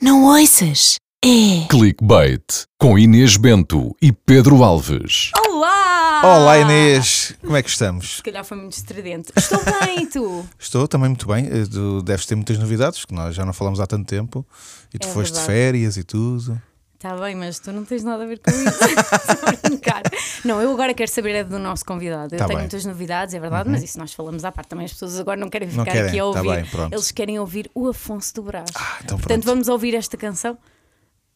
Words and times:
Não 0.00 0.24
ouças? 0.24 0.96
É. 1.22 1.66
Clickbait 1.68 2.42
com 2.78 2.98
Inês 2.98 3.36
Bento 3.36 3.94
e 4.00 4.10
Pedro 4.10 4.64
Alves. 4.64 5.30
Olá! 5.46 6.22
Olá 6.24 6.58
Inês, 6.58 7.34
como 7.42 7.56
é 7.56 7.62
que 7.62 7.68
estamos? 7.68 8.16
Se 8.16 8.22
calhar 8.22 8.42
foi 8.44 8.56
muito 8.56 8.72
estridente. 8.72 9.30
Estou 9.36 9.58
bem, 9.62 10.02
e 10.04 10.06
tu? 10.06 10.46
Estou 10.58 10.88
também 10.88 11.10
muito 11.10 11.26
bem. 11.26 11.46
Eh, 11.46 11.66
Tu 11.70 12.02
deves 12.02 12.24
ter 12.24 12.34
muitas 12.34 12.58
novidades, 12.58 13.04
que 13.04 13.12
nós 13.14 13.34
já 13.34 13.44
não 13.44 13.52
falamos 13.52 13.78
há 13.80 13.86
tanto 13.86 14.06
tempo. 14.06 14.46
E 14.94 14.98
tu 14.98 15.08
É 15.08 15.10
foste 15.12 15.32
de 15.32 15.38
verdade. 15.40 15.46
férias 15.58 15.96
e 15.98 16.02
tudo. 16.04 16.60
Está 17.02 17.16
bem, 17.16 17.34
mas 17.34 17.58
tu 17.58 17.72
não 17.72 17.82
tens 17.82 18.04
nada 18.04 18.24
a 18.24 18.26
ver 18.26 18.38
com 18.40 18.50
isso. 18.50 18.78
Não, 20.44 20.60
eu 20.60 20.70
agora 20.70 20.92
quero 20.92 21.10
saber 21.10 21.34
é 21.34 21.42
do 21.44 21.58
nosso 21.58 21.82
convidado. 21.82 22.34
Eu 22.34 22.38
Tá 22.38 22.44
tenho 22.44 22.58
bem. 22.58 22.66
muitas 22.66 22.84
novidades, 22.84 23.32
é 23.34 23.40
verdade, 23.40 23.70
mas 23.70 23.82
isso 23.82 23.98
nós 23.98 24.12
falamos 24.12 24.44
à 24.44 24.52
parte. 24.52 24.68
Também 24.68 24.84
as 24.84 24.92
pessoas 24.92 25.18
agora 25.18 25.40
não 25.40 25.48
querem 25.48 25.66
Não 25.68 25.82
ficar 25.82 25.92
querem, 25.92 26.08
aqui 26.08 26.18
a 26.18 26.22
tá 26.22 26.26
ouvir. 26.26 26.54
bem, 26.56 26.64
pronto. 26.66 26.92
Eles 26.94 27.10
querem 27.10 27.38
ouvir 27.38 27.70
o 27.74 27.88
Afonso 27.88 28.34
do 28.34 28.42
Brás. 28.42 28.68
Ah, 28.74 28.98
então 29.02 29.16
Portanto, 29.16 29.44
vamos 29.44 29.68
ouvir 29.68 29.94
esta 29.94 30.16
canção? 30.18 30.58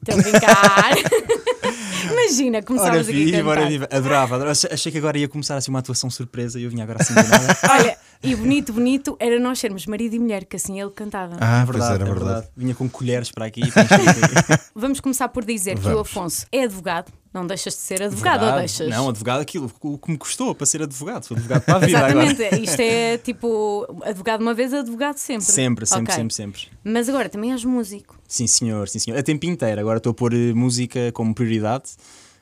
Estou 0.06 0.18
a 0.18 0.22
brincar. 0.22 0.94
Imagina, 2.12 2.58
Ora 2.58 2.66
começávamos 2.66 3.08
aqui 3.08 3.22
a 3.22 3.24
viva, 3.24 3.36
cantar. 3.38 3.50
ora 3.60 3.68
viva. 3.70 3.88
Adorava, 3.90 4.34
adorava. 4.36 4.50
Achei- 4.70 4.92
que 4.92 4.98
agora 4.98 5.18
ia 5.18 5.28
começar 5.28 5.56
assim 5.56 5.70
uma 5.70 5.78
atuação 5.78 6.10
surpresa 6.10 6.60
e 6.60 6.64
eu 6.64 6.70
vinha 6.70 6.84
agora 6.84 6.98
assim 7.00 7.14
nada. 7.14 7.56
Olha, 7.70 7.96
e 8.22 8.34
bonito, 8.36 8.72
bonito 8.72 9.16
era 9.18 9.38
nós 9.40 9.58
sermos 9.58 9.86
marido 9.86 10.14
e 10.14 10.18
mulher, 10.18 10.44
que 10.44 10.56
assim 10.56 10.80
ele 10.80 10.90
cantava. 10.90 11.36
Ah, 11.40 11.62
É 11.62 11.64
verdade, 11.64 11.94
era 11.94 12.02
é 12.02 12.06
verdade. 12.06 12.24
verdade. 12.24 12.48
Vinha 12.56 12.74
com 12.74 12.88
colheres 12.88 13.30
para 13.30 13.46
aqui. 13.46 13.70
para 13.70 13.82
aqui. 13.82 14.62
Vamos 14.74 15.00
começar 15.00 15.28
por 15.28 15.44
dizer 15.44 15.74
que 15.78 15.80
o 15.88 15.90
Vamos. 15.90 16.00
Afonso 16.02 16.46
é 16.52 16.62
advogado. 16.64 17.10
Não 17.34 17.44
deixas 17.44 17.74
de 17.74 17.80
ser 17.80 18.00
advogado 18.00 18.42
ou 18.42 18.46
Verdade. 18.52 18.58
deixas? 18.60 18.88
Não, 18.88 19.08
advogado 19.08 19.40
aquilo, 19.40 19.68
o 19.82 19.98
que 19.98 20.08
me 20.12 20.16
custou 20.16 20.54
para 20.54 20.64
ser 20.64 20.80
advogado. 20.82 21.24
Sou 21.24 21.36
advogado 21.36 21.62
para 21.62 21.74
a 21.74 21.78
vida 21.80 21.98
agora. 21.98 22.24
Exatamente, 22.26 22.62
isto 22.62 22.80
é 22.80 23.18
tipo 23.18 24.02
advogado 24.04 24.40
uma 24.40 24.54
vez, 24.54 24.72
advogado 24.72 25.16
sempre. 25.18 25.44
Sempre, 25.44 25.84
sempre, 25.84 26.04
Ok. 26.04 26.14
sempre, 26.14 26.34
sempre. 26.34 26.62
Mas 26.84 27.08
agora 27.08 27.28
também 27.28 27.50
és 27.50 27.64
músico. 27.64 28.16
Sim, 28.28 28.46
senhor, 28.46 28.88
sim, 28.88 29.00
senhor. 29.00 29.18
A 29.18 29.22
tempo 29.22 29.46
inteiro. 29.46 29.80
Agora 29.80 29.98
estou 29.98 30.12
a 30.12 30.14
pôr 30.14 30.32
eh, 30.32 30.54
música 30.54 31.10
como 31.12 31.34
prioridade. 31.34 31.90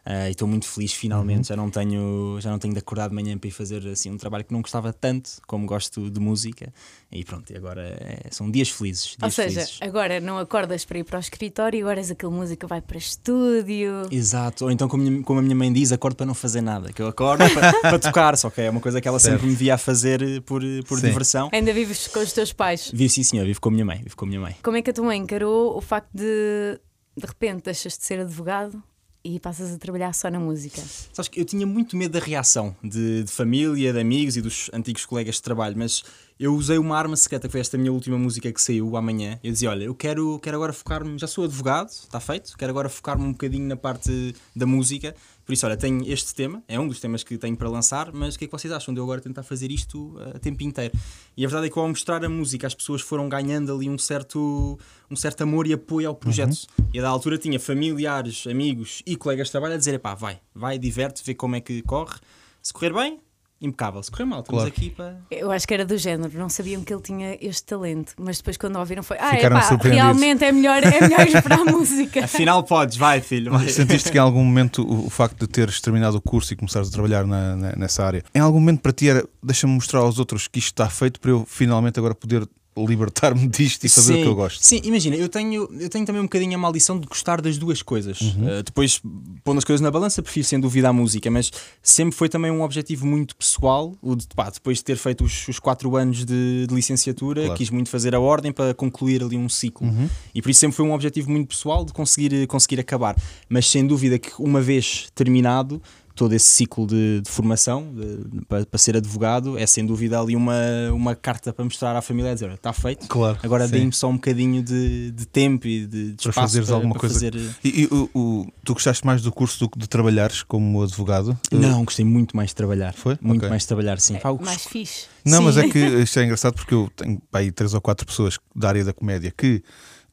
Eh, 0.04 0.28
e 0.28 0.30
estou 0.32 0.48
muito 0.48 0.66
feliz 0.66 0.92
finalmente, 0.92 1.38
Uhum. 1.38 1.44
já 1.44 1.56
não 1.56 1.70
tenho 1.70 2.38
já 2.40 2.50
não 2.50 2.58
tenho 2.58 2.72
de 2.74 2.78
acordar 2.80 3.08
de 3.08 3.14
manhã 3.14 3.36
para 3.38 3.48
ir 3.48 3.52
fazer 3.52 3.86
assim 3.86 4.10
um 4.10 4.16
trabalho 4.16 4.44
que 4.44 4.52
não 4.52 4.60
gostava 4.62 4.92
tanto 4.92 5.30
como 5.46 5.64
gosto 5.66 6.10
de 6.10 6.18
música 6.20 6.72
e 7.10 7.24
pronto, 7.24 7.52
e 7.52 7.56
agora 7.56 7.82
é- 8.00 8.28
são 8.30 8.50
dias 8.50 8.68
felizes, 8.70 9.12
Ou 9.20 9.28
dias 9.28 9.34
seja, 9.34 9.50
felizes. 9.60 9.78
agora 9.80 10.20
não 10.20 10.38
acordas 10.38 10.84
para 10.84 10.98
ir 10.98 11.04
para 11.04 11.18
o 11.18 11.20
escritório 11.20 11.78
e 11.78 11.82
agora 11.82 12.00
és 12.00 12.10
aquele 12.10 12.32
músico 12.32 12.60
que 12.60 12.66
vai 12.66 12.80
para 12.80 12.98
estúdio. 12.98 14.08
Exato, 14.10 14.64
ou 14.64 14.70
então 14.70 14.88
como, 14.88 15.02
a 15.06 15.10
minha- 15.10 15.22
como 15.22 15.38
a 15.38 15.42
minha 15.42 15.54
mãe 15.56 15.72
diz, 15.72 15.92
acordo 15.92 16.16
para 16.16 16.26
não 16.26 16.34
fazer 16.34 16.60
nada, 16.60 16.92
que 16.92 17.00
eu 17.00 17.06
acordo 17.06 17.44
para, 17.54 17.72
para 17.80 17.98
tocar, 17.98 18.36
só 18.36 18.50
que 18.50 18.60
é 18.60 18.70
uma 18.70 18.80
coisa 18.80 19.00
que 19.00 19.08
ela 19.08 19.18
sempre 19.18 19.46
me 19.46 19.54
via 19.54 19.74
a 19.74 19.78
fazer 19.78 20.22
eh, 20.22 20.40
por, 20.40 20.62
eh, 20.64 20.82
por 20.86 20.98
Sim. 20.98 21.06
diversão. 21.08 21.48
Ainda 21.52 21.72
vives 21.72 22.08
com 22.08 22.20
os 22.20 22.32
teus 22.32 22.52
pais. 22.52 22.90
Vivo 22.92 23.12
sim 23.12 23.22
senhor, 23.22 23.46
vivo 23.46 23.60
com 23.60 23.68
a 23.68 23.72
minha 23.72 23.84
mãe, 23.84 23.98
vivo 24.02 24.16
com 24.16 24.24
a 24.24 24.28
minha 24.28 24.40
mãe. 24.40 24.56
Como 24.62 24.76
é 24.76 24.82
que 24.82 24.90
a 24.90 24.92
tua 24.92 25.04
mãe 25.04 25.18
encarou 25.18 25.76
o 25.76 25.80
facto 25.80 26.10
de 26.12 26.80
de 27.14 27.26
repente 27.26 27.64
deixas 27.64 27.96
de 27.98 28.04
ser 28.04 28.20
advogado 28.20 28.82
e 29.24 29.38
passas 29.38 29.72
a 29.72 29.78
trabalhar 29.78 30.12
só 30.12 30.30
na 30.30 30.38
música? 30.40 30.82
Sabes 31.12 31.28
que 31.28 31.40
eu 31.40 31.44
tinha 31.44 31.66
muito 31.66 31.96
medo 31.96 32.12
da 32.12 32.24
reação 32.24 32.74
de, 32.82 33.24
de 33.24 33.30
família, 33.30 33.92
de 33.92 34.00
amigos 34.00 34.36
e 34.36 34.42
dos 34.42 34.70
antigos 34.72 35.06
colegas 35.06 35.36
de 35.36 35.42
trabalho, 35.42 35.76
mas 35.76 36.02
eu 36.38 36.54
usei 36.54 36.76
uma 36.76 36.98
arma 36.98 37.16
secreta, 37.16 37.46
que 37.46 37.52
foi 37.52 37.60
esta 37.60 37.78
minha 37.78 37.92
última 37.92 38.18
música 38.18 38.50
que 38.50 38.60
saiu 38.60 38.96
amanhã. 38.96 39.38
Eu 39.44 39.52
dizia: 39.52 39.70
Olha, 39.70 39.84
eu 39.84 39.94
quero, 39.94 40.38
quero 40.40 40.56
agora 40.56 40.72
focar-me, 40.72 41.18
já 41.18 41.26
sou 41.26 41.44
advogado, 41.44 41.90
está 41.90 42.18
feito, 42.18 42.56
quero 42.58 42.70
agora 42.70 42.88
focar-me 42.88 43.24
um 43.24 43.32
bocadinho 43.32 43.68
na 43.68 43.76
parte 43.76 44.34
da 44.54 44.66
música. 44.66 45.14
Por 45.44 45.52
isso, 45.52 45.66
olha, 45.66 45.76
tenho 45.76 46.02
este 46.10 46.34
tema, 46.34 46.62
é 46.68 46.78
um 46.78 46.86
dos 46.86 47.00
temas 47.00 47.24
que 47.24 47.36
tenho 47.36 47.56
para 47.56 47.68
lançar, 47.68 48.12
mas 48.12 48.34
o 48.34 48.38
que 48.38 48.44
é 48.44 48.48
que 48.48 48.52
vocês 48.52 48.72
acham 48.72 48.94
de 48.94 49.00
eu 49.00 49.04
agora 49.04 49.20
tentar 49.20 49.42
fazer 49.42 49.70
isto 49.70 50.14
uh, 50.16 50.36
a 50.36 50.38
tempo 50.38 50.62
inteiro? 50.62 50.92
E 51.36 51.44
a 51.44 51.48
verdade 51.48 51.66
é 51.66 51.70
que 51.70 51.78
ao 51.78 51.88
mostrar 51.88 52.24
a 52.24 52.28
música, 52.28 52.66
as 52.66 52.74
pessoas 52.74 53.00
foram 53.00 53.28
ganhando 53.28 53.74
ali 53.74 53.88
um 53.88 53.98
certo, 53.98 54.78
um 55.10 55.16
certo 55.16 55.42
amor 55.42 55.66
e 55.66 55.72
apoio 55.72 56.08
ao 56.08 56.14
projeto. 56.14 56.66
E 56.92 56.98
a 56.98 57.02
da 57.02 57.08
altura 57.08 57.38
tinha 57.38 57.58
familiares, 57.58 58.46
amigos 58.46 59.02
e 59.04 59.16
colegas 59.16 59.48
de 59.48 59.52
trabalho 59.52 59.74
a 59.74 59.76
dizer: 59.76 59.98
pá, 59.98 60.14
vai, 60.14 60.40
vai, 60.54 60.78
diverte, 60.78 61.22
vê 61.24 61.34
como 61.34 61.56
é 61.56 61.60
que 61.60 61.82
corre. 61.82 62.18
Se 62.62 62.72
correr 62.72 62.92
bem, 62.92 63.18
impecável. 63.62 64.02
Se 64.02 64.10
correr 64.10 64.24
mal, 64.24 64.40
estamos 64.40 64.62
Claro. 64.62 64.74
aqui 64.76 64.90
para. 64.90 65.18
Eu 65.30 65.50
acho 65.50 65.66
que 65.66 65.72
era 65.74 65.84
do 65.84 65.96
género, 65.96 66.30
não 66.38 66.48
sabiam 66.48 66.82
que 66.82 66.92
ele 66.92 67.02
tinha 67.02 67.38
este 67.40 67.64
talento, 67.64 68.12
mas 68.18 68.38
depois 68.38 68.56
quando 68.56 68.76
ouviram 68.78 69.02
foi, 69.02 69.16
ah, 69.18 69.30
Ficaram 69.30 69.56
epá, 69.58 69.76
realmente 69.82 70.44
é 70.44 70.52
melhor, 70.52 70.82
é 70.82 71.00
melhor 71.00 71.26
ir 71.28 71.42
para 71.42 71.56
a 71.56 71.64
música. 71.64 72.24
Afinal, 72.24 72.62
podes, 72.64 72.96
vai, 72.96 73.20
filho. 73.20 73.52
Vai. 73.52 73.68
Sentiste 73.68 74.10
que 74.10 74.18
em 74.18 74.20
algum 74.20 74.44
momento 74.44 74.82
o, 74.82 75.06
o 75.06 75.10
facto 75.10 75.38
de 75.40 75.46
teres 75.46 75.80
terminado 75.80 76.16
o 76.16 76.20
curso 76.20 76.52
e 76.52 76.56
começares 76.56 76.88
a 76.88 76.90
trabalhar 76.90 77.26
na- 77.26 77.56
na- 77.56 77.76
nessa 77.76 78.04
área, 78.04 78.22
em 78.34 78.40
algum 78.40 78.58
momento 78.60 78.80
para 78.80 78.92
ti 78.92 79.08
era 79.08 79.24
deixa-me 79.42 79.72
mostrar 79.74 80.00
aos 80.00 80.18
outros 80.18 80.48
que 80.48 80.58
isto 80.58 80.68
está 80.72 80.88
feito 80.88 81.20
para 81.20 81.30
eu 81.30 81.44
finalmente 81.46 81.98
agora 81.98 82.14
poder 82.14 82.46
libertar-me 82.76 83.46
disto 83.48 83.84
e 83.84 83.88
fazer 83.88 84.14
o 84.14 84.22
que 84.22 84.28
eu 84.28 84.34
gosto? 84.34 84.64
Sim, 84.64 84.80
imagina, 84.84 85.16
eu 85.16 85.28
tenho, 85.28 85.68
eu 85.78 85.88
tenho 85.88 86.06
também 86.06 86.20
um 86.20 86.24
bocadinho 86.24 86.54
a 86.54 86.58
maldição 86.58 86.98
de 86.98 87.06
gostar 87.06 87.40
das 87.40 87.58
duas 87.58 87.82
coisas. 87.82 88.20
Uhum. 88.20 88.58
Uh, 88.58 88.62
depois, 88.62 89.00
pondo 89.44 89.58
as 89.58 89.64
coisas 89.64 89.80
na 89.80 89.90
balança, 89.90 90.22
prefiro 90.22 90.46
sem 90.46 90.58
dúvida 90.58 90.88
a 90.88 90.92
música, 90.92 91.30
mas 91.30 91.50
sempre 91.82 92.16
foi 92.16 92.28
também 92.28 92.50
um 92.50 92.62
objetivo 92.62 93.06
muito 93.06 93.36
pessoal. 93.36 93.94
O 94.00 94.16
de, 94.16 94.26
pá, 94.28 94.48
depois 94.50 94.78
de 94.78 94.84
ter 94.84 94.96
feito 94.96 95.24
os, 95.24 95.46
os 95.48 95.58
quatro 95.58 95.94
anos 95.96 96.24
de, 96.24 96.66
de 96.66 96.74
licenciatura, 96.74 97.42
Claro. 97.42 97.58
quis 97.58 97.70
muito 97.70 97.88
fazer 97.90 98.14
a 98.14 98.20
ordem 98.20 98.52
para 98.52 98.72
concluir 98.74 99.22
ali 99.22 99.36
um 99.36 99.48
ciclo. 99.48 99.86
Uhum. 99.86 100.08
E 100.34 100.40
por 100.40 100.50
isso 100.50 100.60
sempre 100.60 100.76
foi 100.76 100.86
um 100.86 100.92
objetivo 100.92 101.30
muito 101.30 101.48
pessoal 101.48 101.84
de 101.84 101.92
conseguir, 101.92 102.46
conseguir 102.46 102.80
acabar. 102.80 103.16
Mas 103.48 103.68
sem 103.68 103.86
dúvida 103.86 104.18
que 104.18 104.30
uma 104.38 104.60
vez 104.60 105.08
terminado 105.14 105.80
todo 106.14 106.32
esse 106.34 106.46
ciclo 106.46 106.86
de, 106.86 107.20
de 107.22 107.30
formação 107.30 107.92
de- 107.94 108.44
para, 108.46 108.64
para 108.66 108.78
ser 108.78 108.96
advogado, 108.96 109.58
é 109.58 109.66
sem 109.66 109.84
dúvida 109.86 110.20
ali 110.20 110.36
uma, 110.36 110.54
uma 110.92 111.14
carta 111.14 111.52
para 111.52 111.64
mostrar 111.64 111.96
à 111.96 112.02
família 112.02 112.30
a 112.30 112.34
dizer: 112.34 112.46
"Olha, 112.46 112.54
está 112.54 112.72
feito. 112.72 113.06
Claro. 113.08 113.38
Agora 113.42 113.66
deem-me 113.68 113.92
só 113.92 114.08
um 114.08 114.14
bocadinho 114.14 114.62
de, 114.62 115.10
de 115.10 115.26
tempo 115.26 115.66
e 115.66 115.86
de, 115.86 116.10
de 116.12 116.16
Para 116.22 116.30
espaço 116.30 116.40
fazeres 116.40 116.66
para, 116.68 116.76
alguma 116.76 116.92
para 116.94 117.00
coisa. 117.00 117.14
fazer. 117.14 117.34
E, 117.64 117.82
e 117.82 117.86
o, 117.86 118.10
o- 118.14 118.46
tu 118.64 118.74
gostaste 118.74 119.04
mais 119.06 119.22
do 119.22 119.32
curso 119.32 119.58
do 119.60 119.68
que 119.70 119.78
de 119.78 119.88
trabalhares 119.88 120.42
como 120.42 120.82
advogado? 120.82 121.38
Não, 121.50 121.84
gostei 121.84 122.04
muito 122.04 122.36
mais 122.36 122.50
de 122.50 122.54
trabalhar. 122.56 122.92
Foi? 122.94 123.16
Muito 123.20 123.38
Ok. 123.40 123.48
mais 123.50 123.62
de 123.62 123.68
trabalhar, 123.68 124.00
sim. 124.00 124.16
Que- 124.16 124.44
Mais 124.44 124.64
fixe. 124.66 125.06
Não, 125.24 125.40
mas 125.42 125.54
Sim. 125.54 125.60
é 125.60 125.68
que 125.68 125.78
isto 125.78 126.18
é 126.18 126.24
engraçado 126.24 126.54
porque 126.54 126.74
eu 126.74 126.90
tenho 126.96 127.20
pá, 127.30 127.38
aí 127.38 127.52
três 127.52 127.74
ou 127.74 127.80
quatro 127.80 128.04
pessoas 128.04 128.38
da 128.56 128.68
área 128.68 128.84
da 128.84 128.92
comédia 128.92 129.32
que 129.36 129.62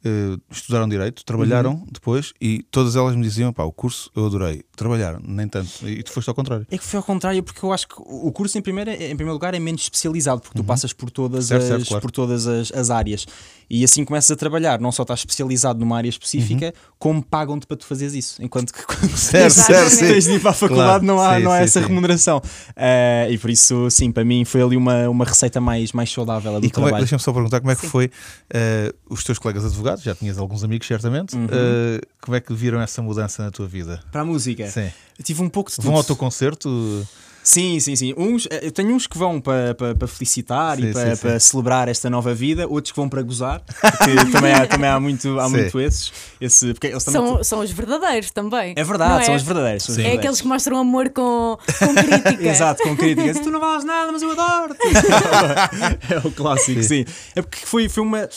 eh, 0.04 0.38
estudaram 0.50 0.88
Direito, 0.88 1.24
trabalharam 1.26 1.72
Uhum. 1.72 1.88
depois 1.92 2.34
e 2.42 2.64
todas 2.72 2.96
elas 2.96 3.16
me 3.16 3.22
diziam: 3.22 3.52
pá, 3.54 3.64
o 3.64 3.72
curso 3.72 4.10
eu 4.16 4.26
adorei, 4.26 4.64
trabalharam, 4.76 5.20
nem 5.24 5.48
tanto. 5.48 5.70
E 5.88 6.02
tu 6.04 6.12
foste 6.12 6.28
ao 6.30 6.36
contrário. 6.36 6.66
É 6.72 6.78
que 6.78 6.84
foi 6.84 6.98
ao 6.98 7.04
contrário, 7.04 7.42
porque 7.44 7.64
eu 7.64 7.72
acho 7.74 7.88
que 7.88 7.96
o 7.98 8.32
curso, 8.32 8.58
em 8.58 8.62
primeiro, 8.62 8.90
em 8.92 9.16
primeiro 9.16 9.34
lugar, 9.34 9.54
é 9.54 9.60
menos 9.60 9.82
especializado, 9.84 10.42
porque 10.42 10.58
tu 10.58 10.64
passas 10.64 10.94
por 10.94 11.10
todas, 11.12 11.50
Uhum. 11.52 11.60
Certo, 11.60 11.62
as, 11.64 11.68
certo, 11.70 11.88
claro. 11.88 12.02
por 12.02 12.12
todas 12.12 12.48
as, 12.48 12.72
as 12.72 12.90
áreas. 12.90 13.26
E 13.70 13.84
assim 13.84 14.04
começas 14.04 14.32
a 14.32 14.36
trabalhar, 14.36 14.80
não 14.80 14.92
só 14.92 15.04
estás 15.04 15.20
especializado 15.20 15.80
numa 15.80 15.96
área 15.98 16.10
específica, 16.10 16.74
como 16.98 17.24
pagam-te 17.24 17.68
para 17.68 17.78
tu 17.78 17.86
fazeres 17.86 18.14
isso. 18.16 18.42
Enquanto 18.42 18.74
que 18.74 18.84
quando 18.84 19.04
Uhum. 19.04 19.18
Certo, 19.18 19.54
certo, 19.54 19.98
tens 20.00 20.24
de 20.26 20.31
ir 20.34 20.40
para 20.42 20.52
a 20.52 20.54
faculdade 20.54 20.88
Claro, 20.90 21.06
não 21.06 21.20
há, 21.22 21.38
sim, 21.38 21.44
não 21.44 21.52
há 21.52 21.58
sim, 21.58 21.64
essa 21.64 21.80
sim. 21.81 21.88
remuneração. 21.88 22.42
Eh, 22.76 23.28
e 23.31 23.38
por 23.38 23.50
isso, 23.50 23.90
sim, 23.92 24.12
para 24.12 24.26
mim 24.26 24.44
foi 24.46 24.62
ali 24.62 24.76
uma, 24.76 25.08
uma 25.10 25.24
receita 25.26 25.62
mais, 25.62 25.92
mais 25.92 26.12
saudável 26.12 26.58
E 26.64 26.70
como 26.72 26.88
é, 26.88 26.90
trabalho. 26.90 26.98
deixa-me 27.04 27.22
só 27.22 27.31
perguntar 27.31 27.60
como 27.60 27.72
é 27.72 27.76
que 27.76 27.81
Sim. 27.81 27.88
foi 27.90 28.10
eh, 28.52 28.94
os 29.10 29.24
teus 29.24 29.38
colegas 29.38 29.66
advogados, 29.66 29.89
já 29.98 30.14
tinhas 30.16 30.38
alguns 30.38 30.64
amigos 30.64 30.88
certamente, 30.88 31.36
Uhum. 31.36 31.48
eh, 31.52 32.02
como 32.22 32.36
é 32.36 32.40
que 32.40 32.54
viram 32.54 32.82
essa 32.82 33.02
mudança 33.02 33.44
na 33.44 33.52
tua 33.52 33.68
vida? 33.68 34.02
Para 34.12 34.22
a 34.22 34.26
música, 34.26 34.68
Sim. 34.68 34.90
eu 35.18 35.24
tive 35.26 35.42
um 35.42 35.50
pouco 35.50 35.70
de 35.70 35.76
tudo. 35.78 35.86
Vão 35.86 35.96
ao 35.96 36.04
teu 36.04 36.16
concerto? 36.16 37.08
Sim, 37.42 37.80
sim, 37.80 37.96
sim. 37.96 38.14
Uns, 38.18 38.48
eh, 38.52 38.60
eu 38.68 38.72
tenho 38.72 38.94
uns 38.94 39.08
que 39.08 39.18
vão 39.18 39.40
para, 39.40 39.74
para, 39.74 39.96
para 39.96 40.08
felicitar 40.08 40.76
Sim, 40.78 40.90
e 40.90 40.94
para, 40.94 41.16
sim, 41.16 41.22
para 41.22 41.40
celebrar 41.40 41.88
esta 41.88 42.10
nova 42.10 42.34
vida, 42.34 42.68
outros 42.68 42.92
que 42.92 42.98
vão 42.98 43.08
para 43.08 43.22
gozar, 43.24 43.62
porque 43.62 44.14
também 44.32 44.54
há, 44.54 44.68
também 44.68 44.90
há 44.90 45.00
muito, 45.00 45.40
há 45.40 45.48
muito 45.50 45.80
esses. 45.80 46.12
Esse, 46.40 46.74
porque 46.74 46.88
eles 46.88 47.04
também 47.04 47.22
São, 47.22 47.44
são 47.44 47.60
os 47.62 47.72
verdadeiros 47.72 48.30
também. 48.32 48.74
É 48.76 48.84
verdade, 48.84 49.14
não 49.20 49.24
são 49.24 49.34
é? 49.34 49.38
os 49.38 49.44
verdadeiros. 49.44 49.84
São 49.84 49.94
os 49.94 49.96
Sim. 49.96 50.02
É 50.02 50.04
verdadeiros. 50.04 50.20
aqueles 50.20 50.42
que 50.42 50.48
mostram 50.48 50.78
amor 50.78 51.10
com, 51.10 51.58
com 51.80 51.96
crítica. 51.96 52.44
Exato, 52.50 52.84
com 52.84 52.96
críticas. 52.96 53.40
Tu 53.40 53.50
não 53.50 53.60
valas 53.62 53.86
nada, 53.86 54.12
mas 54.12 54.22
eu 54.22 54.32
adoro-te. 54.32 54.80
é 56.14 56.18
o 56.28 56.32
clássico, 56.32 56.84
sim. 56.84 57.06
É 57.36 57.42
porque 57.42 57.66
foi, 57.66 57.88
foi 57.90 58.04
uma. 58.04 58.30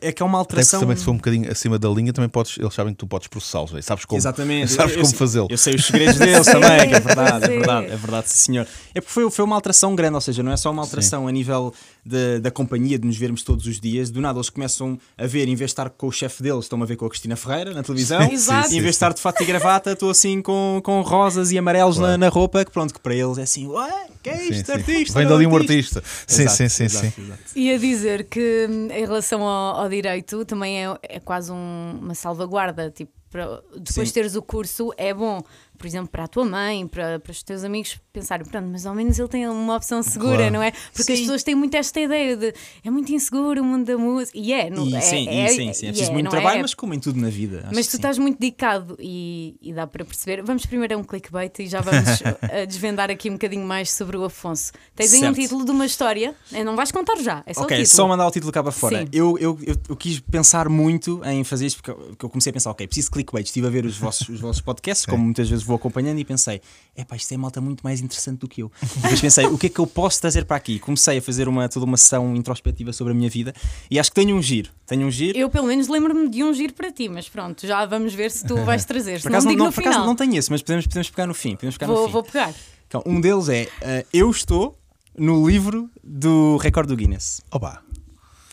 É 0.00 0.12
que 0.12 0.22
é 0.22 0.26
uma 0.26 0.38
Até 0.38 0.44
alteração. 0.44 0.80
também 0.80 0.96
se 0.96 1.04
for 1.04 1.12
um 1.12 1.16
bocadinho 1.16 1.50
acima 1.50 1.78
da 1.78 1.88
linha, 1.88 2.12
também 2.12 2.28
podes, 2.28 2.56
eles 2.58 2.72
sabem 2.74 2.92
que 2.92 2.98
tu 2.98 3.06
podes 3.06 3.28
processá-los, 3.28 3.72
sabes 3.84 4.04
como, 4.04 4.18
Exatamente. 4.18 4.70
sabes 4.72 4.94
Eu- 4.96 5.02
como 5.02 5.14
fazê-lo. 5.14 5.46
Eu 5.50 5.58
sei 5.58 5.74
os 5.74 5.84
segredos 5.86 6.16
deles 6.18 6.44
Sim, 6.46 6.52
também, 6.52 6.88
que 6.88 6.94
é 6.94 7.00
verdade, 7.00 7.44
é 7.44 7.48
sim. 7.48 7.54
verdade, 7.58 7.86
é 7.86 7.96
verdade, 7.96 8.28
sim 8.30 8.36
senhor. 8.52 8.66
É 8.94 9.00
porque 9.00 9.12
foi, 9.12 9.30
foi 9.30 9.44
uma 9.44 9.54
alteração 9.56 9.94
grande, 9.94 10.14
ou 10.14 10.20
seja, 10.20 10.42
não 10.42 10.52
é 10.52 10.56
só 10.56 10.70
uma 10.70 10.82
alteração 10.82 11.26
a 11.28 11.32
nível 11.32 11.72
de- 12.04 12.38
da 12.40 12.50
companhia, 12.50 12.98
de 12.98 13.06
nos 13.06 13.16
vermos 13.16 13.42
todos 13.42 13.66
os 13.66 13.80
dias. 13.80 14.10
Do 14.10 14.20
nada 14.20 14.38
eles 14.38 14.50
começam 14.50 14.98
a 15.16 15.26
ver, 15.26 15.42
em 15.48 15.54
vez 15.54 15.70
de 15.70 15.72
estar 15.72 15.90
com 15.90 16.06
o 16.08 16.12
chefe 16.12 16.42
deles, 16.42 16.64
estão 16.64 16.82
a 16.82 16.86
ver 16.86 16.96
com 16.96 17.06
a 17.06 17.08
Cristina 17.08 17.36
Ferreira 17.36 17.72
na 17.72 17.82
televisão. 17.82 18.20
Sim, 18.28 18.34
Exato. 18.34 18.68
E 18.72 18.76
em 18.76 18.80
vez 18.80 18.84
de 18.84 18.96
estar 18.96 19.12
de 19.14 19.20
fato 19.20 19.42
e 19.42 19.46
gravata, 19.46 19.92
estou 19.92 20.10
assim 20.10 20.40
com, 20.42 20.80
com 20.84 21.00
rosas 21.02 21.50
e 21.52 21.58
amarelos 21.58 21.96
Claro. 21.96 22.12
na, 22.12 22.18
na 22.18 22.28
roupa, 22.28 22.64
que 22.64 22.70
pronto, 22.70 22.92
que 22.92 23.00
para 23.00 23.14
eles 23.14 23.38
é 23.38 23.42
assim, 23.42 23.66
ué, 23.66 24.06
que 24.22 24.30
é 24.30 24.36
Sim, 24.38 24.50
isto, 24.50 24.66
sim. 24.66 24.72
artista? 24.72 25.18
Vem 25.18 25.28
dali 25.28 25.46
um 25.46 25.56
artista. 25.56 26.02
Sim, 26.26 26.42
Exato, 26.42 26.56
sim, 26.56 26.68
sim, 26.68 26.84
exato, 26.84 27.06
sim. 27.14 27.22
exato. 27.22 27.40
Ia 27.56 27.78
dizer 27.78 28.24
que 28.24 28.66
em 28.90 29.00
relação 29.00 29.42
ao, 29.42 29.76
ao 29.84 29.88
direito 29.90 30.44
também 30.44 30.84
é, 30.84 30.98
é 31.02 31.20
quase 31.20 31.52
um- 31.52 31.98
uma 32.02 32.14
salvaguarda. 32.14 32.90
Tipo, 32.90 33.12
para- 33.30 33.62
depois 33.76 33.94
Sim. 33.94 34.04
de 34.04 34.12
teres 34.12 34.34
o 34.36 34.42
curso, 34.42 34.92
é 34.96 35.12
bom 35.14 35.40
por 35.76 35.86
exemplo, 35.86 36.08
para 36.08 36.24
a 36.24 36.28
tua 36.28 36.44
mãe, 36.44 36.86
para, 36.86 37.18
para 37.20 37.30
os 37.32 37.42
teus 37.42 37.64
amigos, 37.64 37.98
pensarem, 38.12 38.46
pronto, 38.46 38.68
mas 38.70 38.86
ao 38.86 38.94
menos 38.94 39.18
ele 39.18 39.28
tem 39.28 39.46
uma 39.48 39.76
opção 39.76 40.02
segura, 40.02 40.36
Claro. 40.36 40.52
não 40.52 40.62
é? 40.62 40.72
Porque 40.92 41.12
as 41.12 41.18
Sim. 41.18 41.24
pessoas 41.24 41.42
têm 41.42 41.54
muito 41.54 41.74
esta 41.76 42.00
ideia 42.00 42.36
de 42.36 42.54
é 42.84 42.90
muito 42.90 43.12
inseguro 43.12 43.60
o 43.60 43.64
mundo 43.64 43.84
da 43.84 43.98
música. 43.98 44.36
E 44.38 44.52
é, 44.52 44.70
não 44.70 44.86
E, 44.86 44.94
é, 44.94 45.00
sim, 45.00 45.28
é, 45.28 45.44
e 45.46 45.48
sim, 45.48 45.72
sim. 45.72 45.86
É 45.86 45.88
e 45.88 45.92
preciso 45.92 46.10
é, 46.10 46.14
muito 46.14 46.30
trabalho, 46.30 46.58
é? 46.58 46.62
mas 46.62 46.74
como 46.74 46.94
em 46.94 47.00
tudo 47.00 47.20
na 47.20 47.28
vida. 47.28 47.60
acho 47.66 47.74
Mas 47.74 47.86
tu 47.86 47.92
sim. 47.92 47.96
estás 47.98 48.18
muito 48.18 48.38
dedicado 48.38 48.96
e, 49.00 49.56
e 49.60 49.72
dá 49.72 49.86
para 49.86 50.04
perceber. 50.04 50.42
Vamos 50.42 50.64
primeiro 50.66 50.94
a 50.94 50.98
um 50.98 51.04
clickbait 51.04 51.58
e 51.60 51.66
já 51.66 51.80
vamos 51.80 52.22
eh, 52.50 52.66
desvendar 52.66 53.10
aqui 53.10 53.28
um 53.28 53.34
bocadinho 53.34 53.66
mais 53.66 53.90
sobre 53.92 54.16
o 54.16 54.24
Afonso. 54.24 54.72
Tens 54.94 55.12
aí 55.12 55.28
um 55.28 55.32
título 55.32 55.64
de 55.64 55.70
uma 55.70 55.86
história, 55.86 56.34
eh, 56.52 56.62
não 56.64 56.76
vais 56.76 56.90
contar 56.92 57.16
já, 57.16 57.42
é 57.46 57.52
só 57.54 57.62
Ok, 57.62 57.76
o 57.76 57.80
título. 57.82 57.96
só 57.96 58.08
mandar 58.08 58.26
o 58.26 58.30
título 58.30 58.52
cá 58.52 58.62
para 58.62 58.72
fora. 58.72 59.04
Eu, 59.12 59.36
eu, 59.38 59.58
eu, 59.66 59.76
eu 59.88 59.96
quis 59.96 60.20
pensar 60.20 60.68
muito 60.68 61.20
em 61.24 61.42
fazer 61.44 61.66
isto 61.66 61.76
porque 61.82 61.90
eu, 61.90 61.96
porque 61.96 62.24
eu 62.26 62.30
comecei 62.30 62.50
a 62.50 62.52
pensar, 62.52 62.70
ok, 62.70 62.86
preciso 62.86 63.06
de 63.08 63.12
clickbait. 63.12 63.46
Estive 63.46 63.66
a 63.66 63.70
ver 63.70 63.84
os 63.84 63.96
vossos, 63.98 64.28
os 64.28 64.40
vossos 64.40 64.62
podcasts, 64.62 65.04
como 65.06 65.24
muitas 65.24 65.48
vezes 65.48 65.63
vou 65.66 65.76
acompanhando, 65.76 66.18
e 66.18 66.24
pensei, 66.24 66.60
epá, 66.96 67.16
isto 67.16 67.32
é 67.32 67.36
malta 67.36 67.60
muito 67.60 67.82
mais 67.82 68.00
interessante 68.00 68.38
do 68.38 68.48
que 68.48 68.62
eu. 68.62 68.70
Depois 68.96 69.20
pensei, 69.20 69.46
o 69.46 69.58
que 69.58 69.66
é 69.66 69.68
que 69.68 69.78
eu 69.78 69.86
posso 69.86 70.20
trazer 70.20 70.44
para 70.44 70.56
aqui? 70.56 70.78
Comecei 70.78 71.18
a 71.18 71.22
fazer 71.22 71.48
uma, 71.48 71.68
toda 71.68 71.84
uma 71.84 71.96
sessão 71.96 72.34
introspectiva 72.36 72.92
sobre 72.92 73.12
a 73.12 73.16
minha 73.16 73.30
vida 73.30 73.54
e 73.90 73.98
acho 73.98 74.10
que 74.10 74.14
tenho 74.14 74.36
um 74.36 74.42
giro. 74.42 74.70
Tenho 74.86 75.06
um 75.06 75.10
giro. 75.10 75.38
Eu 75.38 75.48
pelo 75.48 75.66
menos 75.66 75.88
lembro-me 75.88 76.28
de 76.28 76.44
um 76.44 76.52
giro 76.52 76.74
para 76.74 76.92
ti, 76.92 77.08
mas 77.08 77.28
pronto, 77.28 77.66
já 77.66 77.84
vamos 77.86 78.14
ver 78.14 78.30
se 78.30 78.46
tu 78.46 78.56
vais 78.64 78.84
trazer. 78.84 79.20
por 79.20 79.28
acaso, 79.28 79.46
não 79.46 79.52
não, 79.52 79.58
não, 79.58 79.66
no 79.66 79.72
por 79.72 79.80
acaso 79.80 80.06
não 80.06 80.16
tenho 80.16 80.36
esse, 80.36 80.50
mas 80.50 80.62
podemos, 80.62 80.86
podemos 80.86 81.10
pegar 81.10 81.26
no 81.26 81.34
fim. 81.34 81.54
Podemos 81.56 81.76
pegar 81.76 81.88
no 81.88 81.96
vou, 81.96 82.06
fim. 82.06 82.12
vou 82.12 82.22
pegar. 82.22 82.54
Então, 82.86 83.02
um 83.06 83.20
deles 83.20 83.48
é 83.48 83.64
uh, 83.64 84.06
Eu 84.12 84.30
estou 84.30 84.78
no 85.16 85.46
livro 85.46 85.90
do 86.02 86.56
recorde 86.58 86.88
do 86.88 86.96
Guinness. 86.96 87.40
Opa, 87.50 87.82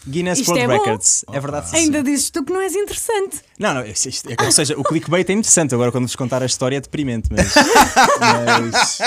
Guinness 0.08 0.40
Isto 0.40 0.52
World 0.52 0.64
é 0.64 0.68
bom. 0.78 0.84
Records. 0.84 1.26
É 1.32 1.40
verdade. 1.40 1.70
sim, 1.70 1.78
Ainda 1.78 2.00
sim. 2.00 2.04
dizes 2.06 2.30
tu 2.32 2.44
que 2.44 2.52
não 2.52 2.60
és 2.62 2.74
interessante. 2.76 3.40
Não, 3.60 3.74
não, 3.76 3.86
isto- 3.86 4.10
isto- 4.10 4.30
é- 4.32 4.44
ou 4.46 4.52
seja, 4.52 4.78
o 4.80 4.84
clickbait 4.84 5.30
é 5.30 5.34
interessante. 5.34 5.74
Agora, 5.76 5.92
quando 5.92 6.06
vos 6.08 6.16
contar 6.16 6.42
a 6.42 6.46
história, 6.46 6.78
é 6.78 6.82
deprimente. 6.82 7.30
Mas, 7.32 7.54
mas- 8.20 9.00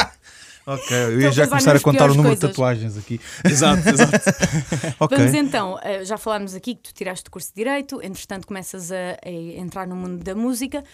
ok. 0.67 0.97
Eu 0.97 1.21
ia 1.21 1.33
já 1.33 1.47
começar 1.47 1.77
a 1.77 1.81
contar 1.81 2.11
o 2.11 2.15
número 2.15 2.35
de 2.35 2.41
coisas. 2.41 2.51
tatuagens 2.57 2.97
aqui. 2.97 3.21
exato, 3.45 3.83
exato. 3.89 4.95
Ok. 5.01 5.19
Vamos 5.19 5.35
então, 5.35 5.79
eh, 5.83 6.05
já 6.05 6.17
falámos 6.17 6.55
aqui 6.55 6.75
que 6.75 6.83
tu 6.83 6.95
tiraste 6.95 7.29
o 7.29 7.31
curso 7.31 7.49
de 7.49 7.55
Direito, 7.57 8.01
entretanto 8.03 8.47
começas 8.47 8.91
a, 8.93 9.19
a 9.25 9.31
entrar 9.31 9.87
no 9.87 9.97
mundo 9.97 10.23
da 10.23 10.35
música. 10.35 10.85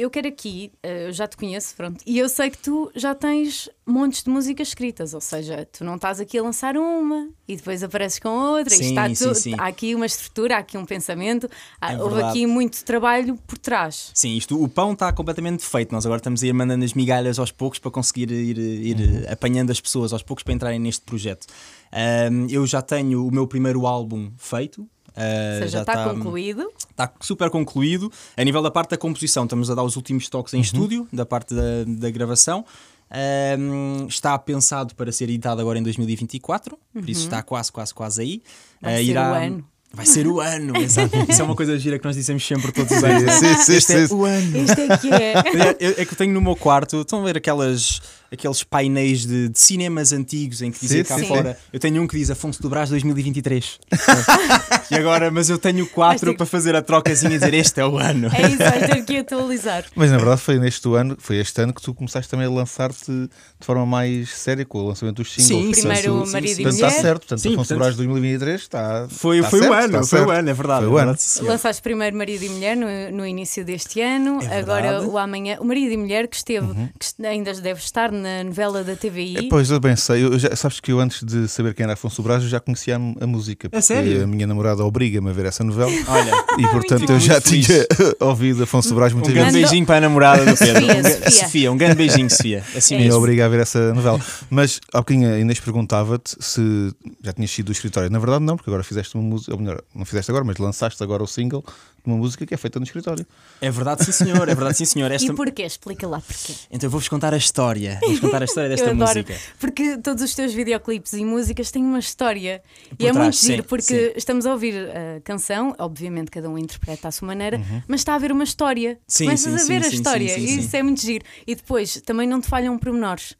Eu 0.00 0.08
quero 0.10 0.28
aqui, 0.28 0.70
eh, 0.80 1.08
eu 1.08 1.12
já 1.12 1.26
te 1.26 1.36
conheço, 1.36 1.74
pronto, 1.74 2.02
e 2.06 2.18
eu 2.20 2.28
sei 2.28 2.50
que 2.50 2.58
tu 2.58 2.88
já 2.94 3.16
tens 3.16 3.68
montes 3.84 4.22
de 4.22 4.30
músicas 4.30 4.68
escritas, 4.68 5.12
ou 5.12 5.20
seja, 5.20 5.66
tu 5.72 5.82
não 5.84 5.96
estás 5.96 6.20
aqui 6.20 6.38
a 6.38 6.42
lançar 6.42 6.76
uma 6.76 7.28
e 7.48 7.56
depois 7.56 7.82
apareces 7.82 8.20
com 8.20 8.28
outra, 8.28 8.72
e 8.74 8.78
Sim, 8.78 8.84
está 8.90 9.12
sim, 9.12 9.14
tu- 9.24 9.34
sim. 9.34 9.54
há 9.58 9.66
aqui 9.66 9.96
uma 9.96 10.06
estrutura, 10.06 10.54
há 10.54 10.58
aqui 10.60 10.78
um 10.78 10.84
pensamento, 10.86 11.50
há- 11.80 11.94
É 11.94 12.00
houve 12.00 12.22
aqui 12.22 12.46
muito 12.46 12.84
trabalho 12.84 13.36
por 13.44 13.58
trás. 13.58 14.12
Sim, 14.14 14.36
isto, 14.36 14.62
o 14.62 14.68
pão 14.68 14.92
está 14.92 15.12
completamente 15.12 15.64
feito. 15.64 15.90
Nós 15.90 16.06
agora 16.06 16.20
estamos 16.20 16.44
a 16.44 16.46
ir 16.46 16.52
mandando 16.52 16.84
as 16.84 16.94
migalhas 16.94 17.36
aos 17.40 17.50
poucos 17.50 17.80
para 17.80 17.90
conseguir 17.90 18.30
ir, 18.30 18.56
ir 18.56 19.28
apanhando 19.28 19.70
as 19.72 19.80
pessoas 19.80 20.12
aos 20.12 20.22
poucos 20.22 20.44
para 20.44 20.54
entrarem 20.54 20.78
neste 20.78 21.02
projeto. 21.04 21.44
Ahm, 21.90 22.46
eu 22.50 22.64
já 22.66 22.82
tenho 22.82 23.26
o 23.26 23.32
meu 23.32 23.48
primeiro 23.48 23.84
álbum 23.84 24.30
feito. 24.36 24.88
Ou 25.18 25.58
seja, 25.62 25.68
já 25.68 25.80
está 25.80 25.92
está- 25.94 26.14
concluído. 26.14 26.70
Está 26.90 27.12
super 27.20 27.50
concluído. 27.50 28.10
A 28.36 28.44
nível 28.44 28.62
da 28.62 28.70
parte 28.70 28.90
da 28.90 28.96
composição, 28.96 29.44
estamos 29.44 29.70
a 29.70 29.74
dar 29.74 29.82
os 29.82 29.96
últimos 29.96 30.28
toques 30.28 30.54
em 30.54 30.60
estúdio, 30.60 31.06
da 31.12 31.26
parte 31.26 31.54
da, 31.54 31.84
da 31.86 32.10
gravação. 32.10 32.64
Ahm, 33.10 34.06
está 34.06 34.38
pensado 34.38 34.94
para 34.94 35.10
ser 35.10 35.24
editado 35.24 35.60
agora 35.60 35.78
em 35.78 35.82
2024, 35.82 36.78
por 36.92 37.08
isso 37.08 37.24
está 37.24 37.42
quase, 37.42 37.72
quase, 37.72 37.94
quase 37.94 38.20
aí. 38.22 38.42
Vai 38.82 38.94
Ah, 38.94 39.04
ser 39.04 39.16
o 39.16 39.20
ano. 39.34 39.64
Vai 39.94 40.04
ser 40.06 40.26
o 40.26 40.40
ano, 40.40 40.76
exato. 40.82 41.16
Isso 41.28 41.40
é 41.40 41.44
uma 41.44 41.56
coisa 41.56 41.78
gira 41.78 41.98
que 41.98 42.04
nós 42.04 42.14
dizemos 42.14 42.46
sempre 42.46 42.70
todos 42.72 42.94
os 42.94 43.02
anos. 43.02 43.32
Sim, 43.32 43.54
sim, 43.54 43.74
este 43.76 43.92
é 43.94 44.06
o 44.14 44.24
ano. 44.26 44.56
Este 44.58 44.80
é 44.82 44.98
que. 44.98 45.10
É, 45.10 45.32
é- 45.80 46.02
é 46.02 46.04
que 46.04 46.12
eu 46.12 46.16
tenho 46.18 46.34
no 46.34 46.40
meu 46.42 46.54
quarto, 46.54 47.00
estão 47.00 47.22
a 47.22 47.24
ver 47.24 47.38
aquelas, 47.38 48.02
aqueles 48.30 48.62
painéis 48.62 49.24
de, 49.26 49.48
de 49.48 49.58
cinemas 49.58 50.12
antigos 50.12 50.60
em 50.62 50.70
que 50.70 50.78
dizia 50.80 51.02
Sim, 51.04 51.08
cá 51.08 51.18
sim, 51.18 51.26
fora. 51.26 51.58
Eu 51.72 51.80
tenho 51.80 52.02
um 52.02 52.06
que 52.06 52.16
diz 52.18 52.30
Afonso 52.30 52.60
do 52.60 52.68
Brás 52.68 52.90
2023. 52.90 53.78
e 54.90 54.94
agora, 54.94 55.30
mas 55.30 55.48
eu 55.48 55.58
tenho 55.58 55.86
quatro 55.86 56.30
ter- 56.32 56.36
para 56.36 56.46
fazer 56.46 56.74
a 56.76 56.82
trocazinha 56.82 57.34
e 57.34 57.38
dizer 57.38 57.54
este 57.54 57.80
é 57.80 57.86
o 57.86 57.96
ano. 57.98 58.28
É 58.34 58.42
isso, 58.48 58.58
vais 58.58 58.86
ter 58.86 59.04
que 59.04 59.16
atualizar. 59.18 59.84
Mas 59.94 60.10
na 60.10 60.18
verdade 60.18 60.40
foi 60.40 60.58
neste 60.58 60.86
ano, 60.94 61.16
foi 61.18 61.36
este 61.38 61.60
ano 61.62 61.72
que 61.72 61.80
tu 61.82 61.94
começaste 61.94 62.30
também 62.30 62.46
a 62.46 62.50
lançar-te 62.50 63.10
de 63.10 63.30
forma 63.66 63.86
mais 63.86 64.30
séria 64.30 64.64
com 64.64 64.78
o 64.78 64.88
lançamento 64.88 65.16
dos 65.16 65.32
singles. 65.32 65.76
Sim, 65.76 65.82
Primeiro 65.82 66.26
sim, 66.26 66.32
marido 66.32 66.54
sim, 66.56 66.60
e 66.60 66.64
Portanto, 66.64 66.84
está 66.86 66.90
certo. 67.02 67.18
Portanto, 67.20 67.38
Sim, 67.40 67.48
Afonso 67.54 67.68
portanto- 67.68 67.78
Brás 67.78 67.96
2023 67.96 68.60
está. 68.60 69.06
Foi, 69.10 69.38
está 69.38 69.50
foi 69.50 69.58
certo, 69.60 69.70
o 69.70 69.74
ano, 69.74 70.06
foi 70.06 70.20
o 70.20 70.30
ano, 70.30 70.50
é 70.50 70.54
verdade. 70.54 70.80
Foi 70.84 70.88
é 70.88 70.94
o 70.94 70.98
ano. 70.98 71.16
Lançaste 71.42 71.82
primeiro 71.82 72.16
Marido 72.16 72.44
e 72.44 72.48
Mulher 72.48 72.76
no, 72.76 72.86
no 73.16 73.26
início 73.26 73.64
deste 73.64 74.00
ano, 74.00 74.38
É 74.42 74.58
agora. 74.58 75.00
Uhum. 75.02 75.12
o 75.12 75.18
amanhã. 75.18 75.56
O 75.60 75.64
Marido 75.64 75.92
e 75.92 75.96
Mulher 75.96 76.28
que 76.28 76.36
esteve, 76.36 76.66
que 76.98 77.04
est- 77.04 77.24
ainda 77.24 77.52
deve 77.54 77.80
estar 77.80 78.10
na 78.18 78.44
novela 78.44 78.84
da 78.84 78.94
TVI. 78.96 79.36
É, 79.38 79.42
Pois 79.48 79.70
eu 79.70 79.80
bem 79.80 79.96
sei, 79.96 80.24
eu 80.24 80.38
já, 80.38 80.54
sabes 80.56 80.80
que 80.80 80.92
eu 80.92 81.00
antes 81.00 81.22
de 81.22 81.48
saber 81.48 81.74
quem 81.74 81.84
era 81.84 81.92
Afonso 81.94 82.22
Brás 82.22 82.42
eu 82.42 82.48
já 82.48 82.60
conhecia 82.60 82.96
a, 82.96 83.24
a 83.24 83.26
música. 83.26 83.68
porque 83.70 83.82
sério? 83.82 84.24
A 84.24 84.26
minha 84.26 84.46
namorada 84.46 84.84
obriga-me 84.84 85.30
a 85.30 85.32
ver 85.32 85.46
essa 85.46 85.64
novela 85.64 85.90
Olha, 86.08 86.32
e 86.58 86.68
portanto 86.68 87.10
eu 87.10 87.18
já 87.20 87.40
feliz. 87.40 87.66
tinha 87.66 87.86
ouvido 88.20 88.62
Afonso 88.64 88.94
Brás 88.94 89.12
um 89.12 89.16
muitas 89.16 89.32
grande 89.32 89.52
vezes. 89.52 89.62
Ando- 89.64 89.70
beijinho 89.70 89.86
para 89.86 89.96
a 89.96 90.00
namorada 90.00 90.44
do 90.44 90.56
Pedro. 90.56 90.82
Sofia, 90.84 90.98
Um 90.98 91.02
Sofia. 91.04 91.30
Sofia, 91.30 91.72
um 91.72 91.76
grande 91.76 91.94
beijinho, 91.94 92.30
Sofia. 92.30 92.64
Assim 92.76 92.94
É 92.94 92.98
me 92.98 93.04
mesmo. 93.04 93.18
obriga 93.18 93.46
a 93.46 93.48
ver 93.48 93.60
essa 93.60 93.94
novela. 93.94 94.20
Mas 94.50 94.80
há 94.92 94.98
bocadinho 94.98 95.32
a 95.32 95.38
Inês 95.38 95.60
perguntava-te 95.60 96.36
se 96.40 96.92
já 97.22 97.32
tinhas 97.32 97.50
sido 97.50 97.66
do 97.66 97.72
escritório. 97.72 98.10
Na 98.10 98.18
verdade, 98.18 98.44
não, 98.44 98.56
porque 98.56 98.68
agora 98.70 98.82
fizeste 98.82 99.14
uma 99.14 99.22
música, 99.22 99.52
ou 99.52 99.58
melhor, 99.60 99.80
não 99.94 100.04
fizeste 100.04 100.30
agora, 100.30 100.44
mas 100.44 100.56
lançaste 100.58 101.02
agora 101.02 101.22
o 101.22 101.26
single 101.26 101.64
uma 102.08 102.16
música 102.16 102.46
que 102.46 102.54
é 102.54 102.56
feita 102.56 102.78
no 102.78 102.84
escritório. 102.84 103.26
É 103.60 103.70
verdade, 103.70 104.04
sim 104.04 104.12
senhor, 104.12 104.48
é 104.48 104.54
verdade, 104.54 104.76
sim 104.76 104.84
senhor. 104.84 105.10
Esta... 105.12 105.32
E 105.32 105.34
porquê? 105.34 105.62
Explica 105.62 106.06
lá 106.06 106.20
porquê. 106.20 106.54
Então 106.70 106.86
eu 106.86 106.90
vou-vos 106.90 107.08
contar 107.08 107.34
a 107.34 107.36
história. 107.36 107.98
Vou-vos 108.00 108.20
contar 108.20 108.42
a 108.42 108.44
história 108.44 108.68
desta 108.70 108.92
música. 108.94 109.34
porque 109.58 109.98
todos 109.98 110.22
os 110.22 110.34
teus 110.34 110.52
videoclipes 110.52 111.12
e 111.12 111.24
músicas 111.24 111.70
têm 111.70 111.84
uma 111.84 111.98
história. 111.98 112.62
Por 112.90 113.04
e 113.04 113.06
é 113.06 113.12
trás, 113.12 113.16
muito 113.16 113.36
sim, 113.36 113.46
giro, 113.46 113.64
porque 113.64 113.82
sim. 113.82 114.12
estamos 114.16 114.46
a 114.46 114.52
ouvir 114.52 114.74
a 114.74 115.20
canção, 115.20 115.74
obviamente 115.78 116.30
cada 116.30 116.48
um 116.48 116.58
interpreta 116.58 117.08
à 117.08 117.10
sua 117.10 117.26
maneira, 117.26 117.60
mas 117.86 118.00
está 118.00 118.12
a 118.12 118.16
haver 118.16 118.32
uma 118.32 118.44
história. 118.44 118.90
Uhum. 118.90 118.96
Sim, 119.06 119.24
Começas 119.24 119.62
sim, 119.62 119.72
a 119.72 119.78
ver 119.78 119.84
sim, 119.84 119.90
a 119.90 119.94
história 119.94 120.28
sim, 120.28 120.34
sim, 120.34 120.44
e 120.44 120.48
sim. 120.48 120.60
isso 120.60 120.76
é 120.76 120.82
muito 120.82 121.00
giro. 121.00 121.24
E 121.46 121.54
depois 121.54 122.00
também 122.02 122.26
não 122.26 122.40
te 122.40 122.48
falham 122.48 122.78
pormenores. 122.78 123.34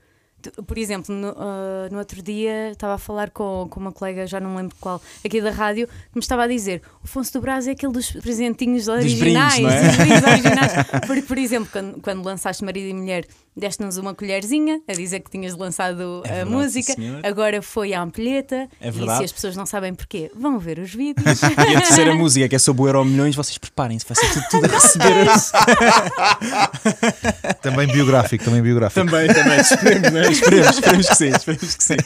Por 0.66 0.78
exemplo, 0.78 1.14
no, 1.14 1.34
ah, 1.36 1.88
no 1.90 1.98
outro 1.98 2.22
dia 2.22 2.70
estava 2.70 2.94
a 2.94 2.98
falar 2.98 3.30
com, 3.30 3.66
com 3.68 3.80
uma 3.80 3.92
colega, 3.92 4.26
já 4.26 4.38
não 4.38 4.54
lembro 4.56 4.74
qual, 4.80 5.00
aqui 5.24 5.40
da 5.40 5.50
rádio, 5.50 5.86
que 5.86 5.92
me 6.14 6.20
estava 6.20 6.44
a 6.44 6.46
dizer: 6.46 6.80
o 7.02 7.04
Afonso 7.04 7.32
do 7.32 7.40
Brás 7.40 7.66
é 7.66 7.72
aquele 7.72 7.92
dos 7.92 8.10
presentinhos 8.12 8.86
originais, 8.88 9.54
brindes, 9.54 9.62
não 9.62 9.70
é? 9.70 9.88
dos 9.88 9.96
brindes 9.96 10.22
originais. 10.24 10.72
Porque, 11.06 11.22
por 11.22 11.38
exemplo, 11.38 11.68
quando, 11.72 12.00
quando 12.00 12.24
lançaste 12.24 12.64
Marido 12.64 12.88
e 12.88 12.94
Mulher, 12.94 13.24
deste-nos 13.56 13.96
uma 13.96 14.14
colherzinha 14.14 14.80
a 14.86 14.92
dizer 14.92 15.20
que 15.20 15.30
tinhas 15.30 15.56
lançado 15.56 16.22
É 16.24 16.28
a 16.28 16.32
verdade, 16.44 16.50
música, 16.50 16.94
agora 17.24 17.60
foi 17.60 17.92
à 17.92 18.02
ampulheta. 18.02 18.68
É 18.80 18.88
e 18.88 18.90
verdade. 18.92 19.18
se 19.18 19.24
as 19.24 19.32
pessoas 19.32 19.56
não 19.56 19.66
sabem 19.66 19.94
porquê, 19.94 20.30
vão 20.34 20.58
ver 20.58 20.78
os 20.78 20.94
vídeos. 20.94 21.40
E 21.42 21.76
a 21.76 21.80
terceira 21.80 22.14
música, 22.14 22.48
que 22.48 22.54
é 22.54 22.58
sobre 22.58 22.82
o 22.82 22.86
Euro 22.86 23.04
Milhões, 23.04 23.34
vocês 23.34 23.58
preparem-se, 23.58 24.06
vai 24.08 24.16
ser 24.16 24.32
tudo, 24.32 24.44
tudo 24.50 24.64
a 24.66 24.68
receber. 24.68 25.26
Também 27.60 27.86
biográfico, 27.88 28.44
também 28.44 28.62
biográfico. 28.62 29.04
também, 29.06 29.26
também, 29.28 29.60
esperemos, 29.60 30.12
não 30.12 30.20
é? 30.20 30.27
Esperemos, 30.30 30.74
esperemos 30.76 31.08
que 31.08 31.14
sim, 31.14 31.28
esperemos 31.28 31.74
que 31.76 31.84
sim. 31.84 31.96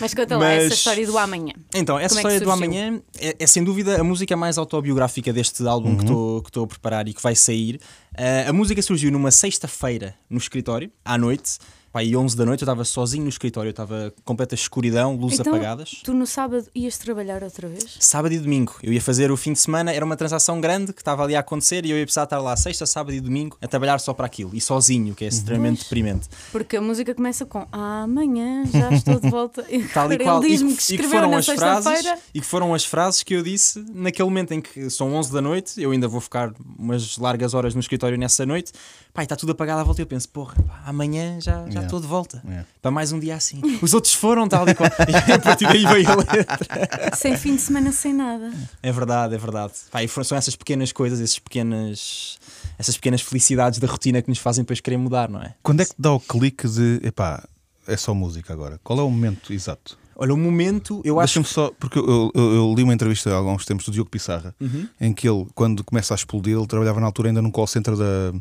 Mas 0.00 0.12
conta 0.12 0.36
lá 0.36 0.50
essa 0.50 0.74
história 0.74 1.06
do 1.06 1.16
amanhã. 1.16 1.54
Então, 1.74 1.98
essa 1.98 2.14
Como 2.16 2.18
é 2.28 2.34
história 2.34 2.40
do 2.40 2.50
surgiu? 2.50 2.66
amanhã 2.66 3.02
é, 3.18 3.36
é 3.38 3.46
sem 3.46 3.64
dúvida 3.64 3.98
a 4.00 4.04
música 4.04 4.36
mais 4.36 4.58
autobiográfica 4.58 5.32
deste 5.32 5.66
álbum 5.66 5.96
que 5.96 6.02
estou 6.04 6.42
que 6.42 6.48
estou 6.50 6.64
a 6.64 6.66
preparar 6.66 7.08
e 7.08 7.14
que 7.14 7.22
vai 7.22 7.34
sair. 7.34 7.80
Ah, 8.16 8.48
a 8.48 8.52
música 8.52 8.80
surgiu 8.82 9.10
numa 9.12 9.30
sexta-feira 9.30 10.14
no 10.28 10.38
escritório, 10.38 10.90
à 11.04 11.16
noite. 11.18 11.58
E 11.98 12.14
11 12.14 12.36
da 12.36 12.44
noite 12.44 12.60
eu 12.60 12.66
estava 12.66 12.84
sozinho 12.84 13.22
no 13.22 13.30
escritório, 13.30 13.68
eu 13.68 13.70
estava 13.70 14.12
completa 14.22 14.54
escuridão, 14.54 15.16
luzes 15.16 15.40
Então, 15.40 15.54
apagadas. 15.54 16.02
tu 16.04 16.12
no 16.12 16.26
sábado 16.26 16.66
ias 16.74 16.98
trabalhar 16.98 17.42
outra 17.42 17.66
vez? 17.68 17.96
Sábado 17.98 18.34
e 18.34 18.38
domingo. 18.38 18.74
Eu 18.82 18.92
ia 18.92 19.00
fazer 19.00 19.32
o 19.32 19.36
fim 19.36 19.54
de 19.54 19.60
semana, 19.60 19.90
era 19.90 20.04
uma 20.04 20.14
transação 20.14 20.60
grande 20.60 20.92
que 20.92 21.00
estava 21.00 21.22
ali 21.24 21.34
a 21.34 21.40
acontecer 21.40 21.86
e 21.86 21.90
eu 21.90 21.96
ia 21.96 22.04
precisar 22.04 22.24
estar 22.24 22.38
lá 22.38 22.54
sexta, 22.54 22.84
sábado 22.84 23.14
e 23.14 23.20
domingo 23.20 23.56
a 23.62 23.66
trabalhar 23.66 23.98
só 23.98 24.12
para 24.12 24.26
aquilo 24.26 24.50
e 24.52 24.60
sozinho, 24.60 25.14
que 25.14 25.24
é 25.24 25.28
extremamente 25.28 25.84
deprimente. 25.84 26.28
Porque 26.52 26.76
a 26.76 26.82
música 26.82 27.14
começa 27.14 27.46
com 27.46 27.66
amanhã 27.72 28.64
já 28.70 28.92
estou 28.92 29.18
de 29.18 29.30
volta. 29.30 29.64
E 29.70 29.82
Tal 29.88 30.12
e 30.12 30.18
qual. 30.18 30.44
E, 30.44 30.58
que 30.76 30.94
e 30.96 30.98
que 30.98 31.02
foram 31.04 31.34
as 31.34 31.46
frases 31.46 32.04
e 32.34 32.40
que 32.40 32.46
foram 32.46 32.74
as 32.74 32.84
frases 32.84 33.22
que 33.22 33.34
eu 33.34 33.42
disse 33.42 33.82
naquele 33.94 34.28
momento 34.28 34.52
em 34.52 34.60
que 34.60 34.90
são 34.90 35.14
11 35.14 35.32
da 35.32 35.40
noite, 35.40 35.80
eu 35.80 35.92
ainda 35.92 36.06
vou 36.06 36.20
ficar 36.20 36.52
umas 36.78 37.16
largas 37.16 37.54
horas 37.54 37.74
no 37.74 37.80
escritório 37.80 38.05
nessa 38.16 38.46
noite. 38.46 38.72
Pai, 39.12 39.24
está 39.24 39.34
tudo 39.34 39.52
apagado 39.52 39.80
à 39.80 39.84
volta 39.84 40.00
e 40.00 40.04
eu 40.04 40.06
penso, 40.06 40.28
porra, 40.28 40.54
pá, 40.62 40.82
amanhã 40.86 41.40
já 41.40 41.52
já 41.62 41.66
Yeah. 41.66 41.82
estou 41.86 42.00
de 42.00 42.06
volta. 42.06 42.42
Yeah. 42.44 42.66
Para 42.82 42.90
mais 42.90 43.12
um 43.12 43.18
dia 43.18 43.34
assim. 43.34 43.62
Os 43.80 43.94
outros 43.94 44.12
foram 44.12 44.46
tal 44.46 44.68
e 44.68 44.74
qual. 44.74 44.90
E 45.26 45.32
a 45.32 45.38
partir 45.38 45.66
daí 45.66 45.86
veio 45.86 46.10
a 46.10 46.14
letra. 46.16 46.46
Sem 47.16 47.36
fim 47.36 47.56
de 47.56 47.62
semana, 47.62 47.90
sem 47.92 48.12
nada. 48.12 48.52
É 48.82 48.92
verdade, 48.92 49.34
é 49.34 49.38
verdade. 49.38 49.72
Pá, 49.90 50.02
e 50.04 50.08
foram- 50.08 50.24
são 50.24 50.36
essas 50.36 50.54
pequenas 50.54 50.92
coisas, 50.92 51.18
esses 51.18 51.38
pequenas, 51.38 52.38
essas 52.78 52.96
pequenas 52.96 53.22
felicidades 53.22 53.78
da 53.78 53.86
rotina 53.86 54.20
que 54.20 54.28
nos 54.28 54.38
fazem 54.38 54.62
depois 54.64 54.80
querer 54.80 54.98
mudar, 54.98 55.28
não 55.30 55.40
é? 55.42 55.54
Quando 55.62 55.80
é 55.80 55.84
que 55.86 55.94
dá 55.98 56.12
o 56.12 56.20
clique 56.20 56.68
de 56.68 57.00
epá, 57.02 57.42
é 57.86 57.96
só 57.96 58.12
música 58.14 58.52
agora? 58.52 58.78
Qual 58.84 58.98
é 58.98 59.02
o 59.02 59.10
momento 59.10 59.52
exato? 59.52 59.96
Olha, 60.18 60.32
o 60.32 60.36
momento, 60.36 61.00
eu 61.04 61.20
acho. 61.20 61.34
Deixa-me 61.40 61.46
só, 61.54 61.70
porque 61.78 61.98
eu, 61.98 62.30
eu- 62.34 62.54
eu 62.54 62.74
li 62.74 62.82
uma 62.82 62.94
entrevista 62.94 63.30
há 63.30 63.36
alguns 63.36 63.64
tempos 63.66 63.84
do 63.86 63.92
Diogo 63.92 64.08
Pissarra, 64.10 64.54
Uhum. 64.60 64.88
em 65.00 65.12
que 65.12 65.28
ele, 65.28 65.46
quando 65.54 65.84
começa 65.84 66.14
a 66.14 66.16
explodir, 66.16 66.56
ele 66.56 66.66
trabalhava 66.66 66.98
na 67.00 67.06
altura 67.06 67.28
ainda 67.28 67.42
num 67.42 67.50
call 67.50 67.66
center 67.66 67.94
da 67.96 68.32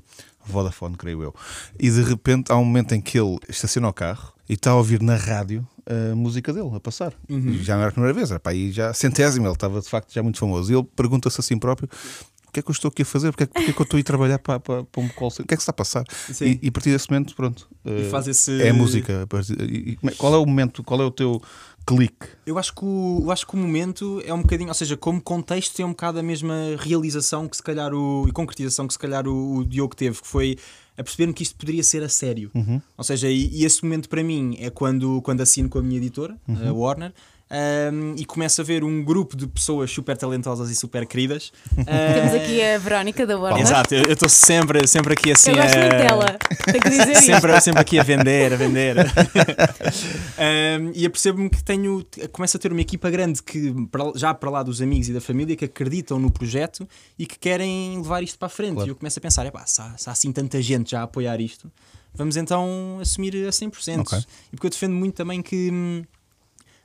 Vodafone, 0.45 0.95
creio 0.95 1.21
eu. 1.23 1.35
E 1.79 1.89
de 1.89 2.01
repente 2.01 2.51
há 2.51 2.55
um 2.55 2.63
momento 2.63 2.93
em 2.93 3.01
que 3.01 3.19
ele 3.19 3.37
estaciona 3.49 3.87
o 3.89 3.93
carro 3.93 4.31
e 4.47 4.53
está 4.53 4.71
a 4.71 4.75
ouvir 4.75 5.01
na 5.01 5.15
rádio 5.15 5.67
a 5.87 6.15
música 6.15 6.53
dele 6.53 6.69
a 6.73 6.79
passar. 6.79 7.13
Uhum. 7.29 7.53
Já 7.61 7.73
não 7.75 7.81
era 7.81 7.89
a 7.89 7.93
primeira 7.93 8.13
vez, 8.13 8.29
era 8.31 8.39
para 8.39 8.51
aí 8.53 8.71
já 8.71 8.89
a 8.89 8.93
centésima, 8.93 9.45
ele 9.47 9.53
estava 9.53 9.81
de 9.81 9.89
facto 9.89 10.13
já 10.13 10.21
muito 10.23 10.37
famoso. 10.39 10.71
E 10.71 10.75
ele 10.75 10.87
pergunta-se 10.95 11.39
a 11.39 11.43
si 11.43 11.55
próprio. 11.57 11.89
O 12.55 12.57
que 12.57 12.59
é 12.61 12.63
que 12.63 12.69
eu 12.69 12.73
estou 12.73 12.89
aqui 12.89 13.01
a 13.01 13.05
fazer? 13.05 13.31
Porque 13.31 13.43
é, 13.43 13.47
que- 13.47 13.53
porque 13.53 13.69
é 13.71 13.73
que 13.73 13.81
eu 13.81 13.83
estou 13.83 13.97
a 13.97 13.99
ir 13.99 14.03
trabalhar 14.03 14.39
para, 14.39 14.59
para, 14.61 14.83
para 14.85 15.01
um 15.03 15.09
call? 15.09 15.27
O 15.27 15.31
que 15.31 15.41
é 15.41 15.45
que 15.45 15.55
se 15.57 15.63
está 15.63 15.71
a 15.71 15.73
passar? 15.73 16.03
E, 16.45 16.59
e 16.63 16.67
a 16.69 16.71
partir 16.71 16.91
desse 16.91 17.09
momento, 17.11 17.35
pronto. 17.35 17.67
E 17.85 18.01
eh, 18.03 18.09
faz 18.09 18.27
esse- 18.27 18.61
É 18.61 18.69
a 18.69 18.73
música. 18.73 19.27
e- 19.59 19.97
é- 20.01 20.11
qual 20.11 20.33
é 20.33 20.37
o 20.37 20.45
momento? 20.45 20.81
Qual 20.83 21.01
é 21.01 21.05
o 21.05 21.11
teu 21.11 21.41
clique? 21.85 22.27
Eu 22.45 22.57
acho, 22.57 22.73
que 22.73 22.83
o, 22.85 23.19
eu 23.23 23.31
acho 23.31 23.45
que 23.45 23.53
o 23.55 23.57
momento 23.57 24.21
é 24.25 24.33
um 24.33 24.41
bocadinho, 24.41 24.69
ou 24.69 24.73
seja, 24.73 24.95
como 24.97 25.21
contexto 25.21 25.79
é 25.81 25.85
um 25.85 25.89
bocado 25.89 26.17
a 26.19 26.23
mesma 26.23 26.55
realização 26.79 27.47
que 27.47 27.57
se 27.57 27.63
calhar 27.63 27.93
o, 27.93 28.25
e 28.27 28.31
concretização 28.31 28.87
que 28.87 28.93
se 28.93 28.99
calhar 28.99 29.27
o, 29.27 29.57
o 29.57 29.65
Diogo 29.65 29.95
teve, 29.95 30.21
que 30.21 30.27
foi 30.27 30.57
a 30.97 31.03
perceber-me 31.03 31.33
que 31.33 31.43
isto 31.43 31.55
poderia 31.57 31.83
ser 31.83 32.01
a 32.03 32.09
sério. 32.09 32.49
Ou 32.97 33.03
seja, 33.03 33.29
e, 33.29 33.49
e 33.53 33.65
esse 33.65 33.83
momento 33.83 34.07
para 34.07 34.23
mim 34.23 34.55
é 34.59 34.69
quando, 34.69 35.21
quando 35.21 35.41
assino 35.41 35.67
com 35.67 35.77
a 35.79 35.83
minha 35.83 35.97
editora, 35.97 36.37
a 36.47 36.71
Warner, 36.71 37.13
um, 37.51 38.15
e 38.17 38.25
começo 38.25 38.59
a 38.59 38.63
ver 38.63 38.83
um 38.83 39.03
grupo 39.03 39.35
de 39.37 39.45
pessoas 39.47 39.91
super 39.91 40.17
talentosas 40.17 40.69
e 40.69 40.75
super 40.75 41.05
queridas. 41.05 41.51
Temos 41.75 42.33
Uh, 42.33 42.35
aqui 42.37 42.61
a 42.63 42.77
Verónica 42.79 43.25
da 43.25 43.37
Warner. 43.37 43.61
Exato, 43.61 43.93
eu 43.95 44.13
estou 44.13 44.27
sempre, 44.29 44.87
sempre 44.87 45.13
aqui 45.13 45.31
assim. 45.31 45.51
Eu 45.51 45.57
gosto 45.57 45.75
a- 45.75 45.79
muito 45.79 45.97
dela. 45.97 46.37
Tenho 46.65 46.81
que 46.81 46.89
dizer 46.89 47.11
isto. 47.13 47.23
sempre, 47.25 47.61
sempre 47.61 47.81
aqui 47.81 47.99
a 47.99 48.03
vender, 48.03 48.53
a 48.53 48.55
vender. 48.55 48.95
Um, 50.37 50.91
e 50.93 51.05
apercebo-me 51.05 51.49
que 51.49 51.63
tenho, 51.63 52.05
começo 52.31 52.57
a 52.57 52.59
ter 52.59 52.71
uma 52.71 52.81
equipa 52.81 53.09
grande 53.09 53.41
que, 53.41 53.73
já 54.15 54.33
para 54.33 54.49
lá 54.49 54.63
dos 54.63 54.81
amigos 54.81 55.07
e 55.09 55.13
da 55.13 55.21
família, 55.21 55.55
que 55.55 55.65
acreditam 55.65 56.19
no 56.19 56.29
projeto 56.29 56.87
e 57.17 57.25
que 57.25 57.37
querem 57.39 57.97
levar 57.97 58.21
isto 58.23 58.37
para 58.37 58.47
a 58.47 58.49
frente. 58.49 58.73
Claro. 58.75 58.89
E 58.89 58.91
eu 58.91 58.95
começo 58.95 59.17
a 59.17 59.21
pensar: 59.21 59.45
epá, 59.45 59.65
se, 59.65 59.81
há, 59.81 59.97
se 59.97 60.09
há 60.09 60.11
assim 60.11 60.31
tanta 60.31 60.61
gente 60.61 60.91
já 60.91 60.99
a 61.01 61.03
apoiar 61.03 61.39
isto, 61.39 61.71
vamos 62.13 62.35
então 62.35 62.97
assumir 63.01 63.33
a 63.47 63.49
100%. 63.49 63.99
Ok. 64.01 64.17
E 64.51 64.55
porque 64.55 64.67
eu 64.67 64.71
defendo 64.71 64.93
muito 64.93 65.15
também 65.15 65.41
que 65.41 65.69
hum, 65.71 66.03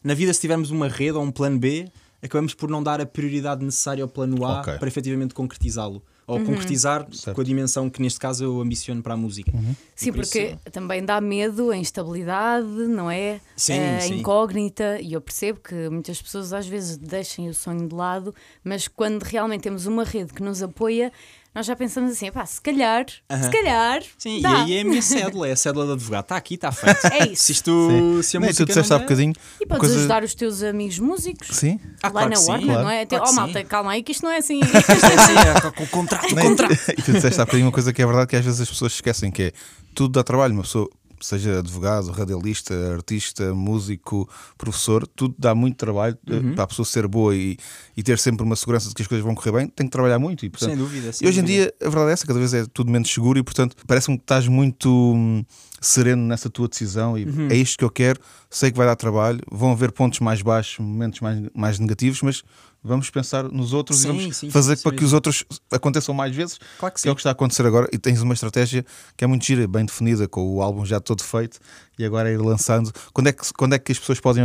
na 0.02 0.14
vida, 0.14 0.32
se 0.32 0.40
tivermos 0.40 0.70
uma 0.70 0.88
rede 0.88 1.16
ou 1.16 1.22
um 1.22 1.30
plano 1.30 1.58
B, 1.58 1.88
acabamos 2.22 2.54
por 2.54 2.68
não 2.70 2.82
dar 2.82 3.00
a 3.00 3.06
prioridade 3.06 3.64
necessária 3.64 4.02
ao 4.02 4.08
plano 4.08 4.44
A 4.44 4.60
Ok. 4.60 4.78
para 4.78 4.88
efetivamente 4.88 5.34
concretizá-lo. 5.34 6.02
Ou 6.26 6.38
concretizar 6.44 7.08
Certo. 7.12 7.34
com 7.34 7.40
a 7.40 7.44
dimensão 7.44 7.90
que 7.90 8.00
neste 8.00 8.20
caso 8.20 8.44
eu 8.44 8.60
ambiciono 8.60 9.02
para 9.02 9.14
a 9.14 9.16
música. 9.16 9.50
E 9.50 9.74
Sim, 9.96 10.12
por 10.12 10.20
porque 10.22 10.38
isso- 10.52 10.58
também 10.70 11.04
dá 11.04 11.20
medo 11.20 11.70
a 11.72 11.76
instabilidade, 11.76 12.66
não 12.68 13.10
é? 13.10 13.40
Sim, 13.56 13.80
a 13.80 14.00
sim. 14.00 14.14
incógnita. 14.20 15.00
E 15.00 15.12
eu 15.12 15.20
percebo 15.20 15.58
que 15.58 15.88
muitas 15.88 16.22
pessoas 16.22 16.52
às 16.52 16.68
vezes 16.68 16.96
deixem 16.96 17.48
o 17.48 17.54
sonho 17.54 17.88
de 17.88 17.94
lado, 17.94 18.32
mas 18.62 18.86
quando 18.86 19.22
realmente 19.24 19.62
temos 19.62 19.86
uma 19.86 20.04
rede 20.04 20.32
que 20.32 20.40
nos 20.42 20.62
apoia, 20.62 21.12
nós 21.54 21.66
já 21.66 21.74
pensamos 21.74 22.12
assim: 22.12 22.30
pá, 22.30 22.46
se 22.46 22.60
calhar, 22.60 23.06
se 23.08 23.20
Aham. 23.28 23.50
calhar. 23.50 24.02
Sim, 24.16 24.40
dá. 24.40 24.50
e 24.50 24.54
aí 24.54 24.74
é 24.78 24.80
a 24.82 24.84
minha 24.84 25.02
cédula, 25.02 25.48
é 25.48 25.52
a 25.52 25.56
cédula 25.56 25.86
de 25.86 25.92
advogado. 25.92 26.22
Está 26.24 26.36
aqui, 26.36 26.54
está 26.54 26.70
feito. 26.70 27.00
É 27.12 27.28
isso. 27.32 27.42
Se 27.44 27.52
isto, 27.52 28.22
se 28.22 28.36
a 28.36 28.40
Não, 28.40 28.46
e 28.46 28.50
música 28.50 28.64
tu 28.64 28.68
disseste 28.68 28.92
há 28.92 28.96
der- 28.98 29.04
bocadinho. 29.04 29.32
E 29.60 29.66
podes 29.66 29.80
coisa- 29.80 29.96
ajudar 29.98 30.22
os 30.22 30.34
teus 30.34 30.62
amigos 30.62 30.98
músicos. 30.98 31.48
Sim. 31.56 31.80
Ah, 32.02 32.06
lá 32.06 32.12
claro 32.12 32.30
na 32.30 32.38
Warner, 32.40 32.66
claro. 32.66 32.82
não 32.82 32.90
é? 32.90 33.06
Claro 33.06 33.24
oh, 33.24 33.28
que 33.28 33.34
malta, 33.34 33.58
sim. 33.60 33.66
calma 33.66 33.90
aí, 33.92 34.02
que 34.02 34.12
isto 34.12 34.22
não 34.22 34.30
é 34.30 34.38
assim. 34.38 34.60
Sim, 34.62 34.70
sim, 34.72 35.66
é, 35.66 35.70
com 35.72 35.84
o 35.84 35.88
contrato, 35.88 36.34
contrato. 36.34 36.72
e 36.96 37.02
tu 37.02 37.12
disseste 37.12 37.40
há 37.40 37.44
bocadinho 37.44 37.66
uma 37.66 37.72
coisa 37.72 37.92
que 37.92 38.00
é 38.02 38.06
verdade 38.06 38.26
que 38.28 38.36
às 38.36 38.44
vezes 38.44 38.60
as 38.60 38.68
pessoas 38.68 38.92
esquecem 38.92 39.30
que 39.30 39.42
é 39.44 39.52
tudo 39.94 40.12
dá 40.12 40.22
trabalho, 40.22 40.52
uma 40.54 40.62
pessoa 40.62 40.88
seja 41.20 41.58
advogado, 41.58 42.10
radialista, 42.10 42.74
artista, 42.94 43.54
músico, 43.54 44.28
professor, 44.56 45.06
tudo 45.06 45.34
dá 45.38 45.54
muito 45.54 45.76
trabalho 45.76 46.16
eh, 46.28 46.34
Uhum. 46.34 46.54
para 46.54 46.64
a 46.64 46.66
pessoa 46.66 46.86
ser 46.86 47.06
boa 47.06 47.34
e, 47.34 47.56
e 47.96 48.02
ter 48.02 48.18
sempre 48.18 48.44
uma 48.44 48.56
segurança 48.56 48.88
de 48.88 48.94
que 48.94 49.02
as 49.02 49.08
coisas 49.08 49.24
vão 49.24 49.34
correr 49.34 49.52
bem, 49.52 49.68
tem 49.68 49.86
que 49.86 49.90
trabalhar 49.92 50.18
muito. 50.18 50.44
E, 50.46 50.50
portanto, 50.50 50.70
Sem 50.70 50.78
dúvida. 50.78 51.12
sem 51.12 51.26
e 51.26 51.28
hoje 51.28 51.40
em 51.40 51.42
dúvida. 51.42 51.62
dia 51.64 51.74
a 51.86 51.90
verdade 51.90 52.10
é 52.10 52.12
essa, 52.12 52.26
cada 52.26 52.38
vez 52.38 52.54
é 52.54 52.64
tudo 52.72 52.90
menos 52.90 53.12
seguro 53.12 53.38
e 53.38 53.42
portanto 53.42 53.76
parece-me 53.86 54.16
que 54.16 54.24
estás 54.24 54.46
muito 54.48 54.88
hum, 55.14 55.44
sereno 55.80 56.22
nessa 56.26 56.48
tua 56.50 56.68
decisão 56.68 57.16
e 57.18 57.24
Uhum. 57.24 57.48
é 57.50 57.56
isto 57.56 57.78
que 57.78 57.84
eu 57.84 57.90
quero, 57.90 58.20
sei 58.50 58.70
que 58.70 58.76
vai 58.78 58.86
dar 58.86 58.96
trabalho, 58.96 59.40
vão 59.50 59.72
haver 59.72 59.92
pontos 59.92 60.20
mais 60.20 60.42
baixos, 60.42 60.78
momentos 60.78 61.20
mais, 61.20 61.42
mais 61.54 61.78
negativos, 61.78 62.20
mas 62.22 62.42
vamos 62.82 63.10
pensar 63.10 63.44
nos 63.44 63.72
outros 63.72 64.00
Sim, 64.00 64.08
e 64.08 64.12
vamos 64.12 64.36
sim, 64.36 64.50
fazer 64.50 64.74
isso 64.74 64.82
para 64.82 64.96
que 64.96 65.04
os 65.04 65.12
outros 65.12 65.44
aconteçam 65.70 66.14
mais 66.14 66.34
vezes 66.34 66.58
Claro 66.78 66.94
que 66.94 67.00
que 67.00 67.08
é 67.08 67.10
o 67.10 67.12
sim. 67.12 67.16
que 67.16 67.20
está 67.20 67.30
a 67.30 67.32
acontecer 67.32 67.66
agora 67.66 67.88
e 67.92 67.98
tens 67.98 68.20
uma 68.22 68.34
estratégia 68.34 68.84
que 69.16 69.24
é 69.24 69.26
muito 69.26 69.44
gira, 69.44 69.66
bem 69.68 69.84
definida, 69.84 70.26
com 70.26 70.54
o 70.54 70.62
álbum 70.62 70.84
já 70.84 71.00
todo 71.00 71.22
feito 71.22 71.58
e 71.98 72.04
agora 72.04 72.30
ir 72.30 72.38
lançando. 72.38 72.92
Quando 73.12 73.26
é 73.28 73.32
que, 73.32 73.52
quando 73.52 73.74
é 73.74 73.78
que 73.78 73.92
as 73.92 73.98
pessoas 73.98 74.18
podem 74.20 74.42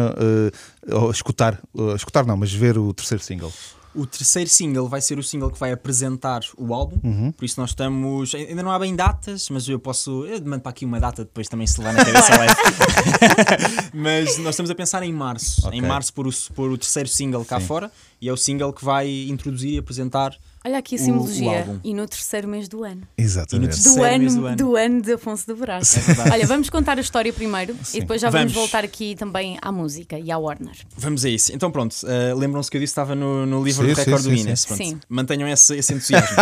ou 0.92 1.10
escutar, 1.12 1.62
eh, 1.78 1.96
escutar 1.96 2.26
não, 2.26 2.36
mas 2.36 2.52
ver 2.52 2.78
o 2.78 2.94
terceiro 2.94 3.24
single? 3.24 3.52
O 3.96 4.06
terceiro 4.06 4.50
single 4.50 4.88
vai 4.90 5.00
ser 5.02 5.18
o 5.18 5.24
single 5.24 5.50
que 5.50 5.60
vai 5.60 5.72
apresentar 5.72 6.42
o 6.58 6.74
álbum, 6.74 7.00
Uhum. 7.04 7.32
por 7.32 7.46
isso 7.46 7.60
nós 7.60 7.70
estamos. 7.72 8.36
Ainda 8.36 8.62
não 8.62 8.72
há 8.72 8.78
bem 8.78 8.96
datas, 8.96 9.50
mas 9.50 9.68
eu 9.70 9.80
posso. 9.80 10.26
Eu 10.26 10.44
mando 10.46 10.62
para 10.62 10.70
aqui 10.72 10.86
uma 10.86 11.00
data 11.00 11.24
depois 11.24 11.48
também 11.48 11.66
se 11.66 11.80
levar 11.80 11.94
na 11.94 12.04
cabeça 12.06 12.38
leve. 12.38 12.56
mas 13.94 14.38
nós 14.40 14.50
estamos 14.56 14.70
a 14.70 14.76
pensar 14.76 15.04
em 15.04 15.14
março. 15.14 15.66
Ok. 15.68 15.78
Em 15.78 15.82
março 15.82 16.14
por 16.14 16.28
o, 16.28 16.32
por 16.54 16.72
o 16.72 16.78
terceiro 16.78 17.10
single 17.10 17.46
cá 17.46 17.60
Sim. 17.60 17.66
fora 17.68 17.92
e 18.22 18.28
é 18.30 18.34
o 18.34 18.38
single 18.38 18.74
que 18.74 18.84
vai 18.84 19.10
introduzir 19.30 19.74
e 19.74 19.78
apresentar. 19.78 20.36
Olha 20.66 20.80
aqui 20.80 20.96
a 20.96 20.98
O- 20.98 21.02
o 21.02 21.06
simbologia. 21.06 21.80
e 21.84 21.94
no 21.94 22.08
terceiro 22.08 22.48
mês 22.48 22.68
do 22.68 22.84
ano. 22.84 23.04
Exatamente. 23.16 23.80
E 23.80 23.84
Do 23.84 24.02
ano, 24.04 24.30
do 24.36 24.46
ano. 24.48 24.56
do 24.58 24.76
ano 24.76 25.02
de 25.02 25.14
Afonso 25.14 25.46
de 25.46 25.54
Brás. 25.54 25.96
É. 25.98 26.32
Olha, 26.34 26.48
vamos 26.48 26.70
contar 26.72 26.98
a 26.98 27.02
história 27.02 27.32
primeiro 27.32 27.76
Sim. 27.84 27.98
e 27.98 28.02
depois 28.02 28.20
já 28.20 28.30
vamos. 28.32 28.52
Vamos. 28.52 28.54
voltar 28.70 28.84
aqui 28.84 29.16
também 29.16 29.58
à 29.62 29.72
música 29.72 30.18
e 30.18 30.32
à 30.32 30.38
Warner. 30.40 30.76
Vamos 30.98 31.24
a 31.24 31.30
isso. 31.30 31.54
Então 31.54 31.70
pronto, 31.70 31.96
eh, 32.08 32.34
lembram-se 32.34 32.72
que 32.72 32.78
eu 32.78 32.82
disse 32.82 32.94
que 32.96 33.00
estava 33.00 33.14
no, 33.14 33.46
no 33.46 33.64
livro 33.64 33.84
Sim, 33.86 33.92
do 33.92 33.96
sim, 33.96 34.02
recorde 34.06 34.24
do 34.28 34.36
Guinness. 34.36 34.62
sim. 34.62 34.76
Sim. 34.76 35.00
Mantenham 35.08 35.48
esse, 35.48 35.76
esse 35.76 35.94
entusiasmo. 35.94 36.36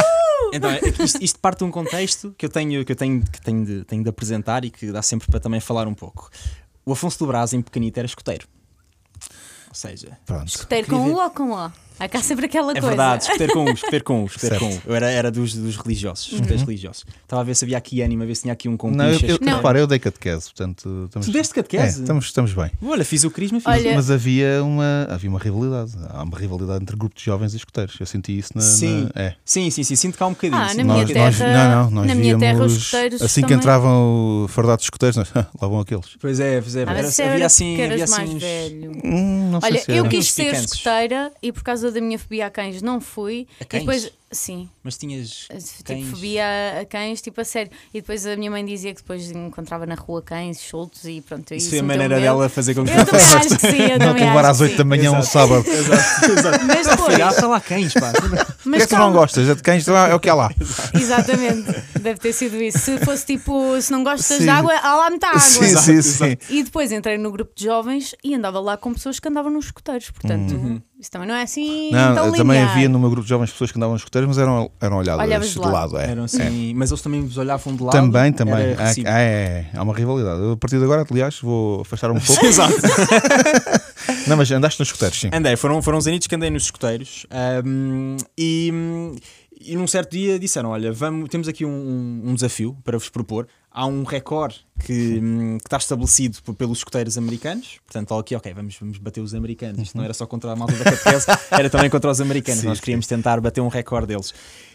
então, 0.54 0.70
é 0.70 0.80
isto, 1.04 1.22
isto 1.22 1.38
parte 1.38 1.58
de 1.58 1.64
um 1.64 1.70
contexto 1.70 2.34
que 2.38 2.46
eu 2.46 2.50
tenho, 2.50 2.82
que 2.84 2.92
eu 2.92 2.96
tenho, 2.96 3.22
que 3.22 3.40
tenho, 3.42 3.64
de, 3.64 3.84
tenho 3.84 4.02
de 4.02 4.08
apresentar 4.08 4.64
e 4.64 4.70
que 4.70 4.90
dá 4.90 5.02
sempre 5.02 5.26
para 5.30 5.38
também 5.38 5.60
falar 5.60 5.86
um 5.86 5.94
pouco. 5.94 6.30
O 6.84 6.92
Afonso 6.92 7.18
do 7.18 7.26
Brás, 7.26 7.52
em 7.52 7.60
pequenito, 7.60 7.98
era 7.98 8.06
escoteiro. 8.06 8.46
Ou 9.68 9.74
seja, 9.74 10.16
Pronto. 10.24 10.66
Queria 10.66 10.84
com 10.86 11.04
ver- 11.04 11.10
U 11.10 11.16
ou 11.22 11.30
com 11.30 11.50
O? 11.52 11.70
Há 11.98 12.08
cá 12.08 12.20
sempre 12.20 12.46
aquela 12.46 12.72
é 12.72 12.74
coisa. 12.74 12.88
verdade, 12.88 13.22
escoteiro 13.24 13.52
com 13.52 13.64
um, 13.64 13.70
escoteiro 13.72 14.04
com 14.04 14.22
um, 14.22 14.26
escoteiro 14.26 14.58
com 14.58 14.66
um. 14.66 14.70
Certo. 14.70 14.82
Eu 14.88 14.94
era, 14.94 15.10
era 15.10 15.30
dos, 15.30 15.54
dos 15.54 15.76
religiosos, 15.76 16.30
escoteiros 16.32 16.62
religiosos. 16.62 17.04
Estava 17.22 17.40
a 17.42 17.44
ver 17.44 17.54
se 17.56 17.64
havia 17.64 17.78
aqui 17.78 18.02
ânimo, 18.02 18.22
a 18.22 18.26
ver 18.26 18.34
se 18.34 18.42
tinha 18.42 18.52
aqui 18.52 18.68
um 18.68 18.76
com 18.76 18.90
Não, 18.90 19.06
eu, 19.10 19.18
eu, 19.20 19.38
Não. 19.40 19.56
repara, 19.56 19.78
eu 19.78 19.86
dei 19.86 19.98
catequese, 19.98 20.44
portanto 20.46 21.04
estamos, 21.06 21.26
Tu 21.26 21.32
deste 21.32 21.54
catequese? 21.54 21.98
É, 21.98 22.02
estamos, 22.02 22.24
estamos 22.26 22.52
bem. 22.52 22.70
Olha, 22.82 23.04
fiz 23.04 23.24
o 23.24 23.30
crisma, 23.30 23.58
fiz 23.60 23.68
Olha, 23.68 23.94
Mas 23.94 24.10
havia 24.10 24.62
uma, 24.62 25.06
havia 25.10 25.30
uma 25.30 25.38
rivalidade. 25.38 25.92
Há 26.10 26.22
uma 26.22 26.38
rivalidade 26.38 26.82
entre 26.82 26.96
grupos 26.96 27.20
de 27.22 27.26
jovens 27.26 27.54
e 27.54 27.56
escuteiros. 27.56 27.96
Eu 27.98 28.06
senti 28.06 28.38
isso 28.38 28.50
na. 28.54 28.60
Sim. 28.62 29.08
na- 29.14 29.22
é. 29.22 29.34
Sim, 29.44 29.70
sim, 29.70 29.82
sim, 29.82 29.96
sinto 29.96 30.18
cá 30.18 30.26
um 30.26 30.30
bocadinho. 30.30 30.60
Ah, 30.60 30.74
na 30.74 30.74
minha 30.74 30.86
Nós, 30.86 31.00
bocadinho. 31.08 31.24
nós, 31.24 31.38
terra- 31.38 31.68
não, 31.68 31.84
não, 31.84 31.90
nós 31.92 32.06
na 32.08 32.14
minha 32.14 32.38
terra, 32.38 32.64
os 32.64 32.76
escuteiros 32.76 33.22
assim 33.22 33.40
que 33.40 33.46
também- 33.48 33.56
entravam 33.58 34.46
fardados 34.48 34.84
escuteiros, 34.84 35.16
nós, 35.16 35.28
lá 35.34 35.46
vão 35.68 35.80
aqueles. 35.80 36.06
Pois 36.20 36.40
é, 36.40 36.60
pois 36.60 36.76
é. 36.76 36.80
Ah, 36.80 36.82
era- 36.92 37.02
mas 37.02 37.20
havia 37.20 37.46
assim, 37.46 37.82
havia 37.82 38.04
assim 38.04 38.10
mais 38.12 38.30
uns... 38.30 38.42
velho. 38.42 38.92
Hum, 39.04 39.50
não 39.52 39.60
sei 39.60 39.70
Olha, 39.70 39.84
eu 39.88 40.08
quis 40.08 40.30
ser 40.32 40.54
escoteira 40.54 41.32
e 41.42 41.52
por 41.52 41.62
causa 41.62 41.85
da 41.90 42.00
minha 42.00 42.18
fobia 42.18 42.46
a 42.46 42.50
cães 42.50 42.82
não 42.82 43.00
fui. 43.00 43.46
A 43.60 43.64
E 43.64 43.66
cães? 43.66 43.82
depois, 43.82 44.12
sim, 44.32 44.68
Mas 44.82 44.96
tinhas 44.98 45.28
tipo, 45.48 45.84
cães... 45.84 46.06
fobia 46.08 46.44
a 46.80 46.84
cães, 46.84 47.20
tipo 47.22 47.40
a 47.40 47.44
sério. 47.44 47.70
E 47.94 48.00
depois 48.00 48.26
a 48.26 48.36
minha 48.36 48.50
mãe 48.50 48.64
dizia 48.64 48.92
que 48.94 49.00
depois 49.00 49.30
encontrava 49.30 49.86
na 49.86 49.94
rua 49.94 50.20
cães 50.22 50.58
soltos 50.58 51.04
e 51.04 51.20
pronto. 51.20 51.52
Isso 51.54 51.66
isso 51.66 51.70
foi 51.70 51.78
a 51.78 51.82
maneira 51.82 52.20
dela 52.20 52.48
fazer 52.48 52.74
com 52.74 52.84
que 52.84 52.90
Eu 52.90 53.04
também 53.04 53.20
acho 53.20 53.48
que 53.58 53.60
sim, 53.70 53.82
eu 53.82 53.98
Não 54.06 54.14
te 54.14 54.20
levar 54.20 54.44
às 54.44 54.56
que 54.58 54.62
8 54.64 54.72
sim. 54.72 54.76
da 54.78 54.84
manhã 54.84 55.10
um 55.12 55.18
Exato. 55.18 55.32
sábado. 55.32 55.66
Exato, 55.70 56.32
exato. 56.32 56.64
Mas 56.66 56.78
Filha, 56.86 56.90
depois, 56.96 57.18
está 57.34 57.46
lá 57.46 57.60
cães, 57.60 57.94
pá. 57.94 58.12
Mas 58.64 58.82
é 58.82 58.86
que 58.86 58.94
não 58.96 59.12
gostas? 59.12 59.48
É 59.48 59.54
de 59.54 59.62
cães, 59.62 59.82
então 59.82 59.96
é 59.96 60.14
o 60.14 60.18
que 60.20 60.28
há 60.28 60.34
lá. 60.34 60.50
Exatamente, 60.94 61.70
deve 62.00 62.18
ter 62.18 62.32
sido 62.32 62.56
isso. 62.60 62.78
Se 62.78 62.98
fosse 62.98 63.24
tipo, 63.24 63.80
se 63.80 63.92
não 63.92 64.02
gostas 64.02 64.38
Sim. 64.38 64.44
de 64.44 64.48
água, 64.48 64.74
há 64.74 64.94
lá 64.96 65.10
muita 65.10 65.28
água. 65.28 65.40
Sim, 65.40 65.76
sim, 65.76 66.02
sim. 66.02 66.36
E 66.50 66.62
depois 66.64 66.90
entrei 66.90 67.16
no 67.18 67.30
grupo 67.30 67.52
de 67.54 67.64
jovens 67.64 68.14
e 68.24 68.34
andava 68.34 68.58
lá 68.60 68.76
com 68.76 68.92
pessoas 68.92 69.20
que 69.20 69.28
andavam 69.28 69.50
nos 69.52 69.66
escuteiros. 69.66 70.10
Portanto, 70.10 70.82
isso 70.98 71.10
também 71.10 71.28
não 71.28 71.34
é 71.34 71.42
assim. 71.42 71.90
Não, 71.90 72.14
tão 72.14 72.26
eu 72.26 72.32
também 72.32 72.56
linear. 72.56 72.70
havia 72.72 72.88
no 72.88 72.98
meu 72.98 73.10
grupo 73.10 73.24
de 73.24 73.28
jovens 73.28 73.50
pessoas 73.50 73.70
que 73.70 73.78
andavam 73.78 73.92
nos 73.92 74.00
escuteiros, 74.00 74.26
mas 74.28 74.38
eram, 74.38 74.70
eram 74.80 74.96
olhadas 74.96 75.26
Olhavas 75.26 75.50
de 75.50 75.58
lado. 75.58 75.72
lado. 75.72 75.98
é. 75.98 76.10
Eram 76.10 76.24
assim, 76.24 76.72
mas 76.74 76.90
eles 76.90 77.02
também 77.02 77.22
vos 77.22 77.36
olhavam 77.36 77.76
de 77.76 77.82
lado. 77.82 77.92
Também, 77.92 78.32
também. 78.32 78.74
Há, 79.04 79.20
é, 79.20 79.66
há 79.74 79.82
uma 79.82 79.94
rivalidade. 79.94 80.40
Eu, 80.40 80.52
a 80.52 80.56
partir 80.56 80.78
de 80.78 80.84
agora, 80.84 81.04
aliás, 81.10 81.38
vou 81.40 81.82
afastar 81.82 82.10
um 82.10 82.18
pouco. 82.18 82.44
Exato. 82.46 82.74
não, 84.26 84.36
mas 84.38 84.50
andaste 84.50 84.80
nos 84.80 84.88
escuteiros, 84.88 85.20
sim. 85.20 85.28
Andei, 85.32 85.54
foram, 85.56 85.82
foram 85.82 85.98
os 85.98 86.06
anitos 86.06 86.26
que 86.26 86.34
andei 86.34 86.48
nos 86.48 86.64
escuteiros 86.64 87.26
ahm, 87.30 88.16
e, 88.38 88.72
e 89.72 89.76
num 89.76 89.86
certo 89.86 90.10
dia 90.12 90.38
disseram: 90.38 90.70
Olha, 90.70 90.92
vamos, 90.92 91.28
temos 91.28 91.48
aqui 91.48 91.64
um, 91.64 92.22
um- 92.24 92.34
desafio 92.34 92.76
para 92.84 92.96
vos 92.98 93.08
propor. 93.08 93.46
Há 93.70 93.84
um 93.86 94.04
recorde 94.04 94.66
que, 94.84 95.18
hum, 95.22 95.58
que 95.58 95.66
está 95.66 95.76
estabelecido 95.76 96.38
p- 96.42 96.52
pelos 96.54 96.78
escuteiros 96.78 97.18
americanos. 97.18 97.78
Portanto, 97.84 98.10
logo 98.10 98.20
aqui, 98.22 98.34
ok, 98.34 98.54
vamos, 98.54 98.76
vamos 98.80 98.96
bater 98.98 99.20
os 99.20 99.34
americanos. 99.34 99.80
Isto 99.82 99.96
não 99.98 100.04
era 100.04 100.14
só 100.14 100.26
contra 100.26 100.50
a 100.50 100.56
malta 100.56 100.74
da 100.76 100.84
catequese, 100.84 101.26
era 101.50 101.68
também 101.68 101.90
contra 101.90 102.10
os 102.10 102.20
americanos. 102.20 102.60
Sim, 102.62 102.68
Nós 102.68 102.80
queríamos 102.80 103.06
tentar 103.06 103.38
bater 103.40 103.60
um 103.60 103.68
recorde 103.68 104.06
deles. 104.08 104.32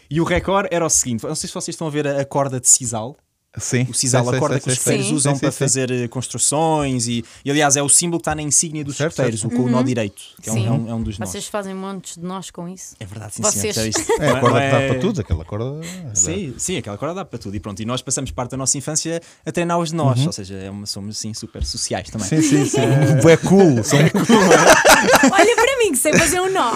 E 0.08 0.20
o 0.20 0.24
recorde 0.24 0.68
era 0.70 0.84
o 0.86 0.90
seguinte: 0.90 1.24
não 1.26 1.34
sei 1.34 1.48
se 1.48 1.54
vocês 1.54 1.74
estão 1.74 1.86
a 1.86 1.90
ver 1.90 2.06
a 2.06 2.24
corda 2.24 2.60
de 2.60 2.68
sisal. 2.68 3.16
Sim. 3.58 3.86
O 3.90 3.92
sisal, 3.92 4.26
a 4.30 4.38
corda 4.38 4.58
que 4.58 4.70
os 4.70 4.78
Sim. 4.78 5.14
usam 5.14 5.34
Sim, 5.34 5.40
para 5.40 5.50
sim, 5.50 5.58
fazer 5.58 5.90
eh, 5.90 6.08
construções 6.08 7.06
e, 7.06 7.22
e, 7.44 7.50
aliás, 7.50 7.76
é 7.76 7.82
o 7.82 7.88
símbolo 7.88 8.18
que 8.18 8.22
está 8.22 8.34
na 8.34 8.40
insígnia 8.40 8.82
dos 8.82 8.96
Certo, 8.96 9.10
escuteiros, 9.12 9.44
o 9.44 9.50
com 9.50 9.64
o 9.64 9.70
nó 9.70 9.82
direito, 9.82 10.22
que 10.40 10.48
é 10.48 10.52
um, 10.54 10.66
é 10.66 10.70
um, 10.70 10.88
é 10.90 10.94
um 10.94 11.02
dos 11.02 11.18
nós. 11.18 11.28
Vocês 11.28 11.46
fazem 11.48 11.74
montes 11.74 12.16
de 12.16 12.24
nós 12.24 12.50
com 12.50 12.66
isso. 12.66 12.96
É 12.98 13.04
verdade, 13.04 13.34
sim, 13.34 13.42
Vocês. 13.42 13.76
viste? 13.76 14.02
É, 14.22 14.30
a 14.30 14.40
corda 14.40 14.60
que 14.60 14.70
dá 14.70 14.80
é- 14.80 14.88
para 14.88 15.00
tudo, 15.00 15.20
aquela 15.20 15.44
corda. 15.44 15.80
Sim, 16.14 16.54
sim, 16.56 16.76
aquela 16.78 16.96
corda 16.96 17.14
dá 17.16 17.24
para 17.26 17.38
tudo. 17.38 17.54
E 17.54 17.60
pronto, 17.60 17.80
e 17.82 17.84
nós 17.84 18.00
passamos 18.00 18.30
parte 18.30 18.52
da 18.52 18.56
nossa 18.56 18.78
infância 18.78 19.20
a 19.44 19.52
treinar 19.52 19.78
os 19.78 19.92
nós, 19.92 20.24
ou 20.26 20.32
seja, 20.32 20.54
é 20.54 20.70
uma- 20.70 20.86
somos 20.86 21.18
assim 21.18 21.34
super 21.34 21.62
sociais 21.64 22.08
também. 22.08 22.28
Sim, 22.28 22.40
sim, 22.40 22.64
sim. 22.64 22.80
É 23.28 23.36
cool. 23.36 23.82
São... 23.84 23.98
Olha 25.32 25.56
para 25.56 25.78
mim 25.78 25.92
que 25.92 25.98
sei 25.98 26.12
fazer 26.16 26.40
um 26.40 26.50
nó. 26.50 26.72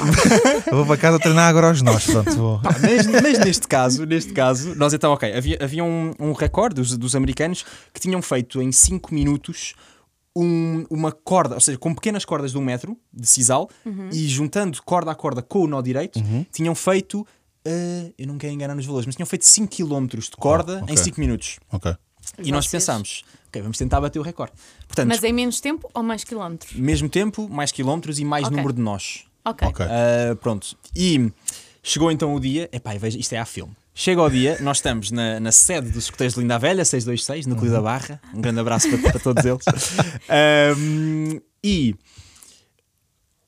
Eu 0.66 0.76
vou 0.78 0.86
para 0.86 0.96
casa 0.96 1.18
treinar 1.18 1.48
agora 1.48 1.68
aos 1.68 1.82
nós. 1.82 2.04
Portanto, 2.04 2.36
vou... 2.36 2.58
Pá, 2.60 2.74
mas, 2.80 3.06
mas 3.06 3.38
neste 3.38 3.66
caso, 3.68 4.04
neste 4.04 4.32
caso, 4.32 4.74
nós 4.74 4.92
então, 4.92 5.12
ok, 5.12 5.32
havia, 5.34 5.58
havia 5.60 5.84
um, 5.84 6.12
um 6.18 6.32
recorde 6.32 6.65
dos, 6.72 6.96
dos 6.96 7.14
americanos 7.16 7.64
que 7.92 8.00
tinham 8.00 8.20
feito 8.22 8.60
em 8.62 8.70
5 8.72 9.14
minutos 9.14 9.74
um- 10.34 10.84
uma 10.90 11.10
corda, 11.12 11.54
ou 11.54 11.60
seja, 11.60 11.78
com 11.78 11.94
pequenas 11.94 12.24
cordas 12.24 12.52
de 12.52 12.58
um 12.58 12.60
metro 12.62 12.96
de 13.12 13.26
sisal 13.26 13.70
e 14.12 14.28
juntando 14.28 14.82
corda 14.82 15.10
a 15.10 15.14
corda 15.14 15.40
com 15.42 15.60
o 15.60 15.66
nó 15.66 15.80
direito, 15.80 16.20
tinham 16.52 16.74
feito. 16.74 17.26
eh, 17.68 18.12
eu 18.16 18.28
não 18.28 18.38
quero 18.38 18.52
enganar 18.52 18.76
nos 18.76 18.86
valores, 18.86 19.06
mas 19.06 19.16
tinham 19.16 19.26
feito 19.26 19.44
5 19.44 19.68
km 19.74 20.06
de 20.06 20.30
corda 20.38 20.78
Oh, 20.80 20.84
ok. 20.84 20.94
em 20.94 20.96
5 20.96 21.18
minutos. 21.18 21.58
Ok. 21.72 21.92
E 22.38 22.52
nós 22.52 22.66
Vocês? 22.66 22.70
pensámos, 22.84 23.24
ok, 23.48 23.60
vamos 23.62 23.76
tentar 23.78 24.00
bater 24.00 24.18
o 24.20 24.22
recorde. 24.22 24.52
Portanto, 24.86 25.08
Mas 25.08 25.24
em 25.24 25.32
menos 25.32 25.60
tempo 25.60 25.88
ou 25.92 26.00
mais 26.02 26.22
quilómetros? 26.22 26.74
mesmo 26.74 27.08
tempo, 27.08 27.48
mais 27.48 27.72
quilómetros 27.72 28.20
e 28.20 28.24
mais 28.24 28.44
Ok. 28.46 28.56
número 28.56 28.72
de 28.72 28.80
nós. 28.80 29.24
Ok. 29.44 29.66
Ok. 29.66 29.84
Uh, 29.86 30.36
pronto. 30.36 30.76
E 30.94 31.32
chegou 31.82 32.10
então 32.12 32.34
o 32.36 32.38
dia. 32.40 32.68
Epá, 32.72 32.94
e 32.94 32.98
veja, 32.98 33.18
isto 33.18 33.32
é 33.32 33.38
a 33.38 33.44
filme. 33.44 33.74
Chega 33.98 34.20
o 34.20 34.28
dia, 34.28 34.58
nós 34.60 34.76
estamos 34.76 35.10
na, 35.10 35.40
na 35.40 35.50
sede 35.50 35.88
dos 35.90 36.04
escuteiros 36.04 36.34
de 36.34 36.40
Linda 36.42 36.58
Velha, 36.58 36.84
626, 36.84 37.46
no 37.46 37.56
Clube 37.56 37.70
da 37.70 37.80
Barra. 37.80 38.20
Um 38.34 38.42
grande 38.42 38.60
abraço 38.60 38.90
para, 38.90 39.10
para 39.10 39.18
todos 39.18 39.42
eles. 39.42 39.64
Um, 40.78 41.40
e 41.64 41.94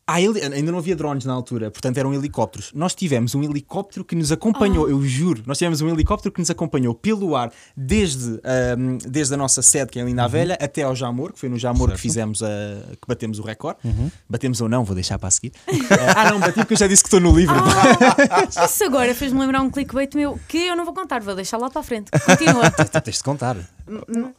ainda 0.08 0.72
não 0.72 0.78
havia 0.78 0.96
drones 0.96 1.24
na 1.26 1.34
altura, 1.34 1.70
portanto 1.70 1.98
eram 1.98 2.14
helicópteros. 2.14 2.72
Nós 2.74 2.94
tivemos 2.94 3.34
um 3.34 3.42
helicóptero 3.42 4.04
que 4.04 4.16
nos 4.16 4.32
acompanhou, 4.32 4.88
eu 4.88 5.02
juro, 5.04 5.42
nós 5.46 5.58
tivemos 5.58 5.80
um 5.82 5.88
helicóptero 5.88 6.32
que 6.32 6.40
nos 6.40 6.50
acompanhou 6.50 6.94
pelo 6.94 7.36
ar 7.36 7.52
desde, 7.76 8.40
um, 8.78 8.98
desde 9.06 9.34
a 9.34 9.36
nossa 9.36 9.60
sede, 9.60 9.90
que 9.90 9.98
é 9.98 10.02
em 10.02 10.06
Linda 10.06 10.24
a 10.24 10.28
Velha, 10.28 10.58
até 10.60 10.82
ao 10.82 10.96
Jamor, 10.96 11.32
que 11.32 11.38
foi 11.38 11.48
no 11.48 11.58
Jamor 11.58 11.92
que 11.92 11.98
fizemos 11.98 12.42
a, 12.42 12.46
que 12.92 13.06
batemos 13.06 13.38
o 13.38 13.42
recorde. 13.42 13.80
Batemos 14.28 14.60
ou 14.60 14.68
não, 14.68 14.84
vou 14.84 14.94
deixar 14.94 15.18
para 15.18 15.28
a 15.28 15.30
seguir. 15.30 15.52
ah, 16.16 16.30
não, 16.30 16.40
bati 16.40 16.54
porque 16.54 16.74
eu 16.74 16.78
já 16.78 16.86
disse 16.86 17.02
que 17.02 17.08
estou 17.08 17.20
no 17.20 17.36
livro. 17.36 17.56
Isso 18.64 18.84
agora 18.84 19.14
fez-me 19.14 19.38
lembrar 19.40 19.60
um 19.60 19.70
clickbait 19.70 20.14
meu 20.14 20.38
que 20.48 20.58
eu 20.58 20.76
não 20.76 20.84
vou 20.84 20.94
contar, 20.94 21.20
vou 21.20 21.34
deixar 21.34 21.58
lá 21.58 21.68
para 21.68 21.80
a 21.80 21.84
frente. 21.84 22.10
Continua. 22.10 22.70
Tens 23.04 23.18
de 23.18 23.22
contar. 23.22 23.56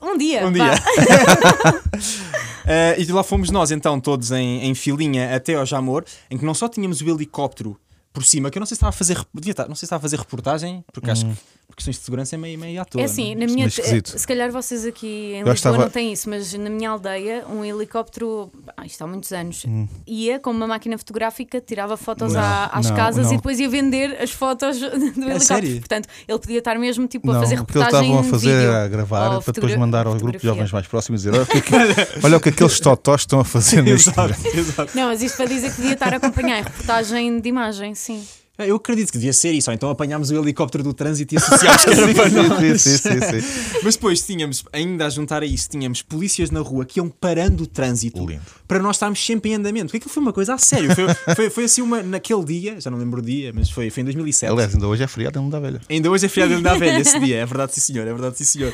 Um 0.02 0.18
dia. 0.18 0.46
Um 0.46 0.52
dia. 0.52 0.74
Eh, 2.70 3.02
e 3.02 3.12
lá 3.12 3.24
fomos 3.24 3.50
nós, 3.50 3.72
então, 3.72 4.00
todos 4.00 4.32
em, 4.32 4.64
em 4.64 4.76
filinha 4.76 5.36
até 5.36 5.56
ao 5.56 5.66
Jamor, 5.66 6.06
em 6.30 6.38
que 6.38 6.46
não 6.46 6.54
só 6.54 6.70
tínhamos 6.70 7.02
o 7.02 7.10
helicóptero 7.10 7.76
por 8.14 8.24
cima, 8.24 8.52
que 8.52 8.58
eu 8.58 8.60
não 8.60 8.68
sei 8.68 8.76
se 8.76 8.78
estava 8.78 8.90
a 8.90 8.94
fazer, 8.94 9.18
devia 9.34 9.52
estar, 9.52 9.68
não 9.68 9.74
sei 9.74 9.80
se 9.80 9.86
estava 9.86 10.02
a 10.02 10.04
fazer 10.04 10.20
reportagem, 10.20 10.84
porque 10.94 11.10
acho 11.10 11.26
que 11.26 11.32
questões 11.76 11.98
de 11.98 12.04
segurança 12.04 12.36
é 12.36 12.38
meio, 12.38 12.60
meio 12.60 12.82
à 12.82 12.86
toa. 12.86 13.02
É 13.02 13.06
assim, 13.06 13.36
não 13.36 13.48
na 13.48 13.54
minha. 13.54 13.70
Se 13.70 14.28
calhar 14.28 14.52
vocês 14.52 14.86
aqui 14.86 15.08
em 15.08 15.32
Eu 15.32 15.36
Lisboa 15.38 15.54
estava- 15.54 15.78
não 15.78 15.90
têm 15.90 16.12
isso, 16.12 16.30
mas 16.30 16.54
na 16.54 16.70
minha 16.70 16.90
aldeia, 16.90 17.46
um 17.48 17.64
helicóptero, 17.64 18.52
ah, 18.76 18.86
isto 18.86 19.02
há 19.04 19.08
muitos 19.08 19.32
anos, 19.32 19.66
ia 20.06 20.40
com 20.40 20.52
uma 20.52 20.68
máquina 20.68 20.98
fotográfica, 20.98 21.62
tirava 21.62 21.96
fotos 21.98 22.34
Não, 22.34 22.42
à- 22.42 22.66
às 22.74 22.90
não, 22.90 22.96
casas 22.96 23.26
não. 23.28 23.34
e 23.34 23.38
depois 23.38 23.60
ia 23.60 23.70
vender 23.70 24.22
as 24.22 24.32
fotos 24.32 24.78
do 24.80 24.86
helicóptero. 24.86 25.40
sério? 25.40 25.80
Portanto, 25.80 26.10
ele 26.28 26.40
podia 26.40 26.60
estar 26.60 26.78
mesmo 26.78 27.08
tipo, 27.08 27.28
Não, 27.28 27.38
a 27.38 27.40
fazer 27.40 27.60
o 27.60 27.66
que 27.66 27.72
eles 27.72 27.84
reportagem. 27.86 28.10
estavam 28.12 28.20
a 28.20 28.32
fazer 28.32 28.56
vídeo, 28.58 28.72
a 28.76 28.88
gravar 28.88 29.42
para 29.42 29.54
depois 29.54 29.76
mandar 29.78 30.08
ao 30.08 30.16
grupo 30.16 30.38
de 30.38 30.44
jovens 30.46 30.72
mais 30.72 30.88
próximos 30.88 31.26
e 31.26 31.30
dizer: 31.30 31.38
olha 31.40 31.44
o 31.44 31.48
que, 31.48 31.58
aqu- 31.58 32.20
olha 32.26 32.38
o 32.38 32.40
que 32.42 32.50
aqueles 32.50 32.80
totós 32.80 33.22
estão 33.22 33.40
a 33.40 33.46
fazer 33.46 33.82
neste 33.82 34.10
Exato, 34.20 34.34
exato. 34.58 34.92
Não, 34.96 35.08
mas 35.08 35.22
isto 35.22 35.38
para 35.38 35.46
dizer 35.46 35.70
que 35.70 35.76
podia 35.78 35.94
estar 35.94 36.14
a 36.14 36.18
acompanhar 36.18 36.60
em 36.60 36.64
reportagem 36.64 37.40
de 37.40 37.48
imagem, 37.50 37.96
sim. 37.96 38.24
Eu 38.68 38.76
acredito 38.76 39.12
que 39.12 39.18
devia 39.18 39.34
ser 39.34 39.52
isso, 39.52 39.70
ou 39.70 39.74
então 39.74 39.90
apanhámos 39.90 40.30
o 40.32 40.36
helicóptero 40.36 40.84
do 40.84 40.94
trânsito 40.94 41.34
e 41.34 41.38
associámos 41.38 41.84
que 41.84 41.92
era 41.92 42.14
para 42.14 42.30
nós. 42.30 42.82
Sim, 42.82 42.98
sim, 42.98 43.22
sim, 43.22 43.42
sim. 43.42 43.80
Mas 43.84 43.96
depois 43.96 44.22
tínhamos, 44.22 44.64
ainda 44.74 45.06
a 45.06 45.10
juntar 45.10 45.44
a 45.44 45.46
isso, 45.46 45.70
tínhamos 45.70 46.02
polícias 46.02 46.52
na 46.52 46.60
rua 46.60 46.86
que 46.86 47.00
iam 47.00 47.10
parando 47.10 47.64
o 47.64 47.68
trânsito 47.68 48.26
Lindo. 48.26 48.42
para 48.68 48.80
nós 48.80 48.98
estarmos 48.98 49.24
sempre 49.26 49.52
em 49.52 49.56
andamento. 49.56 49.86
Porque 49.86 49.98
aquilo 49.98 50.14
foi 50.14 50.22
uma 50.22 50.34
coisa 50.34 50.56
a 50.56 50.58
sério. 50.58 50.94
Foi, 50.94 51.06
foi, 51.36 51.50
foi 51.50 51.64
assim 51.64 51.82
uma, 51.82 52.04
naquele 52.04 52.44
dia, 52.44 52.82
já 52.82 52.92
não 52.92 52.98
lembro 52.98 53.22
o 53.22 53.24
dia, 53.24 53.52
mas 53.54 53.70
foi, 53.70 53.90
foi 53.90 54.02
em 54.02 54.06
2007. 54.06 54.52
Aliás, 54.52 54.74
ainda 54.74 54.88
hoje 54.88 55.04
é 55.04 55.08
feriado, 55.08 55.42
não 55.42 55.50
dá 55.50 55.60
velha. 55.60 55.82
Ainda 55.90 56.12
hoje 56.12 56.26
é 56.26 56.30
feriado 56.30 56.62
da 56.62 56.74
velha 56.76 57.00
esse 57.00 57.20
dia, 57.20 57.38
é 57.38 57.46
verdade 57.46 57.74
sim 57.74 57.82
senhor, 57.82 58.08
é 58.08 58.12
verdade 58.12 58.38
sim 58.38 58.44
senhor. 58.44 58.74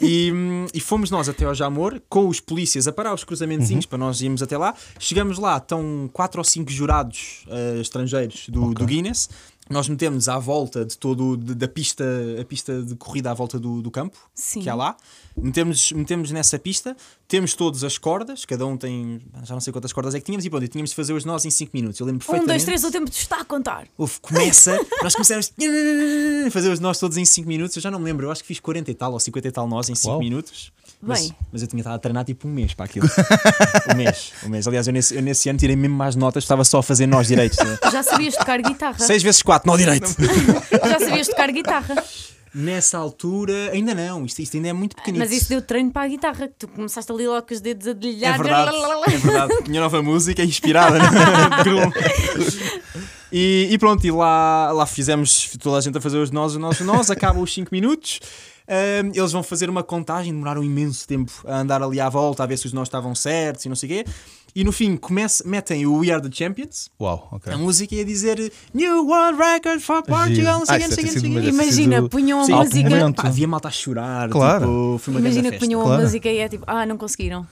E, 0.00 0.32
e 0.74 0.80
fomos 0.80 1.10
nós 1.10 1.28
até 1.28 1.44
ao 1.44 1.54
Jamor 1.54 2.00
com 2.08 2.28
os 2.28 2.40
polícias 2.40 2.86
a 2.86 2.92
parar 2.92 3.14
os 3.14 3.24
cruzamentozinhos 3.24 3.86
para 3.86 3.98
nós 3.98 4.20
irmos 4.20 4.42
até 4.42 4.58
lá. 4.58 4.74
Chegamos 4.98 5.38
lá, 5.38 5.56
estão 5.56 6.10
quatro 6.12 6.40
ou 6.40 6.44
cinco 6.44 6.70
jurados 6.70 7.44
eh, 7.48 7.78
estrangeiros 7.80 8.48
do, 8.48 8.74
do 8.74 8.84
Guinness. 8.84 9.21
Nós 9.70 9.88
metemos 9.88 10.28
à 10.28 10.38
volta 10.38 10.84
de 10.84 10.98
todo 10.98 11.36
de- 11.36 11.54
da 11.54 11.68
pista, 11.68 12.04
a 12.40 12.44
pista 12.44 12.82
de 12.82 12.94
corrida 12.96 13.30
à 13.30 13.34
volta 13.34 13.58
do, 13.60 13.80
do 13.80 13.90
campo 13.92 14.18
Sim. 14.34 14.60
que 14.60 14.68
há 14.68 14.74
lá. 14.74 14.96
Metemos, 15.36 15.92
metemos 15.92 16.30
nessa 16.32 16.58
pista, 16.58 16.96
temos 17.28 17.54
todas 17.54 17.82
as 17.84 17.96
cordas, 17.96 18.44
cada 18.44 18.66
um 18.66 18.76
tem, 18.76 19.20
já 19.44 19.54
não 19.54 19.60
sei 19.60 19.72
quantas 19.72 19.92
cordas 19.92 20.14
é 20.14 20.18
que 20.20 20.26
tínhamos, 20.26 20.44
e 20.44 20.50
pronto, 20.50 20.64
e 20.64 20.68
tínhamos 20.68 20.90
de 20.90 20.96
fazer 20.96 21.12
os 21.14 21.24
nós 21.24 21.44
em 21.44 21.50
5 21.50 21.70
minutos. 21.72 21.98
Eu 22.00 22.06
lembro 22.06 22.16
Um, 22.22 22.26
perfeitamente. 22.26 22.48
dois, 22.48 22.64
três, 22.64 22.84
o 22.84 22.90
tempo 22.90 23.08
te 23.08 23.18
está 23.20 23.40
a 23.40 23.44
contar. 23.44 23.86
Houve, 23.96 24.18
começa, 24.20 24.76
nós 25.02 25.14
começamos 25.14 25.52
a 26.46 26.50
fazer 26.50 26.68
os 26.70 26.80
nós 26.80 26.98
todos 26.98 27.16
em 27.16 27.24
5 27.24 27.48
minutos. 27.48 27.76
Eu 27.76 27.82
já 27.82 27.90
não 27.90 27.98
me 28.00 28.04
lembro, 28.06 28.26
eu 28.26 28.30
acho 28.32 28.42
que 28.42 28.48
fiz 28.48 28.60
40 28.60 28.90
e 28.90 28.94
tal 28.94 29.12
ou 29.12 29.20
50 29.20 29.48
e 29.48 29.52
tal 29.52 29.66
nós 29.68 29.88
em 29.88 29.94
5 29.94 30.08
Uau. 30.08 30.18
minutos. 30.20 30.72
Mas, 31.04 31.22
Bem. 31.22 31.36
mas 31.52 31.62
eu 31.62 31.68
tinha 31.68 31.80
estado 31.80 31.94
a 31.96 31.98
treinar 31.98 32.24
tipo 32.24 32.46
um 32.46 32.50
mês 32.52 32.74
para 32.74 32.84
aquilo. 32.84 33.08
um 33.92 33.96
mês, 33.96 34.32
um 34.46 34.48
mês. 34.48 34.68
Aliás, 34.68 34.86
eu 34.86 34.92
nesse, 34.92 35.16
eu 35.16 35.20
nesse 35.20 35.48
ano 35.48 35.58
tirei 35.58 35.74
mesmo 35.74 35.96
mais 35.96 36.14
notas, 36.14 36.44
estava 36.44 36.64
só 36.64 36.78
a 36.78 36.82
fazer 36.82 37.06
nós 37.06 37.26
direitos. 37.26 37.58
né? 37.58 37.76
Já 37.90 38.04
sabias 38.04 38.36
tocar 38.36 38.62
guitarra? 38.62 39.00
6 39.00 39.20
vezes 39.20 39.42
4, 39.42 39.68
nó 39.68 39.76
direito. 39.76 40.06
Já 40.70 41.00
sabias 41.00 41.26
tocar 41.26 41.50
guitarra? 41.50 41.96
Nessa 42.54 42.98
altura, 42.98 43.70
ainda 43.72 43.94
não, 43.94 44.26
isto, 44.26 44.40
isto 44.40 44.56
ainda 44.58 44.68
é 44.68 44.72
muito 44.74 44.94
pequenito. 44.94 45.20
Mas 45.20 45.32
isso 45.32 45.48
deu 45.48 45.60
treino 45.62 45.90
para 45.90 46.02
a 46.02 46.08
guitarra, 46.08 46.46
que 46.46 46.54
tu 46.58 46.68
começaste 46.68 47.10
ali 47.10 47.26
logo 47.26 47.46
com 47.48 47.54
os 47.54 47.60
dedos 47.60 47.88
a 47.88 47.94
dedilhar. 47.94 48.34
É 48.34 48.38
verdade, 48.38 48.76
é 49.08 49.18
verdade. 49.18 49.54
Minha 49.68 49.80
nova 49.80 50.02
música 50.02 50.44
inspirada 50.44 50.98
né? 50.98 51.04
E, 53.32 53.68
e 53.70 53.78
pronto, 53.78 54.06
e 54.06 54.10
lá, 54.10 54.70
lá 54.72 54.84
fizemos 54.86 55.56
toda 55.60 55.78
a 55.78 55.80
gente 55.80 55.96
a 55.96 56.00
fazer 56.00 56.18
os 56.18 56.30
nós, 56.30 56.52
os 56.52 56.58
nós, 56.58 56.78
os 56.80 56.86
nós, 56.86 57.10
acabam 57.10 57.42
os 57.42 57.52
5 57.52 57.68
minutos. 57.72 58.20
Ahm, 58.68 59.10
eles 59.14 59.32
vão 59.32 59.42
fazer 59.42 59.68
uma 59.68 59.82
contagem, 59.82 60.32
demoraram 60.32 60.62
imenso 60.62 61.06
tempo 61.06 61.32
a 61.46 61.58
andar 61.60 61.82
ali 61.82 61.98
à 62.00 62.08
volta, 62.08 62.42
a 62.44 62.46
ver 62.46 62.56
se 62.56 62.66
os 62.66 62.72
nós 62.72 62.86
estavam 62.88 63.14
certos 63.14 63.64
e 63.64 63.68
não 63.68 63.74
sei 63.76 63.88
o 63.88 63.92
quê. 64.04 64.10
E 64.54 64.62
no 64.64 64.70
fim, 64.70 64.96
comece, 64.98 65.46
metem 65.48 65.86
o 65.86 65.96
We 65.98 66.10
Are 66.10 66.20
the 66.22 66.28
Champions, 66.30 66.90
Uau, 67.00 67.26
ok. 67.32 67.52
a 67.52 67.56
música 67.56 67.94
ia 67.94 68.04
dizer 68.04 68.52
New 68.74 69.06
World 69.06 69.38
Record 69.38 69.80
for 69.80 70.02
Portugal, 70.02 70.58
não 70.58 70.66
sei 70.66 70.76
o 70.76 70.78
quê, 70.78 70.84
Ah, 70.84 70.88
não 70.88 70.94
sei 70.94 71.04
o 71.04 71.08
quê, 71.22 71.48
Imagina, 71.48 71.96
sido 71.96 72.08
punham 72.10 72.40
a 72.40 72.44
Sim, 72.44 72.52
música. 72.52 73.12
Pá, 73.16 73.28
havia 73.28 73.48
malta 73.48 73.68
a 73.68 73.70
chorar, 73.70 74.28
Claro. 74.28 74.60
tipo, 74.66 74.98
foi 74.98 75.14
uma 75.14 75.20
Imagina 75.20 75.50
que 75.50 75.58
punham 75.58 75.80
a 75.80 75.84
Claro. 75.84 76.02
música 76.02 76.28
e 76.28 76.36
é 76.38 76.48
tipo, 76.50 76.64
ah, 76.66 76.84
não 76.84 76.98
conseguiram. 76.98 77.46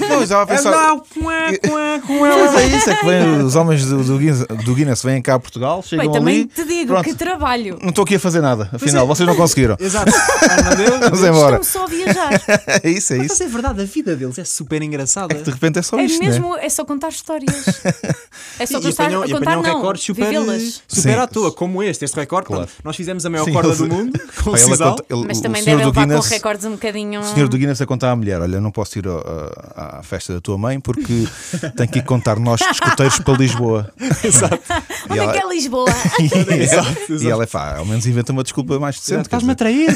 Não, 0.00 0.16
eu 0.16 0.22
estava 0.22 0.42
a 0.42 0.46
pensar. 0.46 0.70
Não, 0.70 0.98
cué, 1.00 1.58
cué, 1.58 2.00
cué. 2.06 2.28
Mas 2.30 2.54
é 2.54 2.66
isso, 2.76 2.90
é 2.90 2.94
que 2.96 3.06
vem, 3.06 3.42
os 3.42 3.56
homens 3.56 3.84
do, 3.86 4.02
do, 4.02 4.18
Guinness, 4.18 4.46
do 4.64 4.74
Guinness 4.74 5.02
vêm 5.02 5.22
cá 5.22 5.34
a 5.34 5.38
Portugal, 5.40 5.82
chegam 5.82 6.04
Bem, 6.06 6.12
também 6.12 6.36
ali. 6.40 6.46
te 6.46 6.64
digo 6.64 6.92
pronto, 6.92 7.04
que 7.04 7.14
trabalho. 7.14 7.78
Não 7.80 7.90
estou 7.90 8.02
aqui 8.04 8.16
a 8.16 8.20
fazer 8.20 8.40
nada, 8.40 8.68
afinal, 8.72 9.04
é. 9.04 9.06
vocês 9.06 9.26
não 9.26 9.36
conseguiram. 9.36 9.76
Exato. 9.80 10.10
Ah? 10.14 11.00
Vamos 11.10 11.24
embora. 11.24 11.60
Estão 11.60 11.62
só 11.64 11.84
a 11.84 11.88
viajar. 11.88 12.30
É 12.82 12.88
isso, 12.90 13.12
é 13.14 13.18
Mas 13.18 13.32
isso. 13.32 13.42
é 13.42 13.46
verdade, 13.46 13.80
a 13.82 13.84
vida 13.84 14.14
deles 14.16 14.38
é 14.38 14.44
super 14.44 14.80
engraçada. 14.82 15.34
De 15.34 15.50
repente 15.50 15.78
é 15.78 15.82
só 15.82 15.98
É 15.98 16.04
isto, 16.04 16.20
né? 16.22 16.28
mesmo, 16.28 16.56
é 16.56 16.68
só 16.68 16.84
contar 16.84 17.08
histórias. 17.08 17.50
É 18.58 18.66
só 18.66 18.78
e 18.78 18.82
contar, 18.82 19.04
apanham, 19.04 19.24
e 19.24 19.30
contar 19.32 19.52
apanham 19.52 19.62
não, 19.62 19.76
recordes 19.80 20.04
super, 20.04 20.24
vivê-las. 20.26 20.82
super 20.86 21.14
Sim. 21.14 21.18
à 21.18 21.26
toa, 21.26 21.50
como 21.52 21.82
este. 21.82 22.04
Este 22.04 22.14
recorde, 22.16 22.46
Claro. 22.46 22.64
pronto, 22.66 22.78
nós 22.84 22.94
fizemos 22.96 23.24
a 23.24 23.30
maior 23.30 23.44
Sim, 23.44 23.52
corda 23.52 23.68
ele- 23.70 23.76
do 23.78 23.88
mundo 23.88 24.20
com 24.42 24.50
o 24.50 24.52
Mas 24.52 25.38
o 25.38 25.42
também 25.42 25.64
devem 25.64 25.84
levar 25.86 26.06
com 26.06 26.20
recordes 26.20 26.64
um 26.66 26.72
bocadinho. 26.72 27.20
O 27.20 27.24
senhor 27.24 27.48
do 27.48 27.56
Guinness 27.56 27.80
a 27.80 27.86
contar 27.86 28.10
à 28.10 28.16
mulher: 28.16 28.40
Olha, 28.40 28.60
não 28.60 28.70
posso 28.70 28.98
ir 28.98 29.06
ao- 29.08 29.19
à, 29.76 30.02
festa 30.02 30.34
da 30.34 30.40
tua 30.40 30.56
mãe 30.58 30.80
porque 30.80 31.26
tenho 31.76 31.88
que 31.88 31.98
ir 31.98 32.04
contar 32.04 32.38
nós 32.38 32.60
escuteiros 32.60 33.18
para 33.20 33.36
Lisboa. 33.36 33.92
Exato. 34.24 34.58
Onde 35.10 35.20
é 35.20 35.32
que 35.32 35.38
é 35.38 35.48
Lisboa? 35.48 35.88
e, 36.18 36.24
Exato, 36.62 36.96
e 37.08 37.12
exato. 37.14 37.28
ela 37.30 37.42
é 37.44 37.46
pá, 37.46 37.76
ao 37.78 37.84
menos 37.84 38.06
inventa 38.06 38.32
uma 38.32 38.42
desculpa 38.42 38.78
mais 38.78 38.96
decente. 38.98 39.22
Estás-me 39.22 39.52
a 39.52 39.54
trair? 39.54 39.88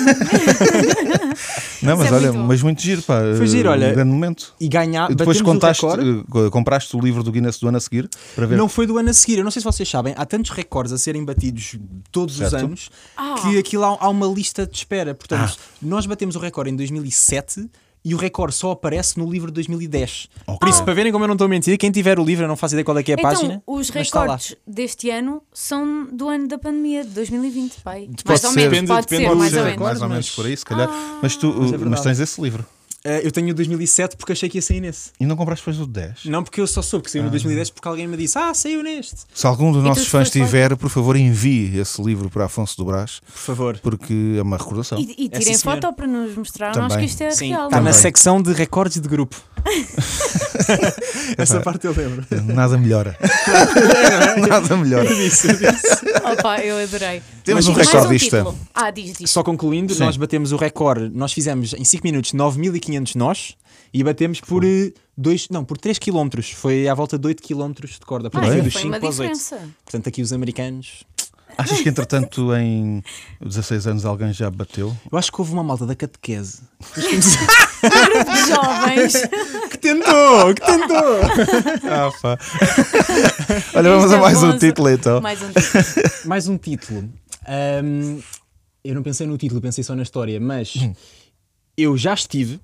Não, 1.82 1.96
mas 1.96 2.06
Isso 2.06 2.14
é 2.14 2.16
olha, 2.16 2.32
muito 2.32 2.48
mas 2.48 2.62
muito 2.62 2.82
giro, 2.82 3.02
pá. 3.02 3.20
Foi 3.36 3.46
giro, 3.46 3.68
um 3.68 3.72
olha. 3.72 3.92
grande 3.92 4.10
momento. 4.10 4.54
E 4.60 4.68
ganhar. 4.68 5.10
E 5.10 5.14
depois 5.14 5.40
o 5.40 5.44
contaste, 5.44 5.84
eh, 5.86 6.50
compraste 6.50 6.96
o 6.96 7.00
livro 7.00 7.22
do 7.22 7.30
Guinness 7.30 7.58
do 7.58 7.68
ano 7.68 7.76
a 7.76 7.80
seguir 7.80 8.08
para 8.34 8.46
ver. 8.46 8.56
Não 8.56 8.68
foi 8.68 8.86
do 8.86 8.96
ano 8.98 9.10
a 9.10 9.12
seguir. 9.12 9.38
Eu 9.38 9.44
não 9.44 9.50
sei 9.50 9.60
se 9.60 9.64
vocês 9.64 9.88
sabem, 9.88 10.14
há 10.16 10.24
tantos 10.24 10.50
recordes 10.50 10.92
a 10.92 10.98
serem 10.98 11.24
batidos 11.24 11.76
todos 12.10 12.40
os 12.40 12.48
Certo. 12.50 12.64
anos 12.64 12.90
Ah. 13.16 13.34
que 13.42 13.58
aquilo 13.58 13.84
há, 13.84 13.96
há 14.00 14.08
uma 14.08 14.26
lista 14.26 14.66
de 14.66 14.76
espera. 14.76 15.14
Portanto, 15.14 15.56
nós 15.82 16.06
batemos 16.06 16.36
o 16.36 16.38
recorde 16.38 16.70
em 16.70 16.76
2007 16.76 17.68
e 18.04 18.14
o 18.14 18.18
recorde 18.18 18.54
só 18.54 18.72
aparece 18.72 19.18
no 19.18 19.30
livro 19.30 19.48
de 19.50 19.54
2010. 19.54 20.28
Ok. 20.46 20.58
Por 20.60 20.68
isso, 20.68 20.84
para 20.84 20.92
verem 20.92 21.10
como 21.10 21.24
eu 21.24 21.28
não 21.28 21.34
estou 21.34 21.46
a 21.46 21.48
mentir, 21.48 21.78
quem 21.78 21.90
tiver 21.90 22.18
o 22.18 22.24
livro, 22.24 22.44
eu 22.44 22.48
não 22.48 22.56
faço 22.56 22.74
ideia 22.74 22.84
qual 22.84 22.98
é 22.98 23.02
que 23.02 23.12
é 23.12 23.14
a 23.14 23.18
então, 23.18 23.30
página. 23.30 23.62
os 23.66 23.88
recordes 23.88 24.54
deste 24.66 25.08
ano 25.10 25.42
são 25.52 26.06
do 26.12 26.28
ano 26.28 26.46
da 26.46 26.58
pandemia, 26.58 27.02
de 27.04 27.10
2020, 27.10 27.80
pai. 27.82 28.06
Pode 28.06 28.22
mais 28.26 28.44
ou 28.44 28.50
ser. 28.50 28.56
menos, 28.56 28.70
Depende- 28.72 28.88
pode 28.88 29.06
depende 29.06 29.28
ser, 29.30 29.34
mais 29.36 29.50
seu 29.52 29.60
ou 29.60 29.66
menos. 29.68 29.82
mais 29.82 30.02
ou 30.02 30.08
menos 30.08 30.26
mas- 30.26 30.34
por 30.36 30.46
aí, 30.46 30.56
se 30.56 30.64
calhar. 30.64 30.90
mas 31.22 31.36
tu 31.36 31.52
Mas 31.58 31.72
é 31.72 31.76
mas 31.78 32.00
tens 32.02 32.20
esse 32.20 32.40
livro. 32.42 32.64
Ah, 33.06 33.20
eu 33.22 33.30
tenho 33.30 33.50
o 33.50 33.54
2007 33.54 34.16
porque 34.16 34.32
achei 34.32 34.48
que 34.48 34.56
ia 34.58 34.62
sair 34.62 34.80
nesse. 34.80 35.10
E 35.20 35.26
não 35.26 35.36
compraste 35.36 35.62
depois 35.66 35.78
o 35.78 35.86
10? 35.86 36.24
Não 36.24 36.42
porque 36.42 36.60
eu 36.60 36.66
só 36.66 36.80
soube 36.80 37.04
que 37.04 37.10
saiu 37.10 37.24
no 37.24 37.30
2010 37.30 37.68
porque 37.70 37.86
alguém 37.86 38.06
me 38.08 38.16
disse, 38.16 38.38
ah, 38.38 38.54
saiu 38.54 38.82
neste. 38.82 39.16
Se 39.34 39.46
algum 39.46 39.70
dos 39.72 39.82
nossos 39.84 40.06
fãs 40.08 40.30
tiver, 40.30 40.74
por 40.76 40.88
favor, 40.88 41.14
envie 41.14 41.78
esse 41.78 42.00
livro 42.02 42.30
para 42.30 42.46
Afonso 42.46 42.76
do 42.78 42.84
Brás, 42.86 43.20
Por 43.20 43.38
favor. 43.38 43.78
porque 43.82 44.36
é 44.38 44.42
uma 44.42 44.56
recordação. 44.56 44.98
E, 44.98 45.14
e 45.18 45.26
É, 45.26 45.38
tirem 45.38 45.54
sim, 45.54 45.60
senhor. 45.60 45.74
foto 45.80 45.92
para 45.92 46.06
nos 46.06 46.34
mostrar 46.34 46.74
nós 46.76 46.88
Também. 46.88 46.98
que 47.06 47.10
isto 47.12 47.20
é 47.22 47.30
Sim, 47.30 47.48
real. 47.48 47.66
está 47.66 47.76
é? 47.76 47.80
na 47.82 47.92
secção 47.92 48.40
de 48.40 48.52
recordes 48.54 48.98
de 49.00 49.08
grupo. 49.08 49.36
Essa 51.36 51.60
parte 51.60 51.86
eu 51.86 51.92
lembro. 51.94 52.24
Nada 52.54 52.78
melhora. 52.78 53.18
Nada 54.48 54.76
melhora. 54.76 55.08
Opa, 56.32 56.58
eu 56.60 56.78
adorei. 56.82 57.22
Temos 57.44 57.66
Mas 57.66 57.76
um 57.76 57.78
recordista. 57.78 58.38
título. 58.38 58.58
Ah, 58.74 58.90
diz, 58.90 59.18
diz. 59.18 59.30
Só 59.30 59.42
concluindo, 59.42 59.92
Sim. 59.94 60.00
nós 60.04 60.16
batemos 60.16 60.52
o 60.52 60.56
recorde, 60.56 61.10
nós 61.14 61.32
fizemos 61.32 61.74
em 61.74 61.84
5 61.84 62.02
minutos 62.06 62.32
9500 62.32 62.93
nós 63.16 63.56
e 63.92 64.02
batemos 64.02 64.40
por 64.40 64.62
2, 65.16 65.48
não, 65.50 65.64
por 65.64 65.78
3 65.78 65.98
km. 65.98 66.28
Foi 66.54 66.88
à 66.88 66.94
volta 66.94 67.18
de 67.18 67.26
8 67.26 67.42
km 67.42 67.72
de 67.72 67.98
corda, 68.00 68.28
Ah, 68.28 68.30
portanto 68.30 68.52
foi 68.52 68.62
dos 68.62 68.72
foi 68.72 68.82
5 68.82 68.92
uma 68.94 69.00
para 69.00 69.08
os 69.08 69.18
8. 69.20 69.32
diferença. 69.32 69.68
Portanto, 69.84 70.08
aqui 70.08 70.22
os 70.22 70.32
americanos. 70.32 71.04
Achas 71.56 71.80
que, 71.80 71.88
entretanto, 71.88 72.52
em 72.56 73.00
16 73.40 73.86
anos 73.86 74.04
alguém 74.04 74.32
já 74.32 74.50
bateu? 74.50 74.96
Eu 75.10 75.16
acho 75.16 75.30
que 75.30 75.40
houve 75.40 75.52
uma 75.52 75.62
malta 75.62 75.86
da 75.86 75.94
catequese 75.94 76.62
Grupo 76.94 78.32
de 78.32 78.48
jovens. 78.48 79.12
que 79.70 79.78
tentou, 79.78 80.52
que 80.54 80.60
tentou. 80.60 81.20
Ah, 81.88 82.10
pá. 82.20 82.38
Olha, 83.74 83.90
vamos 83.90 84.04
Isto 84.06 84.14
a 84.14 84.18
é 84.18 84.20
mais 84.20 84.42
um 84.42 84.58
título 84.58 84.90
então. 84.90 85.20
Mais 85.20 85.40
um 85.42 85.48
título. 85.52 85.84
Mais 86.26 86.48
um 86.48 86.58
título. 86.58 87.08
Ahm, 87.46 88.18
eu 88.82 88.94
não 88.94 89.02
pensei 89.02 89.26
no 89.26 89.36
título, 89.38 89.60
pensei 89.60 89.84
só 89.84 89.94
na 89.94 90.02
história, 90.02 90.40
mas 90.40 90.74
eu 91.76 91.96
já 91.96 92.14
estive 92.14 92.60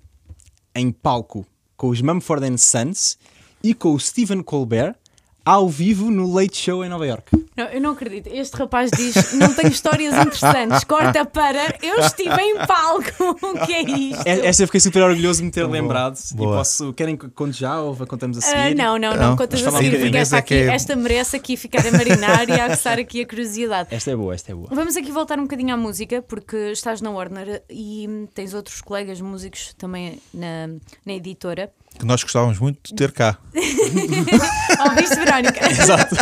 em 0.75 0.91
palco 0.91 1.47
com 1.77 1.89
os 1.89 2.01
Mumford 2.03 2.59
Sons 2.59 3.19
e 3.63 3.75
com 3.75 3.95
o 3.95 4.01
Stephen 4.01 4.43
Colbert 4.43 4.95
ao 5.45 5.69
vivo 5.69 6.11
no 6.11 6.33
Late 6.33 6.57
Show 6.57 6.85
em 6.85 6.89
Nova 6.89 7.07
York. 7.07 7.25
Não, 7.57 7.65
eu 7.67 7.81
não 7.81 7.91
acredito. 7.91 8.29
Este 8.29 8.57
rapaz 8.57 8.91
diz: 8.91 9.33
não 9.35 9.53
tenho 9.53 9.69
histórias 9.71 10.15
interessantes. 10.15 10.85
Corta 10.85 11.25
para. 11.25 11.77
Eu 11.83 11.99
estive 12.01 12.35
em 12.41 12.57
palco. 12.67 13.11
O 13.51 13.67
que 13.67 13.73
é 13.73 13.83
isto? 13.83 14.27
É- 14.27 14.47
Esta 14.47 14.63
eu 14.63 14.69
fiquei 14.69 14.81
super 14.81 15.03
orgulhoso 15.03 15.41
de 15.41 15.45
me 15.47 15.51
ter 15.51 15.63
Boa. 15.65 15.73
lembrado. 15.73 16.19
Boa. 16.35 16.55
E 16.55 16.59
posso. 16.59 16.93
Querem 16.93 17.17
que 17.17 17.29
conte 17.31 17.59
já 17.59 17.81
ou 17.81 17.95
contamos 18.07 18.37
a 18.39 18.41
Ah, 18.41 18.43
seguir? 18.43 18.75
não, 18.77 18.99
não, 18.99 19.15
Não, 19.15 19.31
não. 19.31 19.37
Contas 19.37 19.67
a 19.67 19.71
seguir, 19.73 19.99
porque 20.01 20.17
Esta 20.17 20.39
aqui, 20.39 20.55
é- 20.55 20.75
esta 20.75 20.97
merece 20.97 21.37
aqui 21.37 21.57
ficar 21.57 21.87
a 21.87 21.91
marinar 21.93 22.49
e 22.49 22.53
a 22.53 22.65
aguçar 22.67 22.99
aqui 22.99 23.23
a 23.23 23.27
curiosidade. 23.27 23.89
Esta 23.95 24.11
é 24.11 24.17
boa, 24.17 24.35
esta 24.35 24.53
é 24.53 24.55
boa. 24.55 24.69
Vamos 24.71 24.97
aqui 24.97 25.11
voltar 25.11 25.39
um 25.39 25.43
bocadinho 25.43 25.75
à 25.75 25.77
música, 25.77 26.23
porque 26.23 26.57
estás 26.73 27.01
na 27.01 27.11
Warner 27.11 27.63
e 27.69 28.09
tens 28.35 28.55
outros 28.55 28.81
colegas 28.81 29.21
músicos 29.21 29.75
também 29.77 30.19
na, 30.33 30.69
na 31.05 31.13
editora. 31.13 31.71
Que 32.01 32.07
nós 32.07 32.23
gostávamos 32.23 32.59
muito 32.59 32.79
de 32.83 32.95
ter 32.95 33.13
cá. 33.13 33.37
Ouviste, 33.53 35.17
Verónica? 35.17 35.61
Exato. 35.71 36.17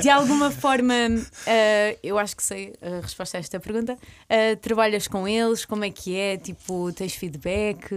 De 0.00 0.08
alguma 0.08 0.50
forma, 0.50 0.94
ah, 1.46 1.96
eu 2.02 2.18
acho 2.18 2.34
que 2.34 2.42
sei 2.42 2.72
a 2.80 3.02
resposta 3.02 3.36
a 3.36 3.40
esta 3.40 3.60
pergunta. 3.60 3.98
Ah, 4.26 4.56
trabalhas 4.56 5.06
com 5.06 5.28
eles? 5.28 5.66
Como 5.66 5.84
é 5.84 5.90
que 5.90 6.16
é? 6.16 6.38
Tipo, 6.38 6.90
tens 6.94 7.12
feedback? 7.14 7.92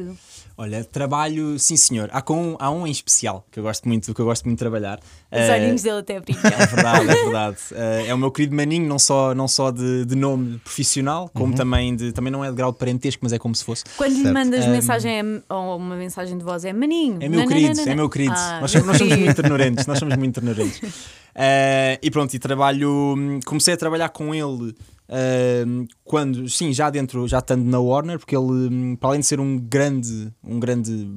Olha, 0.57 0.85
trabalho, 0.85 1.59
sim 1.59 1.75
senhor. 1.75 2.09
Há, 2.13 2.21
com, 2.21 2.55
há 2.59 2.71
um 2.71 2.87
em 2.87 2.91
especial 2.91 3.45
que 3.51 3.59
eu 3.59 3.63
gosto 3.63 3.85
muito, 3.89 4.13
que 4.13 4.21
eu 4.21 4.25
gosto 4.25 4.45
muito 4.45 4.57
de 4.57 4.59
trabalhar. 4.59 4.99
Os 4.99 5.37
Eh, 5.37 5.53
olhinhos 5.53 5.81
dele 5.83 5.99
até 5.99 6.17
brilham. 6.21 6.41
É 6.45 6.65
verdade, 6.65 7.09
é 7.09 7.15
verdade. 7.23 7.57
Eh, 7.73 8.05
é 8.07 8.13
o 8.13 8.17
meu 8.17 8.31
querido 8.31 8.55
maninho, 8.55 8.87
não 8.87 8.97
só, 8.97 9.35
não 9.35 9.49
só 9.49 9.69
de, 9.69 10.05
de 10.05 10.15
nome 10.15 10.57
profissional, 10.59 11.29
como 11.33 11.53
também 11.53 11.93
de. 11.93 12.13
Também 12.13 12.31
não 12.31 12.43
é 12.43 12.49
de 12.49 12.55
grau 12.55 12.71
de 12.71 12.77
parentesco, 12.77 13.19
mas 13.23 13.33
é 13.33 13.37
como 13.37 13.53
se 13.53 13.65
fosse. 13.65 13.83
Quando 13.97 14.13
lhe 14.13 14.21
Certo. 14.21 14.33
mandas 14.33 14.65
Um, 14.65 14.71
mensagem 14.71 15.19
é- 15.19 15.53
ou 15.53 15.75
uma 15.77 15.95
mensagem 15.97 16.37
de 16.37 16.43
voz, 16.45 16.63
é 16.63 16.71
maninho. 16.71 17.17
É 17.19 17.27
meu 17.27 17.41
Não, 17.41 17.47
querido, 17.47 17.75
não, 17.75 17.85
não, 17.85 17.91
é 17.91 17.95
meu 17.95 18.09
querido. 18.09 18.33
Ah, 18.37 18.59
nós, 18.61 18.73
meu 18.73 18.81
somos, 18.83 18.87
nós 18.87 18.97
somos 18.97 19.13
querido. 19.13 19.25
muito 19.25 19.39
ignorantes, 19.41 19.85
nós 19.87 19.99
somos 19.99 20.15
muito 20.15 20.37
ignorantes. 20.39 20.81
Eh, 21.37 21.99
e 22.01 22.09
pronto, 22.09 22.33
e 22.33 22.39
trabalho. 22.39 23.13
hum, 23.17 23.41
Comecei 23.45 23.73
a 23.73 23.77
trabalhar 23.77 24.07
com 24.07 24.33
ele. 24.33 24.73
Quando, 26.03 26.49
sim, 26.49 26.73
já 26.73 26.89
dentro, 26.89 27.27
já 27.27 27.39
estando 27.39 27.63
na 27.63 27.79
Warner, 27.79 28.17
porque 28.17 28.35
ele, 28.35 28.45
hum, 28.45 28.95
para 28.95 29.09
além 29.09 29.19
de 29.21 29.25
ser 29.25 29.39
um 29.39 29.57
grande, 29.57 30.31
um 30.43 30.59
grande 30.59 31.07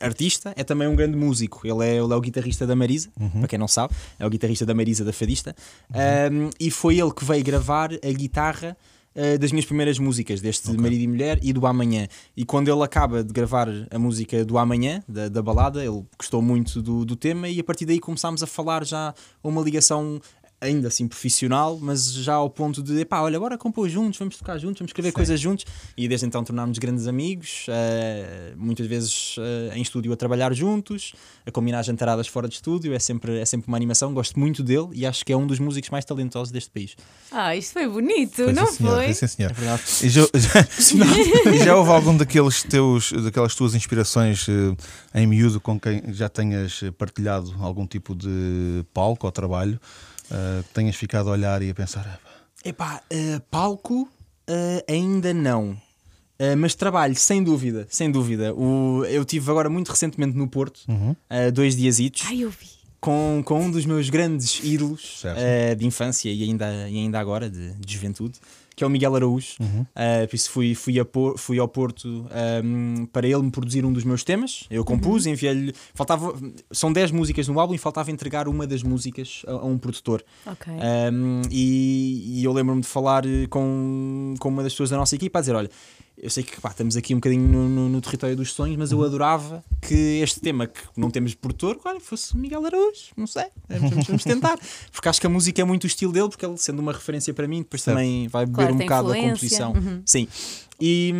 artista, 0.00 0.52
é 0.56 0.64
também 0.64 0.88
um 0.88 0.96
grande 0.96 1.16
músico. 1.16 1.66
Ele 1.66 1.84
é, 1.84 1.96
ele 1.96 2.12
é 2.12 2.16
o 2.16 2.20
guitarrista 2.20 2.66
da 2.66 2.74
Marisa, 2.74 3.10
para 3.38 3.48
quem 3.48 3.58
não 3.58 3.68
sabe, 3.68 3.94
é 4.18 4.26
o 4.26 4.30
guitarrista 4.30 4.64
da 4.64 4.74
Marisa 4.74 5.04
da 5.04 5.12
Fadista, 5.12 5.54
Hum, 5.90 6.50
e 6.58 6.70
foi 6.70 6.98
ele 6.98 7.12
que 7.12 7.24
veio 7.24 7.42
gravar 7.44 7.90
a 7.92 8.12
guitarra 8.12 8.76
eh, 9.14 9.36
das 9.36 9.50
minhas 9.50 9.64
primeiras 9.66 9.98
músicas, 9.98 10.40
deste 10.40 10.70
Marido 10.72 11.02
e 11.02 11.06
Mulher 11.08 11.38
e 11.42 11.52
do 11.52 11.66
Amanhã. 11.66 12.06
E 12.36 12.44
quando 12.44 12.68
ele 12.70 12.82
acaba 12.82 13.24
de 13.24 13.32
gravar 13.32 13.68
a 13.90 13.98
música 13.98 14.44
do 14.44 14.56
Amanhã, 14.58 15.02
da, 15.08 15.28
da 15.28 15.42
balada, 15.42 15.84
ele 15.84 16.04
gostou 16.16 16.40
muito 16.40 16.80
do, 16.80 17.04
do 17.04 17.16
tema 17.16 17.48
e 17.48 17.58
a 17.58 17.64
partir 17.64 17.84
daí 17.84 17.98
começámos 17.98 18.42
a 18.42 18.46
falar 18.46 18.84
já 18.84 19.14
uma 19.42 19.60
ligação 19.60 20.20
ainda 20.60 20.88
assim 20.88 21.06
profissional, 21.06 21.78
mas 21.80 22.12
já 22.12 22.34
ao 22.34 22.50
ponto 22.50 22.82
de, 22.82 23.00
epá, 23.00 23.20
olha, 23.20 23.38
bora 23.38 23.56
compor 23.56 23.88
juntos, 23.88 24.18
vamos 24.18 24.36
tocar 24.36 24.58
juntos, 24.58 24.80
vamos 24.80 24.90
escrever 24.90 25.12
coisas 25.12 25.38
juntos. 25.38 25.64
E 25.96 26.08
desde 26.08 26.26
então 26.26 26.42
tornámos 26.42 26.78
grandes 26.78 27.06
amigos, 27.06 27.66
eh, 27.68 28.52
muitas 28.56 28.86
vezes 28.86 29.36
eh, 29.38 29.76
em 29.76 29.82
estúdio 29.82 30.12
a 30.12 30.16
trabalhar 30.16 30.52
juntos, 30.52 31.12
a 31.46 31.50
combinar 31.52 31.82
jantaradas 31.84 32.26
fora 32.26 32.48
de 32.48 32.54
estúdio, 32.56 32.92
é 32.92 32.98
sempre, 32.98 33.38
é 33.38 33.44
sempre 33.44 33.68
uma 33.68 33.76
animação, 33.76 34.12
gosto 34.12 34.38
muito 34.38 34.62
dele 34.62 34.88
e 34.94 35.06
acho 35.06 35.24
que 35.24 35.32
é 35.32 35.36
um 35.36 35.46
dos 35.46 35.58
músicos 35.60 35.90
mais 35.90 36.04
talentosos 36.04 36.50
deste 36.50 36.70
país. 36.70 36.96
Ah, 37.30 37.54
isto 37.54 37.74
foi 37.74 37.88
bonito, 37.88 38.34
Foi, 38.44 38.52
não 38.52 38.66
sim, 38.66 38.78
senhor, 38.78 38.94
foi? 38.96 39.04
foi, 39.04 39.14
sim, 39.14 39.26
senhor. 39.28 39.50
É 39.52 39.54
verdade. 39.54 39.82
E 40.02 40.08
já, 40.08 40.22
já- 40.34 41.52
e 41.52 41.58
já 41.64 41.76
houve 41.76 41.90
algum 41.90 42.16
daqueles 42.16 42.62
teus, 42.62 43.12
daquelas 43.12 43.54
tuas 43.54 43.74
inspirações 43.74 44.46
eh, 44.48 45.20
em 45.22 45.26
miúdo 45.26 45.60
com 45.60 45.78
quem 45.78 46.02
já 46.12 46.28
tenhas 46.28 46.80
partilhado 46.96 47.54
algum 47.60 47.86
tipo 47.86 48.14
de 48.14 48.84
palco 48.92 49.26
ou 49.26 49.32
trabalho, 49.32 49.80
que 50.28 50.74
tenhas 50.74 50.96
ficado 50.96 51.28
a 51.28 51.32
olhar 51.32 51.62
e 51.62 51.70
a 51.70 51.74
pensar, 51.74 52.06
"Ah, 52.06 52.18
pá, 52.22 52.30
Epá, 52.64 53.02
eh, 53.10 53.40
palco 53.50 54.08
eh, 54.46 54.84
ainda 54.88 55.32
não. 55.32 55.76
Eh, 56.38 56.54
mas 56.54 56.74
trabalho, 56.74 57.14
sem 57.16 57.42
dúvida, 57.42 57.86
sem 57.90 58.10
dúvida. 58.10 58.54
O, 58.54 59.04
eu 59.06 59.24
tive 59.24 59.50
agora 59.50 59.68
muito 59.68 59.90
recentemente 59.90 60.36
no 60.36 60.46
Porto, 60.48 60.80
eh, 61.28 61.50
dois 61.50 61.74
diasitos, 61.76 62.22
Ai, 62.26 62.42
eu 62.42 62.50
vi. 62.50 62.68
com, 63.00 63.42
com 63.44 63.60
um 63.64 63.70
dos 63.70 63.84
meus 63.84 64.08
grandes 64.10 64.60
ídolos 64.62 65.22
de 65.76 65.86
infância 65.86 66.30
e 66.30 66.42
ainda, 66.44 66.88
e 66.88 66.96
ainda 66.98 67.18
agora 67.18 67.48
de, 67.50 67.72
de 67.74 67.92
juventude, 67.92 68.38
que 68.78 68.84
é 68.84 68.86
o 68.86 68.90
Miguel 68.90 69.16
Araújo. 69.16 69.56
Eh, 69.96 70.26
por 70.28 70.36
isso 70.36 70.50
fui, 70.52 70.72
fui, 70.72 71.00
a 71.00 71.04
Por- 71.04 71.36
fui 71.36 71.58
ao 71.58 71.66
Porto 71.66 72.24
ehm, 72.32 73.06
para 73.12 73.26
ele 73.26 73.42
me 73.42 73.50
produzir 73.50 73.84
um 73.84 73.92
dos 73.92 74.04
meus 74.04 74.22
temas. 74.22 74.66
Eu 74.70 74.84
compus, 74.84 75.26
enviei-lhe. 75.26 75.74
Faltava, 75.92 76.32
são 76.70 76.92
10 76.92 77.10
músicas 77.10 77.48
no 77.48 77.58
álbum 77.58 77.74
e 77.74 77.78
faltava 77.78 78.12
entregar 78.12 78.46
uma 78.46 78.68
das 78.68 78.84
músicas 78.84 79.42
a, 79.48 79.50
a 79.52 79.64
um 79.64 79.76
produtor. 79.76 80.22
Ok. 80.46 80.72
Um, 80.72 81.42
e, 81.50 82.38
e 82.40 82.44
eu 82.44 82.52
lembro-me 82.52 82.80
de 82.82 82.86
falar 82.86 83.26
eh, 83.26 83.48
com, 83.50 84.34
com 84.38 84.48
uma 84.48 84.62
das 84.62 84.72
pessoas 84.72 84.90
da 84.90 84.96
nossa 84.96 85.16
equipa 85.16 85.38
a 85.38 85.42
dizer: 85.42 85.56
Olha, 85.56 85.70
eu 86.20 86.28
sei 86.30 86.42
que 86.42 86.60
pá, 86.60 86.70
estamos 86.70 86.96
aqui 86.96 87.14
um 87.14 87.18
bocadinho 87.18 87.46
no, 87.48 87.68
no- 87.68 87.88
no 87.88 88.00
território 88.00 88.34
dos 88.36 88.52
sonhos, 88.52 88.76
mas 88.76 88.90
eu 88.92 89.02
adorava 89.04 89.64
que 89.80 90.20
este 90.22 90.40
tema 90.40 90.66
que 90.66 90.80
não 90.96 91.10
temos 91.10 91.34
produtor, 91.34 91.78
olha, 91.84 92.00
fosse 92.00 92.36
Miguel 92.36 92.64
Araújo, 92.66 93.06
não 93.16 93.26
sei, 93.26 93.46
vamos, 93.68 93.90
vamos- 93.90 94.06
vamos 94.06 94.24
tentar, 94.24 94.58
porque 94.92 95.08
acho 95.08 95.20
que 95.20 95.26
a 95.26 95.30
música 95.30 95.60
é 95.62 95.64
muito 95.64 95.84
o 95.84 95.86
estilo 95.86 96.12
dele, 96.12 96.28
porque 96.28 96.44
ele 96.44 96.56
sendo 96.58 96.80
uma 96.80 96.92
referência 96.92 97.32
para 97.32 97.46
mim, 97.46 97.58
depois 97.58 97.82
também 97.82 98.26
vai 98.28 98.44
beber 98.46 98.56
Claro, 98.56 98.74
um 98.74 98.78
bocado 98.78 99.08
da 99.08 99.18
influência. 99.18 99.64
composição. 99.66 99.72
Uhum. 99.72 100.02
Sim. 100.04 100.28
E, 100.80 101.12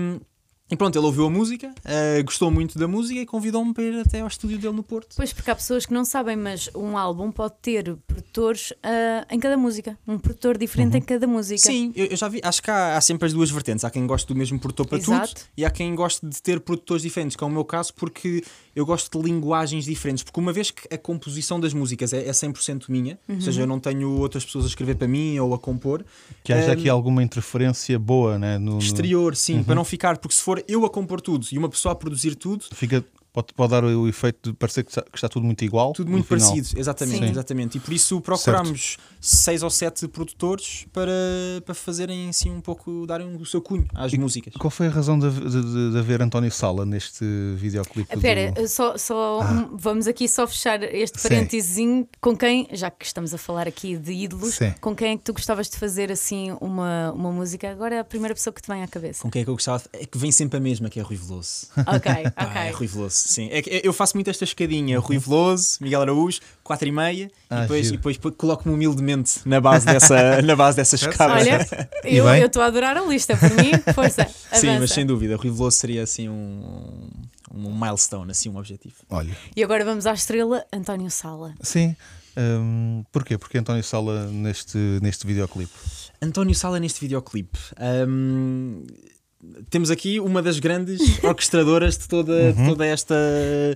e 0.71 0.77
pronto, 0.77 0.97
ele 0.99 1.07
ouviu 1.07 1.25
a 1.27 1.31
música, 1.31 1.73
eh, 1.85 2.23
gostou 2.23 2.51
muito 2.51 2.79
da 2.79 2.87
música 2.87 3.19
e 3.21 3.25
convidou-me 3.27 3.73
para 3.73 3.85
ir 3.85 4.01
até 4.01 4.21
ao 4.21 4.29
estúdio 4.29 4.59
dele 4.59 4.75
no 4.75 4.83
Porto. 4.83 5.15
Pois, 5.17 5.33
porque 5.33 5.51
há 5.51 5.55
pessoas 5.55 5.87
que 5.87 5.95
não 5.95 6.05
sabem, 6.05 6.37
mas 6.37 6.69
um 6.75 6.97
álbum 6.99 7.33
pode 7.33 7.55
ter 7.63 7.97
produtores 8.07 8.73
ah, 8.83 9.27
em 9.31 9.39
cada 9.41 9.57
música. 9.57 9.99
Um 10.07 10.19
produtor 10.19 10.59
diferente 10.59 10.97
em 10.97 11.01
cada 11.01 11.27
música. 11.27 11.59
Sim, 11.61 11.93
eu, 11.97 12.07
eu 12.07 12.17
já 12.17 12.29
vi. 12.29 12.41
Acho 12.45 12.63
que 12.63 12.71
há, 12.71 12.97
há 12.97 13.01
sempre 13.01 13.27
as 13.27 13.33
duas 13.33 13.51
vertentes. 13.51 13.85
Há 13.85 13.91
quem 13.91 14.07
goste 14.07 14.27
do 14.29 14.35
mesmo 14.35 14.59
produtor 14.59 14.87
para 14.87 14.99
Exato. 14.99 15.35
tudo 15.35 15.45
e 15.57 15.65
há 15.65 15.71
quem 15.71 15.95
goste 15.95 16.27
de 16.27 16.43
ter 16.43 16.61
produtores 16.61 17.03
diferentes, 17.03 17.37
que 17.37 17.43
é 17.43 17.47
o 17.47 17.51
meu 17.51 17.65
caso, 17.65 17.95
porque 17.95 18.43
eu 18.77 18.85
gosto 18.85 19.19
de 19.19 19.25
linguagens 19.27 19.85
diferentes. 19.87 20.23
Porque 20.23 20.39
uma 20.39 20.53
vez 20.53 20.71
que 20.71 20.93
a 20.93 20.99
composição 20.99 21.59
das 21.59 21.73
músicas 21.73 22.13
é, 22.13 22.27
é 22.29 22.31
100% 22.33 22.85
minha, 22.89 23.19
Uhum. 23.29 23.37
ou 23.37 23.41
seja, 23.41 23.63
eu 23.63 23.67
não 23.67 23.79
tenho 23.81 24.11
outras 24.19 24.45
pessoas 24.45 24.65
a 24.65 24.69
escrever 24.69 24.97
para 24.97 25.09
mim 25.09 25.39
ou 25.39 25.55
a 25.55 25.59
compor, 25.59 26.05
que 26.45 26.53
haja 26.53 26.69
um, 26.71 26.73
aqui 26.73 26.89
alguma 26.89 27.23
interferência 27.23 27.99
boa 27.99 28.39
né, 28.39 28.59
no, 28.59 28.73
no- 28.73 28.79
exterior, 28.79 29.35
sim, 29.37 29.63
para 29.63 29.75
não 29.75 29.85
ficar, 29.85 30.19
porque 30.19 30.35
se 30.35 30.43
for 30.43 30.58
eu 30.67 30.85
a 30.85 30.91
compor 30.91 31.21
tudo 31.21 31.47
e 31.53 31.59
uma 31.59 31.69
pessoa 31.69 31.93
a 31.93 31.95
produzir 31.95 32.35
tudo, 32.35 32.65
Fica 32.73 33.05
Pode, 33.33 33.49
pode 33.55 33.71
dar 33.71 33.85
o 33.85 34.09
efeito 34.09 34.51
de 34.51 34.57
parecer 34.57 34.83
que 34.85 34.91
está, 34.91 35.03
que 35.03 35.17
está 35.17 35.29
tudo 35.29 35.45
muito 35.45 35.65
igual. 35.65 35.93
Tudo 35.93 36.11
muito 36.11 36.27
parecido, 36.27 36.69
exatamente, 36.77 37.19
Sim. 37.25 37.31
exatamente. 37.31 37.77
E 37.77 37.81
por 37.81 37.93
isso 37.93 38.21
procurámos 38.21 38.97
seis 39.21 39.63
ou 39.63 39.71
sete 39.71 40.09
produtores 40.09 40.87
para, 40.93 41.13
para 41.65 41.75
fazerem 41.75 42.29
assim 42.31 42.51
um 42.51 42.61
pouco, 42.61 43.07
darem 43.07 43.37
o 43.37 43.45
seu 43.47 43.61
cunho 43.61 43.87
às 43.95 44.13
músicas. 44.15 44.55
Qual 44.55 44.71
foi 44.71 44.87
a 44.87 44.91
razão 44.91 45.19
de, 45.19 45.31
de, 45.31 45.63
de- 45.63 45.91
de 45.93 45.99
haver 45.99 46.23
António 46.23 46.51
Sala 46.51 46.85
neste 46.87 47.25
videoclipe? 47.57 48.09
do- 48.11 48.17
Espera, 48.19 48.67
só, 48.67 48.97
só 48.97 49.41
um, 49.43 49.77
vamos 49.77 50.07
aqui 50.07 50.27
só 50.29 50.47
fechar 50.47 50.83
este 50.83 51.21
parênteses 51.23 51.79
com 52.21 52.37
quem, 52.37 52.67
já 52.73 52.91
que 52.91 53.05
estamos 53.05 53.33
a 53.35 53.39
falar 53.39 53.69
aqui 53.69 53.97
de 53.97 54.13
ídolos, 54.13 54.55
Sim. 54.55 54.73
com 54.81 54.97
quem 54.97 55.13
é 55.13 55.17
que 55.17 55.23
tu 55.25 55.33
gostavas 55.33 55.69
de 55.69 55.77
fazer 55.77 56.11
assim 56.11 56.57
uma, 56.61 57.13
uma 57.13 57.31
música? 57.31 57.71
Agora 57.71 57.95
é 57.97 57.99
a 58.01 58.05
primeira 58.05 58.35
pessoa 58.35 58.53
que 58.53 58.63
te 58.63 58.69
vem 58.69 58.83
à 58.83 58.89
cabeça. 58.89 59.23
Com 59.23 59.31
quem 59.31 59.43
é 59.43 59.45
que 59.45 59.51
eu 59.51 59.55
gostava? 59.55 59.83
É 59.93 60.07
que 60.07 60.17
vem 60.19 60.33
sempre 60.33 60.57
a 60.57 60.61
mesma, 60.61 60.89
que 60.89 60.99
é 60.99 61.03
Rui 61.03 61.17
Veloso. 61.17 61.67
Ok, 61.87 62.11
Ah, 62.37 62.45
ok. 62.47 62.61
é 62.63 62.71
Rui 62.71 62.87
Veloso, 62.87 63.18
sim. 63.27 63.49
É 63.51 63.63
que 63.63 63.81
eu 63.85 63.93
faço 63.93 64.17
muito 64.17 64.29
esta 64.31 64.45
escadinha. 64.45 64.99
Rui 64.99 65.19
Veloso, 65.19 65.79
Miguel 65.81 66.03
Araújo, 66.03 66.41
4 66.63 66.89
e 66.89 66.93
meia, 66.93 67.31
Ah, 67.51 67.59
e 67.59 67.61
depois, 67.63 67.89
e 67.89 67.93
depois 67.93 68.17
coloco-me 68.37 68.75
humildemente 68.75 69.41
na 69.45 69.61
base 69.61 69.87
dessa, 69.87 70.41
na 70.43 70.55
base 70.57 70.77
dessa 70.77 70.97
escada. 70.97 71.35
Olha, 71.35 71.67
eu 72.41 72.47
estou 72.47 72.63
a 72.63 72.67
adorar 72.67 72.97
a 72.97 73.03
lista, 73.03 73.37
por 73.37 73.51
mim, 73.51 73.73
força. 73.95 74.25
Sim, 74.53 74.69
avança. 74.69 74.81
mas 74.81 74.91
sem 74.93 75.05
dúvida, 75.07 75.37
Rui 75.37 75.51
Veloso 75.51 75.77
seria 75.77 76.03
assim 76.03 76.29
um, 76.29 77.09
um 77.53 77.75
milestone, 77.79 78.31
assim 78.31 78.49
um 78.49 78.57
objetivo. 78.57 78.95
Olha, 79.11 79.37
E 79.57 79.63
agora 79.63 79.85
vamos 79.85 80.07
à 80.07 80.13
estrela 80.13 80.65
António 80.73 81.11
Sala. 81.11 81.55
sim. 81.63 81.97
hum, 82.37 83.05
porquê? 83.13 83.37
Porque 83.39 83.59
António 83.59 83.83
Sala 83.83 84.27
neste, 84.27 84.79
neste 85.03 85.27
videoclipe. 85.27 85.73
António 86.23 86.55
Sala 86.55 86.79
neste 86.81 87.01
videoclipe. 87.01 87.59
Hum, 88.09 88.85
temos 89.71 89.89
aqui 89.91 90.19
uma 90.19 90.43
das 90.43 90.59
grandes 90.59 91.01
orquestradoras 91.23 91.97
de 91.97 92.09
toda, 92.09 92.53
de 92.53 92.67
toda 92.67 92.85
esta. 92.85 93.15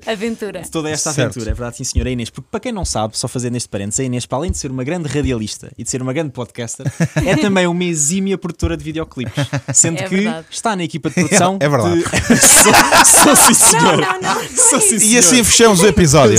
Aventura. 0.06 0.60
De 0.62 0.70
toda 0.70 0.90
esta 0.90 1.12
Certo. 1.12 1.30
aventura, 1.30 1.50
é 1.50 1.54
verdade, 1.54 1.76
sim, 1.76 1.84
senhora 1.84 2.10
Inês. 2.10 2.30
Porque 2.30 2.48
para 2.50 2.58
quem 2.60 2.72
não 2.72 2.84
sabe, 2.84 3.16
só 3.16 3.28
fazer 3.28 3.50
neste 3.50 3.68
parênteses, 3.68 4.00
a 4.00 4.04
Inês, 4.04 4.26
para 4.26 4.38
além 4.38 4.50
de 4.50 4.58
ser 4.58 4.70
uma 4.70 4.82
grande 4.82 5.08
radialista 5.08 5.70
e 5.78 5.84
de 5.84 5.90
ser 5.90 6.02
uma 6.02 6.12
grande 6.12 6.30
podcaster, 6.32 6.86
é 7.24 7.36
também 7.36 7.66
uma 7.66 7.84
exímia 7.84 8.36
produtora 8.36 8.76
de 8.76 8.82
videoclipes. 8.84 9.32
Sendo 9.72 10.00
É 10.00 10.08
que 10.08 10.16
verdade. 10.16 10.46
está 10.50 10.74
na 10.74 10.82
equipa 10.84 11.08
de 11.08 11.14
produção. 11.14 11.58
É 11.62 11.68
verdade. 11.68 11.96
de- 12.02 12.36
sou, 12.38 12.74
sou 13.04 13.36
sim, 13.36 13.52
Não, 13.52 13.54
senhor. 13.54 13.96
não, 14.00 14.20
não. 14.20 14.34
não 14.34 14.48
Sou 14.48 14.78
é 14.78 14.80
sim, 14.80 14.96
isso. 14.96 15.04
E 15.06 15.18
assim 15.18 15.28
senhor. 15.30 15.44
fechamos 15.44 15.80
o 15.80 15.86
episódio. 15.86 16.38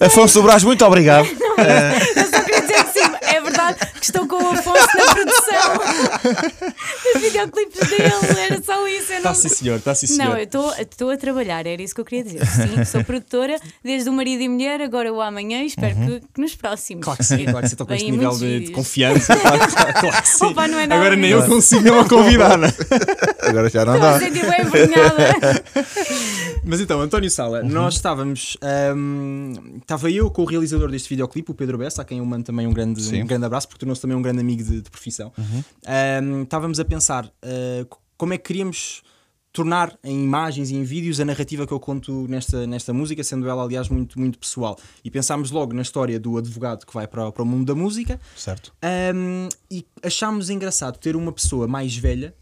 Afonso 0.00 0.42
Braz, 0.42 0.62
muito 0.62 0.84
obrigado. 0.84 1.26
Eu 1.26 2.24
só 2.30 2.42
queria 2.42 2.60
dizer 2.60 2.84
que 2.84 2.92
sim, 2.92 3.10
é 3.22 3.40
verdade 3.40 3.78
que 3.98 4.04
estou 4.04 4.26
com 4.26 4.36
o 4.36 4.48
Afonso 4.50 4.86
na 4.96 5.14
produção 5.14 5.41
dos 7.14 7.22
videoclipes 7.22 7.88
dele, 7.88 8.40
era 8.40 8.62
só 8.62 8.86
isso. 8.88 9.12
Eu 9.12 9.16
Está 9.18 9.28
não... 9.30 9.34
sim, 9.34 9.48
senhor. 9.48 9.76
Está 9.78 9.94
sim, 9.94 10.06
senhor. 10.06 10.30
Não, 10.30 10.36
eu 10.36 10.44
estou- 10.44 10.74
estou 10.74 11.10
a 11.10 11.16
trabalhar, 11.16 11.66
era 11.66 11.80
isso 11.82 11.94
que 11.94 12.00
eu 12.00 12.04
queria 12.04 12.24
dizer. 12.24 12.44
Sim, 12.46 12.84
sou 12.84 13.04
produtora, 13.04 13.58
desde 13.82 14.08
o 14.08 14.12
marido 14.12 14.42
e 14.42 14.48
mulher, 14.48 14.80
agora 14.80 15.12
o 15.12 15.20
amanhã 15.20 15.62
e 15.62 15.66
espero 15.66 15.94
que, 15.94 16.20
que 16.34 16.40
nos 16.40 16.54
próximos. 16.54 17.04
Claro 17.04 17.18
que 17.18 17.24
sim, 17.24 17.44
claro 17.44 17.60
que 17.60 17.68
sim. 17.68 17.74
Estou 17.74 17.86
com 17.86 17.94
este 17.94 18.10
nível 18.10 18.36
de, 18.38 18.60
de 18.60 18.70
confiança. 18.72 19.36
Claro, 19.36 19.58
claro, 19.72 19.92
claro 20.00 20.22
que 20.22 20.28
sim. 20.28 20.44
Opa, 20.46 20.68
não 20.68 20.78
é 20.78 20.86
nada 20.86 21.00
Agora 21.00 21.16
nem 21.16 21.30
eu 21.30 21.44
consigo 21.46 21.82
não 21.82 22.00
a 22.00 22.08
convidar. 22.08 22.56
né? 22.58 22.68
Agora 23.42 23.68
já 23.68 23.84
não 23.84 23.94
Estou 23.94 24.08
a 24.08 24.18
dá. 24.18 24.28
envergonhada. 24.28 25.64
Mas 26.64 26.80
então, 26.80 27.00
António 27.00 27.28
Sala, 27.30 27.62
nós 27.62 27.94
estávamos. 27.94 28.56
ahm, 28.62 29.78
estava 29.80 30.08
eu 30.10 30.30
com 30.30 30.42
o 30.42 30.44
realizador 30.44 30.90
deste 30.90 31.08
videoclipe, 31.08 31.50
o 31.50 31.54
Pedro 31.54 31.76
Bessa, 31.78 32.02
a 32.02 32.04
quem 32.04 32.18
eu 32.18 32.24
mando 32.24 32.44
também 32.44 32.66
um 32.68 32.72
grande, 32.72 33.02
Sim. 33.02 33.22
um 33.22 33.26
grande 33.26 33.44
abraço, 33.44 33.66
porque 33.66 33.80
tornou-se 33.80 34.00
também 34.00 34.16
um 34.16 34.22
grande 34.22 34.40
amigo 34.40 34.62
de, 34.62 34.80
de 34.80 34.90
profissão. 34.90 35.32
Ahm, 35.86 36.42
estávamos 36.42 36.78
a 36.80 36.84
pensar 36.84 37.30
co- 37.88 38.00
como 38.16 38.32
é 38.34 38.38
que 38.38 38.44
queríamos 38.44 39.02
tornar 39.52 39.98
em 40.02 40.24
imagens 40.24 40.70
e 40.70 40.74
em 40.76 40.82
vídeos 40.82 41.20
a 41.20 41.26
narrativa 41.26 41.66
que 41.66 41.72
eu 41.74 41.78
conto 41.78 42.26
nesta, 42.26 42.66
nesta 42.66 42.90
música, 42.92 43.22
sendo 43.22 43.46
ela, 43.48 43.62
aliás, 43.62 43.86
muito, 43.90 44.18
muito 44.18 44.38
pessoal. 44.38 44.78
E 45.04 45.10
pensámos 45.10 45.50
logo 45.50 45.74
na 45.74 45.82
história 45.82 46.18
do 46.18 46.38
advogado 46.38 46.86
que 46.86 46.94
vai 46.94 47.06
para, 47.06 47.28
o- 47.28 47.32
para 47.32 47.42
o 47.42 47.46
mundo 47.46 47.66
da 47.66 47.74
música. 47.74 48.18
Certo. 48.34 48.72
Um, 49.14 49.48
e 49.70 49.84
achámos 50.02 50.48
engraçado 50.48 50.96
ter 50.98 51.14
uma 51.16 51.30
pessoa 51.32 51.68
mais 51.68 51.94
velha 51.94 52.34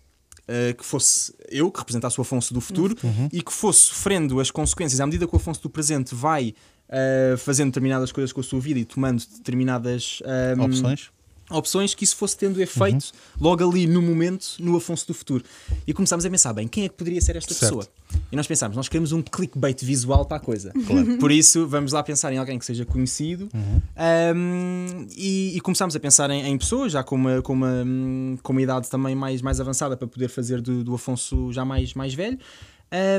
uh, 0.43 0.73
que 0.77 0.85
fosse 0.87 1.35
eu, 1.49 1.69
que 1.73 1.81
representasse 1.81 2.17
o 2.17 2.23
Afonso 2.23 2.55
do 2.55 2.61
futuro 2.61 2.95
e 3.33 3.43
que 3.43 3.53
fosse 3.53 3.81
sofrendo 3.87 4.39
as 4.39 4.53
consequências 4.53 5.01
à 5.01 5.07
medida 5.07 5.27
que 5.27 5.35
o 5.35 5.37
Afonso 5.37 5.61
do 5.63 5.69
presente 5.71 6.15
vai 6.15 6.55
uh, 6.89 7.37
fazendo 7.39 7.71
determinadas 7.71 8.13
coisas 8.13 8.33
com 8.33 8.41
a 8.41 8.45
sua 8.45 8.61
vida 8.61 8.79
e 8.79 8.85
tomando 8.85 9.21
determinadas 9.37 10.21
um, 10.57 10.63
Opções? 10.63 11.11
Opções 11.51 11.95
que 11.95 12.05
isso 12.05 12.17
fosse 12.17 12.37
tendo 12.37 12.61
efeito 12.63 13.13
logo 13.41 13.69
ali 13.69 13.87
no 13.87 14.01
momento 14.01 14.57
no 14.59 14.77
Afonso 14.77 15.07
do 15.07 15.15
futuro. 15.15 15.45
E 15.87 15.93
começámos 15.93 16.25
a 16.25 16.31
pensar, 16.31 16.53
bem, 16.53 16.67
quem 16.69 16.85
é 16.85 16.89
que 16.89 16.95
poderia 16.95 17.21
ser 17.21 17.37
esta 17.37 17.53
Certo. 17.53 17.77
pessoa? 17.77 17.89
E 18.31 18.37
nós 18.37 18.47
pensámos, 18.47 18.77
nós 18.77 18.89
queremos 18.89 19.13
um 19.13 19.23
clickbait 19.23 19.85
visual 19.85 20.25
para 20.25 20.37
a 20.37 20.41
coisa. 20.41 20.73
Por 21.21 21.31
isso, 21.31 21.67
vamos 21.67 21.93
lá 21.93 22.03
pensar 22.03 22.33
em 22.33 22.39
alguém 22.39 22.59
que 22.59 22.65
seja 22.65 22.85
conhecido 22.85 23.49
Um, 23.55 25.07
e, 25.17 25.57
e 25.57 25.61
começámos 25.61 25.95
a 25.97 26.01
pensar 26.01 26.31
em, 26.31 26.47
em 26.47 26.59
pessoas 26.59 26.93
já 26.93 27.03
com 27.03 27.15
uma, 27.15 27.43
com, 27.43 27.53
uma, 27.53 27.83
hum, 27.85 28.39
com 28.43 28.53
uma 28.53 28.63
idade 28.63 28.89
também 28.89 29.15
mais, 29.15 29.43
mais 29.43 29.61
avançada 29.61 29.97
para 29.97 30.07
poder 30.09 30.29
fazer 30.29 30.61
do, 30.61 30.83
do 30.85 30.95
Afonso 30.95 31.53
já 31.53 31.65
mais, 31.65 31.95
mais 31.95 32.15
velho. 32.15 32.39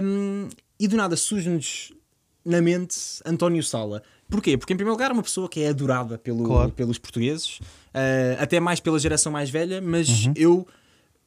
Um, 0.04 0.50
e 0.80 0.88
do 0.88 0.98
nada 0.98 1.16
surge-nos 1.16 1.94
na 2.46 2.62
mente 2.62 2.96
António 3.26 3.64
Sala. 3.64 4.02
Porquê? 4.30 4.58
Porque, 4.58 4.74
em 4.74 4.78
primeiro 4.78 4.94
lugar, 4.96 5.12
é 5.12 5.14
uma 5.14 5.24
pessoa 5.24 5.50
que 5.50 5.62
é 5.62 5.68
adorada 5.70 6.18
pelo, 6.18 6.44
Claro. 6.44 6.72
pelos 6.72 6.98
portugueses, 6.98 7.60
uh, 7.60 8.40
até 8.40 8.60
mais 8.60 8.80
pela 8.80 8.98
geração 8.98 9.32
mais 9.32 9.50
velha, 9.50 9.82
mas 9.82 10.30
eu. 10.36 10.66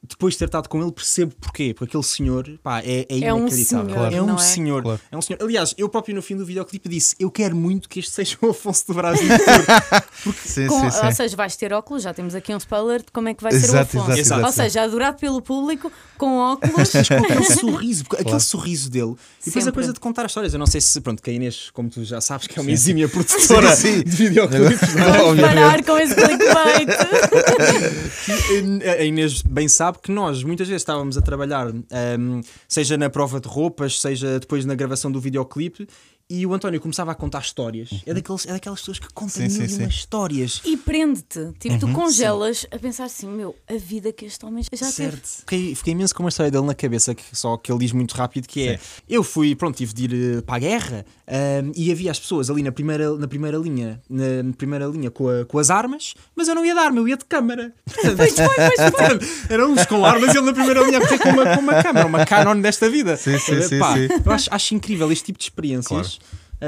Depois 0.07 0.33
de 0.33 0.39
ter 0.39 0.45
estado 0.45 0.67
com 0.69 0.81
ele, 0.81 0.91
percebo 0.91 1.33
porquê. 1.39 1.73
Porque 1.73 1.91
aquele 1.91 2.03
senhor 2.03 2.47
pá, 2.63 2.79
é, 2.81 3.05
é 3.09 3.19
É 3.25 3.33
um 3.33 3.39
inacreditável. 3.39 3.89
senhor, 3.95 4.13
é 4.13 4.21
um 4.21 4.35
é? 4.35 4.37
senhor. 4.37 4.81
Claro. 4.83 5.01
É 5.11 5.17
um 5.17 5.21
senhor. 5.21 5.41
Aliás, 5.41 5.73
eu 5.77 5.87
próprio 5.89 6.15
no 6.15 6.21
fim 6.21 6.35
do 6.35 6.45
videoclipe 6.45 6.87
disse: 6.89 7.15
Eu 7.19 7.29
quero 7.31 7.55
muito 7.55 7.87
que 7.89 7.99
este 7.99 8.11
seja 8.11 8.37
o 8.41 8.49
Afonso 8.49 8.87
do 8.87 8.93
Brasil. 8.93 9.27
futuro." 9.27 10.35
Sim, 10.45 10.67
Com- 10.67 10.81
sim, 10.81 10.89
sim. 10.91 11.05
Ou 11.05 11.11
seja, 11.11 11.35
vais 11.37 11.55
ter 11.55 11.73
óculos, 11.73 12.03
já 12.03 12.13
temos 12.13 12.35
aqui 12.35 12.53
um 12.53 12.57
spoiler 12.57 12.99
de 12.99 13.11
como 13.11 13.29
é 13.29 13.33
que 13.33 13.41
vai 13.43 13.51
ser 13.51 13.57
Exato, 13.65 13.97
o 13.97 14.01
Afonso. 14.01 14.19
exato, 14.19 14.19
exato. 14.41 14.45
Ou 14.45 14.51
seja, 14.51 14.81
adorado 14.83 15.17
pelo 15.17 15.41
público, 15.41 15.91
com 16.17 16.37
óculos. 16.37 16.95
aquele 16.95 17.43
sorriso, 17.59 18.03
porque 18.05 18.21
aquele 18.21 18.39
sorriso 18.39 18.89
dele. 18.89 19.15
E 19.41 19.45
depois 19.45 19.67
a 19.67 19.71
coisa 19.71 19.93
de 19.93 19.99
contar 19.99 20.25
histórias. 20.25 20.53
Eu 20.53 20.59
não 20.59 20.67
sei 20.67 20.81
se, 20.81 20.99
pronto, 21.01 21.21
que 21.21 21.29
a 21.29 21.33
Inês, 21.33 21.69
como 21.71 21.89
tu 21.89 22.03
já 22.03 22.19
sabes, 22.21 22.47
que 22.47 22.57
é 22.57 22.61
uma 22.61 22.71
exímia 22.71 23.07
produtora 23.07 23.73
Sim, 23.75 23.97
sim. 23.97 24.03
de 24.03 24.09
videoclipes. 24.15 24.93
não 24.95 25.03
é? 25.03 25.17
Vamos 25.17 25.41
parar 25.41 25.83
com 25.83 25.97
esse 25.97 26.15
clickbait. 26.15 26.89
a 28.99 29.03
Inês 29.03 29.41
bem 29.41 29.67
sabe 29.67 29.94
que 30.01 30.11
nós 30.11 30.43
muitas 30.43 30.67
vezes 30.67 30.81
estávamos 30.81 31.17
a 31.17 31.21
trabalhar, 31.21 31.67
hum, 31.67 32.41
seja 32.67 32.97
na 32.97 33.09
prova 33.09 33.39
de 33.39 33.47
roupas, 33.47 33.99
seja 33.99 34.39
depois 34.39 34.65
na 34.65 34.75
gravação 34.75 35.11
do 35.11 35.19
videoclipe, 35.19 35.87
e 36.29 36.45
o 36.45 36.53
António 36.53 36.81
começava 36.81 37.11
a 37.11 37.15
contar 37.15 37.39
histórias. 37.41 37.89
É, 38.05 38.13
daqueles, 38.13 38.45
é 38.47 38.53
daquelas 38.53 38.79
pessoas 38.79 38.97
que 38.99 39.07
contam 39.13 39.29
Sim, 39.43 39.49
sim, 39.49 39.59
mil 39.59 39.69
sim. 39.69 39.83
umas 39.83 39.93
histórias. 39.93 40.61
E 40.65 40.75
prende-te. 40.75 41.51
Tipo, 41.59 41.77
tu 41.79 41.87
congelas 41.91 42.65
a 42.71 42.79
pensar 42.79 43.05
assim: 43.05 43.27
meu, 43.27 43.55
a 43.69 43.75
vida 43.75 44.11
que 44.11 44.25
este 44.25 44.43
homem 44.45 44.63
já 44.63 44.69
teve. 44.71 44.91
Certo. 44.91 45.27
Fiquei, 45.41 45.75
fiquei 45.75 45.93
imenso 45.93 46.15
com 46.15 46.23
uma 46.23 46.29
história 46.29 46.51
dele 46.51 46.65
na 46.65 46.73
cabeça, 46.73 47.13
que, 47.13 47.23
só 47.31 47.57
que 47.57 47.71
ele 47.71 47.79
diz 47.79 47.91
muito 47.91 48.13
rápido, 48.15 48.47
que 48.47 48.67
é, 48.69 48.79
eu 49.07 49.23
fui, 49.23 49.55
pronto, 49.55 49.75
tive 49.77 49.93
de 49.93 50.03
ir 50.05 50.37
eh, 50.37 50.41
para 50.41 50.55
a 50.55 50.59
guerra 50.59 51.05
hum, 51.63 51.71
e 51.75 51.91
havia 51.91 52.09
as 52.09 52.19
pessoas 52.19 52.49
ali 52.49 52.63
na 52.63 52.71
primeira, 52.71 53.15
na 53.17 53.27
primeira 53.27 53.57
linha, 53.57 54.01
na 54.09 54.53
primeira 54.57 54.85
linha 54.87 55.11
com, 55.11 55.29
a- 55.29 55.45
com 55.45 55.59
as 55.59 55.69
armas, 55.69 56.15
mas 56.35 56.47
eu 56.47 56.55
não 56.55 56.65
ia 56.65 56.73
de 56.73 56.79
arma, 56.79 56.97
eu 56.99 57.07
ia 57.07 57.17
de 57.17 57.25
câmara. 57.25 57.71
Eram 59.49 59.71
uns 59.73 59.85
com 59.85 60.03
armas 60.05 60.33
e 60.33 60.37
ele 60.37 60.45
na 60.45 60.53
primeira 60.53 60.81
linha 60.81 60.97
a 60.99 61.19
com 61.19 61.29
uma, 61.29 61.55
com 61.55 61.61
uma 61.61 61.83
câmara, 61.83 62.05
uma 62.07 62.25
Canon 62.25 62.59
desta 62.61 62.89
vida. 62.89 63.15
Sim, 63.17 63.37
sim, 63.37 63.61
sim, 63.61 63.79
Pá, 63.79 63.93
sim. 63.95 64.07
Eu 64.25 64.31
acho, 64.31 64.49
acho 64.53 64.75
incrível 64.75 65.11
este 65.11 65.25
tipo 65.25 65.37
de 65.39 65.45
experiências. 65.45 66.14
eh, 66.14 66.14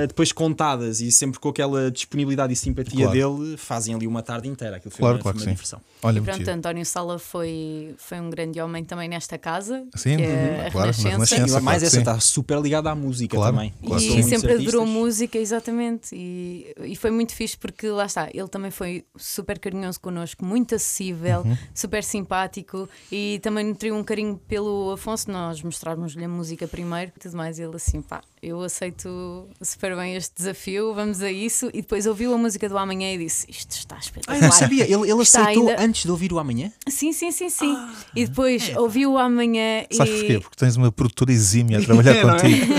depois 0.07 0.31
contadas 0.31 0.99
e 1.01 1.11
sempre 1.11 1.39
com 1.39 1.49
aquela 1.49 1.89
disponibilidade 1.89 2.51
e 2.53 2.55
simpatia 2.55 3.05
Claro. 3.09 3.37
dele, 3.45 3.57
fazem 3.57 3.95
ali 3.95 4.05
uma 4.07 4.21
tarde 4.21 4.47
inteira. 4.49 4.77
Aquilo 4.77 4.91
foi 4.91 4.99
Claro, 4.99 5.15
uma, 5.17 5.21
claro 5.23 5.37
foi 5.37 5.45
uma 5.47 5.49
sim. 5.51 5.55
diversão. 5.55 5.81
Olha, 6.03 6.19
E 6.19 6.21
pronto. 6.21 6.47
António 6.49 6.85
Sala 6.85 7.17
foi, 7.17 7.95
foi 7.97 8.19
um 8.19 8.29
grande 8.29 8.59
homem 8.61 8.83
também 8.83 9.07
nesta 9.09 9.37
casa. 9.37 9.85
Sim, 9.95 10.17
que 10.17 10.23
é 10.23 10.27
uhum, 10.27 10.67
a 10.67 10.71
claro, 10.71 10.73
na 10.73 10.79
Renascença. 10.91 11.09
Renascença. 11.09 11.61
Mais 11.61 11.63
claro 11.63 11.79
que 11.79 11.85
essa 11.85 11.99
está 11.99 12.19
super 12.19 12.59
ligada 12.61 12.91
à 12.91 12.95
música 12.95 13.35
Claro, 13.35 13.55
também. 13.55 13.73
claro. 13.85 14.01
E 14.03 14.23
sempre 14.23 14.53
adorou 14.53 14.85
música, 14.85 15.37
exatamente. 15.37 16.13
E, 16.15 16.73
e 16.83 16.95
foi 16.95 17.09
muito 17.11 17.33
fixe 17.33 17.57
porque 17.57 17.87
lá 17.89 18.05
está, 18.05 18.29
ele 18.33 18.47
também 18.47 18.69
foi 18.71 19.05
super 19.15 19.57
carinhoso 19.57 19.99
connosco, 19.99 20.43
muito 20.45 20.75
acessível, 20.75 21.41
Uhum. 21.41 21.57
super 21.73 22.03
simpático 22.03 22.87
e 23.11 23.39
também 23.41 23.63
nutriu 23.65 23.95
um 23.95 24.03
carinho 24.03 24.37
pelo 24.47 24.91
Afonso. 24.91 25.31
Nós 25.31 25.61
mostrarmos-lhe 25.63 26.23
a 26.25 26.29
música 26.29 26.67
primeiro 26.67 27.11
e 27.15 27.19
tudo 27.19 27.35
mais. 27.37 27.57
E 27.57 27.63
ele 27.63 27.75
assim, 27.75 28.01
pá, 28.01 28.21
eu 28.41 28.61
aceito 28.61 29.47
super 29.61 29.95
bem 29.95 30.15
este 30.15 30.33
desafio, 30.37 30.93
vamos 30.93 31.21
a 31.21 31.31
isso. 31.31 31.67
E 31.73 31.81
depois 31.81 32.05
ouviu 32.05 32.33
a 32.33 32.37
música 32.37 32.67
do 32.69 32.77
amanhã 32.77 33.13
e 33.13 33.17
disse: 33.17 33.45
Isto 33.49 33.71
está 33.71 33.95
Ah, 33.95 33.99
espetacular. 33.99 34.37
eu 34.37 34.41
não 34.43 34.51
sabia. 34.51 34.83
Ele, 34.83 35.09
ele 35.11 35.21
aceitou 35.21 35.69
ainda- 35.69 35.81
antes 35.83 36.03
de 36.03 36.11
ouvir 36.11 36.31
o 36.33 36.39
amanhã? 36.39 36.71
Sim, 36.87 37.11
sim, 37.13 37.31
sim, 37.31 37.49
sim. 37.49 37.75
e 38.15 38.25
depois 38.25 38.71
ouviu 38.75 39.13
o 39.13 39.17
amanhã 39.17 39.85
Sabes 39.91 40.13
e. 40.13 40.17
porquê? 40.19 40.39
Porque 40.39 40.55
tens 40.55 40.75
uma 40.75 40.91
produtora 40.91 41.31
exímia 41.31 41.79
a 41.79 41.81
trabalhar 41.81 42.13
É, 42.15 42.19
é? 42.19 42.21
contigo. 42.23 42.73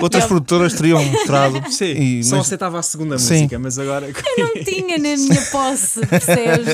Outras 0.00 0.24
produtoras 0.24 0.72
teriam 0.74 1.04
mostrado. 1.04 1.60
Sim, 1.70 1.92
e- 2.20 2.24
só 2.24 2.36
mas- 2.36 2.46
aceitava 2.46 2.78
a 2.78 2.82
segunda 2.82 3.18
Sim. 3.18 3.34
música, 3.34 3.58
mas 3.58 3.78
agora. 3.78 4.06
não 4.38 4.54
tinha 4.64 4.96
na 4.96 5.16
minha 5.16 5.42
posse, 5.52 6.00
percebes? 6.06 6.68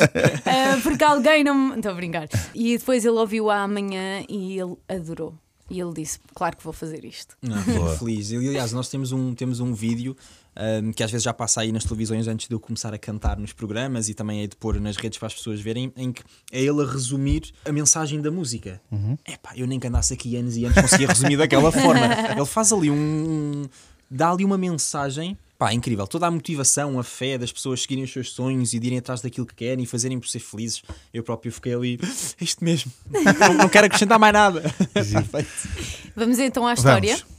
Ah, 0.44 0.78
porque 0.82 1.02
alguém 1.02 1.42
não. 1.42 1.54
me- 1.54 1.76
Estou 1.76 1.90
a 1.90 1.94
brincar. 1.94 2.28
E 2.54 2.78
depois 2.78 3.04
ele 3.04 3.16
ouviu 3.18 3.50
a 3.50 3.62
amanhã 3.62 4.22
e 4.28 4.58
ele 4.60 4.76
adorou. 4.88 5.34
E 5.68 5.80
ele 5.80 5.92
disse: 5.92 6.18
Claro 6.34 6.56
que 6.56 6.62
vou 6.64 6.72
fazer 6.72 7.04
isto. 7.04 7.36
Boa. 7.42 7.96
feliz. 7.96 8.30
E, 8.30 8.36
aliás, 8.36 8.72
nós 8.72 8.88
temos 8.88 9.12
um, 9.12 9.34
temos 9.34 9.60
um 9.60 9.74
vídeo 9.74 10.16
ahm, 10.54 10.92
que 10.92 11.02
às 11.02 11.10
vezes 11.10 11.24
já 11.24 11.32
passa 11.32 11.60
aí 11.60 11.72
nas 11.72 11.84
televisões 11.84 12.28
antes 12.28 12.48
de 12.48 12.54
eu 12.54 12.60
começar 12.60 12.94
a 12.94 12.98
cantar 12.98 13.38
nos 13.38 13.52
programas 13.52 14.08
e 14.08 14.14
também 14.14 14.40
aí 14.40 14.46
de 14.46 14.56
pôr 14.56 14.80
nas 14.80 14.96
redes 14.96 15.18
para 15.18 15.26
as 15.26 15.34
pessoas 15.34 15.60
verem, 15.60 15.92
em 15.96 16.12
que 16.12 16.22
é 16.52 16.60
ele 16.60 16.82
a 16.82 16.86
resumir 16.86 17.52
a 17.64 17.72
mensagem 17.72 18.20
da 18.20 18.30
música. 18.30 18.80
Epá, 19.26 19.52
eu 19.56 19.66
nem 19.66 19.80
que 19.80 19.86
andasse 19.86 20.14
aqui 20.14 20.36
anos 20.36 20.56
e 20.56 20.64
anos 20.64 20.80
conseguia 20.80 21.08
resumir 21.08 21.36
daquela 21.36 21.72
forma. 21.72 22.06
Ele 22.36 22.46
faz 22.46 22.72
ali 22.72 22.90
um. 22.90 23.66
dá 24.10 24.30
ali 24.30 24.44
uma 24.44 24.58
mensagem. 24.58 25.36
Pá, 25.58 25.72
incrível. 25.72 26.06
Toda 26.06 26.26
a 26.26 26.30
motivação, 26.30 26.98
a 26.98 27.02
fé 27.02 27.38
das 27.38 27.50
pessoas 27.50 27.80
seguirem 27.82 28.04
os 28.04 28.12
seus 28.12 28.30
sonhos 28.32 28.74
e 28.74 28.78
de 28.78 28.86
irem 28.88 28.98
atrás 28.98 29.22
daquilo 29.22 29.46
que 29.46 29.54
querem 29.54 29.84
e 29.84 29.86
fazerem 29.86 30.20
por 30.20 30.28
ser 30.28 30.40
felizes. 30.40 30.82
Eu 31.14 31.22
próprio 31.22 31.50
fiquei 31.50 31.72
ali, 31.74 31.98
"É 32.38 32.44
isto 32.44 32.62
mesmo. 32.62 32.92
Não, 33.10 33.54
não 33.54 33.68
quero 33.68 33.86
acrescentar 33.86 34.18
mais 34.18 34.34
nada. 34.34 34.62
Vamos 36.14 36.38
então 36.38 36.66
à 36.66 36.74
história. 36.74 37.16
Vamos. 37.16 37.36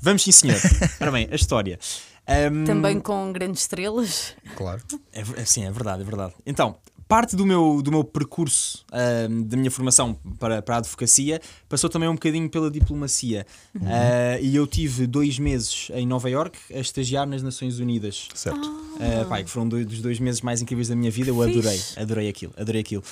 Vamos 0.00 0.22
sim, 0.22 0.32
senhor. 0.32 0.58
Ora 1.00 1.10
bem, 1.10 1.28
a 1.30 1.34
história. 1.34 1.78
Ahm, 2.26 2.64
Também 2.64 3.00
com 3.00 3.32
grandes 3.32 3.62
estrelas. 3.62 4.34
Claro. 4.56 4.82
É, 5.12 5.20
é- 5.20 5.44
sim, 5.44 5.64
é 5.64 5.70
verdade, 5.70 6.02
é 6.02 6.04
verdade. 6.04 6.34
Então, 6.46 6.76
parte 7.08 7.36
do 7.36 7.46
meu, 7.46 7.80
do 7.82 7.90
meu 7.90 8.02
percurso, 8.02 8.84
ahm, 8.92 9.42
da 9.44 9.56
minha 9.56 9.70
formação 9.70 10.14
para, 10.38 10.60
para 10.60 10.76
a 10.76 10.78
advocacia, 10.78 11.40
passou 11.68 11.88
também 11.88 12.08
um 12.08 12.14
bocadinho 12.14 12.48
pela 12.48 12.70
diplomacia. 12.70 13.46
Ah, 13.84 14.38
e 14.40 14.56
eu 14.56 14.66
tive 14.66 15.06
dois 15.06 15.38
meses 15.38 15.88
em 15.94 16.06
Nova 16.06 16.28
York 16.28 16.58
a 16.74 16.78
estagiar 16.78 17.26
nas 17.26 17.42
Nações 17.42 17.78
Unidas. 17.78 18.28
Certo. 18.34 18.66
Uh, 18.66 19.28
pá, 19.28 19.42
que 19.42 19.50
foram 19.50 19.68
dois, 19.68 19.86
dos 19.86 20.00
dois 20.00 20.18
meses 20.18 20.40
mais 20.40 20.62
incríveis 20.62 20.88
da 20.88 20.96
minha 20.96 21.10
vida, 21.10 21.30
eu 21.30 21.42
Fixe. 21.42 21.58
adorei, 21.58 21.80
adorei 21.96 22.28
aquilo, 22.28 22.52
adorei 22.56 22.80
aquilo. 22.80 23.02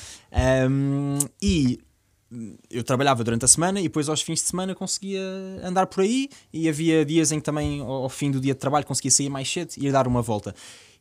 Um, 0.69 1.19
e 1.43 1.79
eu 2.71 2.83
trabalhava 2.83 3.23
durante 3.23 3.45
a 3.45 3.49
semana 3.49 3.81
e 3.81 3.85
depois 3.85 4.09
aos 4.09 4.23
fins 4.23 4.41
de 4.41 4.49
semana 4.49 4.75
conseguia 4.75 5.21
andar 5.63 5.87
por 5.87 6.03
aí 6.03 6.29
e 6.53 6.69
havia 6.69 7.05
dias 7.05 7.31
em 7.31 7.39
que 7.39 7.45
também 7.45 7.81
ao, 7.81 8.05
ao 8.05 8.09
fim 8.09 8.31
do 8.31 8.41
dia 8.41 8.55
de 8.55 8.61
trabalho 8.61 8.85
conseguia 8.87 9.11
sair 9.11 9.29
mais 9.29 9.51
cedo 9.51 9.73
e 9.77 9.87
ir 9.87 9.93
dar 9.93 10.07
uma 10.07 10.23
volta. 10.23 10.55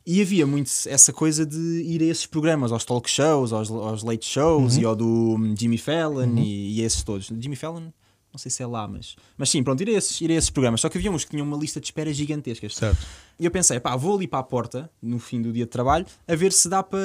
E 0.06 0.20
havia 0.20 0.46
muito 0.46 0.70
essa 0.86 1.12
coisa 1.12 1.46
de 1.46 1.56
ir 1.56 2.02
a 2.02 2.06
esses 2.06 2.26
programas, 2.26 2.70
aos 2.72 2.84
talk 2.84 3.08
shows, 3.08 3.52
aos, 3.52 3.70
aos 3.70 4.02
late 4.02 4.26
shows 4.26 4.76
e 4.76 4.84
ao 4.84 4.94
do 4.94 5.36
hum, 5.36 5.54
Jimmy 5.58 5.78
Fallon 5.78 6.36
e, 6.36 6.78
e 6.78 6.82
esses 6.82 7.02
todos. 7.02 7.32
Jimmy 7.40 7.56
Fallon? 7.56 7.90
Não 8.30 8.38
sei 8.38 8.50
se 8.50 8.62
é 8.62 8.66
lá, 8.66 8.86
mas, 8.88 9.14
mas 9.38 9.48
sim, 9.48 9.62
pronto, 9.62 9.80
ir 9.80 9.90
a, 9.90 9.92
esses, 9.92 10.20
ir 10.20 10.28
a 10.30 10.34
esses 10.34 10.50
programas. 10.50 10.80
Só 10.80 10.88
que 10.88 10.98
havia 10.98 11.10
uns 11.10 11.24
que 11.24 11.30
tinham 11.30 11.46
uma 11.46 11.56
lista 11.56 11.80
de 11.80 11.86
espera 11.86 12.12
gigantescas. 12.12 12.74
Certo. 12.74 13.06
E 13.38 13.44
eu 13.44 13.50
pensei, 13.50 13.80
pá, 13.80 13.96
vou 13.96 14.16
ali 14.16 14.26
para 14.28 14.38
a 14.38 14.42
porta 14.42 14.90
no 15.02 15.18
fim 15.18 15.42
do 15.42 15.52
dia 15.52 15.64
de 15.64 15.70
trabalho 15.70 16.06
a 16.26 16.34
ver 16.36 16.52
se 16.52 16.68
dá 16.68 16.82
para. 16.82 16.98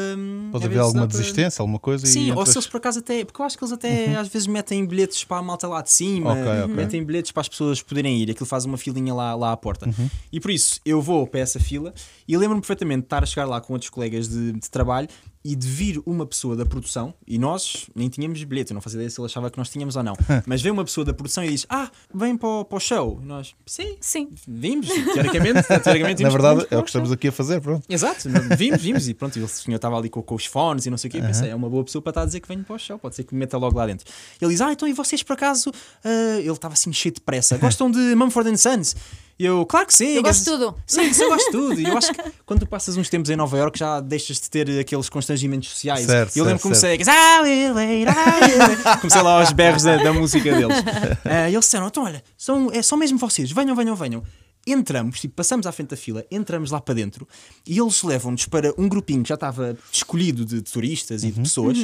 Pode 0.51 0.63
a 0.63 0.67
haver 0.67 0.79
alguma 0.79 1.01
dá 1.05 1.07
para- 1.07 1.17
desistência, 1.19 1.61
alguma 1.61 1.79
coisa 1.79 2.05
Sim, 2.05 2.27
e 2.27 2.31
ou 2.31 2.45
se 2.45 2.55
eles 2.57 2.67
por 2.67 2.77
acaso 2.77 2.99
até. 2.99 3.25
Porque 3.25 3.41
eu 3.41 3.45
acho 3.45 3.57
que 3.57 3.63
eles 3.63 3.71
até 3.73 4.15
às 4.15 4.27
vezes 4.27 4.47
metem 4.47 4.85
bilhetes 4.85 5.23
para 5.23 5.37
a 5.37 5.41
malta 5.41 5.67
lá 5.67 5.81
de 5.81 5.91
cima, 5.91 6.31
Ok, 6.31 6.43
ok. 6.63 6.75
metem 6.75 7.03
bilhetes 7.03 7.31
para 7.31 7.41
as 7.41 7.49
pessoas 7.49 7.81
poderem 7.81 8.17
ir. 8.21 8.29
Aquilo 8.31 8.45
faz 8.45 8.65
uma 8.65 8.77
filinha 8.77 9.13
lá, 9.13 9.33
lá 9.35 9.51
à 9.51 9.57
porta. 9.57 9.89
E 10.31 10.39
por 10.39 10.51
isso 10.51 10.79
eu 10.85 11.01
vou 11.01 11.25
para 11.25 11.39
essa 11.39 11.59
fila 11.59 11.93
e 12.27 12.37
lembro-me 12.37 12.61
perfeitamente 12.61 13.01
de 13.01 13.05
estar 13.05 13.23
a 13.23 13.25
chegar 13.25 13.45
lá 13.45 13.59
com 13.59 13.73
outros 13.73 13.89
colegas 13.89 14.27
de, 14.27 14.53
de 14.53 14.69
trabalho 14.69 15.07
e 15.41 15.55
de 15.55 15.67
vir 15.67 16.01
uma 16.05 16.25
pessoa 16.25 16.53
da 16.53 16.65
produção 16.65 17.13
e 17.25 17.37
nós 17.39 17.89
nem 17.95 18.09
tínhamos 18.09 18.43
bilhete, 18.43 18.71
eu 18.71 18.75
não 18.75 18.81
fazia 18.81 18.97
ideia 18.97 19.09
se 19.09 19.19
ele 19.21 19.25
achava 19.25 19.49
que 19.49 19.57
nós 19.57 19.69
tínhamos 19.69 19.95
ou 19.95 20.03
não. 20.03 20.13
Mas 20.45 20.61
vem 20.61 20.69
uma 20.71 20.83
pessoa 20.83 21.05
da 21.05 21.13
produção 21.13 21.43
e 21.45 21.49
diz: 21.49 21.65
Ah, 21.69 21.89
vem 22.13 22.35
para 22.35 22.49
o, 22.49 22.65
para 22.65 22.75
o 22.75 22.79
show. 22.79 23.19
E 23.23 23.25
nós, 23.25 23.55
sim, 23.65 23.95
Sim. 24.01 24.29
vimos, 24.45 24.87
teoricamente. 24.89 25.63
teoricamente 25.81 26.18
Na 26.23 26.29
verdade, 26.29 26.59
vimos 26.59 26.71
é 26.71 26.77
o 26.77 26.83
que 26.83 26.89
estamos 26.89 27.11
aqui 27.11 27.27
a 27.27 27.31
fazer, 27.31 27.61
pronto. 27.61 27.83
Exato, 27.89 28.29
vimos, 28.55 28.81
vimos 28.81 29.07
e 29.07 29.13
pronto, 29.13 29.37
e 29.37 29.41
o 29.41 29.47
senhor 29.47 29.75
estava 29.75 29.97
ali 29.97 30.09
com, 30.09 30.21
com 30.21 30.35
os 30.35 30.45
fones 30.45 30.85
e 30.85 30.89
não 30.89 30.97
sei 30.97 31.09
o 31.09 31.11
quê. 31.11 31.17
e 31.19 31.21
Pensei, 31.21 31.49
é 31.49 31.55
uma 31.55 31.69
boa 31.69 31.83
pessoa 31.83 32.01
para 32.01 32.11
estar 32.11 32.21
a 32.21 32.25
dizer 32.25 32.39
que 32.39 32.47
venho 32.47 32.63
para 32.63 32.75
o 32.75 32.79
show, 32.79 32.97
pode 32.97 33.15
ser 33.15 33.23
que 33.23 33.33
me 33.33 33.39
meta 33.39 33.57
logo 33.57 33.77
lá 33.77 33.85
dentro. 33.85 34.05
Ele 34.41 34.51
diz, 34.51 34.61
ah, 34.61 34.71
então 34.71 34.87
e 34.87 34.93
vocês 34.93 35.23
por 35.23 35.33
acaso? 35.33 35.71
ah", 36.03 36.37
ele 36.39 36.49
estava 36.49 36.73
assim 36.73 36.91
cheio 36.91 37.13
de 37.13 37.21
pressa, 37.21 37.57
gostam 37.59 37.89
de 37.89 38.15
Mumford 38.15 38.49
and 38.49 38.57
Sons? 38.57 38.95
E 39.39 39.45
eu, 39.45 39.65
claro 39.65 39.87
que 39.87 39.93
sim. 39.95 40.15
Eu 40.15 40.21
gosto 40.21 40.39
de 40.39 40.45
tudo. 40.45 40.75
Sim, 40.85 41.01
eu 41.17 41.29
gosto 41.29 41.45
de 41.45 41.51
tudo. 41.51 41.79
E 41.79 41.85
eu 41.85 41.97
acho 41.97 42.13
que 42.13 42.21
quando 42.45 42.59
tu 42.59 42.67
passas 42.67 42.97
uns 42.97 43.07
tempos 43.07 43.29
em 43.29 43.37
Nova 43.37 43.57
York 43.57 43.79
já 43.79 44.01
deixas 44.01 44.37
de 44.37 44.49
ter 44.49 44.69
aqueles 44.77 45.07
constrangimentos 45.07 45.69
sociais. 45.69 46.05
Certo, 46.05 46.35
e 46.35 46.39
eu 46.39 46.43
lembro 46.43 46.61
que 46.61 46.75
certo, 46.75 47.05
comecei 47.05 47.13
a 47.13 47.37
ah, 47.37 47.41
wait, 47.41 47.73
wait." 47.73 48.99
comecei 48.99 49.21
lá 49.21 49.39
aos 49.39 49.53
berros 49.53 49.83
da, 49.83 49.95
da 49.95 50.11
música 50.11 50.51
deles. 50.53 50.77
Ah, 51.23 51.49
e 51.49 51.53
eles 51.53 51.65
disseram, 51.65 51.87
então 51.87 52.03
olha, 52.03 52.23
são, 52.37 52.69
é, 52.71 52.81
são 52.81 52.97
mesmo 52.97 53.17
vocês, 53.17 53.51
venham, 53.51 53.75
venham, 53.75 53.95
venham. 53.95 54.23
Entramos, 54.71 55.19
tipo, 55.19 55.33
passamos 55.35 55.65
à 55.65 55.71
frente 55.71 55.89
da 55.89 55.97
fila, 55.97 56.25
entramos 56.29 56.71
lá 56.71 56.79
para 56.81 56.93
dentro 56.93 57.27
e 57.65 57.79
eles 57.79 58.03
levam-nos 58.03 58.45
para 58.45 58.73
um 58.77 58.87
grupinho 58.87 59.23
que 59.23 59.29
já 59.29 59.35
estava 59.35 59.77
escolhido 59.91 60.45
de, 60.45 60.61
turistas 60.61 61.23
e 61.23 61.31
de 61.31 61.41
pessoas, 61.41 61.77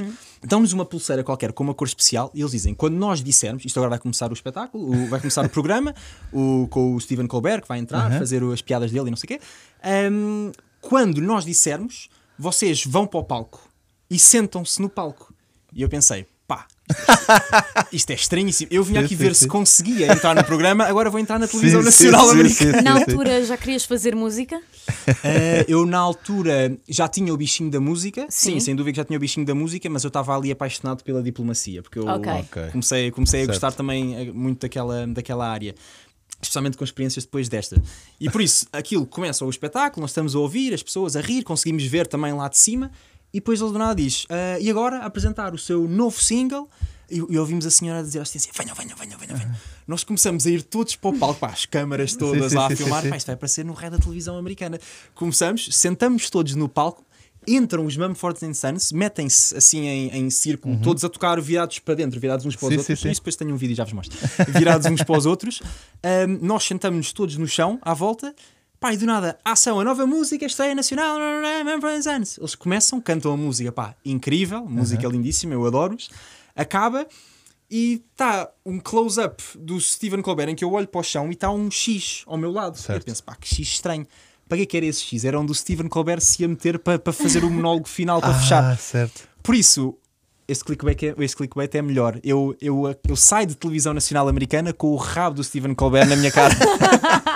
dão-nos 0.43 0.73
uma 0.73 0.85
pulseira 0.85 1.23
qualquer 1.23 1.51
com 1.53 1.63
uma 1.63 1.73
cor 1.73 1.87
especial 1.87 2.29
e 2.33 2.41
eles 2.41 2.51
dizem: 2.51 2.73
quando 2.73 2.95
nós 2.95 3.23
dissermos, 3.23 3.65
isto 3.65 3.77
agora 3.77 3.91
vai 3.91 3.99
começar 3.99 4.29
o 4.29 4.33
espetáculo, 4.33 4.89
o- 4.91 5.07
vai 5.07 5.19
começar 5.19 5.45
o 5.45 5.49
programa, 5.49 5.93
o, 6.31 6.67
com 6.69 6.95
o 6.95 6.99
Stephen 7.01 7.27
Colbert, 7.27 7.61
que 7.61 7.67
vai 7.67 7.79
entrar, 7.79 8.09
fazer 8.19 8.43
o- 8.43 8.51
as 8.51 8.61
piadas 8.61 8.91
dele 8.91 9.07
e 9.07 9.09
não 9.09 9.17
sei 9.17 9.25
o 9.35 9.39
quê. 9.39 9.45
Ahm, 9.83 10.51
quando 10.81 11.21
nós 11.21 11.45
dissermos, 11.45 12.09
vocês 12.37 12.85
vão 12.85 13.07
para 13.07 13.19
o 13.19 13.23
palco 13.23 13.67
e 14.09 14.19
sentam-se 14.19 14.81
no 14.81 14.89
palco. 14.89 15.33
E 15.73 15.81
eu 15.81 15.89
pensei, 15.89 16.25
isto 17.91 18.09
é 18.11 18.13
estranhíssimo. 18.15 18.69
Eu 18.71 18.83
vinha 18.83 18.99
Sim, 18.99 19.05
aqui 19.05 19.15
sim, 19.17 19.23
ver 19.23 19.35
sim. 19.35 19.41
se 19.45 19.47
conseguia 19.47 20.11
entrar 20.11 20.35
no 20.35 20.43
programa, 20.43 20.85
agora 20.85 21.09
vou 21.09 21.19
entrar 21.19 21.39
na 21.39 21.47
televisão 21.47 21.81
nacional 21.81 22.25
sim, 22.27 22.31
americana. 22.31 22.71
sim, 22.71 22.77
sim, 22.77 22.83
Na 22.83 22.93
altura 22.93 23.45
já 23.45 23.57
querias 23.57 23.85
fazer 23.85 24.15
música? 24.15 24.61
Eh, 25.23 25.65
eu, 25.67 25.85
na 25.85 25.97
altura, 25.99 26.77
já 26.87 27.07
tinha 27.07 27.33
o 27.33 27.37
bichinho 27.37 27.69
da 27.71 27.79
música. 27.79 28.25
Sim, 28.29 28.53
Sim. 28.53 28.59
sem 28.59 28.75
dúvida 28.75 28.93
que 28.93 28.97
já 28.97 29.05
tinha 29.05 29.17
o 29.17 29.19
bichinho 29.19 29.45
da 29.45 29.55
música, 29.55 29.89
mas 29.89 30.03
eu 30.03 30.09
estava 30.09 30.35
ali 30.37 30.51
apaixonado 30.51 31.03
pela 31.03 31.21
diplomacia, 31.23 31.81
porque 31.81 31.99
eu 31.99 32.07
Ok. 32.07 32.31
Ok. 32.31 32.63
comecei, 32.71 33.11
comecei 33.11 33.41
a 33.41 33.45
Certo. 33.45 33.53
gostar 33.55 33.71
também 33.71 34.15
eh, 34.15 34.31
muito 34.31 34.61
daquela, 34.61 35.07
daquela 35.07 35.47
área. 35.49 35.73
Especialmente 36.41 36.77
com 36.77 36.83
experiências 36.83 37.25
depois 37.25 37.49
desta. 37.49 37.81
E 38.19 38.29
por 38.29 38.41
isso, 38.41 38.67
aquilo 38.71 39.05
começa 39.07 39.43
o 39.43 39.49
espetáculo, 39.49 40.01
nós 40.01 40.11
estamos 40.11 40.35
a 40.35 40.39
ouvir 40.39 40.73
as 40.73 40.83
pessoas 40.83 41.15
a 41.15 41.21
rir, 41.21 41.43
conseguimos 41.43 41.83
ver 41.85 42.05
também 42.05 42.33
lá 42.33 42.47
de 42.47 42.57
cima, 42.57 42.91
e 43.35 43.39
depois 43.39 43.59
ele 43.59 43.71
do 43.71 43.77
nada 43.77 43.95
diz: 43.95 44.25
"Ah, 44.29 44.57
E 44.59 44.69
agora 44.69 44.99
apresentar 44.99 45.53
o 45.53 45.57
seu 45.57 45.87
novo 45.87 46.21
single. 46.21 46.69
E, 47.11 47.17
e 47.17 47.37
ouvimos 47.37 47.65
a 47.67 47.69
senhora 47.69 48.01
dizer 48.01 48.19
à 48.19 48.21
assistência: 48.23 48.51
Venham, 48.57 48.73
venham, 48.73 48.95
venham, 48.97 49.19
venham, 49.19 49.37
venham. 49.37 49.55
Nós 49.87 50.03
começamos 50.03 50.47
a 50.47 50.49
ir 50.49 50.63
todos 50.63 50.95
para 50.95 51.09
o 51.11 51.19
palco, 51.19 51.39
pá, 51.39 51.49
as 51.49 51.65
câmaras 51.65 52.15
todas 52.15 52.51
sim, 52.51 52.57
lá 52.57 52.67
sim, 52.67 52.73
a 52.73 52.77
filmar, 52.77 53.03
sim, 53.03 53.09
sim. 53.11 53.15
isto 53.17 53.27
vai 53.27 53.35
aparecer 53.35 53.63
no 53.65 53.73
ré 53.73 53.89
da 53.91 53.99
televisão 53.99 54.37
americana. 54.37 54.79
Começamos, 55.13 55.67
sentamos 55.71 56.29
todos 56.31 56.55
no 56.55 56.67
palco, 56.67 57.05
entram 57.47 57.85
os 57.85 57.95
Mumford 57.95 58.39
Sons, 58.55 58.91
metem-se 58.91 59.55
assim 59.55 59.85
em, 59.85 60.17
em 60.17 60.29
círculo, 60.31 60.79
todos 60.81 61.03
a 61.05 61.09
tocar 61.09 61.39
virados 61.39 61.77
para 61.77 61.93
dentro, 61.93 62.19
virados 62.19 62.43
uns 62.45 62.55
para 62.55 62.65
os 62.67 62.73
Sim, 62.73 62.77
outros. 62.79 62.99
sim, 62.99 63.03
sim. 63.03 63.11
Isso 63.11 63.21
depois 63.21 63.35
tenho 63.35 63.53
um 63.53 63.57
vídeo 63.57 63.73
e 63.73 63.75
já 63.75 63.83
vos 63.83 63.93
mostro. 63.93 64.17
Virados 64.57 64.87
uns 64.87 65.03
para 65.03 65.17
os 65.17 65.25
outros. 65.27 65.61
Ahm, 66.01 66.39
nós 66.41 66.63
sentamos-nos 66.63 67.13
todos 67.13 67.37
no 67.37 67.47
chão, 67.47 67.77
à 67.83 67.93
volta. 67.93 68.33
Pá, 68.85 68.93
e 68.93 68.97
do 68.97 69.07
nada, 69.07 69.39
ação, 69.43 69.79
a 69.79 69.83
nova 69.83 70.05
música, 70.05 70.45
estreia 70.45 70.75
nacional. 70.75 71.17
Eles 72.37 72.53
começam, 72.53 73.01
cantam 73.01 73.33
a 73.33 73.35
música, 73.35 73.71
pá, 73.71 73.95
incrível, 74.05 74.63
música 74.63 75.07
lindíssima, 75.07 75.55
eu 75.55 75.65
adoro-os. 75.65 76.11
Acaba 76.55 77.07
e 77.67 78.03
está 78.11 78.47
um 78.63 78.79
close-up 78.79 79.41
do 79.57 79.81
Stephen 79.81 80.21
Colbert 80.21 80.49
em 80.49 80.55
que 80.55 80.63
eu 80.63 80.71
olho 80.71 80.87
para 80.87 81.01
o 81.01 81.03
chão 81.03 81.29
e 81.29 81.31
está 81.31 81.49
um 81.49 81.71
X 81.71 82.21
ao 82.27 82.37
meu 82.37 82.51
lado. 82.51 82.77
Certo. 82.77 83.01
Eu 83.01 83.05
penso, 83.05 83.23
pá, 83.23 83.35
que 83.35 83.47
X 83.47 83.67
estranho. 83.67 84.05
Para 84.47 84.57
que 84.59 84.63
é 84.63 84.65
que 84.67 84.77
era 84.77 84.85
esse 84.85 85.01
X? 85.01 85.25
Era 85.25 85.39
onde 85.39 85.51
o 85.51 85.55
Stephen 85.55 85.87
Colbert 85.87 86.21
se 86.21 86.43
ia 86.43 86.47
meter 86.47 86.77
para, 86.77 86.99
para 86.99 87.11
fazer 87.11 87.43
o 87.43 87.49
monólogo 87.49 87.87
final 87.87 88.21
para 88.21 88.35
fechar. 88.35 88.63
Ah, 88.71 88.77
certo. 88.77 89.27
Por 89.41 89.55
isso, 89.55 89.97
esse 90.47 90.63
clickbait 90.63 91.01
é, 91.01 91.15
esse 91.17 91.35
clickbait 91.35 91.73
é 91.73 91.81
melhor. 91.81 92.19
Eu, 92.23 92.55
eu, 92.61 92.95
eu 93.07 93.15
saio 93.15 93.47
de 93.47 93.55
televisão 93.55 93.95
nacional 93.95 94.27
americana 94.27 94.71
com 94.71 94.91
o 94.91 94.95
rabo 94.95 95.37
do 95.37 95.43
Stephen 95.43 95.73
Colbert 95.73 96.07
na 96.07 96.15
minha 96.15 96.31
cara. 96.31 96.53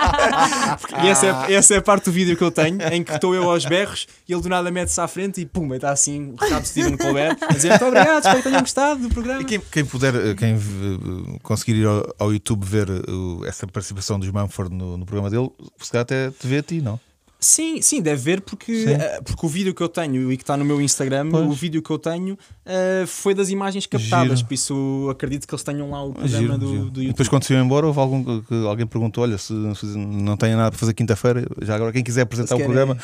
E 1.02 1.08
essa 1.08 1.26
é, 1.26 1.54
essa 1.54 1.74
é 1.74 1.76
a 1.78 1.82
parte 1.82 2.04
do 2.06 2.12
vídeo 2.12 2.36
que 2.36 2.42
eu 2.42 2.50
tenho, 2.50 2.78
em 2.92 3.02
que 3.02 3.12
estou 3.12 3.34
eu 3.34 3.50
aos 3.50 3.64
berros 3.64 4.06
e 4.28 4.32
ele 4.32 4.42
do 4.42 4.48
nada 4.48 4.70
mete-se 4.70 5.00
à 5.00 5.08
frente 5.08 5.40
e 5.40 5.46
pum, 5.46 5.72
está 5.74 5.90
assim 5.90 6.34
o 6.40 6.44
rabo 6.44 6.60
do 6.60 6.66
Stephen 6.68 6.96
Colbert 6.96 7.36
a 7.42 7.52
dizer 7.52 7.70
muito 7.70 7.84
obrigado, 7.86 8.18
espero 8.18 8.36
que 8.38 8.42
tenham 8.42 8.60
gostado 8.60 9.00
do 9.02 9.08
programa. 9.08 9.42
E 9.42 9.44
quem, 9.44 9.60
quem 9.60 9.84
puder, 9.84 10.14
eh, 10.14 10.34
quem 10.34 10.54
eh, 10.54 11.38
conseguir 11.42 11.76
ir 11.76 11.86
ao, 11.86 12.14
ao 12.18 12.32
YouTube 12.32 12.64
ver 12.64 12.88
eh, 12.88 13.48
essa 13.48 13.66
participação 13.66 14.18
dos 14.18 14.30
Mumford 14.30 14.74
no, 14.74 14.96
no 14.96 15.06
programa 15.06 15.30
dele, 15.30 15.50
se 15.78 15.90
calhar 15.90 16.02
até 16.02 16.30
te 16.30 16.46
vê 16.46 16.58
a 16.58 16.62
ti, 16.62 16.80
não? 16.80 16.98
Sim, 17.42 17.80
sim, 17.80 18.02
deve 18.02 18.20
ver 18.22 18.40
porque, 18.42 18.84
eh, 18.86 19.20
porque 19.24 19.46
o 19.46 19.48
vídeo 19.48 19.74
que 19.74 19.82
eu 19.82 19.88
tenho 19.88 20.30
e 20.30 20.36
que 20.36 20.42
está 20.42 20.58
no 20.58 20.64
meu 20.64 20.78
Instagram, 20.80 21.30
Pois. 21.30 21.46
o 21.46 21.52
vídeo 21.52 21.80
que 21.82 21.88
eu 21.90 21.98
tenho 21.98 22.38
eh, 22.66 23.04
foi 23.06 23.34
das 23.34 23.48
imagens 23.48 23.86
captadas, 23.86 24.38
Giro. 24.40 24.48
por 24.48 24.54
isso 24.54 25.08
acredito 25.10 25.48
que 25.48 25.54
eles 25.54 25.64
tenham 25.64 25.90
lá 25.90 26.04
o 26.04 26.12
programa 26.12 26.38
Giro, 26.38 26.58
do, 26.58 26.68
giro. 26.68 26.78
do 26.84 27.00
E 27.00 27.04
YouTube. 27.04 27.06
depois 27.08 27.28
quando 27.28 27.44
se 27.44 27.54
iam 27.54 27.64
embora, 27.64 27.86
houve 27.86 27.98
algum 27.98 28.42
que- 28.42 28.66
alguém 28.66 28.86
perguntou: 28.86 29.24
olha, 29.24 29.38
se, 29.38 29.54
se 29.74 29.86
não 29.96 30.36
tem 30.36 30.54
nada 30.54 30.70
para 30.70 30.78
fazer 30.78 30.92
quinta-feira, 30.92 31.46
já 31.62 31.74
agora 31.76 31.92
quem 31.92 32.04
quiser 32.04 32.22
apresentar 32.22 32.56
o 32.56 32.58
querem- 32.58 32.74
programa, 32.74 33.00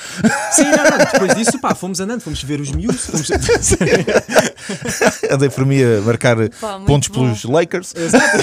Sim, 0.53 0.65
não, 0.65 0.85
não, 0.85 0.99
depois 0.99 1.35
disso, 1.35 1.59
pá, 1.59 1.75
fomos 1.75 1.99
andando, 2.01 2.21
fomos 2.21 2.43
ver 2.43 2.61
os 2.61 2.71
miúdos, 2.73 3.07
fomos... 3.07 3.31
andei 5.31 5.49
por 5.49 5.65
mim 5.65 5.81
a 5.83 6.01
marcar 6.03 6.37
Pá, 6.61 6.79
pontos 6.81 7.09
bom. 7.09 7.25
pelos 7.25 7.45
Lakers. 7.45 7.95
exato, 7.97 8.37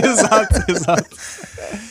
exato, 0.02 0.70
exato. 0.70 1.16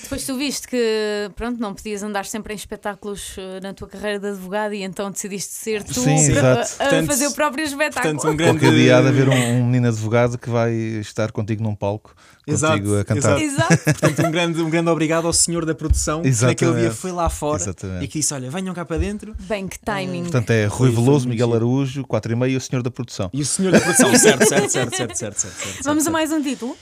Depois 0.03 0.25
tu 0.25 0.37
viste 0.37 0.67
que, 0.67 1.31
pronto, 1.35 1.59
não 1.59 1.73
podias 1.73 2.03
andar 2.03 2.25
sempre 2.25 2.53
em 2.53 2.55
espetáculos 2.55 3.35
uh, 3.37 3.41
na 3.61 3.73
tua 3.73 3.87
carreira 3.87 4.19
de 4.19 4.27
advogado 4.27 4.73
e 4.73 4.83
então 4.83 5.09
decidiste 5.11 5.53
ser 5.53 5.83
tu 5.83 6.01
Sim, 6.01 6.09
a- 6.11 6.13
exato. 6.19 6.73
a, 6.73 6.77
Portanto- 6.77 7.07
fazer 7.07 7.27
o 7.27 7.31
próprio 7.33 7.63
espetáculo. 7.65 8.13
Portanto, 8.15 8.31
um 8.33 8.35
grande. 8.37 8.59
Qualquer 8.59 8.75
dia 8.77 8.97
há 8.97 9.01
de 9.01 9.07
haver 9.07 9.29
um, 9.29 9.33
um 9.59 9.65
menino 9.65 9.87
advogado 9.87 10.37
que 10.37 10.49
vai 10.49 10.71
estar 10.73 11.31
contigo 11.31 11.61
num 11.63 11.75
palco, 11.75 12.13
Exato, 12.47 12.73
contigo 12.73 12.97
a 12.99 13.05
cantar. 13.05 13.39
exato. 13.41 13.73
Exato. 13.73 13.83
Portanto, 13.99 14.27
um 14.27 14.31
grande, 14.31 14.61
um 14.61 14.69
grande 14.69 14.89
obrigado 14.89 15.25
ao 15.27 15.33
senhor 15.33 15.65
da 15.65 15.73
produção 15.75 16.21
que 16.21 16.27
Exatamente. 16.27 16.65
naquele 16.65 16.81
dia 16.81 16.91
foi 16.91 17.11
lá 17.11 17.29
fora 17.29 17.61
Exatamente. 17.61 18.03
e 18.05 18.07
que 18.07 18.19
disse: 18.19 18.33
Olha, 18.33 18.49
venham 18.49 18.73
cá 18.73 18.83
para 18.85 18.97
dentro. 18.97 19.35
Bem, 19.41 19.67
que 19.67 19.79
timing. 19.79 20.23
Portanto, 20.23 20.49
é 20.51 20.65
Rui 20.65 20.89
Veloso, 20.91 21.27
Miguel. 21.27 21.53
Araújo, 21.53 22.03
4 22.05 22.31
e 22.31 22.35
meio 22.35 22.51
e 22.53 22.57
o 22.57 22.61
senhor 22.61 22.81
da 22.81 22.89
produção. 22.91 23.29
E 23.33 23.41
o 23.41 23.45
senhor 23.45 23.71
da 23.71 23.79
produção, 23.79 24.09
certo, 24.17 24.45
certo, 24.47 24.69
certo, 24.69 24.71
certo, 24.71 24.95
certo, 24.95 25.15
certo, 25.17 25.37
certo, 25.39 25.83
Vamos 25.83 26.01
a 26.01 26.05
certo. 26.05 26.13
mais 26.13 26.31
um 26.31 26.41
título? 26.41 26.75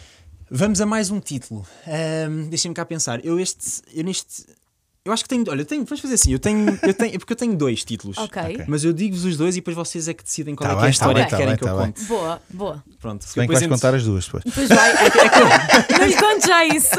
Vamos 0.49 0.81
a 0.81 0.85
mais 0.85 1.09
um 1.11 1.19
título. 1.19 1.65
Ahm, 1.87 2.49
Deixem-me 2.49 2.75
cá 2.75 2.85
pensar. 2.85 3.23
Eu 3.25 3.39
este. 3.39 3.81
Eu 3.93 4.03
neste. 4.03 4.45
Eu 5.03 5.11
acho 5.11 5.23
que 5.23 5.29
tenho. 5.29 5.43
Olha, 5.49 5.61
eu 5.61 5.65
tenho, 5.65 5.83
vamos 5.83 5.99
fazer 5.99 6.13
assim. 6.13 6.31
Eu 6.31 6.37
tenho, 6.37 6.77
eu 6.83 6.93
tenho. 6.93 7.15
é 7.15 7.17
Porque 7.17 7.33
eu 7.33 7.37
tenho 7.37 7.55
dois 7.55 7.83
títulos. 7.83 8.19
Ok. 8.19 8.65
Mas 8.67 8.83
eu 8.83 8.93
digo-vos 8.93 9.25
os 9.25 9.35
dois 9.35 9.55
e 9.55 9.59
depois 9.59 9.75
vocês 9.75 10.07
é 10.07 10.13
que 10.13 10.23
decidem 10.23 10.53
qual 10.53 10.67
Tá 10.69 10.73
é, 10.73 10.75
que 10.75 10.77
é 10.77 10.81
bem, 10.81 10.83
a 10.83 10.85
tá 10.85 10.91
história 10.91 11.15
bem, 11.15 11.23
que 11.25 11.31
tá 11.31 11.37
querem 11.37 11.47
bem, 11.47 11.57
que 11.57 11.63
eu 11.63 11.67
tá 11.69 11.75
bem. 11.75 11.85
conte. 11.91 12.03
Boa, 12.05 12.41
boa. 12.51 12.83
Pronto. 13.01 13.23
Se 13.25 13.35
bem 13.35 13.47
que 13.47 13.53
depois 13.55 13.59
vais 13.61 13.63
ent- 13.63 13.69
contar 13.81 13.95
as 13.95 14.03
duas 14.03 14.25
depois. 14.25 14.43
Depois 14.43 14.69
vai. 14.69 14.93
não 15.99 16.05
lhe 16.05 16.15
conto 16.15 16.47
já 16.47 16.65
isso. 16.65 16.95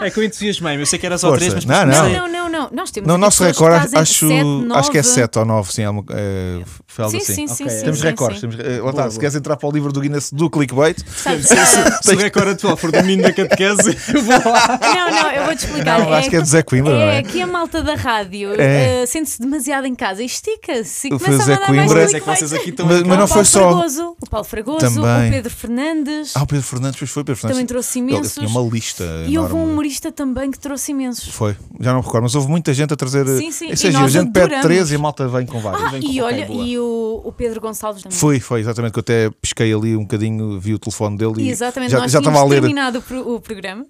É 0.00 0.08
que 0.08 0.20
eu 0.20 0.22
entusiasmei-me. 0.24 0.82
Eu 0.82 0.86
sei 0.86 1.00
que 1.00 1.06
era 1.06 1.18
só 1.18 1.30
Força. 1.30 1.46
três, 1.50 1.64
mas 1.64 1.64
Não, 1.64 1.84
não. 1.84 2.10
Não, 2.12 2.28
não, 2.28 2.48
não. 2.48 2.70
Nós 2.70 2.92
temos 2.92 3.08
No 3.08 3.18
nosso 3.18 3.42
recorde, 3.42 3.96
acho, 3.96 4.28
sete, 4.28 4.72
acho 4.72 4.90
que 4.92 4.98
é 4.98 5.02
nove. 5.02 5.14
7 5.14 5.38
ou 5.40 5.44
9, 5.44 5.72
sim. 5.72 5.82
é 5.82 5.90
uma- 5.90 6.04
é, 6.10 6.62
foi 6.86 7.04
algo 7.06 7.16
Sim, 7.16 7.22
assim. 7.24 7.34
sim, 7.48 7.54
sim, 7.54 7.64
Ok. 7.64 7.76
sim. 7.76 7.84
Temos 7.86 7.98
sim, 7.98 8.06
recordes. 8.06 8.40
sim. 8.40 8.48
Temos, 8.48 8.64
eh, 8.64 8.78
Boa, 8.80 8.92
boa. 8.92 9.10
se 9.10 9.18
queres 9.18 9.34
entrar 9.34 9.56
para 9.56 9.68
o 9.68 9.72
livro 9.72 9.92
do 9.92 10.00
Guinness 10.00 10.30
do 10.32 10.48
clickbait, 10.48 10.96
Se, 11.04 12.14
o 12.14 12.18
recorde 12.18 12.50
atual 12.50 12.76
for 12.76 12.92
do 12.92 12.98
menino 13.02 13.24
da 13.24 13.32
catequese, 13.32 13.96
eu 14.14 14.22
vou 14.22 14.52
lá. 14.52 14.78
Não, 14.80 15.10
não, 15.10 15.30
eu 15.32 15.44
vou-te 15.44 15.64
explicar. 15.66 15.98
Não, 15.98 16.12
acho 16.12 16.30
que 16.30 16.36
é 16.36 16.40
do 16.40 16.46
Zé 16.46 16.62
Coimbra, 16.62 16.92
não 16.94 17.00
é? 17.02 17.15
É 17.18 17.22
que 17.22 17.40
a 17.40 17.46
malta 17.46 17.82
da 17.82 17.94
rádio 17.94 18.52
É. 18.60 19.02
eh, 19.02 19.06
sente-se 19.06 19.40
demasiado 19.40 19.86
em 19.86 19.94
casa 19.94 20.22
e 20.22 20.26
estica-se 20.26 21.08
e 21.08 21.10
Mas 21.12 21.48
é 21.48 21.56
que 21.56 21.64
clickbait. 21.66 22.22
vocês 22.38 22.52
aqui 22.52 22.70
estão. 22.70 22.86
Mas- 22.86 23.02
mas 23.02 23.18
não 23.18 23.26
foi 23.26 23.34
Paulo 23.36 23.46
só- 23.46 23.60
Fragoso, 23.70 24.16
o 24.20 24.26
Paulo 24.30 24.44
Fragoso, 24.46 24.78
Também. 24.78 25.28
o 25.28 25.32
Pedro 25.32 25.50
Fernandes. 25.54 26.32
Ah, 26.36 26.42
o 26.42 26.46
Pedro 26.46 26.64
Fernandes, 26.64 26.98
pois 26.98 27.10
foi, 27.10 27.24
Pedro 27.24 27.40
Fernandes. 27.40 27.56
Também 27.56 27.66
trouxe 27.66 27.98
Ele 27.98 28.10
imensos. 28.12 28.34
tinha 28.34 28.48
uma 28.48 28.60
lista 28.70 29.04
E 29.26 29.38
houve 29.38 29.52
um 29.52 29.56
enorme. 29.56 29.72
humorista 29.72 30.12
também 30.12 30.50
que 30.50 30.58
trouxe 30.58 30.92
imensos. 30.92 31.28
Foi, 31.34 31.56
já 31.80 31.92
não 31.92 32.00
me 32.00 32.04
recordo, 32.04 32.22
mas 32.24 32.34
houve 32.34 32.48
muita 32.48 32.72
gente 32.74 32.92
a 32.92 32.96
trazer. 32.96 33.26
Sim, 33.26 33.50
sim, 33.50 33.70
é 33.70 33.76
giro, 33.76 33.98
a 33.98 34.08
gente 34.08 34.30
pede 34.32 34.44
adoramos. 34.46 34.66
três 34.66 34.90
e 34.90 34.94
a 34.94 34.98
malta 34.98 35.28
vem 35.28 35.46
com 35.46 35.58
vários. 35.60 35.82
Ah, 35.82 35.88
Vem 35.90 36.02
com- 36.02 36.08
e 36.10 36.20
olha, 36.20 36.46
e 36.50 36.78
o, 36.78 37.22
o 37.24 37.32
Pedro 37.32 37.60
Gonçalves 37.60 38.02
também. 38.02 38.16
Foi, 38.16 38.40
foi, 38.40 38.60
exatamente, 38.60 38.92
que 38.92 38.98
eu 38.98 39.02
até 39.02 39.30
pesquei 39.40 39.72
ali 39.72 39.96
um 39.96 40.02
bocadinho, 40.02 40.58
vi 40.60 40.74
o 40.74 40.78
telefone 40.78 41.16
dele 41.16 41.42
e 41.42 41.50
Exatamente, 41.50 41.90
já, 41.92 41.98
nós 42.00 42.10
já 42.12 42.18
estava 42.18 42.36
tínhamos 42.36 42.50
a 42.52 42.54
ler. 42.54 42.60
terminado 42.60 42.98
o, 42.98 43.02
pro- 43.02 43.34
o 43.34 43.40
programa 43.40 43.84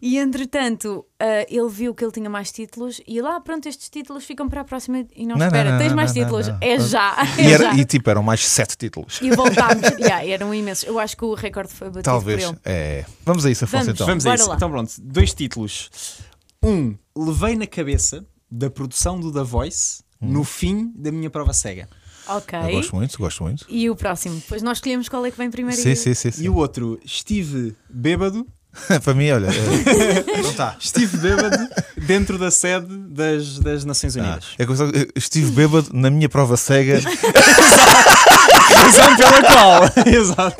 e 0.00 0.18
entretanto 0.18 1.04
ah, 1.20 1.46
ele 1.48 1.68
viu 1.68 1.94
que 1.94 2.04
ele 2.04 2.12
tinha 2.12 2.28
mais 2.28 2.50
títulos 2.72 3.00
e 3.06 3.20
lá, 3.20 3.38
pronto, 3.40 3.68
estes 3.68 3.88
títulos 3.90 4.24
ficam 4.24 4.48
para 4.48 4.62
a 4.62 4.64
próxima 4.64 5.06
e 5.14 5.26
não, 5.26 5.36
Não, 5.36 5.46
espera, 5.46 5.64
não, 5.64 5.72
não, 5.72 5.78
tens 5.78 5.88
não, 5.90 5.96
mais 5.96 6.14
não, 6.14 6.22
títulos? 6.22 6.48
não. 6.48 6.58
É 6.60 6.80
já, 6.80 7.16
é 7.38 7.42
E, 7.42 7.52
era- 7.52 7.64
já. 7.72 7.74
e, 7.76 7.84
tipo, 7.84 8.08
eram 8.10 8.22
mais 8.22 8.46
sete 8.46 8.76
títulos. 8.76 9.20
E 9.20 9.30
voltámos, 9.30 9.82
yeah, 10.00 10.26
eram 10.26 10.54
imensos. 10.54 10.84
Eu 10.88 10.98
acho 10.98 11.16
que 11.16 11.24
o 11.24 11.34
recorde 11.34 11.72
foi 11.72 11.88
batido 11.88 12.02
Talvez. 12.04 12.44
por 12.44 12.50
ele. 12.52 12.58
É. 12.64 13.04
Vamos 13.24 13.44
a 13.46 13.50
isso, 13.50 13.64
Afonso, 13.64 13.84
Vamos. 13.84 13.94
então. 13.94 14.06
Vamos 14.06 14.26
a 14.26 14.34
isso. 14.34 14.48
lá. 14.48 14.56
Então 14.56 14.70
pronto, 14.70 14.92
dois 15.00 15.34
títulos. 15.34 15.90
Um, 16.64 16.96
levei 17.16 17.56
na 17.56 17.66
cabeça 17.66 18.24
da 18.50 18.70
produção 18.70 19.18
do 19.20 19.32
The 19.32 19.42
Voice 19.42 20.02
no 20.20 20.44
fim 20.44 20.92
da 20.96 21.10
minha 21.12 21.28
prova 21.30 21.52
cega. 21.52 21.88
Ok. 22.28 22.56
Eu 22.56 22.70
gosto 22.72 22.94
muito, 22.94 23.18
gosto 23.18 23.42
muito. 23.42 23.66
E 23.68 23.90
o 23.90 23.96
próximo? 23.96 24.36
Depois 24.36 24.62
nós 24.62 24.78
escolhemos 24.78 25.08
qual 25.08 25.26
é 25.26 25.30
que 25.30 25.36
vem 25.36 25.50
primeiro. 25.50 25.80
Sim, 25.80 25.90
e- 25.90 25.96
sim, 25.96 26.14
sim. 26.14 26.30
sim. 26.30 26.44
E 26.44 26.48
o 26.48 26.54
outro, 26.54 27.00
estive 27.04 27.74
bêbado, 27.90 28.46
Para 29.04 29.14
mim, 29.14 29.30
olha. 29.30 29.46
é- 29.48 30.42
Não 30.42 30.50
está. 30.50 30.76
estive 30.80 31.16
bêbado 31.18 31.56
dentro 31.96 32.38
da 32.38 32.50
sede 32.50 32.86
das, 33.08 33.58
das 33.58 33.84
Nações 33.84 34.16
Ah, 34.16 34.20
Unidas. 34.20 34.44
é 34.58 34.64
que 34.64 34.72
eu 34.72 34.76
só- 34.76 34.84
eu 34.86 35.08
estive 35.14 35.50
bêbado 35.50 35.88
na 35.92 36.10
minha 36.10 36.28
prova 36.28 36.56
cega. 36.56 37.00
Razão 38.74 39.16
pela 39.16 39.42
qual. 39.42 39.82
Exato. 40.06 40.56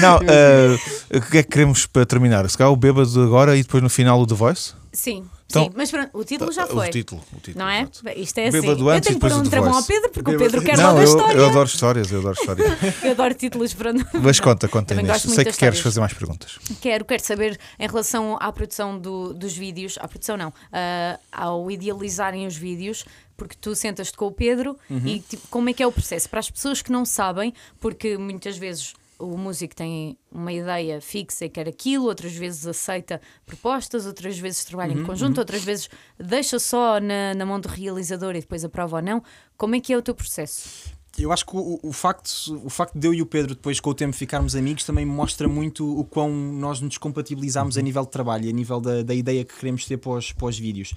Não, 0.00 0.20
eh, 0.28 0.78
o 1.16 1.20
que 1.22 1.38
é 1.38 1.42
que 1.42 1.50
queremos 1.50 1.86
para 1.86 2.06
terminar? 2.06 2.48
Se 2.48 2.56
calhar 2.56 2.72
o 2.72 2.76
bêbado 2.76 3.22
agora 3.22 3.56
e 3.56 3.62
depois 3.62 3.82
no 3.82 3.88
final 3.90 4.20
o 4.20 4.26
The 4.26 4.34
Voice? 4.34 4.72
Sim, 4.92 5.24
Então- 5.46 5.64
sim. 5.64 5.70
Mas 5.76 5.90
pronto, 5.90 6.10
o 6.18 6.24
título 6.24 6.50
já 6.52 6.64
O 6.64 6.68
foi. 6.68 6.88
título. 6.90 7.22
O 7.32 7.36
título 7.40 7.58
Não 7.64 7.70
é? 7.70 7.80
exato. 7.82 8.02
Isto 8.16 8.38
é 8.38 8.48
assim. 8.48 8.60
Bêbado 8.60 8.80
Eu 8.82 8.88
antes 8.88 9.06
tenho 9.08 9.20
que 9.20 9.28
pôr 9.28 9.32
o 9.36 9.38
um 9.40 9.42
The 9.44 9.50
travão 9.50 9.74
ao. 9.74 9.82
Pedro 9.84 10.10
porque 10.10 10.30
o 10.34 10.38
Pedro 10.38 10.62
quer 10.62 10.76
Não, 10.78 10.84
logo 10.86 10.98
eu, 11.00 11.04
história. 11.04 11.36
eu 11.38 11.46
adoro 11.46 11.66
histórias, 11.68 12.10
eu 12.12 12.18
adoro 12.20 12.36
histórias. 12.40 12.68
Eu 13.04 13.10
adoro 13.12 13.34
títulos 13.34 13.74
para 13.74 13.92
não. 13.92 14.04
Mas 14.22 14.40
conta, 14.40 14.66
conta 14.68 14.94
Inês. 14.94 15.22
Sei 15.22 15.30
que 15.30 15.44
das 15.44 15.56
queres 15.56 15.56
histórias. 15.56 15.80
fazer 15.80 16.00
mais 16.00 16.12
perguntas. 16.14 16.58
Quero, 16.80 17.04
quero 17.04 17.22
saber 17.22 17.58
em 17.78 17.86
relação 17.86 18.36
à 18.40 18.50
produção 18.52 18.98
do- 18.98 19.34
dos 19.34 19.54
vídeos, 19.56 19.96
à 20.00 20.08
produção 20.08 20.36
não, 20.36 20.52
ah, 20.72 21.18
ao 21.30 21.70
idealizarem 21.70 22.46
os 22.46 22.56
vídeos, 22.56 23.04
porque 23.36 23.54
tu 23.60 23.74
sentas-te 23.74 24.16
com 24.16 24.26
o 24.26 24.32
Pedro 24.32 24.76
e 25.04 25.18
tipo, 25.20 25.46
como 25.48 25.68
é 25.68 25.72
que 25.72 25.82
é 25.82 25.86
o 25.86 25.92
processo? 25.92 26.28
Para 26.28 26.40
as 26.40 26.50
pessoas 26.50 26.80
que 26.80 26.90
não 26.90 27.04
sabem, 27.04 27.52
porque 27.78 28.16
muitas 28.16 28.56
vezes 28.56 28.94
o 29.24 29.38
músico 29.38 29.74
tem 29.74 30.16
uma 30.30 30.52
ideia 30.52 31.00
fixa 31.00 31.44
e 31.44 31.48
quer 31.48 31.68
aquilo, 31.68 32.04
outras 32.04 32.32
vezes 32.32 32.66
aceita 32.66 33.20
propostas, 33.46 34.06
outras 34.06 34.38
vezes 34.38 34.64
trabalha 34.64 34.92
em 34.92 35.02
conjunto, 35.04 35.38
outras 35.38 35.64
vezes 35.64 35.88
deixa 36.18 36.58
só 36.58 37.00
na, 37.00 37.34
na 37.34 37.46
mão 37.46 37.60
do 37.60 37.68
realizador 37.68 38.36
e 38.36 38.40
depois 38.40 38.64
aprova 38.64 38.96
ou 38.96 39.02
não. 39.02 39.22
Como 39.56 39.74
é 39.74 39.80
que 39.80 39.92
é 39.92 39.96
o 39.96 40.02
teu 40.02 40.14
processo? 40.14 40.94
Eu 41.18 41.32
acho 41.32 41.46
que 41.46 41.56
o, 41.56 41.78
o 41.82 41.92
facto, 41.92 42.60
o 42.64 42.68
facto 42.68 42.98
de 42.98 43.06
eu 43.06 43.14
e 43.14 43.22
o 43.22 43.26
Pedro 43.26 43.54
depois 43.54 43.78
com 43.78 43.90
o 43.90 43.94
tempo 43.94 44.14
ficarmos 44.14 44.56
amigos 44.56 44.84
também 44.84 45.06
mostra 45.06 45.48
muito 45.48 45.98
o 45.98 46.04
quão 46.04 46.30
nós 46.30 46.80
nos 46.80 46.98
compatibilizamos 46.98 47.78
a 47.78 47.82
nível 47.82 48.02
de 48.02 48.10
trabalho 48.10 48.48
a 48.48 48.52
nível 48.52 48.80
da, 48.80 49.02
da 49.02 49.14
ideia 49.14 49.44
que 49.44 49.54
queremos 49.54 49.84
ter 49.86 49.96
para 49.96 50.12
os, 50.12 50.58
vídeos. 50.58 50.92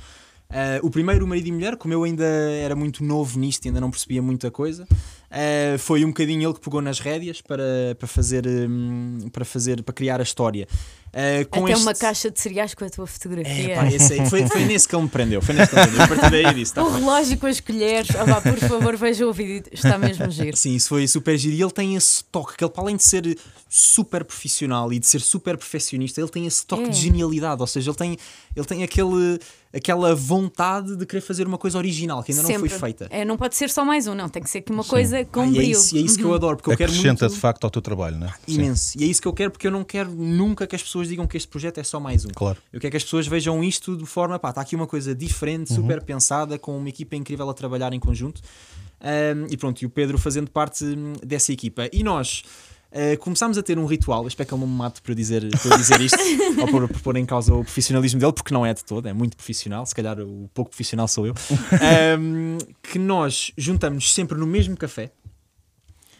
Ah, 0.49 0.80
o 0.82 0.89
primeiro, 0.89 1.25
o 1.25 1.28
marido 1.28 1.47
e 1.47 1.51
mulher, 1.51 1.75
como 1.75 1.93
eu 1.93 2.03
ainda 2.03 2.25
era 2.25 2.75
muito 2.75 3.03
novo 3.03 3.38
nisto 3.38 3.65
e 3.65 3.67
ainda 3.67 3.82
não 3.82 3.91
percebia 3.91 4.21
muita 4.21 4.49
coisa, 4.49 4.88
ah, 5.30 5.78
foi 5.78 6.03
um 6.05 6.09
bocadinho 6.09 6.47
ele 6.47 6.53
que 6.53 6.61
pegou 6.61 6.82
nas 6.82 6.99
rédeas 6.99 7.41
para, 7.41 7.95
para 7.97 8.07
fazer 8.07 8.45
hum, 8.47 9.30
para 9.32 9.43
fazer 9.45 9.84
para 9.84 9.93
criar 9.93 10.19
a 10.19 10.23
história. 10.23 10.67
Ah, 11.13 11.45
com 11.49 11.63
Até 11.63 11.73
este- 11.73 11.84
uma 11.84 11.93
caixa 11.95 12.30
de 12.30 12.39
cereais 12.39 12.73
com 12.75 12.84
a 12.86 12.89
tua 12.89 13.07
fotografia. 13.07 13.71
É, 13.71 13.75
pá, 13.75 13.84
aí, 13.84 14.30
foi, 14.30 14.45
foi 14.47 14.65
nesse 14.65 14.88
que 14.88 14.95
ele 14.95 15.03
me 15.03 15.09
prendeu. 15.09 15.41
Foi 15.41 15.55
nesse 15.55 15.69
que 15.71 15.75
ele 15.80 15.86
me 15.88 15.91
prendeu. 15.95 16.05
A 16.15 16.19
partir 16.19 16.32
daí 16.43 16.53
disse: 16.53 16.73
tá 16.73 16.84
Um 16.84 16.91
relógio 16.91 17.38
com 17.39 17.47
as 17.47 17.59
colheres. 17.59 18.09
Ah, 18.15 18.23
vá, 18.25 18.41
por 18.41 18.57
favor, 18.59 18.95
veja 18.97 19.25
o 19.25 19.34
vídeo. 19.34 19.63
Está 19.71 19.97
mesmo 19.97 20.30
giro. 20.30 20.55
Sim, 20.55 20.75
isso 20.75 20.89
foi 20.89 21.07
super 21.07 21.38
giro. 21.38 21.55
E 21.55 21.61
ele 21.61 21.71
tem 21.71 21.95
esse 21.95 22.23
toque, 22.25 22.55
que 22.57 22.63
ele, 22.63 22.71
para 22.71 22.84
além 22.84 22.97
de 22.97 23.03
ser 23.03 23.38
super 23.69 24.23
profissional 24.23 24.91
e 24.93 24.99
de 24.99 25.07
ser 25.07 25.19
super 25.19 25.57
perfeccionista, 25.57 26.21
ele 26.21 26.30
tem 26.30 26.45
esse 26.45 26.65
toque 26.65 26.84
É. 26.84 26.89
de 26.89 26.97
genialidade. 26.99 27.61
Ou 27.61 27.67
seja, 27.67 27.89
ele 27.89 27.97
tem, 27.97 28.17
ele 28.55 28.65
tem 28.65 28.84
aquele, 28.84 29.39
aquela 29.73 30.13
vontade 30.13 30.95
de 30.95 31.05
querer 31.05 31.21
fazer 31.21 31.47
uma 31.47 31.57
coisa 31.57 31.78
original 31.78 32.21
que 32.23 32.32
ainda 32.32 32.43
não 32.43 32.49
Sempre. 32.51 32.69
foi 32.69 32.80
feita. 32.80 33.07
É, 33.09 33.25
não 33.25 33.38
pode 33.38 33.55
ser 33.55 33.69
só 33.69 33.84
mais 33.84 34.07
um, 34.07 34.13
não. 34.13 34.30
Tem 34.30 34.43
que 34.43 34.49
ser 34.49 34.59
aqui 34.59 34.71
uma 34.71 34.84
coisa 34.84 35.16
com 35.26 35.41
Ah, 35.41 35.45
e 35.45 35.49
é 35.49 35.51
brilho. 35.53 35.72
isso, 35.72 35.95
é 35.97 35.99
isso 35.99 36.18
que 36.18 36.24
eu 36.24 36.34
adoro, 36.34 36.57
porque 36.57 36.72
eu 36.72 36.78
quero 36.78 36.91
Acrescenta 36.91 37.26
muito. 37.26 37.36
de 37.36 37.39
facto 37.41 37.63
ao 37.63 37.70
teu 37.70 37.82
trabalho, 37.82 38.18
não 38.18 38.28
é? 38.28 38.34
Sim, 38.47 38.53
Imenso. 38.55 38.97
E 38.99 39.03
é 39.03 39.07
isso 39.07 39.22
que 39.22 39.28
eu 39.28 39.34
quero, 39.34 39.51
porque 39.51 39.68
eu 39.68 39.72
não 39.72 39.84
quero 39.84 40.11
nunca 40.11 40.65
que 40.68 40.76
as 40.76 40.82
pessoas 40.84 41.07
digam 41.07 41.26
que 41.28 41.38
este 41.38 41.47
projeto 41.47 41.78
é 41.80 41.84
só 41.84 41.99
mais 41.99 42.26
um. 42.26 42.30
Claro. 42.30 42.57
Eu 42.72 42.80
quero 42.80 42.91
que 42.91 42.97
as 42.97 43.03
pessoas 43.03 43.28
vejam 43.28 43.63
isto 43.63 43.95
de 43.97 44.05
forma, 44.05 44.38
pá, 44.39 44.49
está 44.49 44.61
aqui 44.61 44.76
uma 44.76 44.88
coisa 44.88 45.13
diferente, 45.15 45.72
Uhum. 45.72 45.78
super 45.78 46.01
pensada, 46.01 46.57
com 46.57 46.78
uma 46.78 46.89
equipa 46.89 47.15
incrível 47.15 47.49
a 47.49 47.53
trabalhar 47.53 47.93
em 47.93 47.99
conjunto. 47.99 48.41
Ahm, 48.99 49.45
e 49.51 49.55
pronto, 49.57 49.82
e 49.82 49.86
o 49.86 49.89
Pedro 49.89 50.18
fazendo 50.18 50.49
parte 50.49 50.84
hum, 50.84 51.13
dessa 51.24 51.53
equipa. 51.53 51.88
E 51.93 52.03
nós 52.03 52.43
ah, 52.92 53.18
começámos 53.20 53.58
a 53.58 53.64
ter 53.64 53.78
um 53.78 53.86
ritual, 53.86 54.24
eu 54.24 54.28
espero 54.28 54.48
que 54.48 54.54
ele 54.56 54.62
não 54.62 54.68
me 54.68 54.76
mate 54.76 55.02
por 55.02 55.12
eu 55.12 55.16
dizer, 55.16 55.44
por 55.62 55.78
dizer 55.78 56.02
isto, 56.02 56.18
ou 56.60 56.68
por, 56.68 56.88
por 56.88 57.02
pôr 57.02 57.18
em 57.18 57.26
causa 57.26 57.54
o 57.54 57.64
profissionalismo 57.64 58.20
dele, 58.20 58.34
porque 58.34 58.54
não 58.54 58.66
é 58.66 58.74
de 58.74 58.84
todo, 58.84 59.08
é 59.08 59.14
muito 59.14 59.36
profissional, 59.36 59.86
se 59.86 59.94
calhar 59.94 60.20
o 60.20 60.50
pouco 60.54 60.72
profissional 60.72 61.08
sou 61.08 61.28
eu. 61.28 61.34
Ahm, 61.82 62.58
que 62.82 62.98
nós 62.98 63.52
juntamos 63.58 64.14
sempre 64.14 64.38
no 64.38 64.48
mesmo 64.48 64.76
café. 64.78 65.12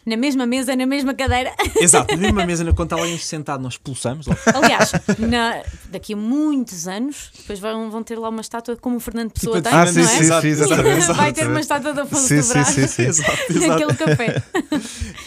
Na 0.08 0.16
mesma 0.16 0.46
mesa, 0.46 0.74
na 0.74 0.86
mesma 0.86 1.14
cadeira. 1.14 1.54
Exato, 1.82 2.16
na 2.16 2.22
mesma 2.22 2.46
mesa, 2.46 2.64
quando 2.74 2.94
está 2.94 2.96
alguém 2.96 3.18
sentado, 3.18 3.62
nós 3.62 3.76
pulsamos. 3.78 4.26
logo. 4.26 4.40
Aliás, 4.46 4.92
na- 5.20 5.62
daqui 5.92 6.14
a 6.14 6.18
muitos 6.18 6.88
anos, 6.88 7.30
depois 7.38 7.60
vão, 7.60 7.92
vão 7.92 8.02
ter 8.02 8.18
lá 8.18 8.30
uma 8.30 8.40
estátua 8.40 8.78
como 8.78 8.96
o 8.96 9.00
Fernando 9.02 9.32
Pessoa 9.32 9.58
Tipo 9.62 9.70
tem, 9.70 9.78
de 9.84 9.90
Ah, 9.90 9.92
sim, 9.92 10.00
não 10.00 10.08
sim, 10.08 10.16
é? 10.16 10.20
Exato, 10.22 10.42
sim, 10.44 10.48
exato, 10.48 10.74
exatamente. 10.74 11.14
Vai 11.14 11.34
ter 11.34 11.48
uma 11.48 11.60
estátua 11.60 11.94
da 11.94 12.04
Afonso 12.04 12.26
Sim, 12.28 12.38
do 12.38 12.44
sim, 12.44 12.54
Brás 12.54 12.68
sim, 12.70 12.88
sim. 12.88 13.04
Exato. 13.04 13.54
naquele 13.68 13.94
café. 13.96 14.44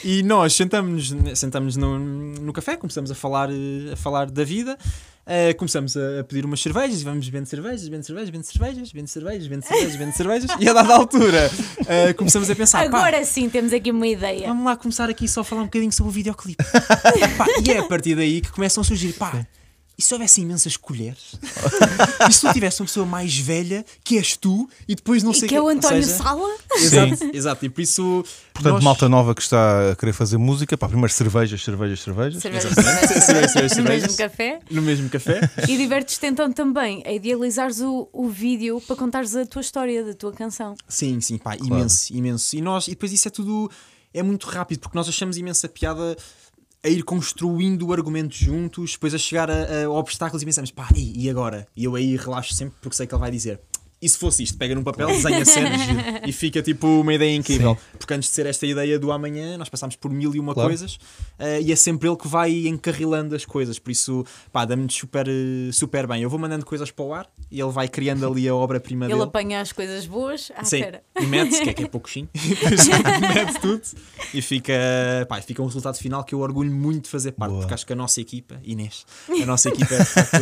E 0.02 0.22
nós 0.22 0.54
sentamos, 0.54 1.14
sentamos 1.34 1.76
no, 1.76 1.98
no 1.98 2.52
café, 2.52 2.76
começamos 2.76 3.10
a 3.10 3.14
falar, 3.14 3.50
eh, 3.50 3.92
a 3.92 3.96
falar 3.96 4.30
da 4.30 4.44
vida, 4.44 4.78
eh, 5.32 5.54
começamos 5.54 5.96
a, 5.96 6.20
a 6.20 6.24
pedir 6.24 6.44
umas 6.44 6.60
cervejas 6.60 7.00
e 7.00 7.04
vamos 7.04 7.28
bebendo 7.28 7.46
cervejas, 7.46 7.84
bebendo 7.84 8.04
cervejas, 8.04 8.30
bebendo 8.30 8.44
cervejas, 8.46 8.88
bebendo 8.90 9.08
cervejas, 9.08 9.42
bebendo 9.46 9.62
cervejas, 9.64 9.92
bebendo 9.92 10.16
cervejas, 10.16 10.50
e 10.58 10.68
a 10.68 10.72
dada 10.72 10.92
altura 10.92 11.48
eh, 11.86 12.12
começamos 12.14 12.50
a 12.50 12.56
pensar, 12.56 12.90
pá, 12.90 12.98
Agora 12.98 13.24
sim 13.24 13.48
temos 13.48 13.72
aqui 13.72 13.92
uma 13.92 14.08
ideia. 14.08 14.48
vamos 14.48 14.64
lá 14.64 14.76
começar 14.76 15.08
aqui 15.08 15.28
só 15.28 15.42
a 15.42 15.44
falar 15.44 15.62
um 15.62 15.66
bocadinho 15.66 15.92
sobre 15.92 16.10
o 16.10 16.12
videoclipe. 16.12 16.62
Pá, 17.38 17.46
e 17.64 17.70
é 17.70 17.78
a 17.78 17.84
partir 17.84 18.16
daí 18.16 18.40
que 18.40 18.50
começam 18.50 18.80
a 18.80 18.84
surgir, 18.84 19.12
pá, 19.12 19.46
e 20.00 20.02
se 20.02 20.14
houvesse 20.14 20.40
imensas 20.40 20.78
colheres? 20.78 21.34
e 22.28 22.32
se 22.32 22.40
tu 22.40 22.52
tivesse 22.54 22.80
uma 22.80 22.86
pessoa 22.86 23.04
mais 23.04 23.36
velha, 23.36 23.84
que 24.02 24.16
és 24.16 24.34
tu, 24.34 24.66
e 24.88 24.94
depois 24.94 25.22
não 25.22 25.32
E 25.32 25.34
sei 25.34 25.48
que 25.48 25.54
é 25.54 25.60
o 25.60 25.68
António 25.68 26.02
seja, 26.02 26.16
Sala? 26.16 26.56
Exato, 26.72 27.24
exato. 27.36 27.66
E 27.66 27.68
por 27.68 27.82
isso. 27.82 28.24
Portanto, 28.54 28.72
nós- 28.74 28.84
malta 28.84 29.08
nova 29.10 29.34
que 29.34 29.42
está 29.42 29.90
a 29.92 29.96
querer 29.96 30.14
fazer 30.14 30.38
música, 30.38 30.76
pá, 30.78 30.88
primeiro 30.88 31.12
cervejas, 31.12 31.62
cervejas, 31.62 32.00
cervejas. 32.00 32.40
Cervejas, 32.42 32.72
cervejas, 32.74 33.10
Cervejas, 33.24 33.52
cervejas, 33.52 33.76
no 33.76 33.84
mesmo 33.84 34.16
café. 34.16 34.58
No 34.70 34.82
mesmo 34.82 35.10
café. 35.10 35.50
E 35.68 35.76
divertes-te 35.76 36.26
então 36.26 36.50
também 36.50 37.02
a 37.06 37.12
idealizares 37.12 37.80
o, 37.80 38.08
o 38.12 38.28
vídeo 38.28 38.80
para 38.86 38.96
contares 38.96 39.36
a 39.36 39.44
tua 39.44 39.60
história, 39.60 40.02
da 40.02 40.14
tua 40.14 40.32
canção. 40.32 40.74
Sim, 40.88 41.20
sim, 41.20 41.36
pá, 41.36 41.56
imenso, 41.56 42.12
imenso. 42.14 42.56
E, 42.56 42.60
nós, 42.62 42.86
e 42.88 42.92
depois 42.92 43.12
isso 43.12 43.28
é 43.28 43.30
tudo. 43.30 43.70
É 44.12 44.24
muito 44.24 44.48
rápido, 44.48 44.80
porque 44.80 44.96
nós 44.98 45.08
achamos 45.08 45.36
imensa 45.36 45.68
piada 45.68 46.16
a 46.82 46.88
ir 46.88 47.02
construindo 47.02 47.86
o 47.86 47.92
argumento 47.92 48.34
juntos, 48.34 48.92
depois 48.92 49.14
a 49.14 49.18
chegar 49.18 49.50
a, 49.50 49.84
a 49.84 49.90
obstáculos 49.90 50.42
e 50.42 50.46
pensamos, 50.46 50.70
pá, 50.70 50.88
e, 50.94 51.26
e 51.26 51.30
agora? 51.30 51.66
E 51.76 51.84
eu 51.84 51.94
aí 51.94 52.16
relaxo 52.16 52.54
sempre 52.54 52.74
porque 52.80 52.96
sei 52.96 53.06
que 53.06 53.14
ele 53.14 53.20
vai 53.20 53.30
dizer. 53.30 53.60
E 54.02 54.08
se 54.08 54.16
fosse 54.16 54.42
isto, 54.42 54.56
pega 54.56 54.74
num 54.74 54.82
papel, 54.82 55.08
desenha 55.08 55.44
cenas 55.44 55.80
e 56.26 56.32
fica 56.32 56.62
tipo 56.62 56.86
uma 56.86 57.12
ideia 57.12 57.36
incrível. 57.36 57.76
Porque 57.98 58.14
antes 58.14 58.30
de 58.30 58.34
ser 58.34 58.46
esta 58.46 58.66
ideia 58.66 58.98
do 58.98 59.12
amanhã, 59.12 59.58
nós 59.58 59.68
passámos 59.68 59.94
por 59.94 60.10
mil 60.10 60.34
e 60.34 60.40
uma 60.40 60.54
Claro. 60.54 60.70
coisas 60.70 60.98
eh, 61.38 61.60
e 61.60 61.70
é 61.70 61.76
sempre 61.76 62.08
ele 62.08 62.16
que 62.16 62.26
vai 62.26 62.66
encarrilando 62.66 63.34
as 63.36 63.44
coisas. 63.44 63.78
Por 63.78 63.90
isso, 63.90 64.24
pá, 64.50 64.64
dá-me 64.64 64.90
super, 64.90 65.26
super 65.72 66.06
bem. 66.06 66.22
Eu 66.22 66.30
vou 66.30 66.38
mandando 66.38 66.64
coisas 66.64 66.90
para 66.90 67.04
o 67.04 67.12
ar 67.12 67.30
e 67.50 67.60
ele 67.60 67.70
vai 67.70 67.88
criando 67.88 68.26
ali 68.26 68.48
a 68.48 68.54
obra-prima 68.54 69.04
Ele 69.04 69.12
dele. 69.12 69.24
apanha 69.24 69.60
as 69.60 69.70
coisas 69.70 70.06
boas. 70.06 70.50
Ah, 70.56 70.64
Sim, 70.64 70.82
e 71.20 71.26
mete-se, 71.26 71.62
que 71.62 71.68
é 71.68 71.74
que 71.74 71.82
é 71.82 71.86
pouquinho, 71.86 72.28
mete 73.34 73.60
tudo 73.60 73.82
e 74.32 74.40
fica, 74.40 74.72
pá, 75.28 75.40
fica 75.42 75.62
um 75.62 75.66
resultado 75.66 75.98
final 75.98 76.24
que 76.24 76.34
eu 76.34 76.40
orgulho 76.40 76.72
muito 76.72 77.04
de 77.04 77.10
fazer 77.10 77.32
parte, 77.32 77.50
Boa. 77.50 77.60
porque 77.62 77.74
acho 77.74 77.86
que 77.86 77.92
a 77.92 77.96
nossa 77.96 78.20
equipa, 78.20 78.60
Inês, 78.64 79.04
a 79.42 79.46
nossa 79.46 79.68
equipa 79.68 79.94
é 79.94 79.98
de 79.98 80.04
facto, 80.06 80.36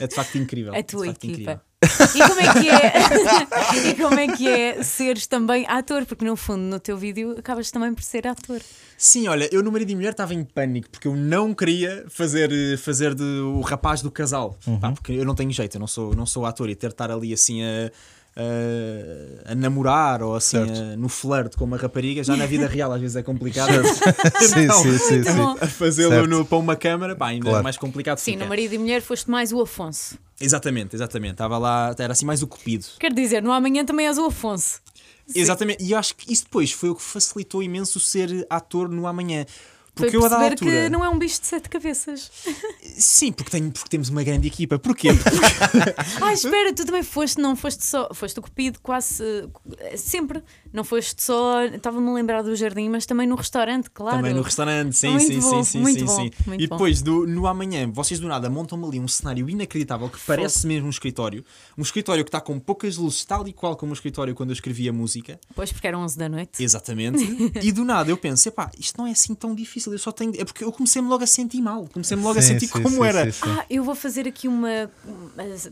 é 0.00 0.06
de 0.06 0.14
facto 0.14 0.38
incrível. 0.38 0.72
A 0.74 0.78
é 0.78 0.82
tua 0.82 1.06
facto 1.06 1.24
equipa. 1.24 1.32
incrível. 1.42 1.60
E 1.82 2.28
como 2.28 2.40
é 2.40 2.52
que 2.60 2.68
é? 2.70 2.92
e 3.90 3.94
como 3.94 4.18
é 4.20 4.28
que 4.36 4.46
é 4.48 4.82
seres 4.82 5.26
também 5.26 5.64
ator? 5.66 6.04
Porque 6.04 6.24
no 6.24 6.36
fundo, 6.36 6.60
no 6.62 6.78
teu 6.78 6.96
vídeo, 6.98 7.34
acabas 7.38 7.70
também 7.70 7.94
por 7.94 8.02
ser 8.02 8.26
ator. 8.26 8.60
Sim, 8.98 9.28
olha, 9.28 9.48
eu 9.50 9.62
no 9.62 9.72
Marido 9.72 9.90
e 9.90 9.94
Mulher 9.96 10.10
estava 10.10 10.34
em 10.34 10.44
pânico 10.44 10.90
porque 10.90 11.08
eu 11.08 11.16
não 11.16 11.54
queria 11.54 12.04
fazer, 12.10 12.52
eh, 12.52 12.76
fazer 12.76 13.14
de 13.14 13.22
o 13.24 13.62
rapaz 13.62 14.02
do 14.02 14.10
casal, 14.10 14.58
pá, 14.80 14.92
porque 14.92 15.12
eu 15.12 15.24
não 15.24 15.34
tenho 15.34 15.50
jeito, 15.52 15.76
eu 15.76 15.80
não 15.80 15.86
sou, 15.86 16.14
não 16.14 16.26
sou 16.26 16.44
ator 16.44 16.68
e 16.68 16.74
ter 16.74 16.88
de 16.88 16.92
estar 16.94 17.10
ali 17.10 17.32
assim 17.32 17.62
a. 17.62 17.90
a- 18.36 19.52
a 19.52 19.54
namorar 19.54 20.22
ou 20.22 20.34
assim 20.36 20.56
a- 20.58 20.96
no 20.96 21.08
flerte 21.08 21.56
com 21.56 21.64
uma 21.64 21.76
rapariga, 21.78 22.22
já 22.22 22.36
na 22.36 22.46
vida 22.46 22.66
real 22.68 22.92
às 22.92 23.00
vezes 23.00 23.16
é 23.16 23.22
complicado. 23.22 23.72
Sim, 24.40 24.60
Então, 24.64 24.82
sim, 24.82 24.98
sim, 24.98 25.22
sim. 25.24 25.34
bom. 25.34 25.56
a 25.60 25.66
fazê-lo 25.66 26.44
para 26.44 26.58
uma 26.58 26.76
câmara, 26.76 27.16
pá, 27.16 27.28
ainda 27.28 27.48
é 27.48 27.50
Claro. 27.50 27.64
mais 27.64 27.76
complicado. 27.76 28.18
Sim, 28.18 28.36
no 28.36 28.46
Marido 28.46 28.74
e 28.74 28.78
Mulher 28.78 29.00
foste 29.02 29.30
mais 29.30 29.50
o 29.52 29.60
Afonso. 29.60 30.16
Exatamente, 30.40 30.96
exatamente. 30.96 31.32
Estava 31.32 31.58
lá, 31.58 31.94
era 31.98 32.12
assim 32.12 32.24
mais 32.24 32.42
o 32.42 32.46
cupido. 32.46 32.86
Quer 32.98 33.12
dizer, 33.12 33.42
no 33.42 33.52
amanhã 33.52 33.84
também 33.84 34.06
és 34.06 34.16
o 34.18 34.24
Afonso. 34.24 34.80
Exatamente. 35.34 35.84
E 35.84 35.92
eu 35.92 35.98
acho 35.98 36.16
que 36.16 36.32
isso 36.32 36.44
depois 36.44 36.72
foi 36.72 36.88
o 36.90 36.94
que 36.94 37.02
facilitou 37.02 37.62
imenso 37.62 38.00
ser 38.00 38.46
ator 38.48 38.88
no 38.88 39.06
amanhã. 39.06 39.44
Foi 39.94 40.06
Porque 40.06 40.16
eu 40.16 40.24
a 40.24 40.28
da 40.28 40.38
perceber 40.38 40.52
altura. 40.70 40.82
que 40.84 40.88
não 40.88 41.04
é 41.04 41.08
um 41.08 41.18
bicho 41.18 41.40
de 41.40 41.46
sete 41.46 41.68
cabeças. 41.68 42.30
Sim, 42.96 43.32
porque, 43.32 43.50
tenho, 43.50 43.70
porque 43.70 43.88
temos 43.88 44.08
uma 44.08 44.22
grande 44.22 44.46
equipa. 44.46 44.78
Porquê? 44.78 45.08
Porque 45.12 45.36
Ah, 46.22 46.32
espera, 46.32 46.72
tu 46.72 46.86
também 46.86 47.02
foste, 47.02 47.40
não 47.40 47.54
foste 47.54 47.84
só, 47.84 48.08
foste 48.14 48.38
o 48.38 48.42
Cupido 48.42 48.78
quase 48.80 49.22
eh, 49.78 49.96
sempre. 49.96 50.42
Não 50.72 50.84
foste 50.84 51.22
só, 51.22 51.64
estava-me 51.64 52.08
a 52.08 52.12
lembrar 52.12 52.42
do 52.42 52.54
jardim, 52.54 52.88
mas 52.88 53.04
também 53.04 53.26
no 53.26 53.34
restaurante, 53.34 53.90
claro. 53.90 54.18
Também 54.18 54.32
no 54.34 54.42
restaurante, 54.42 54.96
sim, 54.96 55.10
Muito 55.10 55.26
sim, 55.26 55.40
bom, 55.40 55.50
sim, 55.50 55.64
sim, 55.64 55.80
muito 55.80 55.98
sim, 55.98 56.04
bom, 56.04 56.16
sim. 56.16 56.30
muito 56.46 56.62
E 56.62 56.66
depois, 56.68 57.02
do, 57.02 57.26
no 57.26 57.46
amanhã, 57.46 57.90
vocês 57.90 58.20
do 58.20 58.28
nada 58.28 58.48
montam-me 58.48 58.84
ali 58.86 59.00
um 59.00 59.08
cenário 59.08 59.48
inacreditável 59.50 60.08
que 60.08 60.18
parece 60.20 60.66
mesmo 60.66 60.86
um 60.86 60.90
escritório. 60.90 61.44
Um 61.76 61.82
escritório 61.82 62.24
que 62.24 62.28
está 62.28 62.40
com 62.40 62.58
poucas 62.58 62.96
luzes, 62.96 63.24
tal 63.24 63.46
e 63.48 63.52
qual 63.52 63.76
como 63.76 63.90
o 63.90 63.94
escritório 63.94 64.34
quando 64.34 64.50
eu 64.50 64.54
escrevia 64.54 64.92
música. 64.92 65.40
Pois, 65.54 65.72
porque 65.72 65.86
eram 65.86 66.02
11 66.02 66.18
da 66.18 66.28
noite. 66.28 66.62
Exatamente. 66.62 67.18
e 67.60 67.72
do 67.72 67.84
nada 67.84 68.10
eu 68.10 68.16
penso, 68.16 68.48
epá, 68.48 68.70
isto 68.78 68.96
não 68.98 69.06
é 69.06 69.10
assim 69.10 69.34
tão 69.34 69.54
difícil, 69.54 69.92
eu 69.92 69.98
só 69.98 70.12
tenho. 70.12 70.32
É 70.40 70.44
porque 70.44 70.62
eu 70.62 70.70
comecei-me 70.70 71.08
logo 71.08 71.24
a 71.24 71.26
sentir 71.26 71.60
mal, 71.60 71.88
comecei-me 71.92 72.22
logo 72.22 72.38
a 72.38 72.42
Sim, 72.42 72.54
sentir 72.54 72.66
sim, 72.66 72.82
como 72.82 72.88
sim, 72.96 73.04
era. 73.04 73.24
sim, 73.24 73.32
sim. 73.44 73.50
Ah, 73.50 73.64
eu 73.68 73.82
vou 73.82 73.94
fazer 73.94 74.28
aqui 74.28 74.46
uma. 74.46 74.90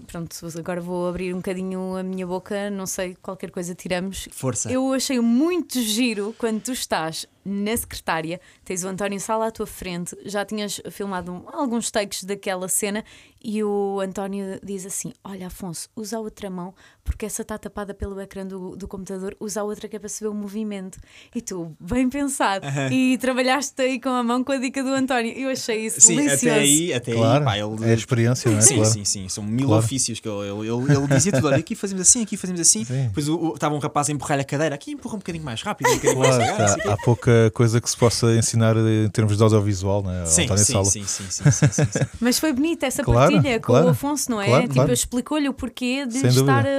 Pronto, 0.07 0.37
agora 0.59 0.81
vou 0.81 1.09
abrir 1.09 1.33
um 1.33 1.39
bocadinho 1.39 1.97
a 1.97 2.03
minha 2.03 2.27
boca, 2.27 2.71
não 2.71 2.87
sei, 2.87 3.17
qualquer 3.23 3.51
coisa 3.51 3.75
tiramos. 3.75 4.29
Força. 4.33 4.71
Eu 4.71 4.88
achei 4.93 5.21
muito 5.21 5.81
giro 5.81 6.35
quando 6.39 6.61
tu 6.63 6.73
estás 6.73 7.27
na 7.45 7.77
secretária, 7.77 8.41
tens 8.69 8.85
o 8.85 8.89
António 8.89 9.19
Sala 9.19 9.47
à 9.47 9.51
tua 9.51 9.67
frente, 9.67 10.15
já 10.27 10.45
tinhas 10.45 10.79
filmado 10.91 11.33
um- 11.33 11.43
alguns 11.51 11.91
takes 11.91 12.23
daquela 12.23 12.69
cena 12.69 13.03
e 13.43 13.65
o 13.65 13.99
António 14.01 14.61
diz 14.63 14.85
assim: 14.85 15.11
Olha, 15.25 15.47
Afonso, 15.47 15.89
usa 15.97 16.19
a 16.19 16.21
outra 16.21 16.51
mão 16.51 16.75
porque 17.03 17.25
essa 17.25 17.41
está 17.41 17.57
tapada 17.57 17.95
pelo 17.95 18.21
ecrã 18.21 18.47
do, 18.47 18.77
do 18.77 18.87
computador, 18.87 19.35
usa 19.41 19.63
a 19.63 19.65
outra 19.65 19.89
que 19.89 19.97
é 19.97 19.99
para 19.99 20.11
se 20.11 20.23
ver 20.23 20.29
o 20.29 20.35
movimento. 20.35 20.99
E 21.35 21.41
tu, 21.41 21.75
bem 21.81 22.11
pensado, 22.11 22.67
e 22.93 23.17
trabalhaste 23.17 23.81
aí 23.81 23.99
com 23.99 24.11
a 24.11 24.23
mão 24.23 24.45
com 24.45 24.53
a 24.53 24.59
dica 24.59 24.83
do 24.83 24.91
António. 24.91 25.33
Eu 25.33 25.49
achei 25.49 25.87
isso 25.87 26.03
Sim, 26.03 26.17
delicioso. 26.17 26.49
até 26.51 26.59
aí, 26.61 26.93
até 26.93 27.13
Claro, 27.15 27.39
aí, 27.39 27.45
pá, 27.45 27.59
ele. 27.67 27.85
é 27.89 27.93
a 27.93 27.95
experiência, 27.95 28.51
não 28.51 28.59
é? 28.59 28.61
Sim, 28.61 28.75
Claro. 28.75 28.91
sim, 28.91 29.05
sim. 29.07 29.29
São 29.31 29.43
mil 29.43 29.67
Claro. 29.69 29.83
ofícios 29.83 30.21
que 30.21 30.29
ele, 30.29 30.49
ele, 30.51 30.69
ele, 30.69 30.93
ele 30.99 31.07
dizia 31.07 31.33
tudo. 31.33 31.47
Olha, 31.47 31.57
aqui 31.57 31.75
fazemos 31.75 32.03
assim, 32.03 32.23
aqui 32.25 32.37
fazemos 32.37 32.61
assim. 32.61 32.85
Sim. 32.85 33.07
Depois 33.09 33.27
estava 33.55 33.75
um 33.75 33.79
rapaz 33.79 34.11
a 34.11 34.13
empurrar 34.13 34.39
a 34.39 34.45
cadeira, 34.45 34.75
aqui 34.75 34.91
empurra 34.91 35.15
um 35.15 35.19
bocadinho 35.19 35.45
mais 35.45 35.63
rápido, 35.63 35.89
um 35.89 35.95
bocadinho 35.95 36.15
Claro, 36.21 36.37
mais 36.37 36.53
devagar. 36.75 36.93
há 36.93 36.97
pouca 37.03 37.51
coisa 37.55 37.81
que 37.81 37.89
se 37.89 37.97
possa 37.97 38.27
ensinar 38.37 38.58
em 39.05 39.09
termos 39.11 39.37
de 39.37 39.43
audiovisual, 39.43 40.03
né? 40.03 40.25
Sim, 40.27 40.45
António 40.45 40.65
sim, 40.65 40.73
Sala. 40.73 40.85
sim, 40.85 41.05
sim, 41.05 41.25
sim, 41.31 41.51
sim, 41.51 41.69
sim, 41.73 41.85
sim. 41.85 41.99
Mas 42.21 42.39
foi 42.39 42.53
bonita 42.53 42.87
essa 42.87 43.03
Claro, 43.03 43.33
partilha 43.33 43.61
com 43.61 43.67
claro, 43.67 43.87
o 43.87 43.91
Afonso, 43.91 44.31
não 44.31 44.41
é? 44.41 44.47
claro, 44.47 44.63
tipo, 44.63 44.75
claro. 44.75 44.93
explicou-lhe 44.93 45.49
o 45.49 45.55
porquê 45.55 46.05
de 46.07 46.19
Sem 46.19 46.31
estar 46.31 46.67
a, 46.67 46.71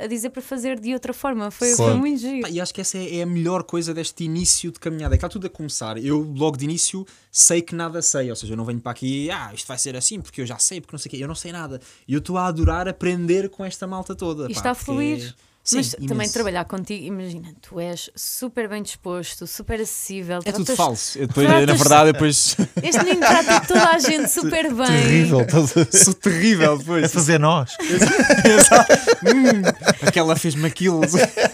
a- 0.00 0.04
a 0.04 0.06
dizer 0.06 0.30
para 0.30 0.42
fazer 0.42 0.78
de 0.80 0.92
outra 0.94 1.12
forma. 1.12 1.50
Foi, 1.50 1.74
Claro. 1.74 1.92
foi 1.92 2.00
muito 2.00 2.20
giro. 2.20 2.42
Pá, 2.42 2.50
E 2.50 2.60
acho 2.60 2.72
que 2.74 2.80
essa 2.80 2.96
é, 2.98 3.16
é 3.18 3.22
a 3.22 3.26
melhor 3.26 3.62
coisa 3.64 3.92
deste 3.94 4.24
início 4.24 4.70
de 4.72 4.78
caminhada. 4.78 5.14
É 5.14 5.18
que 5.18 5.24
está 5.24 5.28
tudo 5.28 5.46
a 5.46 5.50
começar. 5.50 5.96
Eu, 5.98 6.20
logo 6.36 6.56
de 6.56 6.64
início, 6.64 7.06
sei 7.30 7.60
que 7.62 7.74
nada 7.74 8.00
sei. 8.02 8.30
Ou 8.30 8.36
seja, 8.36 8.52
eu 8.52 8.56
não 8.56 8.64
venho 8.64 8.80
para 8.80 8.92
aqui, 8.92 9.30
ah, 9.30 9.50
isto 9.54 9.66
vai 9.66 9.78
ser 9.78 9.96
assim, 9.96 10.20
porque 10.20 10.40
eu 10.40 10.46
já 10.46 10.58
sei, 10.58 10.80
porque 10.80 10.94
não 10.94 10.98
sei 10.98 11.08
o 11.08 11.10
quê. 11.10 11.22
Eu 11.24 11.28
não 11.28 11.34
sei 11.34 11.52
nada. 11.52 11.80
E 12.06 12.12
eu 12.14 12.18
estou 12.18 12.36
a 12.38 12.46
adorar 12.46 12.88
aprender 12.88 13.48
com 13.50 13.64
esta 13.64 13.86
malta 13.86 14.14
toda. 14.14 14.44
E 14.44 14.48
pá, 14.48 14.52
está 14.52 14.70
a 14.70 14.74
porque- 14.74 14.84
fluir. 14.86 15.34
Sim, 15.66 15.76
Mas 15.78 15.90
também 15.92 16.08
imenso. 16.16 16.34
trabalhar 16.34 16.64
contigo, 16.66 17.06
imagina, 17.06 17.48
tu 17.62 17.80
és 17.80 18.10
super 18.14 18.68
bem 18.68 18.82
disposto, 18.82 19.46
super 19.46 19.80
acessível. 19.80 20.40
É 20.44 20.52
tudo 20.52 20.76
falso. 20.76 21.18
Eu 21.18 21.26
depois, 21.26 21.46
tratas- 21.46 21.66
na 21.66 21.74
verdade, 21.74 22.12
depois 22.12 22.56
Este 22.82 23.02
menino 23.02 23.20
trata 23.20 23.60
toda 23.66 23.88
a 23.88 23.98
gente 23.98 24.28
super 24.28 24.74
bem. 24.74 24.86
Terrível, 24.86 25.40
a- 25.40 25.96
sou 26.04 26.12
terrível. 26.12 26.72
a 26.74 26.76
Depois. 26.76 27.10
fazer 27.12 27.40
nós. 27.40 27.76
Exato. 27.80 28.92
Hum, 29.24 29.62
aquela 30.06 30.36
fez-me 30.36 30.66
aquilo. 30.66 31.00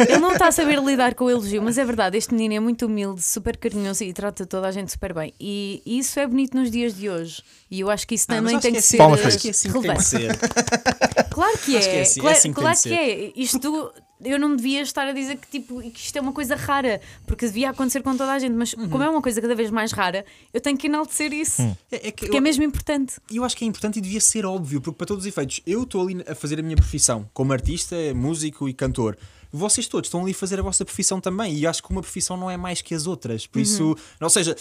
Ele 0.01 0.19
não 0.19 0.33
está 0.33 0.49
a 0.49 0.53
saber 0.53 0.83
lidar 0.83 1.15
com 1.15 1.27
o 1.27 1.31
elogio, 1.31 1.63
mas 1.63 1.79
é 1.79 1.85
verdade, 1.85 2.17
este 2.19 2.35
menino 2.35 2.55
é 2.55 2.61
muito 2.61 2.87
humilde, 2.87 3.23
super 3.23 3.57
carinhoso 3.57 4.03
e 4.03 4.13
trata 4.13 4.45
toda 4.45 4.67
a 4.67 4.73
gente 4.73 4.91
super 4.91 5.15
bem. 5.15 5.33
E 5.39 5.83
isso 5.87 6.19
é 6.19 6.27
bonito 6.27 6.57
nos 6.57 6.69
dias 6.69 6.97
de 6.97 7.09
hoje. 7.09 7.43
E 7.71 7.79
eu 7.79 7.89
acho 7.89 8.09
que 8.09 8.17
isso 8.17 8.27
Ah, 8.29 8.35
também 8.35 8.57
acho 8.57 8.63
tem 8.63 8.73
que 8.73 8.79
que 8.79 8.79
é 8.79 8.81
assim- 8.81 8.89
ser 8.91 8.97
Palmas. 8.99 9.25
Acho 9.25 9.39
que 9.39 9.49
é 9.49 9.51
assim 9.53 9.69
que 9.69 9.81
tem 9.81 9.83
que 9.83 9.89
relevante. 9.89 10.09
ser. 10.09 11.30
Claro 11.41 11.59
que 11.59 11.75
é. 11.75 11.79
Acho 11.79 11.89
que 11.91 11.97
é 11.97 12.01
assim- 12.03 12.21
é 12.21 12.23
claro 12.23 12.37
assim 12.37 12.49
que 12.53 12.61
claro 12.61 12.77
que 12.77 12.83
ser. 12.83 12.95
é. 12.95 13.33
Isto 13.37 13.93
eu 14.23 14.39
não 14.39 14.55
devia 14.55 14.83
estar 14.83 15.07
a 15.09 15.13
dizer 15.13 15.37
que, 15.39 15.49
tipo, 15.49 15.81
que 15.81 15.99
isto 15.99 16.15
é 16.17 16.21
uma 16.21 16.33
coisa 16.35 16.55
rara, 16.55 17.01
porque 17.27 17.47
devia 17.47 17.71
acontecer 17.71 18.03
com 18.03 18.15
toda 18.15 18.31
a 18.33 18.39
gente, 18.39 18.53
mas 18.53 18.75
Uhum. 18.75 18.91
como 18.91 19.03
é 19.03 19.09
uma 19.09 19.23
coisa 19.23 19.41
cada 19.41 19.55
vez 19.55 19.71
mais 19.71 19.93
rara, 19.93 20.27
eu 20.53 20.61
tenho 20.61 20.77
que 20.77 20.89
enaltecer 20.89 21.33
isso. 21.33 21.63
É, 21.91 22.09
é 22.09 22.11
que 22.13 22.25
Porque 22.25 22.37
é 22.37 22.39
eu- 22.39 22.43
mesmo 22.43 22.63
importante. 22.63 23.15
eu 23.33 23.43
acho 23.45 23.57
que 23.57 23.65
é 23.65 23.67
importante 23.67 23.99
e 23.99 24.03
devia 24.03 24.21
ser 24.21 24.45
óbvio, 24.45 24.79
porque 24.83 24.99
para 24.99 25.07
todos 25.07 25.25
os 25.25 25.29
efeitos, 25.29 25.63
eu 25.67 25.85
estou 25.85 26.03
ali 26.07 26.23
a 26.29 26.35
fazer 26.35 26.59
a 26.61 26.63
minha 26.63 26.77
profissão 26.77 27.27
como 27.33 27.51
artista, 27.55 27.97
músico 28.15 28.69
e 28.69 28.75
cantor. 28.75 29.17
Vocês 29.53 29.89
todos 29.89 30.07
estão 30.09 30.23
ali 30.23 30.31
a 30.31 30.35
fazer 30.35 30.61
a 30.61 30.63
vossa 30.63 30.85
profissão 30.85 31.21
também, 31.21 31.55
e 31.57 31.67
acho 31.67 31.83
que 31.83 31.91
uma 31.91 32.01
profissão 32.01 32.37
não 32.37 32.51
é 32.51 32.57
mais 32.57 32.81
que 32.83 32.95
as 32.95 33.07
outras. 33.07 33.47
Por 33.47 33.61
isso, 33.61 33.83
Uhum. 33.85 33.97
ou 34.21 34.31
seja, 34.31 34.55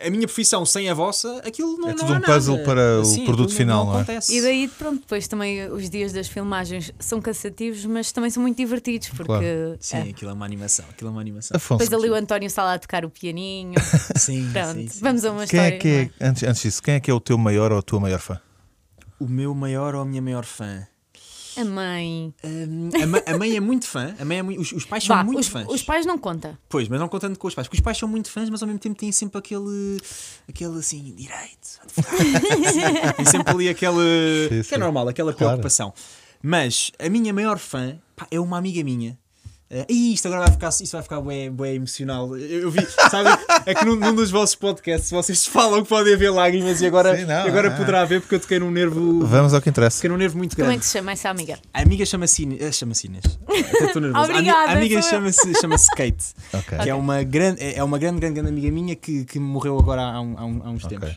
a 0.00 0.08
minha 0.10 0.26
profissão 0.26 0.64
sem 0.64 0.88
a 0.88 0.94
vossa, 0.94 1.38
aquilo 1.44 1.76
não 1.76 1.88
É 1.88 1.92
não 1.92 1.98
tudo 1.98 2.14
há 2.14 2.16
um 2.16 2.20
puzzle 2.22 2.54
nada. 2.56 2.64
para 2.66 3.00
o 3.00 3.04
Sim, 3.04 3.24
produto 3.26 3.52
final, 3.54 3.84
não 3.84 3.92
é? 3.92 3.96
acontece. 4.02 4.34
E 4.36 4.40
daí, 4.40 4.68
pronto, 4.68 5.00
depois 5.00 5.28
também 5.28 5.70
os 5.70 5.90
dias 5.90 6.12
das 6.12 6.28
filmagens 6.28 6.92
são 6.98 7.20
cansativos, 7.20 7.84
mas 7.84 8.10
também 8.10 8.30
são 8.30 8.42
muito 8.42 8.56
divertidos, 8.56 9.08
porque. 9.10 9.26
Claro. 9.26 9.76
Sim, 9.80 9.96
é. 9.98 10.00
aquilo 10.10 10.30
é 10.30 10.34
uma 10.34 10.46
animação. 10.46 10.84
Aquilo 10.90 11.08
é 11.08 11.12
uma 11.12 11.20
animação. 11.20 11.56
Afonso, 11.56 11.84
Depois 11.84 12.02
ali 12.02 12.10
o 12.10 12.14
António 12.14 12.46
está 12.46 12.64
lá 12.64 12.74
a 12.74 12.78
tocar 12.78 13.04
o 13.04 13.10
pianinho. 13.10 13.74
Sim, 14.16 14.48
Pronto, 14.52 14.74
sim, 14.80 14.88
sim. 14.88 15.00
vamos 15.02 15.24
a 15.24 15.30
uma 15.32 15.46
quem 15.46 15.60
é 15.60 15.62
história. 15.64 15.78
que 15.78 16.10
é, 16.20 16.26
antes, 16.28 16.42
antes 16.42 16.62
disso, 16.62 16.82
quem 16.82 16.94
é 16.94 17.00
que 17.00 17.10
é 17.10 17.14
o 17.14 17.20
teu 17.20 17.36
maior 17.36 17.70
ou 17.72 17.78
a 17.78 17.82
tua 17.82 18.00
maior 18.00 18.18
fã? 18.20 18.40
O 19.20 19.26
meu 19.28 19.54
maior 19.54 19.94
ou 19.94 20.02
a 20.02 20.04
minha 20.04 20.20
maior 20.22 20.44
fã? 20.44 20.86
A 21.56 21.64
mãe. 21.64 22.34
Hum, 22.44 22.90
a, 23.02 23.06
ma- 23.06 23.22
a 23.26 23.38
mãe 23.38 23.56
é 23.56 23.60
muito 23.60 23.86
fã, 23.86 24.14
a 24.18 24.24
mãe 24.24 24.38
é 24.38 24.42
mui- 24.42 24.58
os, 24.58 24.72
os 24.72 24.84
pais 24.84 25.04
são 25.04 25.24
muito 25.24 25.40
os, 25.40 25.48
fãs. 25.48 25.66
os 25.68 25.82
pais 25.82 26.06
não 26.06 26.16
conta. 26.18 26.58
Pois, 26.68 26.88
mas 26.88 26.98
não 26.98 27.08
contando 27.08 27.38
com 27.38 27.46
os 27.48 27.54
pais, 27.54 27.66
porque 27.68 27.76
os 27.78 27.82
pais 27.82 27.98
são 27.98 28.08
muito 28.08 28.30
fãs, 28.30 28.48
mas 28.50 28.62
ao 28.62 28.66
mesmo 28.66 28.78
tempo 28.80 28.98
têm 28.98 29.12
sempre 29.12 29.38
aquele, 29.38 29.98
aquele 30.48 30.78
assim, 30.78 31.14
direito, 31.14 31.80
tem 33.16 33.24
sempre 33.26 33.52
ali 33.52 33.68
aquele, 33.68 33.92
Sim, 34.44 34.48
que 34.48 34.54
é 34.60 34.62
sim. 34.62 34.76
normal, 34.78 35.08
aquela 35.08 35.32
Claro. 35.32 35.52
preocupação. 35.52 35.92
Mas 36.42 36.90
a 36.98 37.08
minha 37.08 37.32
maior 37.32 37.58
fã 37.58 37.96
pá, 38.16 38.26
é 38.30 38.40
uma 38.40 38.58
amiga 38.58 38.82
minha, 38.82 39.18
Uh, 39.72 39.86
"Ih, 39.88 40.12
isto 40.12 40.26
agora 40.28 40.42
vai 40.42 40.50
ficar, 40.52 40.68
isto 40.68 40.92
vai 40.92 41.02
ficar 41.02 41.20
bué, 41.22 41.48
bué 41.48 41.74
emocional. 41.74 42.36
Eu, 42.36 42.60
eu 42.60 42.70
vi, 42.70 42.86
sabe, 43.10 43.30
é 43.64 43.74
que 43.74 43.82
num, 43.86 43.96
num 43.96 44.14
dos 44.14 44.30
vossos 44.30 44.54
podcasts 44.54 45.10
vocês 45.10 45.46
falam 45.48 45.82
que 45.82 45.88
podem 45.88 46.12
haver 46.12 46.30
lágrimas 46.30 46.82
e 46.82 46.86
agora, 46.86 47.16
Sim, 47.16 47.24
não, 47.24 47.46
e 47.46 47.48
agora 47.48 47.68
é. 47.68 47.70
poderá 47.70 48.02
haver 48.02 48.20
porque 48.20 48.34
eu 48.34 48.40
toquei 48.40 48.58
num 48.58 48.70
nervo, 48.70 49.24
Vamos 49.26 49.54
ao 49.54 49.62
que 49.62 49.70
interessa. 49.70 49.96
toquei 49.96 50.10
num 50.10 50.18
nervo 50.18 50.36
muito 50.36 50.54
Como 50.54 50.64
é 50.64 50.68
grande. 50.68 50.80
que 50.80 50.86
se 50.86 50.92
chama 50.98 51.12
essa 51.12 51.30
amiga? 51.30 51.58
A 51.72 51.80
amiga 51.80 52.04
chama-se 52.04 52.42
Inês. 52.42 52.62
ah, 52.62 52.70
Chama-se 52.72 53.06
Inês. 53.06 53.24
Até 53.48 53.84
estou 53.86 54.02
nervoso. 54.02 54.24
Obrigada, 54.30 54.72
a 54.72 54.74
amiga 54.74 55.00
chama-se 55.00 55.54
chama 55.58 55.76
Kate, 55.96 56.24
Ok. 56.52 56.78
que 56.78 56.90
é 56.90 56.94
uma 56.94 57.22
grande, 57.22 57.62
é 57.62 57.78
é 57.78 57.82
uma 57.82 57.98
grande, 57.98 58.20
grande, 58.20 58.34
grande 58.34 58.50
amiga 58.50 58.70
minha 58.70 58.94
que, 58.94 59.24
que 59.24 59.38
morreu 59.38 59.78
agora 59.78 60.02
há, 60.02 60.20
um- 60.20 60.34
há 60.38 60.44
um- 60.44 60.62
há 60.64 60.70
uns 60.70 60.84
tempos. 60.84 61.16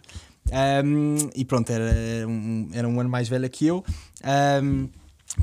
Um, 0.85 1.17
e 1.35 1.43
pronto, 1.43 1.69
era 1.71 2.25
um, 2.25 2.69
era 2.71 2.87
um 2.87 2.99
ano 3.01 3.09
mais 3.09 3.27
velha 3.27 3.49
que 3.49 3.67
eu. 3.67 3.83
Um, 4.63 4.87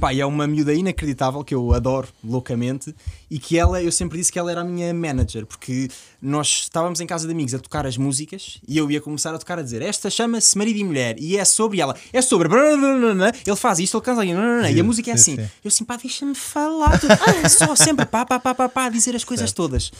pá, 0.00 0.12
e 0.12 0.20
é 0.20 0.26
uma 0.26 0.46
miúda 0.46 0.72
inacreditável 0.74 1.42
que 1.44 1.54
eu 1.54 1.72
adoro 1.72 2.08
loucamente 2.24 2.94
e 3.30 3.38
que 3.38 3.58
ela, 3.58 3.82
eu 3.82 3.92
sempre 3.92 4.18
disse 4.18 4.32
que 4.32 4.38
ela 4.38 4.50
era 4.50 4.60
a 4.60 4.64
minha 4.64 4.92
manager, 4.92 5.46
porque 5.46 5.88
nós 6.20 6.48
estávamos 6.62 7.00
em 7.00 7.06
casa 7.06 7.26
de 7.26 7.32
amigos 7.32 7.54
a 7.54 7.58
tocar 7.58 7.86
as 7.86 7.96
músicas 7.96 8.58
e 8.66 8.76
eu 8.78 8.90
ia 8.90 9.00
começar 9.00 9.34
a 9.34 9.38
tocar 9.38 9.58
a 9.58 9.62
dizer 9.62 9.82
esta 9.82 10.10
chama-se 10.10 10.56
Marido 10.56 10.78
e 10.78 10.84
Mulher 10.84 11.16
e 11.18 11.36
é 11.36 11.44
sobre 11.44 11.80
ela, 11.80 11.96
é 12.12 12.22
sobre 12.22 12.48
ele 13.46 13.56
faz 13.56 13.78
isto, 13.78 13.96
ele 13.96 14.04
canta 14.04 14.24
e 14.24 14.80
a 14.80 14.84
música 14.84 15.10
é 15.10 15.16
sim, 15.16 15.34
assim. 15.34 15.42
sim. 15.42 15.50
Eu 15.64 15.68
assim, 15.68 15.84
pá, 15.84 15.96
deixa-me 15.96 16.34
falar, 16.34 16.98
ah, 17.44 17.48
só 17.48 17.74
sempre 17.76 18.04
pá, 18.06 18.24
pá, 18.24 18.38
pá, 18.38 18.54
pá, 18.54 18.68
pá, 18.68 18.88
dizer 18.88 19.14
as 19.16 19.24
coisas 19.24 19.52
todas. 19.52 19.90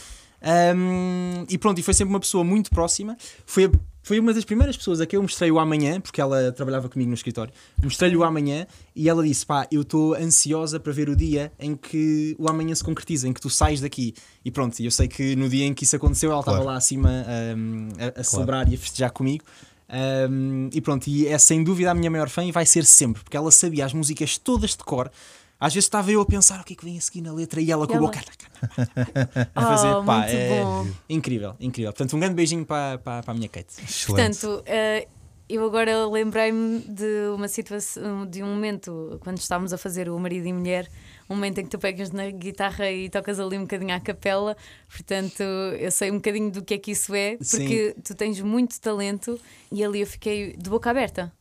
Um, 0.75 1.45
e 1.49 1.57
pronto, 1.57 1.79
e 1.79 1.83
foi 1.83 1.93
sempre 1.93 2.13
uma 2.13 2.19
pessoa 2.19 2.43
muito 2.43 2.69
próxima. 2.69 3.17
Foi, 3.45 3.65
a- 3.65 3.71
foi 4.03 4.19
uma 4.19 4.33
das 4.33 4.43
primeiras 4.43 4.75
pessoas 4.77 4.99
a 5.01 5.05
que 5.05 5.15
eu 5.15 5.21
mostrei 5.21 5.49
o 5.49 5.57
amanhã, 5.57 5.99
porque 6.01 6.19
ela 6.19 6.51
trabalhava 6.51 6.89
comigo 6.89 7.09
no 7.09 7.15
escritório. 7.15 7.53
Mostrei-lhe 7.81 8.17
o 8.17 8.23
amanhã 8.23 8.67
e 8.95 9.07
ela 9.09 9.23
disse: 9.23 9.45
pá, 9.45 9.65
eu 9.71 9.81
estou 9.81 10.13
ansiosa 10.13 10.79
para 10.79 10.91
ver 10.91 11.09
o 11.09 11.15
dia 11.15 11.51
em 11.57 11.75
que 11.75 12.35
o 12.37 12.49
amanhã 12.49 12.75
se 12.75 12.83
concretiza, 12.83 13.27
em 13.27 13.33
que 13.33 13.41
tu 13.41 13.49
sais 13.49 13.79
daqui. 13.81 14.13
E 14.43 14.51
pronto, 14.51 14.77
e 14.79 14.85
eu 14.85 14.91
sei 14.91 15.07
que 15.07 15.35
no 15.35 15.47
dia 15.49 15.65
em 15.65 15.73
que 15.73 15.85
isso 15.85 15.95
aconteceu, 15.95 16.31
ela 16.31 16.41
estava 16.41 16.57
Claro. 16.57 16.71
lá 16.71 16.77
acima 16.77 17.09
um, 17.57 17.87
a, 18.17 18.19
a 18.19 18.23
celebrar 18.23 18.69
e 18.69 18.75
a 18.75 18.77
festejar 18.77 19.11
comigo. 19.11 19.45
Um, 20.29 20.69
e 20.73 20.81
pronto, 20.81 21.07
e 21.07 21.27
é 21.27 21.37
sem 21.37 21.63
dúvida 21.63 21.91
a 21.91 21.93
minha 21.93 22.09
maior 22.09 22.27
fã 22.27 22.43
e 22.43 22.51
vai 22.51 22.65
ser 22.65 22.83
sempre, 22.83 23.23
porque 23.23 23.37
ela 23.37 23.51
sabia 23.51 23.85
as 23.85 23.93
músicas 23.93 24.37
todas 24.37 24.71
de 24.71 24.77
cor. 24.77 25.09
Às 25.63 25.73
vezes 25.73 25.85
estava 25.85 26.11
eu 26.11 26.19
a 26.19 26.25
pensar 26.25 26.59
o 26.59 26.63
que 26.65 26.73
é 26.73 26.75
que 26.75 26.83
vem 26.83 26.97
a 26.97 27.01
seguir 27.01 27.21
na 27.21 27.31
letra 27.31 27.61
e 27.61 27.71
ela 27.71 27.87
com 27.87 27.93
a 27.93 27.95
ela? 27.95 28.05
boca 28.07 28.19
a 29.55 29.61
fazer. 29.61 29.93
Oh, 29.93 30.03
pá, 30.03 30.17
muito 30.19 30.31
é 30.31 30.61
bom. 30.61 30.87
incrível, 31.07 31.55
incrível. 31.57 31.93
Portanto, 31.93 32.17
um 32.17 32.19
grande 32.19 32.35
beijinho 32.35 32.65
para, 32.65 32.97
para, 32.97 33.23
para 33.23 33.31
a 33.31 33.33
minha 33.33 33.47
Kate. 33.47 33.73
Excelente. 33.81 34.41
Portanto, 34.41 34.63
eh, 34.65 35.07
eu 35.47 35.63
agora 35.65 36.05
lembrei-me 36.05 36.79
de 36.79 37.27
uma 37.33 37.47
situação, 37.47 38.25
de 38.25 38.43
um 38.43 38.47
momento, 38.47 39.17
quando 39.21 39.37
estávamos 39.37 39.71
a 39.71 39.77
fazer 39.77 40.09
o 40.09 40.19
marido 40.19 40.45
e 40.47 40.51
mulher, 40.51 40.89
um 41.29 41.35
momento 41.35 41.59
em 41.59 41.63
que 41.63 41.69
tu 41.69 41.79
pegas 41.79 42.11
na 42.11 42.29
guitarra 42.29 42.91
e 42.91 43.09
tocas 43.09 43.39
ali 43.39 43.57
um 43.57 43.61
bocadinho 43.61 43.95
à 43.95 44.01
capela. 44.01 44.57
Portanto, 44.89 45.43
eu 45.79 45.91
sei 45.91 46.11
um 46.11 46.15
bocadinho 46.15 46.51
do 46.51 46.61
que 46.61 46.73
é 46.73 46.77
que 46.77 46.91
isso 46.91 47.15
é, 47.15 47.37
porque 47.37 47.95
tu 48.03 48.13
tens 48.15 48.41
muito 48.41 48.81
talento 48.81 49.39
e 49.71 49.81
ali 49.81 50.01
eu 50.01 50.07
fiquei 50.07 50.57
de 50.57 50.69
boca 50.69 50.89
aberta. 50.89 51.31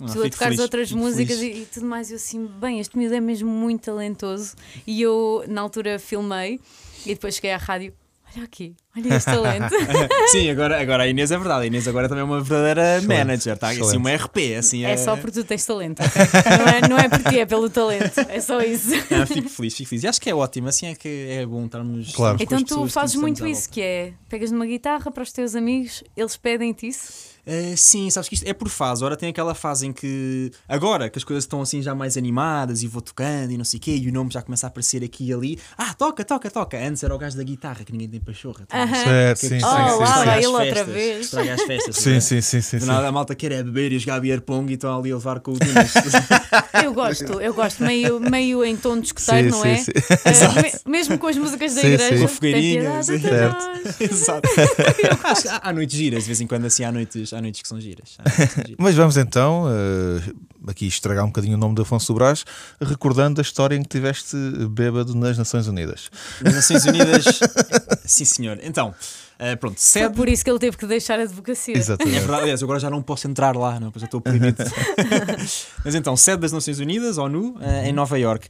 Ah, 0.00 0.06
tu 0.06 0.22
a 0.22 0.30
tocares 0.30 0.38
feliz, 0.38 0.60
outras 0.60 0.92
músicas 0.92 1.38
e, 1.40 1.46
e 1.62 1.66
tudo 1.66 1.86
mais, 1.86 2.10
eu 2.10 2.16
assim, 2.16 2.46
bem, 2.60 2.80
este 2.80 2.96
miúdo 2.96 3.14
é 3.14 3.20
mesmo 3.20 3.48
muito 3.50 3.82
talentoso. 3.82 4.54
E 4.86 5.02
eu, 5.02 5.44
na 5.48 5.60
altura, 5.60 5.98
filmei 5.98 6.58
e 7.04 7.10
depois 7.14 7.34
cheguei 7.36 7.52
à 7.52 7.56
rádio. 7.56 7.92
Olha 8.36 8.44
aqui, 8.44 8.76
olha 8.96 9.16
este 9.16 9.24
talento. 9.28 9.74
Sim, 10.30 10.48
agora, 10.50 10.80
agora 10.80 11.02
a 11.02 11.08
Inês 11.08 11.32
é 11.32 11.36
verdade. 11.36 11.64
A 11.64 11.66
Inês 11.66 11.88
agora 11.88 12.08
também 12.08 12.22
é 12.22 12.24
uma 12.24 12.40
verdadeira 12.40 12.98
Excelente, 12.98 13.18
manager, 13.18 13.58
tá? 13.58 13.70
Assim, 13.70 13.96
uma 13.96 14.14
RP. 14.14 14.36
Assim, 14.56 14.84
É 14.84 14.96
só 14.96 15.16
porque 15.16 15.32
tu 15.32 15.44
tens 15.44 15.66
talento, 15.66 16.00
ok? 16.00 16.22
não, 16.56 16.68
é, 16.68 16.88
não 16.90 16.96
é 16.98 17.08
por 17.08 17.28
ti, 17.28 17.40
é 17.40 17.44
pelo 17.46 17.68
talento. 17.68 18.20
É 18.28 18.40
só 18.40 18.60
isso. 18.60 18.90
Ah, 19.10 19.26
fico 19.26 19.48
feliz, 19.48 19.76
fico 19.76 19.88
feliz. 19.88 20.04
E 20.04 20.06
acho 20.06 20.20
que 20.20 20.30
é 20.30 20.34
ótimo, 20.34 20.68
assim 20.68 20.86
é 20.86 20.94
que 20.94 21.26
é 21.28 21.44
bom 21.44 21.64
estarmos. 21.66 22.12
Claro. 22.14 22.36
estarmos 22.40 22.62
com 22.62 22.74
Então 22.74 22.84
as 22.84 22.90
tu 22.90 22.94
fazes 22.94 23.16
muito 23.16 23.44
isso, 23.46 23.68
que 23.68 23.80
é 23.82 24.12
pegas 24.28 24.52
numa 24.52 24.64
guitarra 24.66 25.10
para 25.10 25.24
os 25.24 25.32
teus 25.32 25.56
amigos, 25.56 26.04
eles 26.16 26.36
pedem-te 26.36 26.86
isso. 26.86 27.29
Uh, 27.46 27.76
sim, 27.76 28.08
sabes 28.10 28.28
que 28.28 28.34
isto 28.34 28.46
é 28.46 28.52
por 28.52 28.68
fase. 28.68 29.04
Ora, 29.04 29.16
tem 29.16 29.28
aquela 29.30 29.54
fase 29.54 29.86
em 29.86 29.92
que, 29.92 30.50
agora 30.68 31.08
que 31.08 31.18
as 31.18 31.24
coisas 31.24 31.44
estão 31.44 31.60
assim 31.62 31.82
já 31.82 31.94
mais 31.94 32.16
animadas 32.16 32.82
e 32.82 32.86
vou 32.86 33.00
tocando 33.02 33.50
e 33.52 33.56
não 33.58 33.64
sei 33.64 33.78
o 33.78 33.80
quê, 33.80 33.96
e 33.96 34.08
o 34.08 34.12
nome 34.12 34.30
já 34.32 34.42
começa 34.42 34.66
a 34.66 34.68
aparecer 34.68 35.02
aqui 35.02 35.28
e 35.28 35.32
ali. 35.32 35.58
Ah, 35.76 35.94
toca, 35.94 36.24
toca, 36.24 36.50
toca. 36.50 36.76
Antes 36.78 37.02
era 37.02 37.14
o 37.14 37.18
gajo 37.18 37.36
da 37.36 37.42
guitarra 37.42 37.84
que 37.84 37.92
ninguém 37.92 38.08
tem 38.08 38.20
pachorra. 38.20 38.64
tá? 38.66 38.82
Aham. 38.82 38.94
Certo, 39.04 39.40
Que- 39.40 39.48
sim, 39.48 39.60
sim, 39.60 39.66
Oh, 39.66 40.06
sim, 40.06 40.12
sim. 40.12 40.30
ele 40.36 40.46
outra 40.46 40.84
vez. 40.84 41.24
Estraga 41.26 41.54
as 41.54 41.62
festas. 41.62 41.96
Sim, 41.96 42.10
né? 42.12 42.20
sim, 42.20 42.40
sim, 42.40 42.60
sim, 42.60 42.78
sim. 42.80 42.86
nada 42.86 43.08
a 43.08 43.12
malta 43.12 43.34
quer 43.34 43.52
é 43.52 43.62
beber 43.62 43.92
e 43.92 43.98
jogar 43.98 44.20
beer 44.20 44.40
pong 44.40 44.70
e 44.70 44.74
estão 44.74 44.98
ali 44.98 45.10
a 45.10 45.14
levar 45.16 45.40
com 45.40 45.52
o. 45.52 45.58
Eu 46.82 46.94
gosto, 46.94 47.40
eu 47.40 47.52
gosto, 47.52 47.82
meio, 47.82 48.18
meio 48.20 48.64
em 48.64 48.76
tom 48.76 48.98
de 48.98 49.06
escoteiro, 49.06 49.50
Sim, 49.52 49.56
não 49.56 49.62
sim, 49.62 49.68
é? 49.68 49.76
sim. 49.76 49.92
Ah, 50.24 50.62
me- 50.86 50.92
mesmo 50.92 51.18
com 51.18 51.26
as 51.26 51.36
músicas 51.36 51.74
da 51.74 51.80
Sim, 51.82 51.86
igreja. 51.88 52.16
sim. 52.16 52.22
Com 52.22 52.28
fogueirinhas, 52.28 53.06
sim. 53.06 53.12
Exato. 54.00 54.48
Há, 55.50 55.68
há 55.68 55.72
noites 55.72 55.96
giras, 55.96 56.22
de 56.24 56.26
vez 56.28 56.40
em 56.40 56.46
quando 56.46 56.64
assim 56.66 56.84
há 56.84 56.92
noites, 56.92 57.29
há 57.32 57.40
noites 57.40 57.62
que 57.62 57.68
são 57.68 57.80
giras. 57.80 58.16
Há 58.18 58.22
noites 58.28 58.46
que 58.46 58.54
são 58.54 58.64
giras. 58.66 58.76
Mas 58.78 58.94
vamos 58.94 59.16
então 59.16 59.64
eh, 59.68 60.32
aqui 60.70 60.86
estragar 60.86 61.24
um 61.24 61.28
bocadinho 61.28 61.54
o 61.56 61.58
nome 61.58 61.74
de 61.74 61.82
Afonso 61.82 62.12
Brás, 62.14 62.44
recordando 62.80 63.40
a 63.40 63.42
história 63.42 63.74
em 63.76 63.82
que 63.82 63.88
tiveste 63.88 64.36
bêbado 64.70 65.14
nas 65.14 65.36
Nações 65.38 65.66
Unidas. 65.66 66.10
Nas 66.42 66.54
Nações 66.54 66.84
Unidas, 66.84 67.24
sim 68.04 68.24
senhor. 68.24 68.58
Então, 68.62 68.94
eh, 69.38 69.56
pronto, 69.56 69.76
Foi 69.76 70.02
sede. 70.02 70.14
por 70.14 70.28
isso 70.28 70.44
que 70.44 70.50
ele 70.50 70.58
teve 70.58 70.76
que 70.76 70.86
deixar 70.86 71.18
a 71.18 71.22
advocacia. 71.22 71.74
É 71.74 71.78
Exatamente. 71.78 72.18
verdade, 72.18 72.42
aliás, 72.42 72.62
agora 72.62 72.78
já 72.78 72.90
não 72.90 73.02
posso 73.02 73.26
entrar 73.28 73.56
lá, 73.56 73.80
não, 73.80 73.90
pois 73.90 74.02
eu 74.02 74.06
estou 74.06 74.20
proibido. 74.20 74.62
Mas 75.84 75.94
então, 75.94 76.16
sede 76.16 76.42
das 76.42 76.52
Nações 76.52 76.78
Unidas, 76.78 77.18
ONU, 77.18 77.56
eh, 77.60 77.88
em 77.88 77.92
Nova 77.92 78.18
York. 78.18 78.46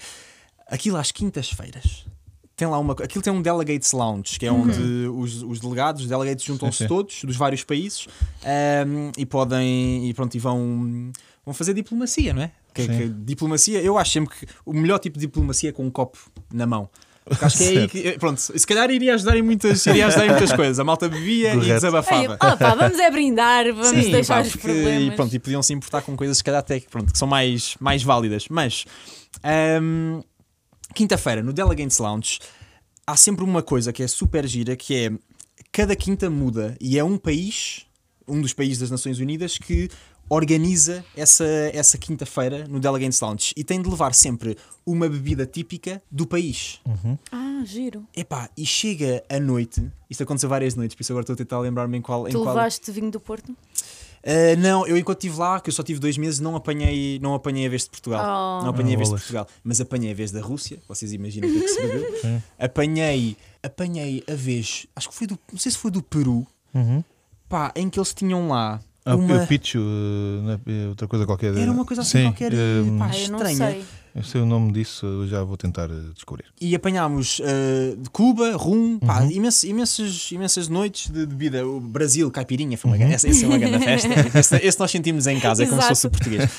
Aquilo 0.69 0.97
às 0.97 1.11
quintas-feiras. 1.11 2.05
Tem 2.61 2.69
lá 2.69 2.79
uma. 2.79 2.93
Aquilo 2.93 3.23
tem 3.25 3.33
um 3.33 3.41
Delegates 3.41 3.91
Lounge, 3.93 4.39
que 4.39 4.45
é 4.45 4.53
onde 4.53 4.83
os, 5.15 5.43
os 5.43 5.61
delegados, 5.61 6.03
os 6.03 6.09
delegates 6.09 6.45
juntam-se 6.45 6.87
todos, 6.87 7.25
dos 7.25 7.35
vários 7.35 7.65
países, 7.65 8.07
ehm, 8.45 9.11
e 9.17 9.25
podem. 9.25 10.07
E 10.07 10.13
pronto, 10.13 10.35
e 10.35 10.39
vão, 10.39 11.11
vão 11.43 11.55
fazer 11.55 11.73
diplomacia, 11.73 12.35
não 12.35 12.43
é? 12.43 12.53
Que, 12.75 12.87
que 12.87 13.09
diplomacia, 13.09 13.81
eu 13.81 13.97
acho 13.97 14.11
sempre 14.13 14.37
que 14.37 14.47
o 14.67 14.75
melhor 14.75 14.99
tipo 14.99 15.19
de 15.19 15.25
diplomacia 15.25 15.71
é 15.71 15.73
com 15.73 15.87
um 15.87 15.91
copo 15.91 16.19
na 16.53 16.67
mão. 16.67 16.91
Porque 17.25 17.43
acho 17.47 17.57
que 17.57 17.65
é 17.65 17.69
aí 17.69 17.89
que. 17.89 18.19
Pronto, 18.19 18.39
se 18.39 18.67
calhar 18.67 18.91
iria 18.91 19.15
ajudar 19.15 19.39
em 19.39 19.43
muitas, 19.43 19.87
iria 19.87 20.09
ajudar 20.09 20.27
em 20.27 20.29
muitas 20.29 20.53
coisas. 20.53 20.79
A 20.79 20.85
malta 20.85 21.09
bebia 21.09 21.53
e 21.53 21.55
Correto. 21.55 21.75
desabafava. 21.75 22.33
Ei, 22.33 22.57
pá, 22.59 22.75
vamos 22.75 22.99
é 22.99 23.11
brindar, 23.11 23.73
vamos 23.73 24.05
Sim, 24.05 24.11
deixar 24.11 24.35
pá, 24.35 24.43
os 24.43 24.53
porque- 24.53 24.69
problemas. 24.69 25.03
E, 25.03 25.17
pronto, 25.17 25.35
e 25.35 25.39
podiam 25.39 25.63
se 25.63 25.73
importar 25.73 26.03
com 26.03 26.15
coisas 26.15 26.37
se 26.37 26.45
calhar 26.45 26.61
até 26.61 26.79
que, 26.79 26.91
pronto, 26.91 27.11
que 27.11 27.19
são 27.19 27.27
mais, 27.27 27.75
mais 27.81 28.03
válidas. 28.03 28.45
Mas 28.51 28.85
ahm, 29.43 30.21
quinta-feira, 30.95 31.43
no 31.43 31.53
Delegates 31.53 31.99
Lounge, 31.99 32.39
há 33.07 33.17
sempre 33.17 33.45
uma 33.45 33.63
coisa 33.63 33.93
que 33.93 34.03
é 34.03 34.09
super 34.09 34.47
gira, 34.47 34.77
que 34.77 34.95
é 34.95 35.13
cada 35.73 35.95
quinta 35.95 36.29
muda 36.29 36.77
e 36.81 36.99
é 36.99 37.05
um 37.05 37.17
país, 37.17 37.87
um 38.27 38.41
dos 38.41 38.53
países 38.53 38.79
das 38.79 38.91
Nações 38.91 39.19
Unidas, 39.19 39.59
que 39.59 39.89
organiza 40.29 41.05
essa, 41.17 41.45
essa 41.75 41.99
quinta-feira 41.99 42.67
no 42.69 42.79
Delegates 42.79 43.21
Lounge 43.21 43.53
e 43.57 43.65
tem 43.65 43.83
de 43.83 43.89
levar 43.91 44.15
sempre 44.15 44.57
uma 44.87 45.09
bebida 45.09 45.45
típica 45.45 46.01
do 46.09 46.25
país. 46.25 46.81
Ah, 47.33 47.63
giro. 47.65 48.07
Epá, 48.17 48.49
e 48.57 48.65
chega 48.65 49.25
a 49.29 49.41
noite, 49.41 49.91
isto 50.09 50.23
aconteceu 50.23 50.49
várias 50.49 50.77
noites, 50.77 50.95
por 50.95 51.03
isso 51.03 51.13
agora 51.13 51.25
estou 51.25 51.35
a 51.35 51.37
tentar 51.37 51.59
lembrar-me 51.59 51.99
em 51.99 52.01
qual. 52.01 52.29
em 52.29 52.31
Tu 52.31 52.41
qual... 52.41 52.55
levaste 52.55 52.93
vinho 52.93 53.11
do 53.11 53.19
Porto? 53.19 53.57
Uh, 54.23 54.57
não, 54.59 54.87
eu 54.87 54.97
enquanto 54.99 55.19
estive 55.25 55.39
lá, 55.41 55.61
que 55.61 55.71
eu 55.71 55.73
só 55.73 55.83
tive 55.83 55.99
dois 55.99 56.19
meses, 56.19 56.41
não 56.41 56.55
apanhei, 56.55 57.19
não 57.21 57.35
apanhei 57.35 57.67
a 57.67 57.71
vez 57.71 57.85
de 57.85 57.91
Portugal. 57.91 58.21
Oh. 58.23 58.65
Não 58.65 58.71
apanhei 58.71 58.95
a 58.95 58.97
vez 58.97 59.09
de 59.09 59.13
bolas. 59.13 59.23
Portugal, 59.23 59.47
mas 59.65 59.81
apanhei 59.81 60.11
a 60.11 60.15
vez 60.15 60.31
da 60.31 60.41
Rússia. 60.43 60.79
Vocês 60.87 61.13
imaginam 61.13 61.49
o 61.49 61.53
que 61.53 61.59
é 61.59 61.63
que 61.63 61.69
se 61.69 61.81
bebeu? 61.81 62.43
apanhei, 62.59 63.37
apanhei 63.63 64.23
a 64.31 64.35
vez, 64.35 64.87
acho 64.95 65.09
que 65.09 65.15
foi 65.15 65.27
do, 65.27 65.39
não 65.51 65.59
sei 65.59 65.73
se 65.73 65.79
foi 65.79 65.91
do 65.91 66.03
Peru, 66.03 66.47
Uhum. 66.75 67.03
pá, 67.49 67.73
em 67.75 67.89
que 67.91 67.99
eles 67.99 68.15
tinham 68.15 68.49
lá 68.49 68.81
Ah, 69.05 69.17
uma. 69.17 69.25
o 69.35 69.39
eh, 69.39 70.41
não 70.43 70.53
é, 70.53 70.89
outra 70.89 71.09
coisa 71.09 71.25
qualquer. 71.27 71.57
Era 71.57 71.71
uma 71.73 71.85
coisa 71.85 72.03
assim 72.03 72.19
Sim, 72.19 72.25
qualquer, 72.25 72.53
eh, 72.53 72.57
pá, 72.99 73.07
eu 73.07 73.29
não 73.31 73.39
estranha. 73.39 73.57
sei. 73.57 73.85
eu 74.15 74.23
sei 74.23 74.41
o 74.43 74.47
nome 74.47 74.73
disso, 74.73 75.07
eu 75.07 75.27
já 75.27 75.43
vou 75.43 75.57
tentar 75.57 75.89
eh, 75.91 76.13
descobrir. 76.15 76.45
E 76.61 76.75
apanhámos 76.75 77.39
uh, 77.41 77.97
de 77.97 78.11
Cuba, 78.11 78.57
rum, 78.57 78.99
pá, 78.99 79.23
Uhum. 79.23 79.31
imensas, 79.31 79.65
imensas, 79.65 80.29
imensas 80.33 80.69
noites 80.69 81.11
de 81.11 81.25
bebida. 81.27 81.67
O 81.67 81.81
Brasil, 81.81 82.31
caipirinha, 82.31 82.77
foi 82.77 82.91
uma, 82.91 82.95
Uhum. 82.95 82.99
grande- 83.01 83.15
essa, 83.15 83.29
essa 83.29 83.45
é 83.45 83.49
uma 83.49 83.59
grande 83.59 83.79
festa. 83.85 84.39
esse, 84.39 84.57
esse 84.57 84.79
nós 84.79 84.91
sentimos 84.91 85.27
em 85.27 85.41
casa, 85.41 85.65
é 85.65 85.67
como 85.67 85.81
se 85.81 85.89
fosse 85.89 86.09
português. 86.11 86.51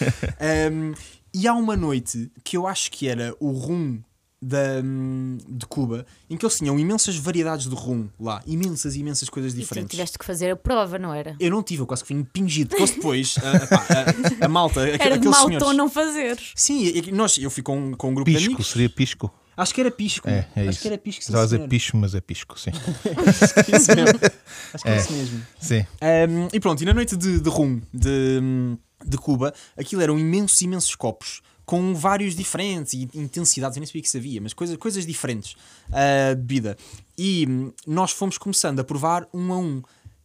Um, 0.71 0.93
e 1.33 1.47
há 1.47 1.53
uma 1.53 1.77
noite 1.77 2.29
que 2.43 2.57
eu 2.57 2.67
acho 2.67 2.91
que 2.91 3.07
era 3.07 3.33
o 3.39 3.51
rum 3.51 3.99
da, 4.41 4.81
hum, 4.83 5.37
de 5.47 5.65
Cuba, 5.67 6.05
em 6.29 6.35
que 6.35 6.43
eles 6.43 6.57
tinham 6.57 6.79
imensas 6.79 7.15
variedades 7.15 7.67
de 7.67 7.75
rum 7.75 8.09
lá, 8.19 8.41
imensas, 8.47 8.95
imensas 8.95 9.29
coisas 9.29 9.51
E 9.53 9.57
tu 9.57 9.59
diferentes. 9.59 9.91
tiveste 9.91 10.17
que 10.17 10.25
fazer 10.25 10.49
a 10.51 10.55
prova, 10.55 10.97
não 10.97 11.13
era? 11.13 11.35
Eu 11.39 11.51
não 11.51 11.61
tive, 11.61 11.83
eu 11.83 11.85
quase 11.85 12.03
que 12.03 12.07
fui 12.07 12.15
impingido. 12.17 12.71
Depois 12.71 12.89
depois, 12.91 13.35
a, 13.37 13.67
pá, 13.67 13.85
a- 14.41 14.45
a 14.45 14.47
malta, 14.47 14.81
aqu- 14.83 14.89
Era 14.95 14.97
de 15.19 15.27
aqueles 15.27 15.37
mau 15.37 15.47
senhores. 15.47 15.77
não 15.77 15.89
fazeres. 15.89 16.53
Sim, 16.55 16.91
nós, 17.11 17.37
eu 17.37 17.51
fui 17.51 17.61
com, 17.61 17.93
com 17.95 18.09
um 18.09 18.13
grupo 18.15 18.29
de 18.31 18.35
Pisco, 18.37 18.49
amigos. 18.53 18.67
seria 18.71 18.89
pisco? 18.89 19.31
Acho 19.55 19.75
que 19.75 19.81
era 19.81 19.91
pisco. 19.91 20.27
É, 20.27 20.47
é 20.55 20.61
acho 20.61 20.69
isso. 20.71 20.81
que 20.81 20.87
era 20.87 20.97
pisco. 20.97 21.23
sim, 21.23 21.31
Estava 21.37 21.63
a 21.63 21.67
picho, 21.67 21.97
mas 21.97 22.15
é 22.15 22.21
pisco, 22.21 22.59
sim. 22.59 22.71
Isso 23.75 23.95
mesmo. 23.95 24.19
Acho 24.73 24.83
que 24.83 24.89
é, 24.89 24.93
É. 24.93 24.97
isso 24.97 25.13
mesmo. 25.13 25.41
sim. 25.59 25.85
Um, 26.01 26.47
e 26.53 26.59
pronto, 26.59 26.81
e 26.81 26.85
na 26.85 26.93
noite 26.93 27.15
de, 27.15 27.39
de 27.39 27.49
rum 27.49 27.79
de, 27.93 28.39
de 29.05 29.17
Cuba, 29.17 29.53
aquilo 29.77 30.01
eram 30.01 30.17
imensos, 30.17 30.59
imensos 30.61 30.95
copos 30.95 31.41
com 31.65 31.93
vários 31.93 32.35
diferentes 32.35 32.93
e 32.93 33.07
intensidades, 33.13 33.77
eu 33.77 33.81
nem 33.81 33.87
sabia 33.87 34.01
que 34.01 34.17
havia, 34.17 34.41
mas 34.41 34.53
coisas, 34.53 34.75
coisas 34.77 35.05
diferentes 35.05 35.53
uh, 35.89 36.35
de 36.35 36.41
bebida. 36.41 36.77
E 37.17 37.45
hum, 37.47 37.71
nós 37.87 38.11
fomos 38.11 38.37
começando 38.37 38.79
a 38.79 38.83
provar 38.83 39.27
um 39.33 39.53
a 39.53 39.57
um. 39.57 39.81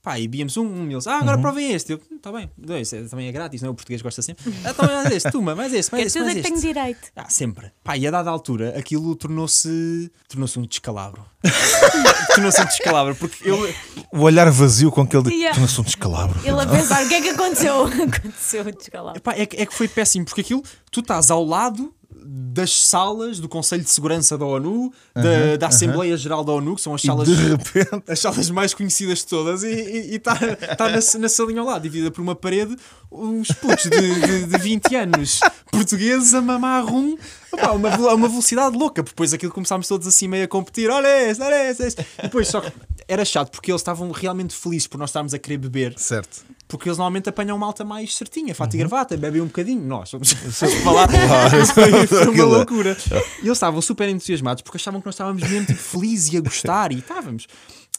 Pá, 0.06 0.20
e 0.20 0.28
víamos 0.28 0.56
um, 0.56 0.64
um, 0.64 0.88
e 0.88 0.94
eles, 0.94 1.04
ah, 1.08 1.18
agora 1.18 1.36
provem 1.36 1.72
este. 1.72 1.90
Eu, 1.90 2.00
está 2.14 2.30
bem, 2.30 2.48
dois, 2.56 2.92
é, 2.92 3.02
também 3.08 3.26
é 3.26 3.32
grátis, 3.32 3.60
não 3.60 3.70
é? 3.70 3.72
O 3.72 3.74
português 3.74 4.00
gosta 4.00 4.22
sempre. 4.22 4.54
Ah, 4.64 4.70
então 4.70 4.86
mais 4.86 5.10
este, 5.10 5.32
toma, 5.32 5.56
mais 5.56 5.72
este, 5.74 5.90
mais 5.90 6.04
É 6.04 6.06
este, 6.06 6.20
mais 6.20 6.32
que 6.32 6.38
este. 6.38 6.48
tenho 6.48 6.60
direito. 6.60 7.08
Ah, 7.16 7.28
sempre. 7.28 7.72
Pá, 7.82 7.96
e 7.96 8.06
a 8.06 8.10
dada 8.12 8.30
altura 8.30 8.78
aquilo 8.78 9.16
tornou-se 9.16 10.08
tornou-se 10.28 10.60
um 10.60 10.62
descalabro. 10.62 11.26
tornou-se 12.36 12.62
um 12.62 12.66
descalabro, 12.66 13.16
porque 13.16 13.50
eu, 13.50 13.58
O 14.12 14.20
olhar 14.20 14.48
vazio 14.48 14.92
com 14.92 15.00
aquele. 15.00 15.28
Yeah. 15.28 15.56
Tu 15.56 15.60
não 15.60 15.66
sou 15.66 15.82
um 15.82 15.86
descalabro. 15.86 16.38
Ele 16.44 16.60
a 16.60 16.66
pensar, 16.66 17.04
o 17.04 17.08
que 17.08 17.14
é 17.14 17.20
que 17.22 17.30
aconteceu? 17.30 17.82
aconteceu 17.90 18.62
o 18.62 18.72
descalabro. 18.72 19.18
Epá, 19.18 19.32
é, 19.32 19.44
que, 19.44 19.56
é 19.56 19.66
que 19.66 19.74
foi 19.74 19.88
péssimo, 19.88 20.24
porque 20.24 20.42
aquilo, 20.42 20.62
tu 20.92 21.00
estás 21.00 21.32
ao 21.32 21.44
lado 21.44 21.92
das 22.28 22.72
salas 22.72 23.38
do 23.38 23.48
Conselho 23.48 23.82
de 23.82 23.90
Segurança 23.90 24.36
da 24.36 24.44
ONU, 24.44 24.92
da, 25.14 25.56
da 25.56 25.66
Assembleia 25.68 26.16
Geral 26.16 26.44
da 26.44 26.52
ONU, 26.52 26.74
que 26.74 26.82
são 26.82 26.94
as 26.94 27.02
salas, 27.02 27.28
repente. 27.28 28.02
as 28.08 28.18
salas 28.18 28.50
mais 28.50 28.74
conhecidas 28.74 29.18
de 29.18 29.26
todas, 29.26 29.62
e 29.62 30.14
está 30.14 30.34
tá 30.76 30.88
na, 30.88 30.98
na 31.20 31.28
salinha 31.28 31.60
ao 31.60 31.66
lado, 31.66 31.82
dividida 31.82 32.10
por 32.10 32.20
uma 32.20 32.34
parede, 32.34 32.76
uns 33.10 33.48
putos 33.48 33.84
de, 33.84 33.90
de, 34.20 34.46
de 34.46 34.58
20 34.58 34.94
anos 34.96 35.40
portugueses 35.70 36.34
a 36.34 36.40
mamar 36.42 36.84
rum 36.84 37.16
a 37.58 37.72
uma, 37.72 37.96
uma 38.14 38.28
velocidade 38.28 38.76
louca. 38.76 39.02
Depois 39.02 39.32
aquilo 39.32 39.52
começámos 39.52 39.86
todos 39.88 40.06
assim 40.06 40.28
meio 40.28 40.44
a 40.44 40.48
competir: 40.48 40.90
olha 40.90 41.30
esse, 41.30 41.40
olha 41.40 41.70
esse, 41.70 41.82
esse. 41.86 41.96
E 42.18 42.22
depois 42.22 42.48
só 42.48 42.60
que 42.60 42.72
era 43.08 43.24
chato 43.24 43.50
porque 43.50 43.70
eles 43.70 43.80
estavam 43.80 44.10
realmente 44.10 44.54
felizes 44.54 44.86
por 44.88 44.98
nós 44.98 45.10
estarmos 45.10 45.32
a 45.32 45.38
querer 45.38 45.58
beber. 45.58 45.94
Certo. 45.98 46.44
Porque 46.68 46.88
eles 46.88 46.98
normalmente 46.98 47.28
apanham 47.28 47.56
malta 47.56 47.84
mais 47.84 48.16
certinha, 48.16 48.52
fato 48.52 48.72
Uhum. 48.74 48.76
e 48.76 48.78
gravata, 48.80 49.16
bebem 49.16 49.40
um 49.40 49.46
bocadinho. 49.46 49.80
Nós 49.86 50.10
vamos 50.10 50.32
falar. 50.82 51.08
foi, 51.72 52.06
foi 52.08 52.22
uma 52.24 52.30
Aquilo- 52.32 52.48
loucura. 52.48 52.96
E 53.40 53.46
eles 53.46 53.52
estavam 53.56 53.80
super 53.80 54.08
entusiasmados 54.08 54.62
porque 54.62 54.76
achavam 54.76 55.00
que 55.00 55.06
nós 55.06 55.14
estávamos 55.14 55.42
mesmo 55.48 55.64
tipo, 55.66 55.78
felizes 55.78 56.32
e 56.32 56.36
a 56.36 56.40
gostar 56.40 56.90
e 56.90 56.98
estávamos. 56.98 57.46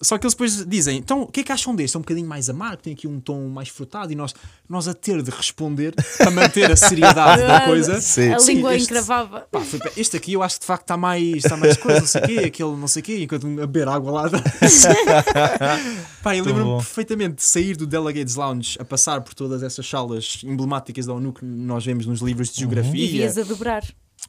Só 0.01 0.17
que 0.17 0.25
eles 0.25 0.33
depois 0.35 0.65
dizem: 0.65 0.97
então, 0.97 1.21
o 1.23 1.27
que 1.27 1.39
é 1.39 1.43
que 1.43 1.51
acham 1.51 1.75
deste? 1.75 1.95
É 1.95 1.97
um 1.97 2.01
bocadinho 2.01 2.27
mais 2.27 2.49
amargo, 2.49 2.83
tem 2.83 2.93
aqui 2.93 3.07
um 3.07 3.19
tom 3.19 3.47
mais 3.49 3.69
frutado, 3.69 4.11
e 4.11 4.15
nós, 4.15 4.33
nós 4.69 4.87
a 4.87 4.93
ter 4.93 5.21
de 5.23 5.31
responder 5.31 5.95
para 6.17 6.29
manter 6.29 6.71
a 6.71 6.75
seriedade 6.75 7.41
da 7.41 7.61
coisa. 7.61 7.99
Sim. 7.99 8.31
A 8.33 8.39
Sim, 8.39 8.55
língua 8.55 8.75
este- 8.75 8.85
encravava. 8.91 9.47
Pá, 9.51 9.59
foi 9.61 9.79
este 9.97 10.15
aqui 10.17 10.33
eu 10.33 10.43
acho 10.43 10.55
que 10.55 10.61
de 10.61 10.67
facto 10.67 10.83
está 10.83 10.97
mais, 10.97 11.37
está 11.37 11.57
mais 11.57 11.75
coisa, 11.77 11.99
não 12.01 12.07
sei 12.07 12.21
o 12.21 12.25
quê, 12.27 12.37
aquele 12.45 12.71
não 12.75 12.87
sei 12.87 13.01
o 13.01 13.05
quê, 13.05 13.23
enquanto 13.23 13.47
a 13.47 13.49
beber 13.67 13.87
água 13.87 14.11
lá. 14.11 14.29
Pá, 16.21 16.35
eu 16.35 16.43
lembro-me 16.45 16.75
perfeitamente 16.77 17.35
de 17.35 17.43
sair 17.43 17.75
do 17.75 17.87
Delegates 17.87 18.35
Lounge 18.35 18.77
a 18.79 18.85
passar 18.85 19.21
por 19.21 19.33
todas 19.33 19.63
essas 19.63 19.87
salas 19.87 20.39
emblemáticas 20.43 21.05
da 21.05 21.13
ONU 21.13 21.33
que 21.33 21.45
nós 21.45 21.85
vemos 21.85 22.05
nos 22.05 22.21
livros 22.21 22.49
de 22.49 22.55
E 22.55 22.59
geografia. 22.59 23.07
vias 23.07 23.37
a 23.37 23.43
dobrar. 23.43 23.83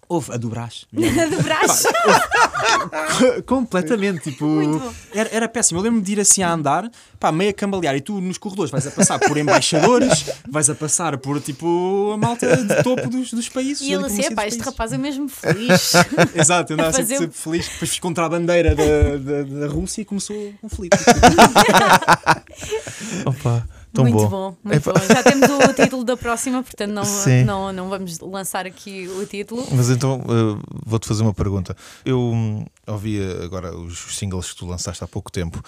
Houve 0.09 0.33
a 0.33 0.37
do 0.39 0.49
Brás. 0.49 0.87
A 0.95 1.27
dobrar. 1.27 1.67
Completamente, 3.47 4.31
tipo. 4.31 4.81
Era, 5.15 5.29
era 5.33 5.49
péssimo. 5.49 5.79
Eu 5.81 5.85
lembro-me 5.85 6.05
de 6.05 6.13
ir 6.13 6.21
assim 6.21 6.43
a 6.43 6.51
andar, 6.53 6.91
pá, 7.21 7.31
meio 7.31 7.51
a 7.51 7.53
cambalear, 7.53 7.95
e 7.97 8.01
tu 8.01 8.21
nos 8.21 8.39
corredores 8.39 8.71
vais 8.71 8.87
a 8.87 8.91
passar 8.91 9.19
por 9.19 9.37
embaixadores, 9.37 10.25
vais 10.49 10.71
a 10.71 10.75
passar 10.75 11.17
por 11.19 11.41
tipo 11.41 12.11
a 12.15 12.17
malta 12.17 12.57
de 12.57 12.83
topo 12.83 13.09
dos, 13.09 13.33
dos 13.33 13.49
países. 13.51 13.83
E 13.87 13.93
ele 13.93 14.05
assim, 14.07 14.17
dos 14.17 14.25
este 14.27 14.35
países." 14.35 14.61
rapaz 14.63 14.93
é 14.93 14.99
mesmo 14.99 15.29
feliz. 15.29 15.93
Exato, 16.35 16.73
eu 16.73 16.75
andava 16.75 16.89
a 16.91 16.93
sempre, 16.93 17.07
fazer- 17.09 17.19
sempre 17.19 17.39
feliz. 17.39 17.69
Depois 17.69 17.91
fiz 17.91 17.99
contra 18.01 18.25
a 18.27 18.29
bandeira 18.29 18.75
da, 18.75 19.17
da, 19.19 19.43
da 19.43 19.67
Rússia 19.73 20.03
e 20.03 20.05
começou 20.05 20.37
um 20.37 20.53
conflito. 20.63 20.97
Opa, 23.27 23.69
tão 23.93 24.05
muito 24.05 24.17
bom. 24.17 24.29
bom, 24.29 24.57
muito 24.63 24.89
Epá. 24.89 24.99
bom. 24.99 25.07
Já 25.07 25.23
temos 25.23 25.49
o 25.49 25.73
título 25.75 26.05
da 26.05 26.17
próxima, 26.17 26.63
portanto 26.63 26.93
não, 26.93 27.05
Sim. 27.07 27.45
não, 27.45 27.73
não 27.73 27.89
vamos 27.89 28.19
lançar 28.21 28.67
aqui 28.67 29.09
o 29.09 29.25
título. 29.27 29.67
Mas 29.73 29.91
então 29.91 30.21
uh, 30.21 30.61
vou-te 30.85 31.07
fazer 31.07 31.23
uma 31.23 31.35
pergunta. 31.35 31.77
Eu 32.05 32.19
hum, 32.21 32.65
ouvi 32.89 33.21
agora 33.43 33.77
os 33.77 34.17
singles 34.17 34.53
que 34.53 34.57
tu 34.59 34.67
lançaste 34.67 35.03
há 35.05 35.07
pouco 35.07 35.31
tempo 35.31 35.63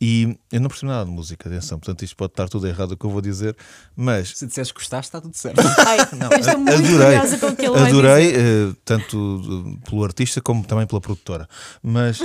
e 0.00 0.36
eu 0.52 0.60
não 0.60 0.68
percebo 0.68 0.92
nada 0.92 1.04
de 1.04 1.10
música, 1.10 1.48
atenção, 1.48 1.78
portanto 1.78 2.04
isto 2.04 2.16
pode 2.16 2.32
estar 2.32 2.48
tudo 2.48 2.66
errado 2.66 2.92
o 2.92 2.96
que 2.96 3.06
eu 3.06 3.10
vou 3.10 3.20
dizer, 3.20 3.56
mas 3.96 4.30
Se 4.36 4.46
disseres 4.46 4.70
que 4.70 4.78
gostaste, 4.78 5.08
está 5.08 5.20
tudo 5.20 5.34
certo. 5.34 5.60
Ai, 5.86 5.98
estou 6.00 6.58
muito 6.58 6.74
adorei, 6.74 7.38
com 7.38 7.46
o 7.46 7.56
que 7.56 7.62
ele 7.62 7.70
vai 7.70 7.88
adorei 7.88 8.32
dizer. 8.32 8.68
uh, 8.68 8.76
tanto 8.84 9.78
pelo 9.88 10.04
artista 10.04 10.40
como 10.40 10.64
também 10.64 10.86
pela 10.86 11.00
produtora. 11.00 11.48
Mas 11.82 12.20
uh, 12.20 12.24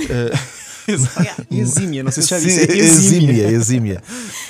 Exímia, 1.50 2.02
não 2.02 2.10
sei 2.10 2.22
se 2.22 2.28
já 2.30 2.38
disse. 2.38 2.60
é 2.60 2.76
exímia, 2.76 3.48
exímia. 3.48 4.02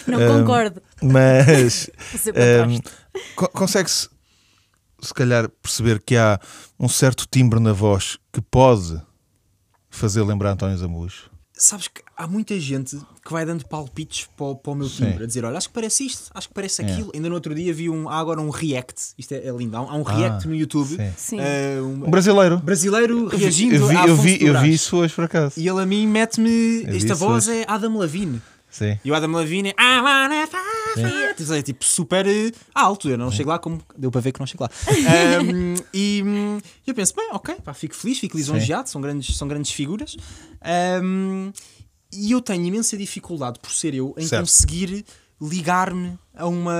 Não 0.07 0.19
concordo. 0.39 0.83
Mas 1.03 1.91
um, 2.29 3.47
consegue-se 3.53 4.09
se 5.03 5.15
calhar 5.15 5.49
perceber 5.63 6.03
que 6.03 6.17
há 6.17 6.39
um 6.79 6.89
certo 6.89 7.27
timbre 7.31 7.61
na 7.61 7.73
voz 7.73 8.19
que 8.33 8.41
pode 8.41 9.01
fazer 9.91 10.23
lembrar 10.23 10.53
António 10.53 10.77
Zambujo? 10.79 11.31
Sabes 11.53 11.89
que 11.89 12.01
há 12.17 12.27
muita 12.27 12.59
gente 12.59 12.99
que 13.23 13.31
vai 13.31 13.45
dando 13.45 13.67
palpites 13.67 14.27
para, 14.35 14.47
o- 14.47 14.57
para 14.57 14.73
o 14.73 14.75
meu 14.75 14.89
Sim. 14.89 15.05
timbre, 15.05 15.25
a 15.25 15.27
dizer: 15.27 15.45
olha, 15.45 15.59
acho 15.59 15.69
que 15.69 15.75
parece 15.75 16.07
isto, 16.07 16.31
acho 16.33 16.49
que 16.49 16.55
parece 16.55 16.81
É. 16.81 16.91
aquilo. 16.91 17.11
Ainda 17.15 17.29
no 17.29 17.35
outro 17.35 17.55
dia 17.55 17.75
vi 17.75 17.91
um, 17.91 18.09
há 18.09 18.19
agora 18.19 18.41
um 18.41 18.49
react, 18.49 19.13
isto 19.19 19.33
é, 19.35 19.47
é 19.47 19.51
lindo, 19.53 19.77
há 19.77 19.83
um, 19.83 19.91
há 19.91 19.95
um 19.97 20.03
react 20.03 20.47
Ah, 20.47 20.49
no 20.49 20.55
YouTube, 20.55 20.97
sim. 20.97 21.13
Sim. 21.19 21.37
eh, 21.39 21.79
um 21.83 22.07
Um 22.07 22.11
brasileiro. 22.11 22.57
brasileiro 22.61 23.27
reagindo 23.27 23.75
eu 23.75 23.87
vi, 23.89 23.97
a 23.97 24.07
eu 24.07 24.17
vi, 24.17 24.39
de 24.39 24.45
eu 24.47 24.53
vi 24.55 24.59
Brás. 24.61 24.75
isso 24.75 24.97
hoje 24.97 25.13
por 25.15 25.25
acaso. 25.25 25.61
E 25.61 25.69
ele 25.69 25.81
a 25.83 25.85
mim 25.85 26.07
mete-me. 26.07 26.83
Eu 26.85 26.93
vi 26.93 26.97
Esta 26.97 27.15
voz 27.15 27.47
hoje. 27.47 27.59
é 27.59 27.65
Adam 27.69 27.99
Levine. 27.99 28.41
Sim. 28.71 28.99
E 29.05 29.11
o 29.11 29.15
Adam 29.15 29.33
Levine 29.33 29.71
é. 29.71 29.75
É 31.59 31.63
tipo 31.63 31.85
super 31.85 32.27
eh, 32.27 32.53
alto. 32.75 33.09
Eu 33.09 33.19
não 33.19 33.31
chego 33.31 33.49
lá 33.51 33.59
como. 33.59 33.81
Deu 33.97 34.11
para 34.11 34.21
ver 34.21 34.33
que 34.33 34.41
não 34.41 34.47
chego 34.47 34.65
lá. 34.65 34.71
Ahm, 35.41 35.75
e 35.93 36.23
hum, 36.25 36.59
eu 36.87 36.95
penso, 36.95 37.15
bem, 37.15 37.29
ok, 37.33 37.57
pá, 37.65 37.75
fico 37.75 37.95
feliz, 37.95 38.19
fico 38.19 38.37
lisonjeado. 38.37 38.89
São 38.89 39.01
grandes, 39.01 39.37
são 39.37 39.49
grandes 39.49 39.73
figuras. 39.73 40.17
Ahm, 40.63 41.51
e 42.13 42.33
eu 42.33 42.41
tenho 42.41 42.65
imensa 42.65 42.97
dificuldade 42.97 43.59
por 43.61 43.71
ser 43.73 43.95
eu 43.95 44.15
em 44.19 44.27
Certo. 44.27 44.43
conseguir 44.43 45.05
ligar-me 45.41 46.19
a 46.35 46.47
uma 46.47 46.75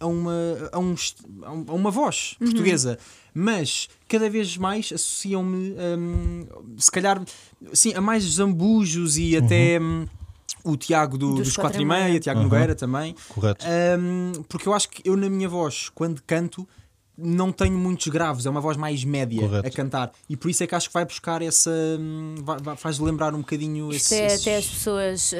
a 0.00 0.06
uma 0.06 0.32
a, 0.72 0.78
um 0.78 0.94
a 1.42 1.52
um- 1.52 1.64
uma 1.74 1.90
voz 1.90 2.34
portuguesa 2.38 2.98
mas 3.34 3.86
cada 4.08 4.30
vez 4.30 4.56
mais 4.56 4.90
associam-me 4.94 5.74
hum, 5.98 6.46
se 6.78 6.90
calhar 6.90 7.22
sim 7.74 7.92
a 7.92 8.00
mais 8.00 8.24
zambujos 8.24 9.18
e 9.18 9.36
até 9.36 9.78
hum, 9.78 10.06
o 10.66 10.76
Tiago 10.76 11.16
do- 11.16 11.34
Dos 11.36 11.48
dos 11.48 11.56
quatro 11.56 11.72
4 11.78 11.82
e 11.82 11.84
meia, 11.84 12.04
meia. 12.04 12.20
Tiago 12.20 12.40
Uhum. 12.40 12.48
Nogueira 12.48 12.74
também 12.74 13.14
Correto. 13.28 13.64
Hum, 13.98 14.32
porque 14.48 14.68
eu 14.68 14.74
acho 14.74 14.88
que 14.88 15.02
eu 15.08 15.16
na 15.16 15.28
minha 15.30 15.48
voz 15.48 15.88
quando 15.94 16.22
canto 16.26 16.66
não 17.18 17.50
tenho 17.50 17.78
muitos 17.78 18.08
graves, 18.08 18.44
é 18.44 18.50
uma 18.50 18.60
voz 18.60 18.76
mais 18.76 19.02
média 19.02 19.40
Correto. 19.40 19.66
a 19.66 19.70
cantar 19.70 20.12
e 20.28 20.36
por 20.36 20.50
isso 20.50 20.62
é 20.62 20.66
que 20.66 20.74
acho 20.74 20.88
que 20.88 20.92
vai 20.94 21.04
buscar 21.04 21.40
essa 21.40 21.70
vai- 22.42 22.58
vai- 22.60 22.76
faz 22.76 22.98
lembrar 22.98 23.34
um 23.34 23.38
bocadinho 23.38 23.90
Isto 23.90 24.12
esse, 24.12 24.14
é 24.20 24.26
esses- 24.26 24.40
até 24.46 24.56
as 24.58 24.66
pessoas 24.66 25.32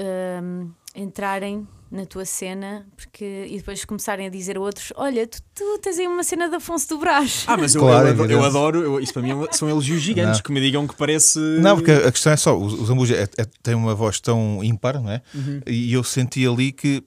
hum, 0.43 0.71
entrarem 0.95 1.67
na 1.91 2.05
tua 2.05 2.25
cena 2.25 2.85
porque, 2.97 3.47
e 3.49 3.57
depois 3.59 3.85
começarem 3.85 4.27
a 4.27 4.31
dizer 4.31 4.57
a 4.57 4.61
outros: 4.61 4.93
Olha, 4.97 5.27
tu, 5.27 5.39
tu 5.55 5.79
tens 5.81 5.99
aí 5.99 6.07
uma 6.07 6.23
cena 6.25 6.49
de 6.49 6.57
Afonso 6.57 6.89
do 6.89 6.99
Brás. 6.99 7.45
Ah, 7.47 7.57
mas 7.57 7.75
eu, 7.75 7.81
Claro, 7.81 8.09
eu, 8.09 8.13
adoro, 8.13 8.33
eu 8.33 8.45
adoro, 8.45 8.83
eu- 8.83 9.01
isso 9.01 9.13
para 9.13 9.23
mim 9.23 9.31
é 9.45 9.53
são 9.53 9.69
elogios 9.69 10.01
gigantes 10.03 10.39
Não. 10.39 10.43
que 10.43 10.53
me 10.53 10.61
digam 10.61 10.87
que 10.87 10.97
parece. 10.97 11.39
Não, 11.39 11.77
porque 11.77 11.93
a 11.93 12.11
questão 12.11 12.33
é 12.33 12.37
só, 12.37 12.59
o, 12.59 12.85
Zambujo 12.87 13.15
é- 13.15 13.23
é- 13.39 13.47
tem 13.63 13.75
uma 13.75 13.95
voz 13.95 14.19
tão 14.21 14.63
ímpar, 14.65 15.01
não 15.01 15.11
é? 15.11 15.23
Uhum. 15.35 15.61
E 15.67 15.93
eu 15.93 16.03
senti 16.03 16.47
ali 16.47 16.73
que, 16.73 17.03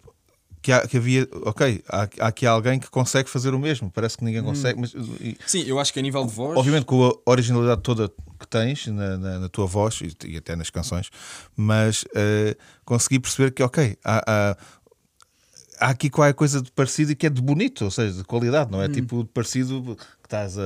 que, 0.62 0.72
há- 0.72 0.86
que 0.88 0.98
havia, 0.98 1.28
ok, 1.46 1.82
há, 1.88 2.10
há 2.20 2.28
aqui 2.28 2.46
alguém 2.46 2.80
que 2.80 2.90
consegue 2.90 3.30
fazer 3.30 3.54
o 3.54 3.60
mesmo, 3.60 3.90
parece 3.90 4.18
que 4.18 4.24
Hum. 4.24 4.28
ninguém 4.28 4.44
consegue, 4.44 4.80
mas 4.80 4.94
e- 4.94 5.38
Sim, 5.48 5.64
eu 5.66 5.80
acho 5.80 5.94
que 5.94 6.00
a 6.00 6.02
nível 6.02 6.26
de 6.26 6.34
voz. 6.34 6.58
obviamente 6.58 6.86
com 6.86 7.08
a 7.08 7.32
originalidade 7.32 7.82
toda 7.82 8.10
que 8.40 8.48
tens 8.50 8.88
na, 8.88 9.18
na- 9.18 9.40
na 9.40 9.50
tua 9.50 9.66
voz 9.66 10.00
e, 10.02 10.16
e 10.28 10.38
até 10.38 10.56
nas 10.56 10.70
canções, 10.70 11.10
mas 11.56 12.04
eh, 12.16 12.56
consegui 12.86 13.20
perceber 13.20 13.52
que, 13.52 13.64
ok, 13.64 13.98
há, 14.04 14.24
há, 14.28 14.58
há 15.80 15.90
aqui 15.90 16.10
qualquer 16.10 16.34
coisa 16.34 16.62
de 16.62 16.72
parecido 16.72 17.12
e 17.12 17.16
que 17.16 17.28
é 17.28 17.30
de 17.30 17.42
bonito, 17.42 17.86
ou 17.86 17.92
seja, 17.92 18.14
de 18.18 18.24
qualidade, 18.24 18.70
Hum. 18.70 18.78
não 18.78 18.82
é 18.82 18.90
tipo 18.90 19.24
de 19.24 19.30
parecido 19.30 19.98
estás 20.30 20.58
a, 20.60 20.62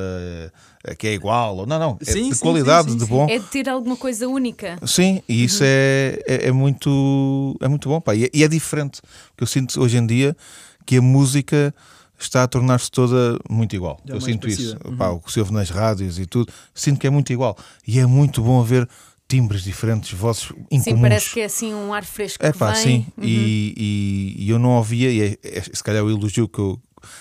a- 0.91 0.95
que 0.95 1.07
é 1.07 1.13
igual, 1.13 1.57
ou 1.57 1.65
não, 1.65 1.79
não, 1.79 1.97
é 2.05 2.11
Sim, 2.11 2.29
de 2.29 2.35
sim, 2.35 2.41
qualidade, 2.43 2.87
sim, 2.87 2.91
sim, 2.91 2.97
de 2.97 3.05
sim. 3.05 3.09
bom. 3.09 3.27
É 3.29 3.39
de 3.39 3.45
ter 3.45 3.69
alguma 3.69 3.95
coisa 3.95 4.27
única. 4.27 4.77
Sim, 4.85 5.21
e 5.27 5.45
isso 5.45 5.63
é, 5.63 6.19
é, 6.27 6.47
é 6.47 6.51
muito 6.51 7.55
é 7.61 7.67
muito 7.69 7.87
bom, 7.87 8.01
pá. 8.01 8.13
E, 8.13 8.25
é, 8.25 8.29
e 8.33 8.43
é 8.43 8.47
diferente, 8.47 9.01
porque 9.29 9.43
eu 9.43 9.47
sinto 9.47 9.79
hoje 9.81 9.97
em 9.97 10.05
dia 10.05 10.35
que 10.85 10.97
a 10.97 11.01
música 11.01 11.73
está 12.19 12.43
a 12.43 12.47
tornar-se 12.47 12.91
toda 12.91 13.39
muito 13.49 13.73
igual. 13.75 13.99
Já 14.05 14.13
eu 14.15 14.21
sinto 14.21 14.47
isso, 14.49 14.77
parecida. 14.77 14.97
Pá, 14.97 15.09
o 15.09 15.19
que 15.21 15.31
se 15.31 15.39
ouve 15.39 15.53
nas 15.53 15.69
rádios 15.69 16.19
e 16.19 16.25
tudo, 16.25 16.51
sinto 16.73 16.99
que 16.99 17.07
é 17.07 17.09
muito 17.09 17.31
igual. 17.31 17.57
E 17.87 17.99
é 17.99 18.05
muito 18.05 18.41
bom 18.41 18.59
haver 18.61 18.87
timbres 19.29 19.63
diferentes, 19.63 20.11
vozes 20.11 20.49
incomuns. 20.69 20.83
Sim, 20.83 21.01
parece 21.01 21.31
que 21.33 21.39
é 21.39 21.45
assim 21.45 21.73
um 21.73 21.93
ar 21.93 22.03
fresco 22.05 22.45
É 22.45 22.51
que 22.51 22.57
pá, 22.57 22.71
vem. 22.73 22.81
sim. 22.83 23.05
Uhum. 23.17 23.23
E, 23.25 23.73
e- 23.77 24.35
e 24.45 24.49
eu 24.49 24.59
não 24.59 24.71
ouvia, 24.71 25.09
e 25.09 25.21
é, 25.21 25.37
é- 25.41 25.61
se 25.61 25.81
calhar 25.83 26.03
o 26.03 26.09
elogio 26.11 26.47
que 26.47 26.59
eu 26.59 26.79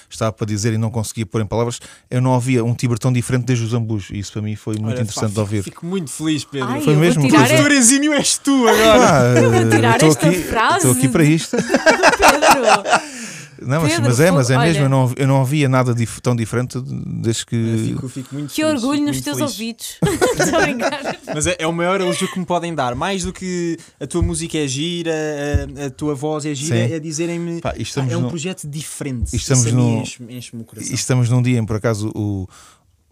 estava 0.09 0.33
para 0.33 0.47
dizer 0.47 0.73
e 0.73 0.79
não 0.79 0.91
conseguia 0.91 1.25
pôr 1.27 1.41
em 1.41 1.47
palavras, 1.47 1.81
eu 2.11 2.21
não 2.21 2.31
ouvia 2.33 2.65
um 2.65 2.75
timbre 2.75 2.99
tão 2.99 3.13
diferente 3.13 3.45
desde 3.45 3.65
os 3.65 3.71
Zambus. 3.71 4.09
E 4.11 4.19
isso 4.19 4.33
para 4.33 4.43
mim 4.43 4.57
foi 4.57 4.75
muito 4.75 4.87
Olha, 4.87 4.97
pá, 4.97 5.03
interessante 5.03 5.25
de 5.27 5.31
fico- 5.31 5.41
ouvir. 5.41 5.63
Fico 5.63 5.87
muito 5.87 6.11
feliz, 6.11 6.45
Pedro. 6.45 6.69
Ai, 6.69 6.81
Foi 6.81 6.95
eu 6.95 6.99
mesmo? 6.99 7.23
tirar 7.27 7.45
é. 7.45 7.49
Produtor 7.49 7.73
exímio 7.73 8.13
és 8.13 8.39
tu 8.39 8.69
agora. 8.69 8.99
Pá, 8.99 9.41
vou 9.41 9.71
tirar 9.71 9.93
estou 9.97 10.09
esta 10.11 10.29
aqui, 10.29 10.43
frase 10.43 10.77
estou 10.79 10.93
aqui 10.93 11.09
para 11.09 11.25
isto. 11.25 11.57
Pedro. 12.19 13.32
Não, 13.67 13.81
mas, 13.83 13.93
Pedro, 13.93 14.05
mas 14.09 14.21
é, 14.21 14.31
mas 14.31 14.51
é 14.51 14.57
olha- 14.57 14.67
mesmo. 14.69 14.85
Eu 14.85 14.89
não, 14.89 15.13
eu 15.17 15.27
não 15.27 15.45
via 15.45 15.69
nada 15.69 15.95
dif- 15.95 16.21
tão 16.21 16.35
diferente 16.37 16.79
desde 16.81 17.47
que. 17.47 17.57
Eu 17.57 17.79
Fico, 17.79 18.09
fico 18.09 18.35
muito 18.35 18.51
Que 18.55 18.63
feliz, 18.63 18.83
orgulho 18.83 18.99
fico 18.99 19.07
nos 19.07 19.17
muito 19.17 19.25
teus 19.25 19.37
feliz. 19.39 19.53
ouvidos. 19.53 19.99
Mas 21.35 21.47
é, 21.47 21.57
é 21.59 21.67
o 21.67 21.73
maior 21.73 22.01
elogio 22.01 22.29
que 22.31 22.39
me 22.39 22.45
podem 22.47 22.75
dar. 22.75 22.95
Mais 22.95 23.25
do 23.25 23.33
que 23.33 23.79
a 24.01 24.07
tua 24.07 24.23
música 24.23 24.59
é 24.59 24.67
gira, 24.67 25.13
a, 25.83 25.87
a 25.87 25.91
tua 25.91 26.15
voz 26.15 26.45
é 26.45 26.55
gira, 26.55 26.89
Sim. 26.89 26.95
é 26.95 26.99
dizerem-me. 26.99 27.61
Pá, 27.61 27.75
e 27.77 27.83
estamos 27.83 28.11
"Ah, 28.11 28.15
é 28.15 28.19
um 28.19 28.23
no- 28.23 28.29
projeto 28.29 28.67
diferente. 28.69 29.35
estamos 29.35 29.73
no- 29.73 29.99
enche-me 29.99 30.35
enche-me 30.37 30.63
o 30.63 30.65
coração. 30.65 30.95
Estamos 30.95 31.29
num 31.29 31.43
dia 31.43 31.59
em, 31.59 31.65
por 31.65 31.77
acaso, 31.77 32.11
o. 32.15 32.47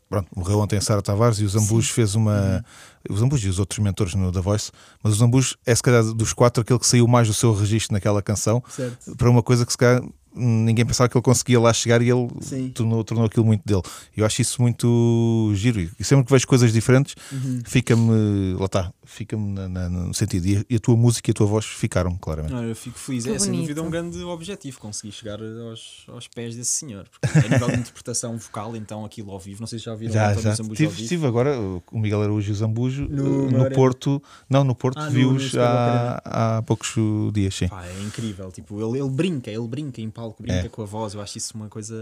Pronto, 0.09 0.27
morreu 0.35 0.59
ontem 0.59 0.77
a 0.77 0.81
Sara 0.81 1.01
Tavares 1.01 1.39
e 1.39 1.45
o 1.45 1.49
Zambujo 1.49 1.93
fez 1.93 2.17
uma. 2.17 2.65
O 3.09 3.17
Zambujo 3.17 3.47
e 3.47 3.49
os 3.51 3.61
outros 3.61 3.79
mentores 3.79 4.13
no 4.17 4.33
The 4.33 4.41
Voice, 4.41 4.73
mas 5.03 5.13
o 5.13 5.17
Zambujo 5.17 5.55
é, 5.65 5.73
se 5.73 5.81
calhar, 5.83 6.03
dos 6.03 6.33
quatro, 6.33 6.63
aquele 6.63 6.81
que 6.81 6.87
saiu 6.87 7.07
mais 7.07 7.29
do 7.29 7.33
seu 7.35 7.55
registro 7.55 7.93
naquela 7.95 8.21
canção 8.21 8.61
Certo. 8.69 9.15
para 9.17 9.31
uma 9.31 9.41
coisa 9.43 9.65
que, 9.65 9.71
se 9.71 9.79
calhar, 9.79 10.03
ninguém 10.35 10.85
pensava 10.87 11.09
que 11.09 11.17
ele 11.17 11.23
conseguia 11.23 11.59
lá 11.61 11.73
chegar 11.73 12.01
e 12.03 12.11
ele 12.11 12.29
Sim. 12.41 12.71
tornou, 12.71 13.03
tornou 13.05 13.27
aquilo 13.27 13.45
muito 13.45 13.63
dele. 13.65 13.83
Eu 14.17 14.25
acho 14.25 14.41
isso 14.43 14.61
muito 14.63 15.53
giro 15.55 15.81
e 15.99 16.05
sempre 16.05 16.25
que 16.27 16.33
vejo 16.33 16.47
coisas 16.47 16.73
diferentes, 16.73 17.15
Uhum. 17.33 17.61
fica-me. 17.65 18.55
Lá 18.59 18.67
está, 18.67 18.93
fica-me 19.11 19.53
na- 19.53 19.69
na- 19.69 19.89
no 19.89 20.15
sentido. 20.15 20.47
E 20.47 20.57
a, 20.59 20.65
e 20.71 20.77
a 20.77 20.79
tua 20.81 20.97
música 20.97 21.31
e 21.31 21.33
a 21.33 21.35
tua 21.35 21.47
voz 21.47 21.65
ficaram, 21.65 22.17
claramente. 22.17 22.53
Não, 22.53 22.65
eu 22.65 22.75
fico 22.77 22.99
feliz. 22.99 23.25
Que 23.25 23.31
é 23.31 23.39
sem 23.39 23.49
bonito. 23.51 23.63
dúvida 23.63 23.83
um 23.83 23.91
grande 23.91 24.23
objetivo 24.23 24.79
conseguir 24.79 25.13
chegar 25.13 25.39
aos, 25.43 26.05
aos 26.09 26.29
pés 26.29 26.55
desse 26.57 26.71
senhor. 26.71 27.07
Porque 27.21 27.39
a 27.39 27.49
nível 27.49 27.69
de 27.71 27.77
interpretação 27.81 28.37
vocal, 28.39 28.77
então 28.77 29.05
aquilo 29.05 29.31
ao 29.33 29.39
vivo, 29.39 29.61
não 29.61 29.67
sei 29.67 29.79
se 29.79 29.85
já 29.85 29.93
ouviram 29.93 30.13
Já, 30.13 30.35
já. 30.35 30.55
Zambujo 30.55 30.71
ao 30.71 30.77
Tive, 30.77 30.93
vivo. 30.95 31.09
tive 31.09 31.27
agora 31.27 31.59
o 31.59 31.83
Miguel 31.93 32.23
Araújo 32.23 32.49
e 32.51 32.53
o 32.53 32.55
Zambujo 32.55 33.07
No- 33.09 33.23
no, 33.47 33.51
na 33.51 33.59
Arena. 33.65 33.75
Porto. 33.75 34.23
Não, 34.49 34.63
no 34.65 34.75
Porto, 34.75 34.99
Ah, 34.99 35.07
no- 35.07 35.11
vi-os 35.11 35.33
no 35.33 35.41
Estrela 35.41 36.21
há, 36.25 36.59
há 36.59 36.63
poucos 36.63 36.95
dias, 37.33 37.55
sim. 37.55 37.69
Pá, 37.69 37.85
é 37.87 38.03
incrível, 38.03 38.51
tipo, 38.53 38.81
ele, 38.81 39.01
ele 39.01 39.11
brinca, 39.11 39.51
ele 39.51 39.67
brinca 39.67 40.01
em 40.01 40.09
palco, 40.11 40.43
brinca 40.43 40.67
É. 40.67 40.69
com 40.69 40.83
a 40.83 40.87
voz, 40.87 41.15
eu 41.15 41.21
acho 41.21 41.37
isso 41.39 41.53
uma 41.57 41.69
coisa 41.69 41.95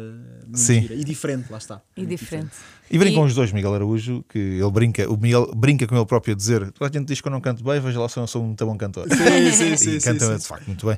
Sim. 0.52 0.86
E 0.90 1.04
diferente, 1.04 1.50
lá 1.50 1.58
está. 1.58 1.80
E 1.96 2.00
Muito 2.00 2.10
diferente. 2.10 2.50
E 2.90 2.98
brincam 2.98 3.24
E- 3.24 3.26
os 3.26 3.34
dois, 3.34 3.52
Miguel 3.52 3.74
Araújo, 3.74 4.24
que 4.28 4.38
ele 4.38 4.70
brinca, 4.70 5.08
o 5.10 5.16
Miguel 5.16 5.50
brinca 5.54 5.86
com 5.86 5.94
ele 5.96 6.06
próprio 6.06 6.32
a 6.34 6.36
dizer: 6.36 6.70
toda 6.72 6.90
a 6.90 6.92
gente 6.98 7.06
diz 7.08 7.20
que 7.20 7.28
eu 7.28 7.32
não 7.32 7.40
canto 7.40 7.62
bem, 7.62 7.80
veja 7.80 8.00
lá 8.00 8.08
se 8.08 8.18
eu 8.18 8.22
não 8.22 8.26
sou 8.26 8.42
um 8.42 8.46
muito 8.46 8.64
bom 8.64 8.76
cantor. 8.76 9.06
Sim, 9.08 9.52
sim, 9.52 9.76
sim, 9.76 9.90
e 9.96 10.00
sim, 10.00 10.08
canta 10.12 10.26
sim. 10.26 10.36
de 10.38 10.46
facto 10.46 10.66
muito 10.66 10.86
bem. 10.86 10.96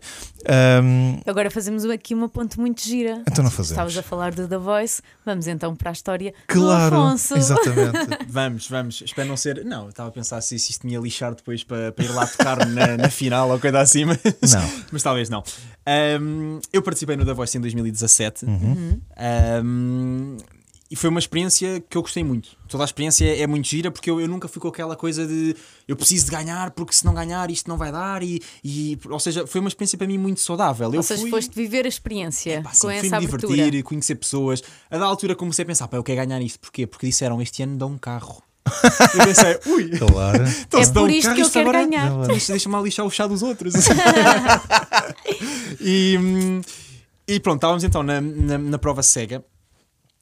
Ahm, 0.48 1.20
Agora 1.26 1.50
fazemos 1.50 1.84
aqui 1.86 2.14
uma 2.14 2.28
ponte 2.28 2.58
muito 2.58 2.82
gira. 2.82 3.22
então 3.30 3.42
não 3.44 3.50
fazemos. 3.50 3.70
Estavas 3.72 3.96
a 3.96 4.02
falar 4.02 4.32
do 4.34 4.46
The 4.48 4.58
Voice, 4.58 5.02
vamos 5.24 5.46
então 5.46 5.74
para 5.74 5.90
a 5.90 5.92
história 5.92 6.32
Claro, 6.46 6.94
do 6.96 7.02
Afonso. 7.02 7.36
exatamente. 7.36 7.90
Vamos, 8.28 8.68
vamos. 8.68 9.02
Espero 9.04 9.28
não 9.28 9.36
ser. 9.36 9.64
Não, 9.64 9.88
estava 9.88 10.08
a 10.08 10.12
pensar 10.12 10.40
se, 10.40 10.58
se 10.58 10.70
isto 10.70 10.86
me 10.86 10.92
ia 10.92 11.00
lixar 11.00 11.34
depois 11.34 11.64
para, 11.64 11.90
para 11.92 12.04
ir 12.04 12.08
lá 12.12 12.26
tocar 12.26 12.64
na, 12.66 12.96
na 12.96 13.10
final 13.10 13.50
ou 13.50 13.58
coisa 13.58 13.80
assim, 13.80 14.04
mas, 14.04 14.18
Não. 14.52 14.70
mas 14.92 15.02
talvez 15.02 15.28
não. 15.28 15.42
Ahm, 15.86 16.60
eu 16.72 16.80
participei 16.82 17.16
no 17.16 17.24
The 17.24 17.34
Voice 17.34 17.56
em 17.58 17.60
2017 17.60 18.44
Uhum. 18.44 19.00
Ahm, 19.16 20.36
e 20.90 20.96
foi 20.96 21.08
uma 21.08 21.20
experiência 21.20 21.80
que 21.88 21.96
eu 21.96 22.02
gostei 22.02 22.24
muito. 22.24 22.48
Toda 22.68 22.82
a 22.82 22.86
experiência 22.86 23.24
é 23.24 23.46
muito 23.46 23.68
gira 23.68 23.90
porque 23.92 24.10
eu, 24.10 24.20
eu 24.20 24.26
nunca 24.26 24.48
fui 24.48 24.60
com 24.60 24.66
aquela 24.68 24.96
coisa 24.96 25.24
de 25.26 25.54
eu 25.86 25.94
preciso 25.94 26.24
de 26.24 26.30
ganhar 26.32 26.72
porque 26.72 26.92
se 26.92 27.04
não 27.04 27.14
ganhar 27.14 27.48
isto 27.50 27.68
não 27.68 27.76
vai 27.76 27.92
dar. 27.92 28.22
E, 28.24 28.40
e- 28.64 28.98
ou 29.08 29.20
seja, 29.20 29.46
foi 29.46 29.60
uma 29.60 29.68
experiência 29.68 29.96
para 29.96 30.06
mim 30.08 30.18
muito 30.18 30.40
saudável. 30.40 30.90
eu 30.92 30.96
Ou 30.98 31.02
seja, 31.02 31.20
fui, 31.20 31.30
foste 31.30 31.54
viver 31.54 31.84
a 31.84 31.88
experiência 31.88 32.60
Pá, 32.62 32.72
sim, 32.72 32.80
com 32.80 32.86
fui-me 32.88 33.06
essa 33.06 33.16
abertura. 33.18 33.54
divertir, 33.54 33.82
conhecer 33.84 34.14
pessoas. 34.16 34.62
A 34.90 34.98
da 34.98 35.04
altura 35.06 35.36
comecei 35.36 35.62
a 35.62 35.66
pensar, 35.66 35.86
pá, 35.86 35.96
eu 35.96 36.02
quero 36.02 36.26
ganhar 36.26 36.40
isto. 36.42 36.58
Porquê? 36.58 36.88
Porque 36.88 37.06
disseram 37.06 37.40
este 37.40 37.62
ano 37.62 37.76
dá 37.76 37.86
um 37.86 37.96
carro. 37.96 38.42
eu 39.14 39.24
pensei, 39.26 39.58
ui, 39.66 39.90
Claro. 39.96 40.44
então 40.66 40.80
É 40.80 40.84
se 40.84 40.92
por 40.92 41.02
um 41.02 41.08
isto 41.08 41.22
carro, 41.24 41.36
que 41.36 41.42
eu 41.42 41.50
quero 41.50 41.68
agora- 41.70 41.86
ganhar. 41.86 42.26
Deixa- 42.26 42.52
Deixa-me 42.52 42.82
lixar 42.82 43.06
o 43.06 43.10
chá 43.10 43.28
dos 43.28 43.42
outros. 43.42 43.74
e, 45.80 46.16
hum, 46.18 46.60
e 47.26 47.40
pronto, 47.40 47.56
estávamos 47.58 47.84
então 47.84 48.02
na, 48.02 48.20
na, 48.20 48.58
na 48.58 48.78
prova 48.78 49.02
cega. 49.02 49.44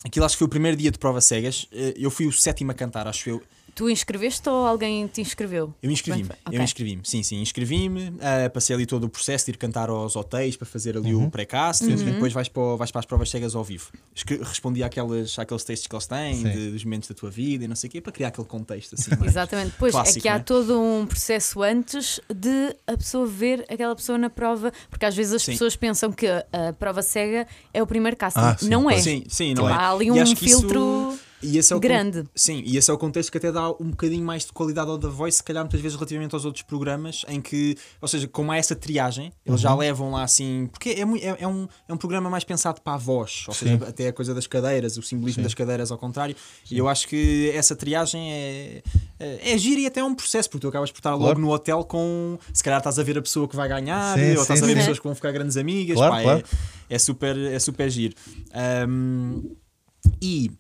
Aquilo 0.04 0.24
acho 0.24 0.34
que 0.36 0.38
foi 0.38 0.46
o 0.46 0.50
primeiro 0.50 0.76
dia 0.76 0.90
de 0.90 0.98
prova 0.98 1.20
cegas. 1.20 1.66
Eh, 1.72 1.94
Eu 1.96 2.10
fui 2.10 2.26
o 2.26 2.32
sétimo 2.32 2.70
a 2.70 2.74
cantar, 2.74 3.06
acho 3.08 3.28
eu. 3.30 3.42
Tu 3.78 3.88
inscreveste 3.88 4.48
ou 4.48 4.66
alguém 4.66 5.06
te 5.06 5.20
inscreveu? 5.20 5.72
Eu 5.80 5.88
inscrevi-me, 5.92 6.28
Bem, 6.30 6.36
ok. 6.46 6.58
eu 6.58 6.62
inscrevi-me, 6.64 7.02
sim, 7.04 7.22
sim, 7.22 7.40
inscrevi-me, 7.40 8.12
ah, 8.20 8.50
passei 8.50 8.74
ali 8.74 8.84
todo 8.84 9.04
o 9.04 9.08
processo 9.08 9.44
de 9.44 9.52
ir 9.52 9.56
cantar 9.56 9.88
aos 9.88 10.16
hotéis 10.16 10.56
para 10.56 10.66
fazer 10.66 10.96
ali 10.96 11.14
o 11.14 11.30
pré-cast 11.30 11.84
Uhum. 11.84 11.92
e 11.92 11.96
depois 11.96 12.32
vais 12.32 12.48
para, 12.48 12.74
vais 12.74 12.90
para 12.90 12.98
as 12.98 13.06
provas 13.06 13.30
cegas 13.30 13.54
ao 13.54 13.62
vivo. 13.62 13.92
Escre- 14.12 14.40
respondi 14.42 14.82
àquelas, 14.82 15.38
àqueles 15.38 15.62
textos 15.62 15.86
que 15.86 15.94
eles 15.94 16.06
têm, 16.08 16.42
de- 16.42 16.72
dos 16.72 16.82
momentos 16.82 17.08
da 17.08 17.14
tua 17.14 17.30
vida 17.30 17.66
e 17.66 17.68
não 17.68 17.76
sei 17.76 17.86
o 17.86 17.90
quê, 17.92 18.00
para 18.00 18.10
criar 18.10 18.28
aquele 18.28 18.48
contexto 18.48 18.96
assim. 18.96 19.10
mais- 19.16 19.30
Exatamente. 19.30 19.74
Pois 19.78 19.94
é 19.94 19.96
Clássico, 19.98 20.22
que 20.22 20.28
há 20.28 20.34
é? 20.34 20.38
todo 20.40 20.80
um 20.80 21.06
processo 21.06 21.62
antes 21.62 22.18
de 22.34 22.74
a 22.84 22.96
pessoa 22.96 23.26
ver 23.26 23.64
aquela 23.70 23.94
pessoa 23.94 24.18
na 24.18 24.28
prova, 24.28 24.72
porque 24.90 25.06
às 25.06 25.14
vezes 25.14 25.32
as 25.34 25.42
Sim. 25.42 25.52
pessoas 25.52 25.76
pensam 25.76 26.10
que 26.10 26.26
a, 26.26 26.44
prova 26.76 27.00
cega 27.00 27.46
é 27.72 27.80
o 27.80 27.86
primeiro 27.86 28.16
casting. 28.16 28.40
Ah, 28.40 28.56
sim, 28.58 28.68
não 28.68 28.90
é. 28.90 28.98
Sim, 29.00 29.22
sim, 29.28 29.54
não 29.54 29.68
é. 29.68 29.72
Há 29.72 29.92
ali 29.92 30.10
um 30.10 30.14
que 30.34 30.44
isso- 30.46 30.62
filtro 30.62 31.16
e 31.42 31.58
esse 31.58 31.72
é 31.72 31.76
o 31.76 31.78
con- 31.80 31.86
grande. 31.88 32.24
Sim, 32.34 32.62
e 32.66 32.76
esse 32.76 32.90
é 32.90 32.94
o 32.94 32.98
contexto 32.98 33.30
que 33.30 33.38
até 33.38 33.50
dá 33.52 33.70
um 33.70 33.90
bocadinho 33.90 34.24
mais 34.24 34.44
de 34.44 34.52
qualidade 34.52 34.90
ao 34.90 34.98
The 34.98 35.08
Voice, 35.08 35.38
se 35.38 35.42
calhar 35.44 35.62
muitas 35.64 35.80
vezes 35.80 35.96
relativamente 35.96 36.34
aos 36.34 36.44
outros 36.44 36.62
programas, 36.62 37.24
em 37.28 37.40
que, 37.40 37.76
ou 38.00 38.08
seja, 38.08 38.26
como 38.28 38.50
há 38.52 38.56
essa 38.56 38.74
triagem, 38.74 39.32
eles 39.46 39.60
já 39.60 39.74
levam 39.74 40.10
lá 40.12 40.22
assim. 40.22 40.68
Porque 40.72 40.90
é, 40.90 41.00
é, 41.02 41.36
é 41.42 41.48
um, 41.48 41.68
é 41.88 41.92
um 41.92 41.96
programa 41.96 42.28
mais 42.30 42.44
pensado 42.44 42.80
para 42.80 42.94
a 42.94 42.96
voz, 42.98 43.44
ou 43.48 43.54
seja, 43.54 43.78
Sim. 43.78 43.84
até 43.86 44.08
a 44.08 44.12
coisa 44.12 44.34
das 44.34 44.46
cadeiras, 44.46 44.96
o 44.96 45.02
simbolismo 45.02 45.40
Sim. 45.40 45.44
das 45.44 45.54
cadeiras 45.54 45.90
ao 45.90 45.98
contrário. 45.98 46.34
E 46.70 46.76
eu 46.78 46.88
acho 46.88 47.06
que 47.08 47.50
essa 47.54 47.74
triagem 47.76 48.32
é, 48.32 48.82
é, 49.18 49.52
é 49.52 49.58
gira 49.58 49.80
e 49.80 49.86
até 49.86 50.00
é 50.00 50.04
um 50.04 50.14
processo, 50.14 50.48
porque 50.50 50.62
tu 50.62 50.68
acabas 50.68 50.90
por 50.90 50.98
estar 50.98 51.10
logo 51.12 51.24
Claro. 51.24 51.40
no 51.40 51.50
hotel 51.52 51.84
com. 51.84 52.38
Se 52.52 52.62
calhar 52.62 52.78
estás 52.78 52.98
a 52.98 53.02
ver 53.02 53.18
a 53.18 53.22
pessoa 53.22 53.46
que 53.48 53.54
vai 53.56 53.68
ganhar, 53.68 54.16
Sim, 54.18 54.34
ou 54.36 54.42
estás 54.42 54.58
sim, 54.60 54.64
a 54.64 54.68
ver 54.68 54.72
sim. 54.74 54.78
pessoas 54.80 54.98
que 54.98 55.04
vão 55.04 55.14
ficar 55.14 55.30
grandes 55.32 55.56
amigas. 55.56 55.96
Claro, 55.96 56.12
pá, 56.14 56.20
é- 56.20 56.22
claro. 56.24 56.44
É, 56.90 56.98
super, 56.98 57.36
é 57.36 57.58
super 57.58 57.90
giro. 57.90 58.14
Ahm, 58.52 59.42
e 60.22 60.50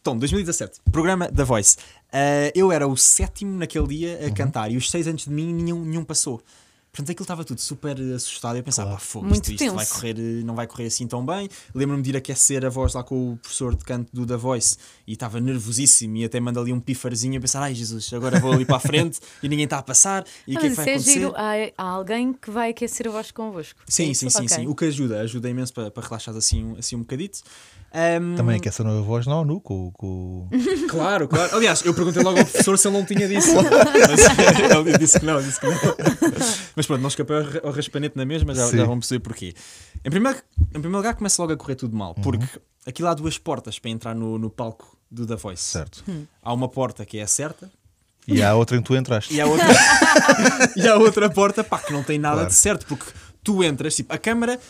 então, 0.00 0.16
2017, 0.16 0.80
programa 0.90 1.28
da 1.30 1.44
Voice. 1.44 1.76
Ah, 2.12 2.50
eu 2.54 2.72
era 2.72 2.86
o 2.86 2.96
sétimo 2.96 3.56
naquele 3.58 3.86
dia 3.88 4.18
Uhum. 4.22 4.28
a 4.28 4.30
cantar 4.30 4.70
e 4.72 4.76
os 4.76 4.90
seis 4.90 5.06
antes 5.06 5.26
de 5.26 5.30
mim 5.32 5.52
nenhum, 5.52 5.84
nenhum 5.84 6.04
passou. 6.04 6.40
Portanto, 6.90 7.10
aquilo 7.12 7.24
estava 7.24 7.44
tudo 7.44 7.60
super 7.60 8.00
assustado. 8.14 8.56
Eu 8.56 8.62
pensava, 8.64 8.88
Claro. 8.88 9.00
pá, 9.00 9.06
fogo, 9.06 9.32
isto, 9.32 9.52
isto 9.52 9.72
vai 9.74 9.86
correr, 9.86 10.14
não 10.42 10.54
vai 10.56 10.66
correr 10.66 10.86
assim 10.86 11.06
tão 11.06 11.24
bem. 11.24 11.46
Lembro-me 11.74 12.02
de 12.02 12.10
ir 12.10 12.16
aquecer 12.16 12.64
a 12.64 12.70
voz 12.70 12.94
lá 12.94 13.04
com 13.04 13.32
o 13.32 13.36
professor 13.36 13.76
de 13.76 13.84
canto 13.84 14.08
do 14.12 14.24
The 14.26 14.36
Voice 14.36 14.78
e 15.06 15.12
estava 15.12 15.38
nervosíssimo 15.38 16.16
e 16.16 16.24
até 16.24 16.40
manda 16.40 16.58
ali 16.58 16.72
um 16.72 16.80
pifarzinho 16.80 17.36
a 17.36 17.40
pensar, 17.40 17.62
ai 17.62 17.74
Jesus, 17.74 18.10
agora 18.14 18.40
vou 18.40 18.52
ali 18.54 18.64
para 18.64 18.76
a 18.76 18.80
frente 18.80 19.20
e 19.42 19.48
ninguém 19.48 19.64
está 19.64 19.78
a 19.78 19.82
passar 19.82 20.24
e 20.46 20.54
o 20.54 20.56
Ah, 20.56 20.60
que 20.60 20.66
é 20.66 20.70
mas 20.70 20.78
que 20.78 20.84
vai 20.84 20.88
é 20.88 20.94
acontecer? 20.94 21.12
giro. 21.12 21.34
Há, 21.36 21.52
há 21.76 21.88
alguém 21.88 22.32
que 22.32 22.50
vai 22.50 22.70
aquecer 22.70 23.06
a 23.06 23.10
voz 23.10 23.30
convosco. 23.30 23.78
É 23.86 23.90
Sim, 23.90 24.10
isso? 24.10 24.20
sim, 24.20 24.30
sim, 24.30 24.44
Ok. 24.46 24.48
sim. 24.56 24.66
O 24.66 24.74
que 24.74 24.86
ajuda, 24.86 25.20
ajuda 25.20 25.48
imenso 25.50 25.74
para, 25.74 25.90
para 25.90 26.02
relaxar 26.04 26.34
assim, 26.34 26.64
um- 26.64 26.76
assim 26.78 26.96
um 26.96 27.00
bocadito. 27.00 27.40
Ahm, 27.92 28.36
Também 28.36 28.56
é 28.56 28.60
que 28.60 28.68
essa 28.68 28.84
nova 28.84 29.00
voz 29.00 29.26
não, 29.26 29.44
nu, 29.44 29.60
com, 29.60 29.90
com... 29.92 30.48
Claro, 30.90 31.26
claro. 31.26 31.56
Aliás, 31.56 31.82
eu 31.84 31.94
perguntei 31.94 32.22
logo 32.22 32.38
ao 32.38 32.44
professor 32.44 32.78
se 32.78 32.86
ele 32.88 32.96
não 32.98 33.04
tinha 33.04 33.26
disso. 33.26 33.48
Mas 33.54 34.20
ele 34.86 34.98
disse 34.98 35.18
que 35.18 35.24
não, 35.26 35.40
disse 35.42 35.58
que 35.58 35.66
não. 35.66 35.74
Mas 36.76 36.86
pronto, 36.86 37.00
não 37.00 37.08
escapei 37.08 37.36
ao 37.36 37.42
ra- 37.44 37.60
ao 37.64 37.70
raspanete 37.72 38.16
na 38.16 38.24
mesma, 38.26 38.54
já, 38.54 38.70
já 38.70 38.84
vão 38.84 38.98
perceber 38.98 39.20
porquê. 39.20 39.54
Em 40.04 40.10
primeiro, 40.10 40.38
em 40.60 40.72
primeiro 40.80 40.96
lugar, 40.98 41.14
começa 41.14 41.40
logo 41.40 41.52
a 41.52 41.56
correr 41.56 41.76
tudo 41.76 41.96
mal, 41.96 42.14
porque 42.14 42.46
aquilo 42.86 43.08
há 43.08 43.14
duas 43.14 43.38
portas 43.38 43.78
para 43.78 43.90
entrar 43.90 44.14
no, 44.14 44.38
no 44.38 44.50
palco 44.50 44.96
do 45.10 45.26
The 45.26 45.36
Voice. 45.36 45.62
Certo. 45.62 46.04
Há 46.42 46.52
uma 46.52 46.68
porta 46.68 47.06
que 47.06 47.18
é 47.18 47.22
a 47.22 47.26
certa 47.26 47.70
E 48.26 48.42
há 48.42 48.54
outra 48.54 48.76
em 48.76 48.80
que 48.82 48.86
tu 48.86 48.94
entraste. 48.96 49.32
e 49.34 49.40
há 49.40 49.46
outra, 49.46 49.66
e 50.76 50.86
há 50.86 50.96
outra 50.96 51.30
porta 51.30 51.64
pá, 51.64 51.78
que 51.78 51.92
não 51.92 52.02
tem 52.02 52.18
nada 52.18 52.34
Claro. 52.36 52.48
de 52.50 52.54
certo, 52.54 52.86
porque 52.86 53.06
tu 53.42 53.64
entras, 53.64 53.96
tipo, 53.96 54.12
a 54.14 54.18
câmara, 54.18 54.60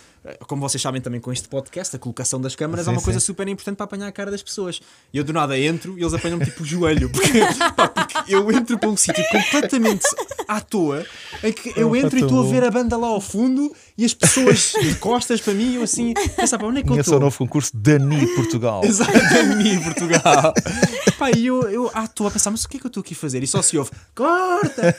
como 0.47 0.61
vocês 0.61 0.81
sabem 0.81 1.01
também 1.01 1.21
com 1.21 1.33
este 1.33 1.49
podcast, 1.49 1.95
a 1.97 1.99
colocação 1.99 2.41
das 2.41 2.55
câmaras 2.55 2.85
Sim, 2.85 2.93
é 2.93 2.95
uma 2.95 3.03
coisa 3.03 3.21
sim. 3.21 3.27
super 3.27 3.47
importante 3.49 3.77
para 3.77 3.85
apanhar 3.85 4.07
a 4.09 4.13
cara 4.13 4.31
das 4.31 4.43
pessoas. 4.43 4.81
E 5.13 5.19
eu 5.19 5.25
do 5.25 5.33
nada 5.33 5.59
entro 5.59 5.99
e 5.99 6.03
eles 6.03 6.15
apanham-me 6.15 6.45
tipo 6.45 6.63
o 6.63 6.67
joelho, 6.67 7.11
porque, 7.11 7.41
pá, 7.77 7.89
porque 7.89 8.35
eu 8.35 8.51
entro 8.51 8.79
para 8.79 8.89
um 8.89 8.97
sítio 8.97 9.25
completamente 9.31 10.07
à 10.47 10.61
toa, 10.61 11.05
em 11.43 11.53
que 11.53 11.73
eu 11.77 11.89
Opa, 11.89 11.99
entro 11.99 12.17
e 12.19 12.21
tão 12.21 12.29
estou 12.29 12.47
a 12.47 12.51
ver 12.51 12.65
a 12.65 12.71
banda 12.71 12.97
lá 12.97 13.09
ao 13.09 13.21
fundo 13.21 13.73
e 13.97 14.05
as 14.05 14.15
pessoas 14.15 14.73
de 14.81 14.95
costas 14.97 15.41
para 15.41 15.55
mim, 15.55 15.75
eu 15.75 15.83
assim, 15.83 16.15
pensar, 16.37 16.59
pá, 16.59 16.67
onde 16.67 16.81
é 16.81 16.83
que 16.83 16.89
eu 16.89 16.93
Conheço 16.93 17.11
o 17.11 17.15
estou? 17.15 17.21
novo 17.21 17.39
concurso 17.39 17.71
Dani 17.75 18.27
Portugal. 18.35 18.83
Exato, 18.85 19.13
mim, 19.57 19.81
Portugal. 19.83 20.55
Pá, 21.19 21.31
e 21.37 21.47
eu, 21.47 21.63
eu 21.69 21.91
à 21.93 22.07
toa 22.07 22.29
a 22.29 22.31
pensar, 22.31 22.51
mas 22.51 22.65
o 22.65 22.69
que 22.69 22.77
é 22.77 22.81
que 22.81 22.87
eu 22.87 22.89
estou 22.89 23.01
aqui 23.01 23.15
a 23.15 23.17
fazer? 23.17 23.43
E 23.43 23.47
só 23.47 23.61
se 23.61 23.77
ouve, 23.77 23.91
corta, 24.15 24.97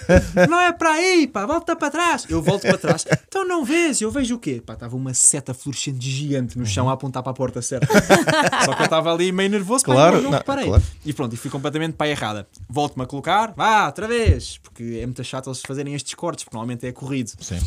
não 0.49 0.59
é 0.59 0.71
para 0.71 0.91
aí, 0.91 1.27
pá, 1.27 1.45
volta 1.45 1.75
para 1.75 1.89
trás. 1.89 2.25
Eu 2.29 2.41
volto 2.41 2.63
para 2.63 2.77
trás, 2.77 3.05
então 3.27 3.47
não 3.47 3.63
vês, 3.63 4.01
eu 4.01 4.11
vejo 4.11 4.35
o 4.35 4.39
quê? 4.39 4.61
Pá, 4.65 4.73
estava 4.73 4.95
uma 4.95 5.13
seta 5.21 5.53
fluorescente 5.53 6.09
gigante 6.09 6.57
no 6.57 6.65
chão 6.65 6.89
a 6.89 6.93
apontar 6.93 7.21
para 7.23 7.31
a 7.31 7.35
porta 7.35 7.61
certa. 7.61 7.87
Só 8.65 8.73
que 8.73 8.81
eu 8.81 8.85
estava 8.85 9.11
ali 9.13 9.31
meio 9.31 9.49
nervoso, 9.49 9.83
Claro, 9.85 10.15
não, 10.17 10.23
não 10.23 10.31
não, 10.31 10.37
reparei. 10.39 10.65
claro. 10.65 10.83
E 11.05 11.13
pronto, 11.13 11.33
e 11.33 11.37
fui 11.37 11.49
completamente 11.51 11.93
para 11.93 12.07
a 12.07 12.09
errada. 12.09 12.47
Volto-me 12.69 13.03
a 13.03 13.05
colocar, 13.07 13.53
vá, 13.55 13.85
outra 13.87 14.07
vez, 14.07 14.57
porque 14.57 14.99
é 15.01 15.05
muito 15.05 15.23
chato 15.23 15.49
eles 15.49 15.61
fazerem 15.61 15.93
estes 15.95 16.13
cortes, 16.13 16.43
porque 16.43 16.55
normalmente 16.55 16.85
é 16.87 16.91
corrido. 16.91 17.31
Sim. 17.39 17.59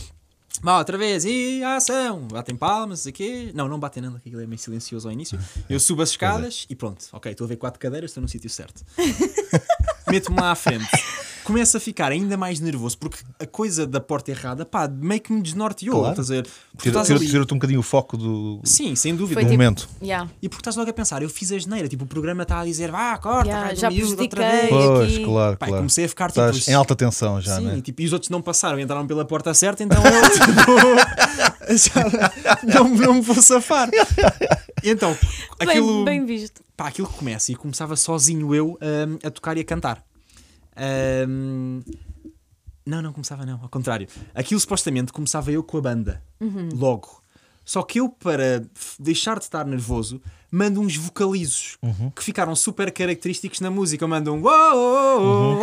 Vá 0.63 0.79
outra 0.79 0.97
vez, 0.99 1.25
e 1.25 1.63
ação, 1.65 2.21
batem 2.31 2.55
palmas, 2.55 3.07
aqui. 3.07 3.51
Não, 3.55 3.67
não 3.67 3.81
batem 3.81 4.03
nada, 4.03 4.19
aquilo 4.19 4.41
é 4.41 4.47
meio 4.47 4.59
silencioso 4.59 5.09
ao 5.09 5.13
início. 5.13 5.39
Eu 5.69 5.81
subo 5.81 6.03
as 6.03 6.11
escadas 6.11 6.67
e 6.69 6.77
pronto, 6.77 7.05
ok, 7.13 7.33
estou 7.33 7.47
a 7.47 7.49
ver 7.49 7.57
quatro 7.57 7.81
cadeiras, 7.81 8.11
estou 8.11 8.21
no 8.23 8.29
sítio 8.29 8.51
certo. 8.51 8.85
Meto-me 10.09 10.41
lá 10.41 10.53
à 10.53 10.55
frente. 10.55 10.87
Começo 11.45 11.77
a 11.77 11.81
ficar 11.81 12.13
ainda 12.13 12.37
mais 12.37 12.61
nervoso 12.61 12.97
porque 12.99 13.19
a 13.39 13.47
coisa 13.47 13.87
da 13.87 14.01
porta 14.01 14.31
errada, 14.31 14.65
pá, 14.65 14.89
meio 14.89 15.21
que 15.21 15.33
me 15.33 15.41
desnorteou. 15.43 15.97
Claro. 16.01 16.11
Estás 16.13 16.31
a 16.31 16.35
ver? 16.35 16.47
Tira- 16.79 17.03
Tira-te 17.05 17.53
um 17.55 17.57
bocadinho 17.57 17.81
o 17.81 17.83
foco 17.83 18.17
do, 18.17 18.61
Sim, 18.65 18.95
sem 18.95 19.15
dúvida. 19.15 19.35
Foi 19.41 19.45
do 19.45 19.51
tipo- 19.51 19.63
momento. 19.63 19.89
Yeah. 20.03 20.31
E 20.41 20.49
porque 20.49 20.61
estás 20.61 20.77
logo 20.77 20.91
a 20.91 20.93
pensar, 20.93 21.23
eu 21.23 21.29
fiz 21.31 21.53
a 21.53 21.59
geneira, 21.59 21.89
tipo, 21.89 22.05
o 22.05 22.07
programa 22.07 22.43
está 22.43 22.61
a 22.61 22.65
dizer, 22.65 22.91
vá, 22.91 23.17
corta, 23.19 23.49
Yeah, 23.51 23.75
já 23.75 23.91
miúdo 23.91 24.23
outra 24.23 24.51
vez. 24.51 24.69
Pois, 24.69 25.13
aqui- 25.15 25.25
claro, 25.25 25.57
Pá, 25.57 25.67
claro. 25.67 25.81
comecei 25.83 26.05
a 26.05 26.09
ficar 26.09 26.29
tipo. 26.31 26.41
Estás 26.47 26.69
em 26.69 26.75
alta 26.75 26.95
tensão 26.97 27.41
já, 27.41 27.57
Sim, 27.57 27.67
né? 27.67 27.81
tipo, 27.81 28.01
e 28.03 28.07
os 28.07 28.13
outros 28.13 28.31
não 28.31 28.41
passaram, 28.43 28.79
entraram 28.81 29.07
pela 29.07 29.25
porta 29.25 29.53
certa, 29.55 29.83
então 29.83 30.03
eu 30.03 30.13
tipo, 30.31 32.03
não, 32.75 32.89
não 32.89 33.15
me 33.15 33.21
vou 33.21 33.37
safar. 33.43 33.89
E 34.83 34.91
então, 34.91 35.17
aquilo, 35.59 36.05
Bem, 36.05 36.25
bem 36.25 36.27
visto. 36.27 36.61
pá, 36.77 36.89
aquilo 36.89 37.09
que 37.09 37.15
começa 37.15 37.53
e 37.53 37.55
começava 37.55 37.95
sozinho 37.97 38.55
eu 38.55 38.79
hum, 38.83 39.19
a 39.25 39.31
tocar 39.31 39.57
e 39.57 39.61
a 39.61 39.65
cantar. 39.65 40.05
Hum, 41.29 41.81
não, 42.85 43.01
não 43.03 43.13
começava 43.13 43.47
não, 43.47 43.61
ao 43.63 43.69
contrário. 43.69 44.09
Aquilo 44.35 44.59
supostamente 44.59 45.13
começava 45.13 45.53
eu 45.53 45.63
com 45.63 45.79
a 45.79 45.81
banda, 45.81 46.23
logo. 46.75 47.23
Só 47.65 47.83
que 47.83 48.01
eu, 48.01 48.09
para 48.09 48.65
deixar 48.99 49.39
de 49.39 49.45
estar 49.45 49.65
nervoso, 49.65 50.21
mando 50.51 50.81
uns 50.81 50.97
vocalizos 50.97 51.79
que 52.15 52.25
ficaram 52.25 52.57
super 52.57 52.91
característicos 52.91 53.61
na 53.61 53.71
música. 53.71 54.03
Eu 54.03 54.09
mando 54.09 54.33
um 54.33 54.43
uou, 54.43 55.61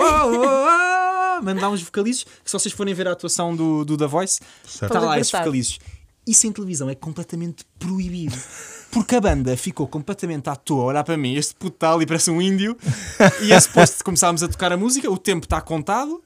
mando 1.44 1.62
lá 1.62 1.70
uns 1.70 1.82
vocalizos 1.82 2.24
que, 2.24 2.50
se 2.50 2.54
vocês 2.54 2.74
forem 2.74 2.94
ver 2.94 3.08
a 3.10 3.12
atuação 3.12 3.54
do, 3.54 3.84
do 3.84 3.98
The 3.98 4.08
Voice, 4.08 4.40
está 4.66 5.00
lá 5.00 5.20
esses 5.20 5.32
vocalizos. 5.32 5.80
Isso 6.28 6.46
em 6.48 6.52
televisão 6.52 6.90
é 6.90 6.96
completamente 6.96 7.66
proibido. 7.80 8.38
Porque 8.92 9.16
a 9.16 9.22
banda 9.22 9.56
ficou 9.58 9.88
completamente 9.88 10.50
à 10.50 10.56
toa 10.56 10.84
a 10.84 10.86
olhar 10.88 11.04
para 11.04 11.18
mim. 11.18 11.36
Este 11.36 11.54
puto 11.56 11.76
está 11.76 11.94
ali, 11.94 12.06
parece 12.06 12.30
um 12.32 12.42
índio. 12.42 12.78
E 13.42 13.52
esse 13.52 13.70
posto 13.70 14.04
começámos 14.04 14.42
a 14.44 14.48
tocar 14.48 14.72
a 14.72 14.78
música, 14.78 15.10
o 15.10 15.18
tempo 15.18 15.46
está 15.46 15.60
contado. 15.62 16.22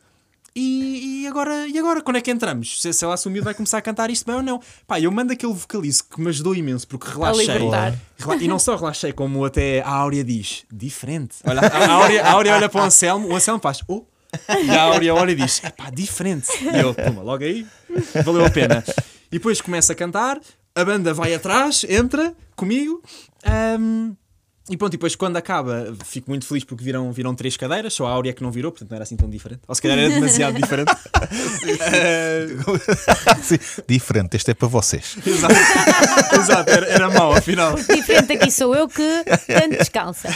E, 0.55 1.23
e 1.23 1.27
agora, 1.27 1.67
e 1.67 1.77
agora, 1.79 1.99
quando 2.01 2.17
é 2.17 2.21
que 2.21 2.29
entramos? 2.29 2.79
Se, 2.79 2.93
se 2.93 3.03
ela 3.03 3.15
assumir, 3.15 3.41
vai 3.41 3.53
começar 3.55 3.79
a 3.79 3.81
cantar 3.81 4.11
isto 4.11 4.25
bem 4.25 4.35
ou 4.35 4.43
não? 4.43 4.61
Pá, 4.85 4.99
eu 4.99 5.11
mando 5.11 5.33
aquele 5.33 5.51
vocalizo 5.51 6.03
que 6.03 6.21
me 6.21 6.29
ajudou 6.29 6.53
imenso, 6.53 6.87
porque 6.87 7.07
relaxei. 7.11 7.47
Rela- 8.19 8.35
E 8.45 8.47
não 8.47 8.59
só 8.59 8.75
relaxei, 8.75 9.11
como 9.13 9.43
até 9.45 9.81
a 9.81 9.89
Áurea 9.89 10.23
diz: 10.23 10.63
diferente. 10.71 11.37
Olha, 11.43 11.61
a, 11.61 11.65
a, 11.65 11.91
Áurea, 11.95 12.23
a 12.23 12.31
Áurea 12.33 12.55
olha 12.55 12.69
para 12.69 12.81
o 12.81 12.83
Anselmo, 12.83 13.29
o 13.29 13.35
Anselmo 13.35 13.59
faz: 13.61 13.81
oh. 13.87 14.03
E 14.63 14.69
a 14.69 14.83
Áurea 14.83 15.15
olha 15.15 15.31
e 15.31 15.35
diz: 15.35 15.59
pá, 15.75 15.89
diferente. 15.89 16.47
E 16.61 16.79
eu, 16.79 16.93
puma, 16.93 17.23
logo 17.23 17.43
aí, 17.43 17.65
valeu 18.23 18.45
a 18.45 18.49
pena. 18.51 18.83
E 19.33 19.39
depois 19.39 19.59
começa 19.59 19.93
a 19.93 19.95
cantar, 19.95 20.39
a 20.75 20.85
banda 20.85 21.13
vai 21.13 21.33
atrás, 21.33 21.83
entra 21.89 22.33
comigo. 22.55 23.01
ahm, 23.43 24.13
e 24.69 24.77
pronto, 24.77 24.93
e 24.93 24.97
depois 24.97 25.13
quando 25.13 25.35
acaba, 25.35 25.93
fico 26.05 26.29
muito 26.29 26.45
feliz 26.45 26.63
porque 26.63 26.81
viram, 26.85 27.11
viram 27.11 27.35
três 27.35 27.57
cadeiras, 27.57 27.93
só 27.93 28.05
a 28.07 28.11
Áurea 28.11 28.31
que 28.31 28.41
não 28.41 28.49
virou, 28.49 28.71
portanto 28.71 28.91
não 28.91 28.95
era 28.95 29.03
assim 29.03 29.17
tão 29.17 29.29
diferente. 29.29 29.59
Ou 29.67 29.75
se 29.75 29.81
calhar 29.81 29.97
era 29.99 30.07
demasiado 30.09 30.55
diferente. 30.55 30.91
Ah, 33.27 33.35
Sim, 33.41 33.57
Diferente, 33.87 34.35
este 34.35 34.51
é 34.51 34.53
para 34.53 34.67
vocês. 34.67 35.15
exato, 35.25 35.53
exato 36.35 36.69
era, 36.71 36.85
era 36.87 37.09
mau 37.09 37.33
afinal. 37.33 37.75
Diferente 37.75 38.33
aqui 38.33 38.51
sou 38.51 38.73
eu 38.75 38.87
que 38.87 39.23
tanto 39.47 39.77
descalça. 39.77 40.29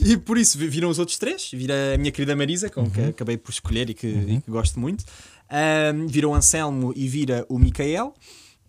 E 0.00 0.16
por 0.16 0.38
isso 0.38 0.58
vi- 0.58 0.68
viram 0.68 0.88
os 0.88 0.98
outros 0.98 1.18
três, 1.18 1.50
vira 1.52 1.94
a 1.94 1.98
minha 1.98 2.10
querida 2.12 2.34
Marisa, 2.36 2.68
com 2.70 2.88
que 2.90 3.00
acabei 3.00 3.36
por 3.36 3.50
escolher 3.50 3.90
e 3.90 3.94
que, 3.94 4.06
e 4.06 4.40
que 4.44 4.50
gosto 4.50 4.78
muito. 4.78 5.04
Ahm, 5.48 6.06
vira 6.06 6.28
o 6.28 6.34
Anselmo 6.34 6.92
e 6.96 7.08
vira 7.08 7.46
o 7.48 7.58
Micael. 7.58 8.14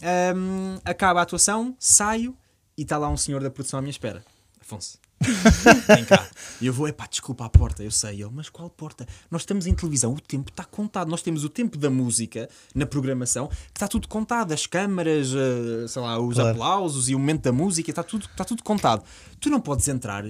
Ahm, 0.02 0.80
acaba 0.86 1.20
a 1.20 1.24
atuação, 1.24 1.76
saio 1.80 2.36
e 2.78 2.84
está 2.84 2.98
lá 2.98 3.10
um 3.10 3.18
senhor 3.18 3.42
da 3.42 3.50
produção 3.50 3.80
à 3.80 3.82
minha 3.82 3.92
espera. 3.92 4.24
Afonso. 4.60 5.00
Vem 5.88 6.06
cá. 6.06 6.28
E 6.62 6.68
eu 6.68 6.74
vou, 6.74 6.88
epá, 6.88 7.08
desculpa 7.08 7.46
a 7.46 7.50
porta, 7.50 7.84
eu 7.84 7.92
sei. 7.92 8.22
Ele, 8.22 8.30
mas 8.32 8.50
qual 8.50 8.70
porta? 8.70 9.06
Nós 9.32 9.42
estamos 9.42 9.66
em 9.68 9.74
televisão, 9.74 10.14
o 10.14 10.20
tempo 10.22 10.50
está 10.50 10.64
contado. 10.64 11.10
Nós 11.10 11.22
temos 11.22 11.44
o 11.44 11.50
tempo 11.50 11.78
da 11.78 11.90
música 11.90 12.48
na 12.74 12.86
programação, 12.86 13.48
que 13.48 13.56
está 13.76 13.88
tudo 13.88 14.08
contado. 14.08 14.52
As 14.54 14.66
câmaras, 14.68 15.30
eh, 15.34 15.88
sei 15.88 16.02
lá, 16.02 16.20
os 16.20 16.36
Claro. 16.36 16.50
aplausos 16.52 17.10
e 17.10 17.16
o 17.16 17.20
momento 17.20 17.42
da 17.44 17.52
música, 17.52 17.90
está 17.90 18.04
tudo, 18.04 18.26
está 18.26 18.46
tudo 18.46 18.64
contado. 18.64 19.04
Tu 19.40 19.50
não 19.50 19.60
podes 19.60 19.88
entrar 19.88 20.26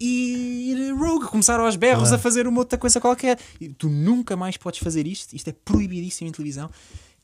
e 0.00 0.70
ir 0.72 0.92
rogue, 0.94 1.26
começar 1.26 1.58
aos 1.60 1.76
berros 1.76 2.12
a 2.12 2.18
fazer 2.18 2.46
uma 2.46 2.58
outra 2.60 2.78
coisa 2.78 3.00
qualquer. 3.00 3.38
E 3.60 3.68
tu 3.68 3.88
nunca 3.88 4.36
mais 4.36 4.56
podes 4.56 4.80
fazer 4.80 5.06
isto. 5.06 5.34
Isto 5.34 5.50
é 5.50 5.52
proibidíssimo 5.64 6.28
em 6.28 6.32
televisão. 6.32 6.68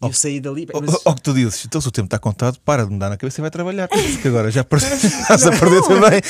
E 0.01 0.07
eu 0.07 0.13
saí 0.13 0.39
dali. 0.41 0.67
Mas- 0.73 1.01
ou 1.05 1.15
que 1.15 1.23
tu 1.23 1.33
dizes, 1.35 1.65
então 1.65 1.81
se 1.81 1.89
o 1.89 1.91
tempo 1.91 2.07
está 2.07 2.19
contado, 2.19 2.59
para 2.65 2.85
de 2.87 2.93
me 2.93 2.99
dar 2.99 3.11
na 3.11 3.17
cabeça 3.17 3.41
e 3.41 3.43
vai 3.43 3.51
trabalhar. 3.51 3.89
Porque 3.91 4.29
agora 4.29 4.51
já 4.51 4.63
perdi, 4.63 4.87
estás 4.95 5.47
a 5.47 5.51
perder 5.51 5.83
também. 5.83 6.21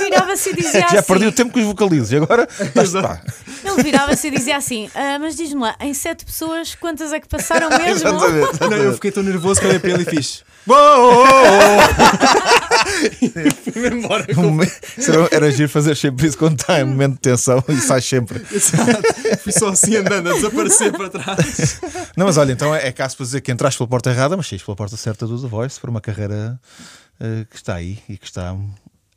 Virava-se 0.00 0.50
e 0.50 0.54
dizia 0.56 0.80
Já 0.90 0.98
assim. 0.98 1.02
perdi 1.12 1.26
o 1.26 1.32
tempo 1.32 1.52
com 1.52 1.60
os 1.60 1.66
vocalizos. 1.66 2.10
E 2.12 2.16
agora 2.16 2.48
estás, 2.60 2.90
pá, 2.92 3.22
Ele 3.64 3.82
virava-se 3.82 4.26
e 4.26 4.30
dizia 4.30 4.56
assim: 4.56 4.90
"Ah, 4.94 5.18
Mas 5.20 5.36
diz-me 5.36 5.60
lá, 5.60 5.76
em 5.80 5.94
sete 5.94 6.24
pessoas, 6.24 6.74
quantas 6.74 7.12
é 7.12 7.20
que 7.20 7.28
passaram 7.28 7.68
mesmo? 7.78 8.10
Não, 8.10 8.76
eu 8.76 8.94
fiquei 8.94 9.12
tão 9.12 9.22
nervoso 9.22 9.60
que 9.60 9.66
olhei 9.66 9.78
para 9.78 9.90
ele 9.90 10.02
e 10.02 10.06
fiz. 10.06 10.42
Uou! 10.70 11.26
e 13.20 13.86
embora. 13.88 14.26
Isso 14.96 15.10
era, 15.32 15.50
giro 15.50 15.68
fazer 15.68 15.96
sempre 15.96 16.26
isso 16.26 16.38
quando 16.38 16.60
está 16.60 16.80
em 16.80 16.84
momento 16.84 17.14
de 17.14 17.20
tensão 17.20 17.62
e 17.68 17.76
sai 17.76 18.00
sempre. 18.00 18.40
Exato. 18.52 19.02
Fui 19.42 19.52
só 19.52 19.68
assim 19.68 19.96
andando 19.96 20.30
a 20.30 20.34
desaparecer 20.34 20.92
para 20.92 21.08
trás. 21.08 21.80
Não, 22.16 22.26
mas 22.26 22.36
olha, 22.36 22.52
então 22.52 22.74
é, 22.74 22.88
é 22.88 22.92
caso 22.92 23.16
para 23.16 23.26
dizer 23.26 23.40
que 23.40 23.50
entraste 23.50 23.78
pela 23.78 23.88
porta 23.88 24.10
errada, 24.10 24.36
mas 24.36 24.46
saíste 24.46 24.64
pela 24.64 24.76
porta 24.76 24.96
certa 24.96 25.26
do 25.26 25.40
The 25.40 25.48
Voice 25.48 25.80
para 25.80 25.90
uma 25.90 26.00
carreira 26.00 26.60
eh, 27.20 27.44
que 27.50 27.56
está 27.56 27.74
aí 27.74 27.98
e 28.08 28.16
que 28.16 28.26
está. 28.26 28.56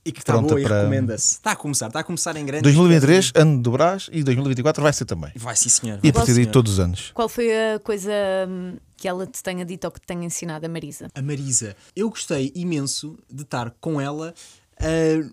E 0.05 0.11
que 0.11 0.19
está 0.19 0.37
boa 0.37 0.59
e 0.59 0.63
para- 0.63 0.79
recomenda-se. 0.81 1.35
Está 1.35 1.51
a 1.51 1.55
começar, 1.55 1.87
está 1.87 1.99
a 2.01 2.03
começar 2.03 2.35
em 2.35 2.45
grande. 2.45 2.63
2023, 2.63 3.31
ano 3.35 3.61
do 3.61 3.71
Brás, 3.71 4.09
e 4.11 4.21
2024 4.23 4.83
vai 4.83 4.91
ser 4.91 5.05
também. 5.05 5.31
Vai 5.35 5.55
sim, 5.55 5.69
senhor. 5.69 5.95
E 6.03 6.09
a 6.09 6.11
Vai, 6.11 6.11
partir 6.11 6.33
daí 6.33 6.45
todos 6.45 6.73
os 6.73 6.79
anos. 6.79 7.11
Qual 7.13 7.29
foi 7.29 7.49
a 7.51 7.79
coisa 7.79 8.11
hum, 8.49 8.75
que 8.97 9.07
ela 9.07 9.25
te 9.25 9.41
tenha 9.41 9.63
dito 9.63 9.85
ou 9.85 9.91
que 9.91 10.01
te 10.01 10.07
tenha 10.07 10.25
ensinado 10.25 10.65
a 10.65 10.69
Marisa? 10.69 11.07
A 11.15 11.21
Marisa. 11.21 11.75
Eu 11.95 12.09
gostei 12.09 12.51
imenso 12.53 13.17
de 13.31 13.43
estar 13.43 13.73
com 13.79 14.01
ela 14.01 14.33
ah, 14.79 15.29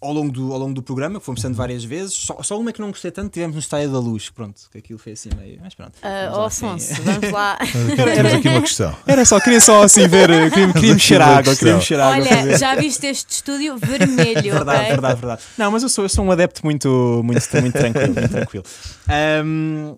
ao, 0.00 0.12
longo 0.12 0.32
do, 0.32 0.52
ao 0.52 0.58
longo 0.58 0.72
do 0.72 0.82
programa, 0.82 1.18
que 1.20 1.26
fomos 1.26 1.40
sendo 1.40 1.54
várias 1.54 1.84
vezes. 1.84 2.14
Só, 2.14 2.42
só 2.42 2.58
uma 2.58 2.72
que 2.72 2.80
não 2.80 2.88
gostei 2.88 3.10
tanto, 3.10 3.32
tivemos 3.32 3.54
no 3.54 3.60
Estádio 3.60 3.92
da 3.92 3.98
Luz. 3.98 4.30
Pronto, 4.30 4.62
que 4.70 4.78
aquilo 4.78 4.98
foi 4.98 5.12
assim 5.12 5.28
meio. 5.36 5.58
Mas 5.62 5.74
pronto. 5.74 5.92
Vamos 6.02 6.36
oh, 6.36 6.40
lá, 6.40 6.46
assim. 6.46 6.66
Afonso, 6.66 7.02
vamos 7.02 7.30
lá. 7.30 7.58
Temos 8.14 8.34
aqui 8.34 8.48
uma 8.48 8.60
questão. 8.62 8.96
Era 9.06 9.24
só, 9.24 9.38
queria 9.40 9.60
só 9.60 9.82
assim 9.82 10.08
ver. 10.08 10.30
eh, 10.30 10.50
Queria, 10.50 10.72
queria 10.72 10.92
mexer 10.94 11.20
água, 11.20 11.54
queria 11.54 11.74
mexer 11.74 12.00
água. 12.00 12.24
Olha, 12.24 12.58
já 12.58 12.74
viste 12.76 13.06
este 13.06 13.30
estúdio 13.30 13.76
vermelho, 13.76 14.40
Verdade, 14.60 14.78
ok? 14.78 14.88
verdade, 14.90 15.20
verdade. 15.20 15.42
Não, 15.58 15.70
mas 15.70 15.82
eu 15.82 15.88
sou, 15.88 16.04
eu 16.04 16.08
sou 16.08 16.24
um 16.24 16.30
adepto 16.30 16.64
muito, 16.64 16.88
muito, 17.22 17.60
muito 17.60 17.72
tranquilo. 17.78 18.14
Muito 18.14 18.28
tranquilo. 18.28 18.64
Ahm, 19.08 19.96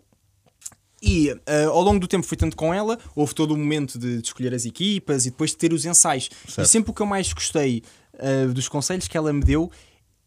e 1.03 1.31
ah, 1.31 1.67
ao 1.69 1.83
longo 1.83 1.99
do 2.01 2.07
tempo 2.09 2.27
fui 2.27 2.37
tanto 2.37 2.57
com 2.57 2.73
ela, 2.73 2.99
houve 3.15 3.35
todo 3.35 3.53
o 3.55 3.57
momento 3.57 3.99
de, 3.99 4.19
de 4.19 4.27
escolher 4.27 4.55
as 4.55 4.65
equipas 4.65 5.27
e 5.27 5.31
depois 5.31 5.51
de 5.51 5.57
ter 5.57 5.73
os 5.73 5.85
ensaios. 5.85 6.29
Certo. 6.47 6.67
E 6.67 6.69
sempre 6.69 6.91
o 6.91 6.95
que 6.95 7.03
eu 7.03 7.07
mais 7.07 7.33
gostei 7.33 7.83
ah, 8.19 8.47
dos 8.53 8.69
conselhos 8.69 9.09
que 9.09 9.17
ela 9.17 9.33
me 9.33 9.43
deu. 9.43 9.71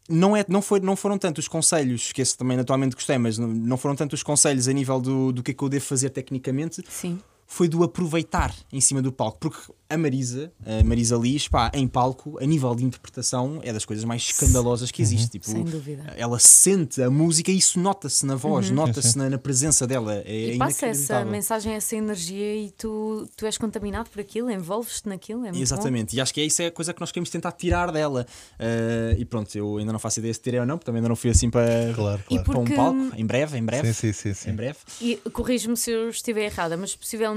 Não, 0.08 0.36
é, 0.36 0.44
não, 0.48 0.62
foi, 0.62 0.80
não 0.80 0.94
foram 0.94 1.18
tanto 1.18 1.38
os 1.38 1.48
conselhos, 1.48 2.12
que 2.12 2.22
esse 2.22 2.36
também 2.36 2.58
atualmente 2.58 2.94
gostei, 2.94 3.18
mas 3.18 3.38
não, 3.38 3.48
não 3.48 3.76
foram 3.76 3.96
tanto 3.96 4.12
os 4.12 4.22
conselhos 4.22 4.68
a 4.68 4.72
nível 4.72 5.00
do, 5.00 5.32
do 5.32 5.42
que 5.42 5.50
é 5.50 5.54
que 5.54 5.62
eu 5.62 5.68
devo 5.68 5.84
fazer 5.84 6.10
tecnicamente, 6.10 6.82
Sim. 6.88 7.18
Foi 7.46 7.68
do 7.68 7.82
aproveitar 7.84 8.54
em 8.72 8.80
cima 8.80 9.00
do 9.00 9.12
palco. 9.12 9.38
Porque 9.38 9.72
a 9.88 9.96
Marisa, 9.96 10.52
a 10.64 10.82
Marisa 10.82 11.16
Liz, 11.16 11.46
pá, 11.46 11.70
em 11.72 11.86
palco, 11.86 12.38
a 12.40 12.44
nível 12.44 12.74
de 12.74 12.84
interpretação, 12.84 13.60
é 13.62 13.72
das 13.72 13.84
coisas 13.84 14.04
mais 14.04 14.22
escandalosas 14.22 14.90
que 14.90 15.00
existe. 15.00 15.30
Tipo, 15.30 15.46
Sem 15.46 15.64
dúvida. 15.64 16.12
Ela 16.16 16.38
sente 16.38 17.00
a 17.02 17.08
música 17.08 17.52
e 17.52 17.58
isso 17.58 17.78
nota-se 17.78 18.26
na 18.26 18.34
voz, 18.34 18.70
nota-se 18.70 19.16
na, 19.16 19.30
na 19.30 19.38
presença 19.38 19.86
dela. 19.86 20.22
É 20.24 20.54
E 20.54 20.58
passa 20.58 20.86
essa 20.86 21.24
mensagem, 21.24 21.72
essa 21.74 21.94
energia 21.94 22.56
e 22.56 22.70
tu, 22.72 23.28
tu 23.36 23.46
és 23.46 23.56
contaminado 23.56 24.10
por 24.10 24.20
aquilo, 24.20 24.50
envolves-te 24.50 25.08
naquilo. 25.08 25.40
É 25.44 25.50
muito 25.50 25.62
Exatamente, 25.62 26.16
e 26.16 26.20
acho 26.20 26.34
que 26.34 26.40
é 26.40 26.44
isso 26.44 26.62
é 26.62 26.66
a 26.66 26.70
coisa 26.72 26.92
que 26.92 27.00
nós 27.00 27.12
queremos 27.12 27.30
tentar 27.30 27.52
tirar 27.52 27.92
dela. 27.92 28.26
Uh, 28.58 29.18
e 29.18 29.24
pronto, 29.24 29.54
eu 29.56 29.76
ainda 29.76 29.92
não 29.92 29.98
faço 30.00 30.18
ideia 30.18 30.34
se 30.34 30.40
tirei 30.40 30.58
ou 30.58 30.66
não, 30.66 30.78
porque 30.78 30.86
também 30.86 30.98
ainda 30.98 31.08
não 31.08 31.16
fui 31.16 31.30
assim 31.30 31.48
para, 31.48 31.92
Claro, 31.94 32.22
claro. 32.26 32.44
para 32.44 32.58
um 32.58 32.64
palco. 32.64 33.16
Em 33.16 33.24
breve, 33.24 33.56
em 33.56 33.64
breve. 33.64 33.92
Sim, 33.92 34.12
sim, 34.12 34.12
sim, 34.12 34.34
sim. 34.34 34.50
Em 34.50 34.54
breve. 34.54 34.78
E 35.00 35.16
corrijo-me 35.30 35.76
se 35.76 35.90
eu 35.92 36.08
estiver 36.08 36.46
errada, 36.46 36.76
mas 36.76 36.96
possivelmente, 36.96 37.35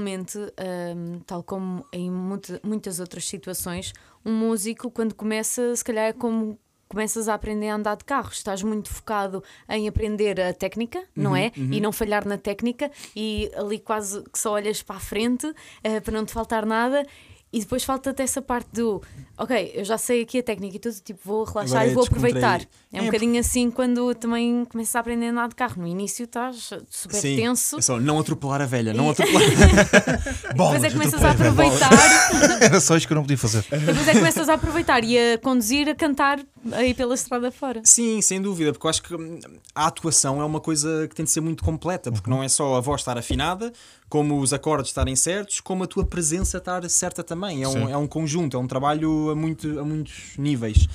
hum, 0.96 1.20
tal 1.26 1.42
como 1.42 1.84
em 1.92 2.10
muita- 2.10 2.60
muitas 2.62 3.00
outras 3.00 3.26
situações, 3.28 3.92
um 4.24 4.32
músico, 4.32 4.90
quando 4.90 5.14
começa, 5.14 5.74
se 5.76 5.84
calhar 5.84 6.06
é 6.06 6.12
como 6.12 6.58
começas 6.88 7.28
a 7.28 7.34
aprender 7.34 7.68
a 7.68 7.76
andar 7.76 7.96
de 7.96 8.04
carro, 8.04 8.30
estás 8.32 8.62
muito 8.64 8.88
focado 8.92 9.44
em 9.68 9.86
aprender 9.86 10.40
a 10.40 10.52
técnica, 10.52 11.04
não 11.14 11.36
é? 11.36 11.52
E 11.72 11.80
não 11.80 11.92
falhar 11.92 12.26
na 12.26 12.36
técnica, 12.36 12.90
e 13.14 13.48
ali 13.54 13.78
quase 13.78 14.22
que 14.24 14.36
só 14.36 14.54
olhas 14.54 14.82
para 14.82 14.96
a 14.96 15.00
frente 15.00 15.52
eh, 15.84 16.00
para 16.00 16.12
não 16.12 16.24
te 16.24 16.32
faltar 16.32 16.66
nada. 16.66 17.06
E 17.52 17.58
depois 17.58 17.82
falta-te 17.82 18.22
essa 18.22 18.40
parte 18.40 18.68
do 18.72 19.02
ok, 19.36 19.72
eu 19.74 19.84
já 19.84 19.98
sei 19.98 20.22
aqui 20.22 20.38
a 20.38 20.42
técnica 20.42 20.76
e 20.76 20.78
tudo, 20.78 20.94
tipo, 21.02 21.18
vou 21.24 21.42
relaxar 21.44 21.78
Agora 21.78 21.88
e 21.88 21.90
é 21.90 21.94
vou 21.94 22.04
aproveitar. 22.04 22.60
É 22.92 23.00
um 23.00 23.04
É, 23.04 23.06
bocadinho 23.06 23.40
assim 23.40 23.70
quando 23.72 24.14
também 24.14 24.64
começas 24.66 24.94
a 24.94 25.00
aprender 25.00 25.26
a 25.26 25.30
andar 25.30 25.48
de 25.48 25.54
carro. 25.56 25.80
No 25.82 25.86
início 25.88 26.24
estás 26.24 26.70
super 26.88 27.16
Sim, 27.16 27.36
tenso. 27.36 27.78
é 27.78 27.80
só 27.80 27.98
não 27.98 28.20
atropelar 28.20 28.60
a 28.62 28.66
velha, 28.66 28.92
não 28.94 29.10
atropelar. 29.10 29.42
Depois 30.50 30.84
é 30.84 30.88
que 30.88 30.92
começas 30.94 31.24
a 31.24 31.30
aproveitar, 31.32 31.90
Era 32.60 32.80
só 32.80 32.96
isto 32.96 33.06
que 33.06 33.12
eu 33.12 33.16
não 33.16 33.22
podia 33.22 33.38
fazer. 33.38 33.64
depois 33.68 34.08
é 34.08 34.12
que 34.12 34.18
começas 34.18 34.48
a 34.48 34.54
aproveitar 34.54 35.02
e 35.04 35.18
a 35.18 35.38
conduzir, 35.38 35.88
a 35.88 35.94
cantar 35.94 36.38
aí 36.72 36.94
pela 36.94 37.14
estrada 37.14 37.50
fora. 37.50 37.80
Sim, 37.84 38.20
sem 38.20 38.40
dúvida, 38.40 38.72
porque 38.72 38.86
eu 38.86 38.90
acho 38.90 39.02
que 39.02 39.14
hum, 39.14 39.40
a 39.74 39.86
atuação 39.86 40.40
é 40.40 40.44
uma 40.44 40.60
coisa 40.60 41.06
que 41.08 41.14
tem 41.14 41.24
de 41.24 41.30
ser 41.30 41.40
muito 41.40 41.64
completa, 41.64 42.12
porque 42.12 42.28
não 42.30 42.42
é 42.42 42.48
só 42.48 42.76
a 42.76 42.80
voz 42.80 43.00
estar 43.00 43.16
afinada, 43.18 43.72
como 44.10 44.38
os 44.40 44.52
acordes 44.52 44.90
estarem 44.90 45.16
certos, 45.16 45.60
como 45.60 45.84
a 45.84 45.86
tua 45.86 46.04
presença 46.04 46.58
estar 46.58 46.86
certa 46.90 47.22
também. 47.24 47.62
É 47.62 47.68
um, 47.68 47.72
Sim. 47.86 47.92
é 47.92 47.96
um 47.96 48.06
conjunto, 48.06 48.56
é 48.56 48.60
um 48.60 48.66
trabalho 48.66 49.30
a, 49.30 49.34
muito, 49.36 49.78
a 49.80 49.84
muitos 49.84 50.36
níveis. 50.36 50.86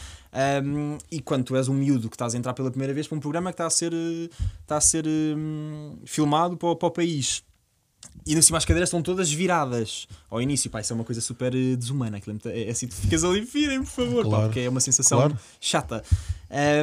Um, 0.64 0.98
e 1.10 1.22
quando 1.22 1.46
tu 1.46 1.56
és 1.56 1.68
um 1.70 1.74
miúdo 1.74 2.10
que 2.10 2.16
estás 2.16 2.36
a 2.36 2.38
entrar 2.38 2.54
pela 2.54 2.70
primeira 2.70 2.94
vez 2.94 3.08
para 3.08 3.18
um 3.18 3.22
programa 3.22 3.52
que 3.52 3.54
está 3.54 3.66
a 3.66 3.70
ser, 3.70 3.94
está 4.62 4.76
a 4.78 4.82
ser 4.82 5.06
hum, 5.08 5.98
filmado 6.06 6.58
para, 6.58 6.68
o- 6.70 6.76
para 6.76 6.88
o 6.90 6.92
país. 6.92 7.42
E 8.26 8.36
no 8.36 8.42
cima 8.44 8.58
as 8.58 8.66
cadeiras 8.66 8.90
estão 8.90 9.02
todas 9.02 9.32
viradas 9.32 10.08
ao 10.30 10.42
início, 10.42 10.70
pá, 10.70 10.82
isso 10.82 10.92
é 10.92 10.96
uma 10.96 11.04
coisa 11.04 11.22
super 11.22 11.54
eh, 11.56 11.76
desumana. 11.76 12.18
aquilo 12.18 12.38
É, 12.46 12.64
é 12.68 12.72
assim, 12.72 12.88
tu 12.88 12.96
ficas 12.96 13.24
ali, 13.24 13.42
virem, 13.42 13.80
por 13.84 13.90
favor, 13.92 14.24
pá, 14.24 14.30
Claro. 14.30 14.44
porque 14.48 14.60
é 14.62 14.70
uma 14.70 14.80
sensação 14.80 15.20
Claro. 15.20 15.40
chata. 15.60 16.04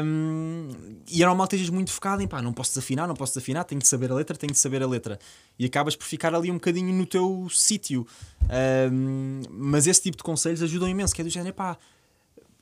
Um, 0.04 0.68
e 1.08 1.24
normal 1.24 1.48
que 1.48 1.56
estejas 1.56 1.72
muito 1.72 1.90
focado 1.90 2.20
em 2.22 2.28
pá, 2.28 2.42
não 2.42 2.52
posso 2.52 2.70
desafinar, 2.72 3.08
não 3.08 3.14
posso 3.14 3.32
desafinar, 3.32 3.64
tenho 3.64 3.80
de 3.80 3.88
saber 3.88 4.10
a 4.12 4.14
letra, 4.14 4.36
tenho 4.36 4.52
de 4.52 4.58
saber 4.58 4.82
a 4.82 4.86
letra. 4.86 5.18
E 5.58 5.64
acabas 5.64 5.96
por 5.96 6.04
ficar 6.04 6.34
ali 6.34 6.50
um 6.50 6.54
bocadinho 6.54 6.92
no 6.92 7.06
teu 7.06 7.48
sítio. 7.50 8.06
Um, 8.92 9.40
mas 9.50 9.86
esse 9.86 10.02
tipo 10.02 10.16
de 10.18 10.22
conselhos 10.22 10.62
ajudam 10.62 10.88
imenso, 10.88 11.14
que 11.14 11.22
é 11.22 11.24
do 11.24 11.30
género, 11.30 11.54
pá, 11.54 11.78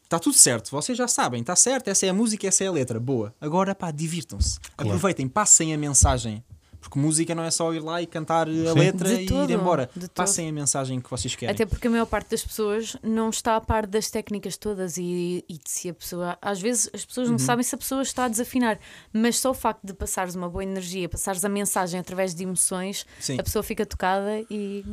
está 0.05 0.19
tudo 0.19 0.37
certo, 0.37 0.71
vocês 0.71 0.97
já 0.97 1.09
sabem, 1.09 1.41
está 1.41 1.57
certo, 1.57 1.89
essa 1.89 2.07
é 2.07 2.09
a 2.09 2.15
música, 2.15 2.47
essa 2.47 2.63
é 2.65 2.67
a 2.69 2.73
letra, 2.73 3.01
boa. 3.01 3.35
Agora, 3.41 3.75
pá, 3.75 3.91
divirtam-se, 3.91 4.61
Claro. 4.61 4.91
aproveitem, 4.91 5.29
passem 5.29 5.75
a 5.75 5.79
mensagem. 5.79 6.45
Porque 6.81 6.99
música 6.99 7.35
não 7.35 7.43
é 7.45 7.51
só 7.51 7.73
ir 7.75 7.81
lá 7.81 8.01
e 8.01 8.07
cantar 8.07 8.49
a 8.49 8.53
Sim. 8.53 8.73
letra 8.73 9.09
De 9.15 9.23
e 9.23 9.27
todo, 9.27 9.51
ir 9.51 9.55
embora. 9.55 9.87
todo. 9.87 10.09
Passem 10.11 10.49
a 10.49 10.53
mensagem 10.53 10.99
que 11.01 11.11
vocês 11.11 11.37
querem. 11.37 11.55
Até 11.55 11.67
porque 11.67 11.87
a 11.87 11.91
maior 11.91 12.07
parte 12.07 12.31
das 12.31 12.43
pessoas 12.43 12.97
não 13.03 13.29
está 13.29 13.57
a 13.57 13.61
par 13.61 13.87
das 13.87 14.11
técnicas 14.11 14.57
todas 14.57 14.97
e, 14.97 15.45
e 15.49 15.55
de 15.55 15.71
se 15.71 15.91
a 15.91 15.95
pessoa. 15.95 16.39
Às 16.41 16.61
vezes 16.61 16.89
as 16.95 17.05
pessoas 17.05 17.27
Uhum. 17.29 17.33
não 17.33 17.39
sabem 17.39 17.63
se 17.63 17.75
a 17.75 17.79
pessoa 17.79 18.03
está 18.03 18.25
a 18.25 18.29
desafinar, 18.29 18.79
mas 19.13 19.39
só 19.39 19.51
o 19.51 19.55
facto 19.55 19.81
de 19.87 19.93
passares 19.93 20.35
uma 20.35 20.49
boa 20.49 20.63
energia, 20.65 21.09
passares 21.09 21.45
a 21.45 21.49
mensagem 21.49 22.01
através 22.01 22.35
de 22.35 22.43
emoções, 22.45 23.07
Sim. 23.21 23.39
a 23.39 23.43
pessoa 23.43 23.63
fica 23.63 23.85
tocada 23.85 24.41
e. 24.51 24.85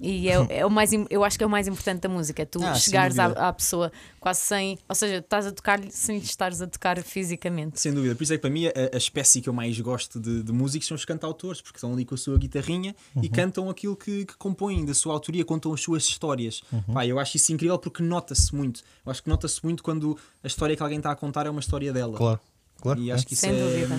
E 0.00 0.28
é, 0.28 0.34
é 0.60 0.66
o 0.66 0.70
mais, 0.70 0.90
eu 1.10 1.22
acho 1.24 1.38
que 1.38 1.44
é 1.44 1.46
o 1.46 1.50
mais 1.50 1.68
importante 1.68 2.00
da 2.00 2.08
música, 2.08 2.42
é 2.42 2.44
tu 2.44 2.62
Ah, 2.62 2.74
chegares 2.74 3.18
à, 3.18 3.26
à 3.26 3.52
pessoa 3.52 3.92
quase 4.20 4.40
sem. 4.40 4.78
Ou 4.88 4.94
seja, 4.94 5.18
estás 5.18 5.46
a 5.46 5.52
tocar-lhe 5.52 5.90
sem 5.90 6.16
estares 6.18 6.60
a 6.60 6.66
tocar 6.66 7.00
fisicamente. 7.02 7.80
Sem 7.80 7.92
dúvida, 7.92 8.14
por 8.14 8.22
isso 8.24 8.32
é 8.32 8.36
que 8.36 8.40
para 8.40 8.50
mim 8.50 8.66
a, 8.66 8.72
a 8.92 8.96
espécie 8.96 9.40
que 9.40 9.48
eu 9.48 9.52
mais 9.52 9.78
gosto 9.80 10.18
de, 10.18 10.42
de 10.42 10.52
músicos 10.52 10.88
são 10.88 10.94
os 10.94 11.04
cantautores, 11.04 11.60
porque 11.60 11.76
estão 11.76 11.92
ali 11.92 12.04
com 12.04 12.14
a 12.14 12.18
sua 12.18 12.36
guitarrinha 12.38 12.94
e 13.22 13.28
cantam 13.28 13.70
aquilo 13.70 13.96
que, 13.96 14.24
que 14.24 14.36
compõem 14.36 14.84
da 14.84 14.94
sua 14.94 15.12
autoria, 15.12 15.44
contam 15.44 15.72
as 15.72 15.80
suas 15.80 16.04
histórias. 16.04 16.62
Pá, 16.92 17.06
eu 17.06 17.18
acho 17.18 17.36
isso 17.36 17.52
incrível 17.52 17.78
porque 17.78 18.02
nota-se 18.02 18.54
muito. 18.54 18.82
Eu 19.04 19.12
acho 19.12 19.22
que 19.22 19.28
nota-se 19.28 19.64
muito 19.64 19.82
quando 19.82 20.18
a 20.42 20.46
história 20.46 20.76
que 20.76 20.82
alguém 20.82 20.98
está 20.98 21.10
a 21.12 21.16
contar 21.16 21.46
é 21.46 21.50
uma 21.50 21.60
história 21.60 21.92
dela. 21.92 22.16
Claro, 22.16 22.40
claro. 22.80 23.00
E 23.00 23.10
é. 23.10 23.14
acho 23.14 23.26
que 23.26 23.34
isso 23.34 23.40
Sem 23.42 23.50
é, 23.56 23.62
dúvida. 23.62 23.94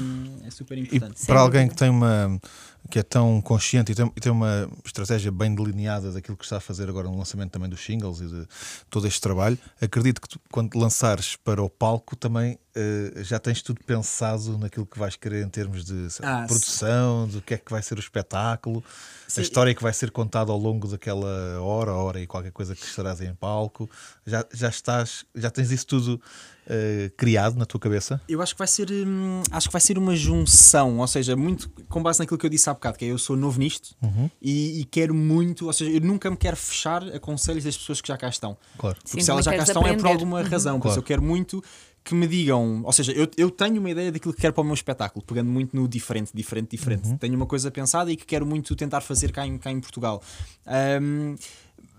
é 0.45 0.49
super 0.51 0.77
E 0.77 0.81
importante. 0.81 1.19
Sem 1.19 1.27
para 1.27 1.39
alguém 1.39 1.61
dúvida. 1.67 1.73
que 1.73 1.79
tem 1.79 1.89
uma 1.89 2.39
que 2.87 2.99
é 2.99 3.03
tão 3.03 3.41
consciente 3.41 3.91
e 3.91 3.95
tem, 3.95 4.05
e 4.15 4.21
tem 4.21 4.31
uma 4.31 4.69
estratégia 4.85 5.31
bem 5.31 5.55
delineada 5.55 6.11
daquilo 6.11 6.37
que 6.37 6.43
está 6.43 6.57
a 6.57 6.59
fazer 6.59 6.87
agora 6.87 7.07
no 7.07 7.17
lançamento 7.17 7.49
também 7.49 7.67
dos 7.67 7.83
singles 7.83 8.21
e 8.21 8.27
de 8.27 8.47
todo 8.91 9.07
este 9.07 9.19
trabalho, 9.19 9.57
acredito 9.81 10.21
que 10.21 10.29
tu, 10.29 10.39
quando 10.51 10.77
lançares 10.77 11.35
para 11.35 11.63
o 11.63 11.67
palco 11.67 12.15
também 12.15 12.59
eh, 12.75 13.23
já 13.23 13.39
tens 13.39 13.63
tudo 13.63 13.79
pensado 13.83 14.55
naquilo 14.59 14.85
que 14.85 14.99
vais 14.99 15.15
querer 15.15 15.43
em 15.43 15.49
termos 15.49 15.83
de 15.83 16.11
sei 16.11 16.23
Ah, 16.27 16.45
produção, 16.47 17.27
do 17.27 17.41
que 17.41 17.55
é 17.55 17.57
que 17.57 17.71
vai 17.71 17.81
ser 17.81 17.97
o 17.97 17.99
espetáculo, 17.99 18.83
Sim. 19.27 19.39
a 19.39 19.43
história 19.43 19.73
que 19.73 19.81
vai 19.81 19.91
ser 19.91 20.11
contada 20.11 20.51
ao 20.51 20.57
longo 20.59 20.87
daquela 20.87 21.59
hora, 21.61 21.91
hora 21.91 22.21
e 22.21 22.27
qualquer 22.27 22.51
coisa 22.51 22.75
que 22.75 22.85
estarás 22.85 23.19
em 23.19 23.33
palco. 23.33 23.89
Já, 24.27 24.45
já 24.53 24.69
estás, 24.69 25.25
já 25.33 25.49
tens 25.49 25.71
isso 25.71 25.87
tudo 25.87 26.21
eh, 26.67 27.11
criado 27.17 27.55
na 27.57 27.65
tua 27.65 27.79
cabeça? 27.79 28.21
Eu 28.27 28.41
acho 28.41 28.53
que 28.53 28.59
vai 28.59 28.67
ser 28.67 28.89
hum, 28.91 29.41
acho 29.51 29.67
que 29.67 29.71
vai 29.73 29.81
ser 29.81 29.97
uma 29.97 30.15
junção, 30.15 30.99
ou 30.99 31.07
seja, 31.07 31.35
muito 31.35 31.69
com 31.89 32.01
base 32.01 32.19
naquilo 32.19 32.37
que 32.37 32.45
eu 32.45 32.49
disse 32.49 32.69
há 32.69 32.73
bocado, 32.73 32.97
que 32.97 33.05
é 33.05 33.09
eu 33.09 33.17
sou 33.17 33.35
novo 33.35 33.59
nisto 33.59 33.95
Uhum. 34.01 34.29
e, 34.41 34.81
e 34.81 34.85
quero 34.85 35.13
muito, 35.13 35.65
ou 35.67 35.73
seja, 35.73 35.91
eu 35.91 36.01
nunca 36.01 36.29
me 36.29 36.37
quero 36.37 36.57
fechar 36.57 37.03
a 37.03 37.19
conselhos 37.19 37.63
das 37.63 37.77
pessoas 37.77 38.01
que 38.01 38.07
já 38.07 38.17
cá 38.17 38.29
estão. 38.29 38.57
Claro. 38.77 38.95
Porque 38.97 39.11
Sim, 39.11 39.21
se 39.21 39.31
elas 39.31 39.45
já 39.45 39.51
cá 39.55 39.63
estão 39.63 39.81
é 39.81 39.85
por 39.85 39.89
aprender. 39.99 40.07
alguma 40.13 40.39
Uhum. 40.41 40.47
razão. 40.47 40.79
Por 40.79 40.87
isso 40.87 40.95
Claro. 40.95 40.99
eu 40.99 41.03
quero 41.03 41.21
muito 41.23 41.63
que 42.03 42.13
me 42.13 42.27
digam. 42.27 42.81
Ou 42.83 42.91
seja, 42.93 43.11
eu, 43.13 43.27
eu 43.35 43.49
tenho 43.49 43.79
uma 43.79 43.89
ideia 43.89 44.11
daquilo 44.11 44.33
que 44.33 44.39
quero 44.41 44.53
para 44.53 44.61
o 44.61 44.65
meu 44.65 44.75
espetáculo, 44.75 45.25
pegando 45.25 45.49
muito 45.49 45.75
no 45.75 45.87
diferente, 45.87 46.31
diferente, 46.33 46.69
diferente. 46.71 47.07
Uhum. 47.09 47.17
Tenho 47.17 47.35
uma 47.35 47.47
coisa 47.47 47.71
pensada 47.71 48.11
e 48.11 48.15
que 48.15 48.25
quero 48.25 48.45
muito 48.45 48.75
tentar 48.75 49.01
fazer 49.01 49.31
cá 49.31 49.45
em, 49.47 49.57
cá 49.57 49.71
em 49.71 49.79
Portugal. 49.79 50.21
Ahm, 50.65 51.35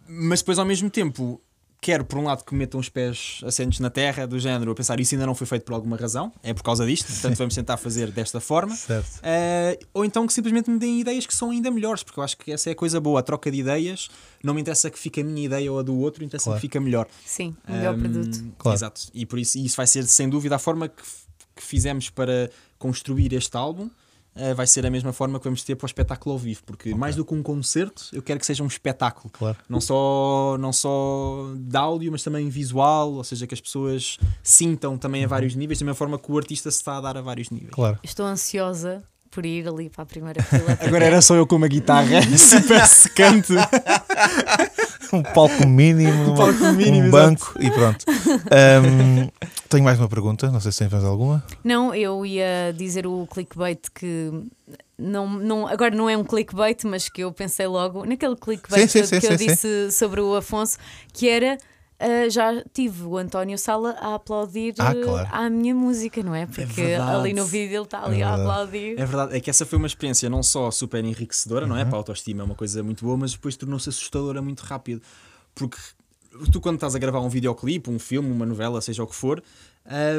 mas 0.08 0.40
depois, 0.40 0.58
ao 0.58 0.64
mesmo 0.64 0.88
tempo, 0.88 1.40
quero, 1.80 2.04
por 2.04 2.18
um 2.18 2.24
lado, 2.24 2.44
que 2.44 2.52
me 2.52 2.60
metam 2.60 2.80
os 2.80 2.88
pés 2.88 3.40
assentos 3.44 3.78
na 3.80 3.90
terra, 3.90 4.26
do 4.26 4.38
género, 4.40 4.72
a 4.72 4.74
pensar 4.74 4.98
isso 4.98 5.14
ainda 5.14 5.26
não 5.26 5.34
foi 5.34 5.46
feito 5.46 5.64
por 5.64 5.74
alguma 5.74 5.96
razão, 5.96 6.32
é 6.42 6.52
por 6.52 6.62
causa 6.62 6.84
disto, 6.86 7.06
portanto 7.12 7.36
vamos 7.36 7.54
tentar 7.54 7.76
fazer 7.76 8.10
desta 8.10 8.40
forma. 8.40 8.74
Certo. 8.74 9.18
Uh, 9.18 9.86
ou 9.94 10.04
então 10.04 10.26
que 10.26 10.32
simplesmente 10.32 10.68
me 10.70 10.78
deem 10.78 11.00
ideias 11.00 11.26
que 11.26 11.34
são 11.34 11.50
ainda 11.50 11.70
melhores, 11.70 12.02
porque 12.02 12.18
eu 12.18 12.24
acho 12.24 12.36
que 12.36 12.50
essa 12.50 12.70
é 12.70 12.72
a 12.72 12.76
coisa 12.76 12.98
boa, 13.00 13.20
a 13.20 13.22
troca 13.22 13.50
de 13.50 13.58
ideias. 13.58 14.08
Não 14.42 14.52
me 14.54 14.60
interessa 14.60 14.90
que 14.90 14.98
fique 14.98 15.20
a 15.20 15.24
minha 15.24 15.44
ideia 15.46 15.70
ou 15.72 15.78
a 15.78 15.82
do 15.82 15.96
outro, 15.98 16.24
interessa 16.24 16.44
Claro. 16.44 16.58
que 16.60 16.66
fique 16.66 16.78
a 16.78 16.80
melhor. 16.80 17.06
Sim, 17.24 17.54
o 17.68 17.72
melhor 17.72 17.94
Um, 17.94 18.00
produto. 18.00 18.44
Claro. 18.58 18.76
Exato. 18.76 19.02
E 19.14 19.24
por 19.26 19.38
isso 19.38 19.58
isso 19.58 19.76
vai 19.76 19.86
ser 19.86 20.04
sem 20.06 20.28
dúvida 20.28 20.56
a 20.56 20.58
forma 20.58 20.88
que, 20.88 21.02
que 21.54 21.62
fizemos 21.62 22.10
para 22.10 22.50
construir 22.78 23.32
este 23.32 23.56
álbum. 23.56 23.88
Uh, 24.36 24.54
vai 24.54 24.66
ser 24.66 24.84
a 24.86 24.90
mesma 24.90 25.12
forma 25.12 25.38
que 25.38 25.44
vamos 25.44 25.62
ter 25.62 25.74
para 25.74 25.84
o 25.84 25.86
espetáculo 25.86 26.34
ao 26.34 26.38
vivo, 26.38 26.62
porque 26.64 26.94
mais 26.94 27.16
do 27.16 27.24
que 27.24 27.34
um 27.34 27.42
concerto, 27.42 28.04
eu 28.12 28.22
quero 28.22 28.38
que 28.40 28.46
seja 28.46 28.62
um 28.62 28.66
espetáculo. 28.66 29.30
Claro. 29.32 29.56
Não 29.68 29.80
só, 29.80 30.56
não 30.58 30.72
só 30.72 31.52
de 31.56 31.76
áudio, 31.76 32.12
mas 32.12 32.22
também 32.22 32.48
visual, 32.48 33.12
ou 33.14 33.24
seja, 33.24 33.46
que 33.46 33.54
as 33.54 33.60
pessoas 33.60 34.18
sintam 34.42 34.96
também 34.96 35.24
a 35.24 35.28
vários 35.28 35.54
níveis, 35.54 35.78
da 35.78 35.84
mesma 35.84 35.96
forma 35.96 36.18
que 36.18 36.30
o 36.30 36.36
artista 36.38 36.70
se 36.70 36.78
está 36.78 36.96
a 36.96 37.00
dar 37.00 37.16
a 37.16 37.20
vários 37.20 37.50
níveis. 37.50 37.70
Claro. 37.72 37.98
Estou 38.02 38.26
ansiosa 38.26 39.02
por 39.30 39.44
ir 39.44 39.68
ali 39.68 39.90
para 39.90 40.02
a 40.02 40.06
primeira 40.06 40.42
fila. 40.42 40.78
Agora 40.80 41.04
era 41.04 41.20
só 41.20 41.34
eu 41.34 41.46
com 41.46 41.56
uma 41.56 41.68
guitarra 41.68 42.22
super 42.38 42.86
secante. 42.86 43.52
um 45.12 45.22
palco 45.22 45.66
mínimo, 45.66 46.32
uma- 46.32 46.36
palco 46.36 46.72
mínimo, 46.72 47.08
um 47.08 47.10
banco 47.10 47.54
e 47.60 47.70
pronto. 47.70 48.04
Ahm, 48.50 49.28
tenho 49.68 49.84
mais 49.84 49.98
uma 49.98 50.08
pergunta, 50.08 50.50
não 50.50 50.60
sei 50.60 50.72
se 50.72 50.78
tens 50.78 50.90
mais 50.92 51.04
alguma. 51.04 51.44
Não, 51.62 51.94
eu 51.94 52.24
ia 52.24 52.72
dizer 52.76 53.06
o 53.06 53.26
clickbait 53.26 53.80
que 53.94 54.30
não, 54.98 55.28
não, 55.28 55.66
agora 55.66 55.94
não 55.94 56.08
é 56.08 56.16
um 56.16 56.24
clickbait, 56.24 56.84
mas 56.84 57.08
que 57.08 57.22
eu 57.22 57.32
pensei 57.32 57.66
logo 57.66 58.04
naquele 58.04 58.36
clickbait 58.36 58.88
Sim, 58.88 59.04
sim, 59.04 59.16
que 59.16 59.20
sim, 59.20 59.32
eu 59.32 59.38
sim, 59.38 59.46
disse 59.46 59.92
sobre 59.92 60.20
o 60.20 60.34
Afonso, 60.34 60.78
que 61.12 61.28
era 61.28 61.58
ah, 61.98 62.28
já 62.28 62.62
tive 62.74 63.04
o 63.04 63.16
António 63.16 63.56
Sala 63.56 63.96
a 64.00 64.14
aplaudir 64.14 64.74
Ah, 64.78 64.90
ah, 64.90 64.94
claro. 64.94 65.28
à 65.32 65.48
minha 65.50 65.74
música, 65.74 66.22
não 66.22 66.34
é? 66.34 66.46
Porque 66.46 66.66
verdade. 66.82 67.10
ali 67.16 67.32
no 67.32 67.44
vídeo 67.46 67.76
ele 67.76 67.84
está 67.84 68.04
ali 68.04 68.20
É 68.20 68.24
a 68.24 68.34
aplaudir. 68.34 68.98
É 68.98 69.06
verdade, 69.06 69.36
é 69.36 69.40
que 69.40 69.48
essa 69.48 69.64
foi 69.64 69.78
uma 69.78 69.86
experiência 69.86 70.28
não 70.28 70.42
só 70.42 70.70
super 70.70 71.02
enriquecedora, 71.02 71.66
não 71.66 71.76
é? 71.76 71.84
Para 71.84 71.94
a 71.94 71.98
autoestima 71.98 72.42
é 72.42 72.44
uma 72.44 72.54
coisa 72.54 72.82
muito 72.82 73.04
boa, 73.04 73.16
mas 73.16 73.32
depois 73.32 73.56
tornou-se 73.56 73.88
assustadora 73.88 74.42
muito 74.42 74.60
rápido. 74.60 75.00
Porque 75.54 75.78
tu, 76.50 76.60
quando 76.60 76.76
estás 76.76 76.94
a 76.94 76.98
gravar 76.98 77.20
um 77.20 77.28
videoclipe, 77.28 77.90
um 77.90 77.98
filme, 77.98 78.30
uma 78.30 78.46
novela, 78.46 78.80
seja 78.80 79.02
o 79.02 79.06
que 79.06 79.14
for, 79.14 79.42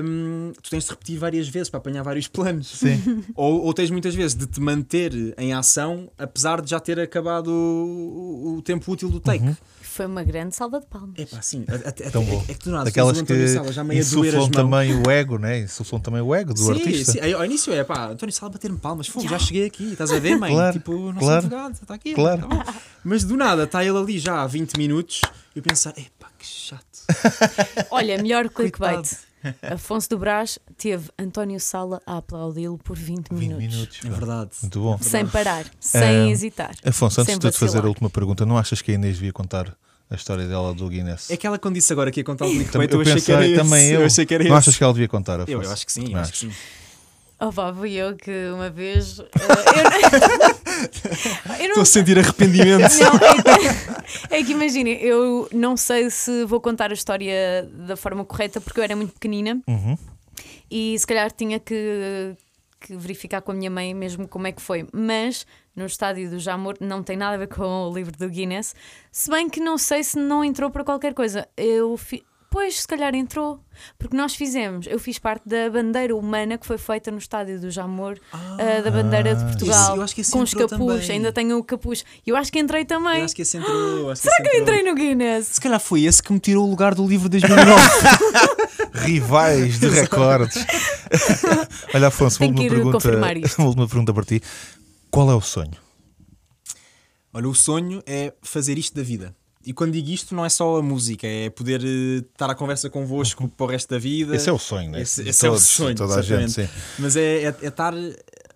hum, 0.03 0.51
tu 0.61 0.69
tens 0.69 0.85
de 0.85 0.89
repetir 0.89 1.17
várias 1.17 1.47
vezes 1.47 1.69
para 1.69 1.79
apanhar 1.79 2.03
vários 2.03 2.27
planos. 2.27 2.67
Sim. 2.67 3.23
Ou, 3.35 3.65
ou 3.65 3.73
tens 3.73 3.91
muitas 3.91 4.15
vezes 4.15 4.35
de 4.35 4.45
te 4.47 4.59
manter 4.59 5.13
em 5.37 5.53
ação, 5.53 6.09
apesar 6.17 6.61
de 6.61 6.69
já 6.69 6.79
ter 6.79 6.99
acabado 6.99 7.49
o, 7.49 8.57
o 8.57 8.61
tempo 8.61 8.91
útil 8.91 9.09
do 9.09 9.19
take. 9.19 9.55
Foi 9.97 10.05
uma 10.05 10.23
grande 10.23 10.55
salva 10.55 10.79
de 10.79 10.85
palmas. 10.85 11.15
É 11.17 11.25
pá, 11.25 11.41
sim. 11.41 11.65
Até, 11.67 12.07
Tão 12.11 12.23
bom. 12.23 12.45
é, 12.47 12.53
que 12.53 12.65
do 12.65 12.69
nada, 12.69 12.85
Daquelas 12.85 13.17
que 13.17 13.23
António 13.23 13.47
Sala 13.47 13.71
já 13.71 13.83
meio 13.83 13.99
a 13.99 14.07
doer 14.07 14.27
as 14.27 14.41
insuflam 14.43 14.51
também 14.51 14.93
o 14.93 15.09
ego, 15.09 15.39
né? 15.39 15.59
Insuflam 15.61 15.99
também 15.99 16.21
o 16.21 16.35
ego 16.35 16.53
do 16.53 16.59
sim, 16.59 16.71
artista. 16.71 17.11
sim. 17.13 17.19
Aí, 17.19 17.33
Ao 17.33 17.43
início 17.43 17.73
é 17.73 17.83
pá, 17.83 18.09
António 18.09 18.31
Sala 18.31 18.51
bater-me 18.51 18.77
palmas, 18.77 19.07
fogo, 19.07 19.27
já 19.27 19.39
cheguei 19.39 19.65
aqui, 19.65 19.93
estás 19.93 20.11
a 20.11 20.19
ver, 20.19 20.37
mãe? 20.37 20.53
Claro, 20.53 20.73
tipo, 20.73 20.91
não 20.91 21.13
claro, 21.15 21.23
sou 21.23 21.31
advogado, 21.57 21.73
está 21.81 21.93
aqui. 21.95 22.13
claro. 22.13 22.47
tá. 22.47 22.75
Mas 23.03 23.23
do 23.23 23.35
nada, 23.35 23.63
está 23.63 23.83
ele 23.83 23.97
ali 23.97 24.19
já 24.19 24.43
há 24.43 24.45
20 24.45 24.77
minutos 24.77 25.21
e 25.55 25.57
eu 25.57 25.63
pensar, 25.63 25.97
epá, 25.97 26.27
que 26.37 26.45
chato. 26.45 26.85
Olha, 27.89 28.21
melhor 28.21 28.49
Coitado. 28.49 29.07
Afonso 29.61 30.09
do 30.09 30.17
Brás 30.17 30.57
teve 30.77 31.09
António 31.17 31.59
Sala 31.59 32.01
a 32.05 32.17
aplaudi-lo 32.17 32.77
por 32.77 32.95
20 32.97 33.29
20 33.29 33.31
minutos. 33.39 33.59
minutos. 33.75 33.99
É 34.05 34.09
verdade. 34.09 34.51
Muito 34.61 34.79
bom. 34.81 34.97
Sem 35.01 35.25
parar, 35.27 35.65
sem 35.79 36.01
Ah, 36.01 36.27
hesitar. 36.29 36.75
Afonso, 36.85 37.21
antes 37.21 37.37
de 37.37 37.51
te 37.51 37.57
fazer 37.57 37.83
a 37.83 37.87
última 37.87 38.09
pergunta, 38.09 38.45
não 38.45 38.57
achas 38.57 38.81
que 38.81 38.91
a 38.91 38.95
Inês 38.95 39.15
devia 39.15 39.33
contar 39.33 39.75
a 40.09 40.15
história 40.15 40.47
dela 40.47 40.73
do 40.73 40.87
Guinness? 40.87 41.29
É 41.29 41.35
que 41.37 41.45
ela 41.45 41.59
quando 41.59 41.75
disse 41.75 41.91
agora 41.91 42.09
que 42.11 42.19
ia 42.19 42.23
contar 42.23 42.45
o 42.45 42.47
Também- 42.47 42.63
clickbait, 42.63 42.91
eu, 42.91 42.97
eu 42.97 43.01
achei 43.01 43.13
pensei, 43.15 43.25
que 43.25 43.31
era 43.33 43.47
esse. 43.47 43.55
também 43.63 43.87
eu. 43.89 43.99
eu 44.01 44.05
achei 44.05 44.25
que 44.25 44.33
era 44.33 44.43
não 44.43 44.49
esse. 44.51 44.57
achas 44.59 44.77
que 44.77 44.83
ela 44.83 44.93
devia 44.93 45.07
contar, 45.07 45.35
Afonso? 45.41 45.51
Eu, 45.51 45.61
eu 45.63 45.71
acho 45.71 45.85
que 45.85 45.91
sim, 45.91 46.15
acho 46.15 46.31
que 46.31 46.37
sim. 46.37 46.51
Oh, 47.39 47.51
pá, 47.51 47.73
fui 47.73 47.93
eu 47.93 48.15
que 48.15 48.31
uma 48.53 48.69
vez. 48.69 49.19
eu 49.19 49.27
Estou 51.53 51.75
não 51.75 51.81
a 51.81 51.85
sentir 51.85 52.17
arrependimento. 52.17 52.93
Não, 52.99 53.15
é 53.15 54.27
que, 54.29 54.35
é 54.35 54.43
que 54.43 54.51
imaginem, 54.53 54.99
eu 55.01 55.47
não 55.51 55.77
sei 55.77 56.09
se 56.09 56.45
vou 56.45 56.59
contar 56.59 56.91
a 56.91 56.93
história 56.93 57.69
da 57.87 57.95
forma 57.95 58.25
correta 58.25 58.59
porque 58.59 58.79
eu 58.79 58.83
era 58.83 58.95
muito 58.95 59.13
pequenina 59.13 59.61
Uhum. 59.67 59.97
e 60.69 60.97
se 60.97 61.05
calhar 61.05 61.31
tinha 61.31 61.59
que, 61.59 62.35
que 62.79 62.95
verificar 62.95 63.41
com 63.41 63.51
a 63.51 63.55
minha 63.55 63.69
mãe 63.69 63.93
mesmo 63.93 64.27
como 64.27 64.47
é 64.47 64.51
que 64.51 64.61
foi. 64.61 64.87
Mas 64.91 65.45
no 65.75 65.85
estádio 65.85 66.29
do 66.31 66.39
Jamor 66.39 66.75
não 66.79 67.03
tem 67.03 67.15
nada 67.17 67.35
a 67.35 67.37
ver 67.37 67.47
com 67.47 67.63
o 67.63 67.93
livro 67.93 68.17
do 68.17 68.27
Guinness, 68.29 68.73
se 69.11 69.29
bem 69.29 69.47
que 69.49 69.59
não 69.59 69.77
sei 69.77 70.03
se 70.03 70.17
não 70.17 70.43
entrou 70.43 70.71
para 70.71 70.83
qualquer 70.83 71.13
coisa. 71.13 71.47
Eu 71.55 71.95
fi- 71.97 72.23
Pois, 72.49 72.81
se 72.81 72.87
calhar 72.87 73.13
entrou. 73.13 73.59
Porque 73.99 74.15
nós 74.15 74.35
fizemos, 74.35 74.87
eu 74.87 74.97
fiz 74.99 75.19
parte 75.19 75.47
da 75.47 75.69
bandeira 75.69 76.15
humana 76.15 76.57
que 76.57 76.65
foi 76.65 76.77
feita 76.77 77.11
no 77.11 77.17
estádio 77.17 77.59
do 77.59 77.69
Jamor, 77.69 78.17
ah, 78.31 78.81
da 78.81 78.89
bandeira 78.89 79.35
de 79.35 79.43
Portugal, 79.43 80.01
acho 80.01 80.15
que 80.15 80.21
esse 80.21 80.31
com 80.31 80.41
os 80.41 80.53
capuz, 80.53 80.69
também. 80.69 81.11
ainda 81.11 81.31
tenho 81.31 81.57
o 81.57 81.63
capuz. 81.63 82.03
E 82.25 82.29
eu 82.29 82.35
acho 82.35 82.51
que 82.51 82.57
entrei 82.57 82.85
também. 82.85 83.19
Eu 83.19 83.25
acho 83.25 83.35
que 83.35 83.41
esse 83.41 83.57
entrou. 83.57 84.09
Acho 84.09 84.21
que 84.21 84.29
Será 84.29 84.35
esse 84.39 84.49
que 84.49 84.57
eu 84.57 84.61
entrei 84.61 84.83
no 84.83 84.95
Guinness? 84.95 85.47
Se 85.47 85.61
calhar 85.61 85.79
foi 85.79 86.03
esse 86.03 86.23
que 86.23 86.33
me 86.33 86.39
tirou 86.39 86.65
o 86.65 86.69
lugar 86.69 86.95
do 86.95 87.05
livro 87.07 87.29
de 87.29 87.39
2009. 87.39 87.81
Rivais 88.93 89.79
de 89.79 89.89
recordes. 89.89 90.57
Olha, 91.93 92.07
Afonso, 92.07 92.43
uma 92.43 92.53
que 92.53 92.69
pergunta, 92.69 93.09
uma 93.59 93.67
última 93.67 93.87
pergunta 93.87 94.13
para 94.13 94.23
ti. 94.23 94.41
Qual 95.11 95.29
é 95.29 95.35
o 95.35 95.41
sonho? 95.41 95.77
Olha, 97.33 97.47
o 97.47 97.53
sonho 97.53 98.01
é 98.05 98.33
fazer 98.41 98.77
isto 98.77 98.95
da 98.95 99.03
vida. 99.03 99.35
E 99.67 99.73
quando 99.73 99.91
digo 99.91 100.09
isto, 100.09 100.33
não 100.33 100.45
é 100.45 100.49
só 100.49 100.77
a 100.77 100.81
música, 100.81 101.27
é 101.27 101.49
poder 101.49 101.83
eh, 101.83 102.19
estar 102.19 102.49
à 102.49 102.55
conversa 102.55 102.89
convosco 102.89 103.49
para 103.49 103.65
o 103.65 103.69
resto 103.69 103.89
da 103.89 103.99
vida. 103.99 104.33
Esse 104.33 104.49
é 104.49 104.53
o 104.53 104.57
sonho, 104.57 104.89
né? 104.89 105.01
Esse, 105.01 105.27
esse 105.27 105.45
é 105.45 105.49
o 105.49 105.51
todos, 105.51 105.67
sonho, 105.67 105.93
toda 105.93 106.15
a 106.15 106.21
gente, 106.21 106.53
certamente. 106.53 106.83
Mas 106.97 107.17
é, 107.17 107.43
é, 107.43 107.55
é 107.63 107.67
estar 107.67 107.93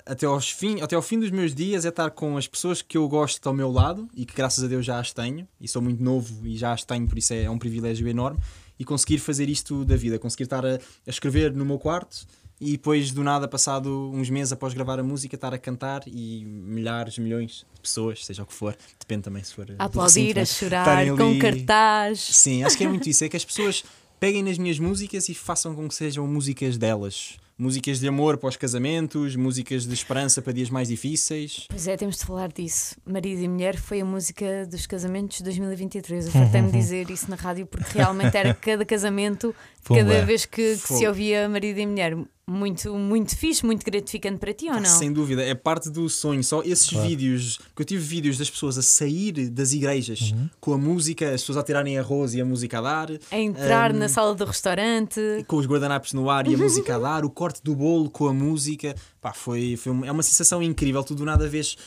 até, 0.05 0.25
aos 0.25 0.49
fim, 0.49 0.79
até 0.79 0.95
ao 0.95 1.01
fim 1.01 1.19
dos 1.19 1.29
meus 1.29 1.53
dias, 1.53 1.83
é 1.83 1.89
estar 1.89 2.11
com 2.11 2.37
as 2.37 2.47
pessoas 2.47 2.81
que 2.81 2.97
eu 2.97 3.05
gosto 3.09 3.45
ao 3.45 3.53
meu 3.53 3.69
lado 3.69 4.07
e 4.15 4.25
que 4.25 4.33
graças 4.33 4.63
a 4.63 4.67
Deus 4.67 4.85
já 4.85 5.01
as 5.01 5.11
tenho. 5.11 5.45
E 5.59 5.67
sou 5.67 5.81
muito 5.81 6.01
novo 6.01 6.47
e 6.47 6.55
já 6.55 6.71
as 6.71 6.85
tenho, 6.85 7.05
por 7.05 7.17
isso 7.17 7.33
é, 7.33 7.43
é 7.43 7.49
um 7.49 7.59
privilégio 7.59 8.07
enorme. 8.07 8.39
E 8.79 8.85
conseguir 8.85 9.17
fazer 9.17 9.49
isto 9.49 9.83
da 9.83 9.97
vida, 9.97 10.17
conseguir 10.17 10.45
estar 10.45 10.65
a, 10.65 10.75
a 10.75 11.09
escrever 11.09 11.51
no 11.51 11.65
meu 11.65 11.77
quarto 11.77 12.25
e 12.61 12.73
depois 12.73 13.11
do 13.11 13.23
nada, 13.23 13.47
passado 13.47 14.11
uns 14.13 14.29
meses 14.29 14.53
após 14.53 14.71
gravar 14.73 14.99
a 14.99 15.03
música, 15.03 15.33
estar 15.35 15.51
a 15.53 15.57
cantar 15.57 16.03
e 16.05 16.45
milhares, 16.45 17.17
milhões 17.17 17.65
de 17.73 17.81
pessoas, 17.81 18.23
seja 18.23 18.43
o 18.43 18.45
que 18.45 18.53
for, 18.53 18.77
depende 18.99 19.23
também 19.23 19.43
se 19.43 19.51
for. 19.53 19.63
A 19.63 19.73
do 19.73 19.81
aplaudir, 19.83 20.35
recinto, 20.35 20.37
a 20.37 20.41
né? 20.41 20.45
chorar, 20.45 20.81
Estarem 20.81 21.17
com 21.17 21.29
ali- 21.31 21.39
cartaz. 21.39 22.19
Sim, 22.19 22.63
acho 22.63 22.77
que 22.77 22.83
é 22.83 22.87
muito 22.87 23.07
isso. 23.09 23.23
É 23.23 23.29
que 23.29 23.35
as 23.35 23.43
pessoas 23.43 23.83
peguem 24.19 24.43
nas 24.43 24.59
minhas 24.59 24.77
músicas 24.77 25.27
e 25.27 25.33
façam 25.33 25.73
com 25.73 25.87
que 25.87 25.95
sejam 25.95 26.27
músicas 26.27 26.77
delas. 26.77 27.37
Músicas 27.57 27.99
de 27.99 28.07
amor 28.07 28.37
para 28.37 28.49
os 28.49 28.55
casamentos, 28.57 29.35
músicas 29.35 29.85
de 29.85 29.93
esperança 29.93 30.41
para 30.41 30.51
dias 30.51 30.69
mais 30.71 30.87
difíceis. 30.87 31.65
Pois 31.69 31.87
é, 31.87 31.95
temos 31.95 32.17
de 32.17 32.25
falar 32.25 32.51
disso. 32.51 32.95
Marido 33.05 33.39
e 33.41 33.47
Mulher 33.47 33.77
foi 33.77 34.01
a 34.01 34.05
música 34.05 34.65
dos 34.65 34.87
casamentos 34.87 35.37
de 35.37 35.43
2023. 35.43 36.25
Eu 36.25 36.31
fartei-me 36.33 36.71
dizer 36.71 37.09
isso 37.11 37.29
na 37.29 37.35
rádio 37.35 37.67
porque 37.67 37.97
realmente 37.99 38.35
era 38.35 38.53
cada 38.55 38.83
casamento, 38.83 39.53
Pumba. 39.83 39.99
cada 40.03 40.25
vez 40.25 40.45
que, 40.45 40.75
que 40.75 40.77
se 40.93 41.07
ouvia 41.07 41.47
Marido 41.47 41.79
e 41.79 41.85
Mulher. 41.85 42.17
Muito, 42.51 42.93
muito 42.93 43.35
fixe, 43.37 43.65
muito 43.65 43.85
gratificante 43.85 44.37
para 44.39 44.53
ti 44.53 44.67
ou 44.67 44.75
não? 44.75 44.85
Sem 44.85 45.11
dúvida, 45.13 45.41
é 45.41 45.55
parte 45.55 45.89
do 45.89 46.09
sonho. 46.09 46.43
Só 46.43 46.61
esses 46.63 46.89
vídeos, 46.89 47.57
que 47.75 47.81
eu 47.81 47.85
tive 47.85 48.03
vídeos 48.03 48.37
das 48.37 48.49
pessoas 48.49 48.77
a 48.77 48.81
sair 48.81 49.49
das 49.49 49.71
igrejas 49.71 50.33
com 50.59 50.73
a 50.73 50.77
música, 50.77 51.25
as 51.33 51.41
pessoas 51.41 51.57
a 51.59 51.63
tirarem 51.63 51.97
arroz 51.97 52.33
e 52.33 52.41
a 52.41 52.45
música 52.45 52.79
a 52.79 52.81
dar, 52.81 53.09
A 53.31 53.37
entrar 53.39 53.93
Hum, 53.93 53.97
na 53.99 54.09
sala 54.09 54.35
do 54.35 54.43
restaurante. 54.43 55.19
com 55.47 55.55
os 55.55 55.65
guardanapos 55.65 56.13
no 56.13 56.29
ar 56.29 56.45
e 56.47 56.53
a 56.53 56.57
música 56.59 56.95
a 56.95 56.99
dar, 56.99 57.23
o 57.25 57.29
corte 57.29 57.61
do 57.63 57.75
bolo 57.75 58.09
com 58.09 58.27
a 58.27 58.33
música. 58.33 58.95
Pá, 59.21 59.31
foi, 59.33 59.77
foi 59.77 59.91
uma, 59.91 60.07
é 60.07 60.11
uma 60.11 60.23
sensação 60.23 60.61
incrível. 60.61 61.03
Tu 61.03 61.15
do 61.15 61.23
nada 61.25 61.47
vês 61.47 61.77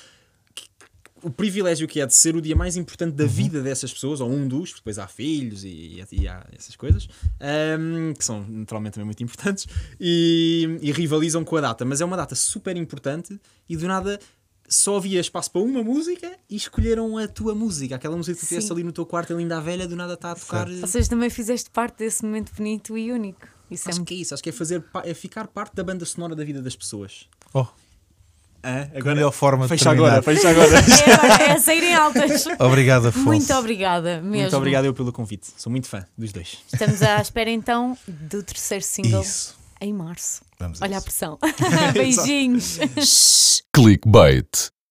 o 1.25 1.31
privilégio 1.31 1.89
que 1.89 2.01
é 2.01 2.07
de 2.07 2.15
ser 2.15 2.37
o 2.37 2.41
dia 2.41 2.55
mais 2.55 2.77
importante 2.77 3.15
da 3.15 3.25
vida 3.25 3.63
dessas 3.63 3.93
pessoas, 3.93 4.21
ou 4.21 4.31
um 4.31 4.47
dos, 4.47 4.71
porque 4.71 4.81
depois 4.81 4.99
há 4.99 5.09
filhos 5.09 5.65
e, 5.65 6.05
e 6.13 6.29
há 6.29 6.47
essas 6.57 6.77
coisas, 6.77 7.09
ahm, 7.41 8.13
que 8.13 8.25
são 8.25 8.45
naturalmente 8.47 8.95
também 8.95 9.07
muito 9.07 9.23
importantes, 9.23 9.67
e, 9.99 10.79
e 10.83 10.93
rivalizam 10.93 11.45
com 11.45 11.57
a 11.57 11.61
data. 11.63 11.85
Mas 11.85 12.01
é 12.01 12.05
uma 12.05 12.17
data 12.17 12.35
super 12.35 12.77
importante 12.77 13.41
e 13.69 13.77
do 13.77 13.87
nada 13.89 14.21
só 14.69 14.97
havia 14.97 15.21
espaço 15.21 15.51
para 15.51 15.61
uma 15.61 15.83
música 15.83 16.37
e 16.49 16.57
escolheram 16.57 17.19
a 17.19 17.29
tua 17.29 17.55
música, 17.55 17.97
aquela 17.97 18.17
música 18.17 18.35
que 18.39 18.45
tu 18.45 18.49
tiveste 18.49 18.73
ali 18.73 18.83
no 18.83 18.93
teu 18.93 19.07
quarto, 19.07 19.37
linda 19.37 19.59
a 19.59 19.61
velha, 19.61 19.87
do 19.87 19.97
nada 19.97 20.15
está 20.15 20.33
a 20.33 20.35
tocar. 20.35 20.69
Ou 20.69 20.87
seja, 20.87 21.09
também 21.09 21.31
fizeste 21.31 21.71
parte 21.71 21.99
desse 21.99 22.25
momento 22.25 22.53
bonito 22.55 22.97
e 22.97 23.13
único. 23.13 23.47
Isso 23.71 23.89
é 23.89 23.91
Acho 23.91 24.01
muito 24.01 24.09
que 24.09 24.15
é 24.15 24.17
isso, 24.19 24.35
acho 24.35 24.43
que 24.43 24.51
é 24.51 24.53
fazer 24.53 24.85
é 25.05 25.15
ficar 25.15 25.49
parte 25.49 25.75
da 25.75 25.83
banda 25.83 26.05
sonora 26.05 26.35
da 26.35 26.45
vida 26.45 26.61
das 26.61 26.77
pessoas. 26.77 27.29
Oh, 27.53 27.67
Ah, 28.65 28.89
a 28.99 29.05
melhor 29.05 29.31
forma 29.31 29.65
de 29.65 29.69
fecha 29.69 29.85
terminar. 29.91 30.19
agora, 30.19 30.23
fecha 30.23 30.49
agora. 30.49 30.71
É, 31.07 31.13
agora, 31.13 31.53
é 31.53 31.59
saírem 31.59 31.95
altas. 31.95 32.47
Obrigado, 32.59 33.09
Afonso. 33.09 33.25
Muito 33.27 33.53
obrigada 33.55 34.21
mesmo. 34.23 34.41
Muito 34.41 34.57
obrigado 34.57 34.85
eu 34.87 34.95
pelo 34.95 35.13
convite. 35.13 35.49
Sou 35.57 35.71
muito 35.71 35.87
fã 35.87 36.05
dos 36.17 36.33
dois. 36.33 36.59
Estamos 36.73 37.03
à 37.03 37.21
espera 37.21 37.51
então 37.51 37.97
do 38.09 38.43
terceiro 38.43 38.83
single 38.83 39.23
Isso. 39.23 39.55
em 39.81 39.93
março. 39.93 40.43
Vamos 40.59 40.81
a 40.81 40.85
Olha 40.87 40.97
a 40.97 40.99
isso. 40.99 41.05
pressão. 41.05 41.39
Beijinhos. 41.93 43.63
Clickbait. 43.73 44.74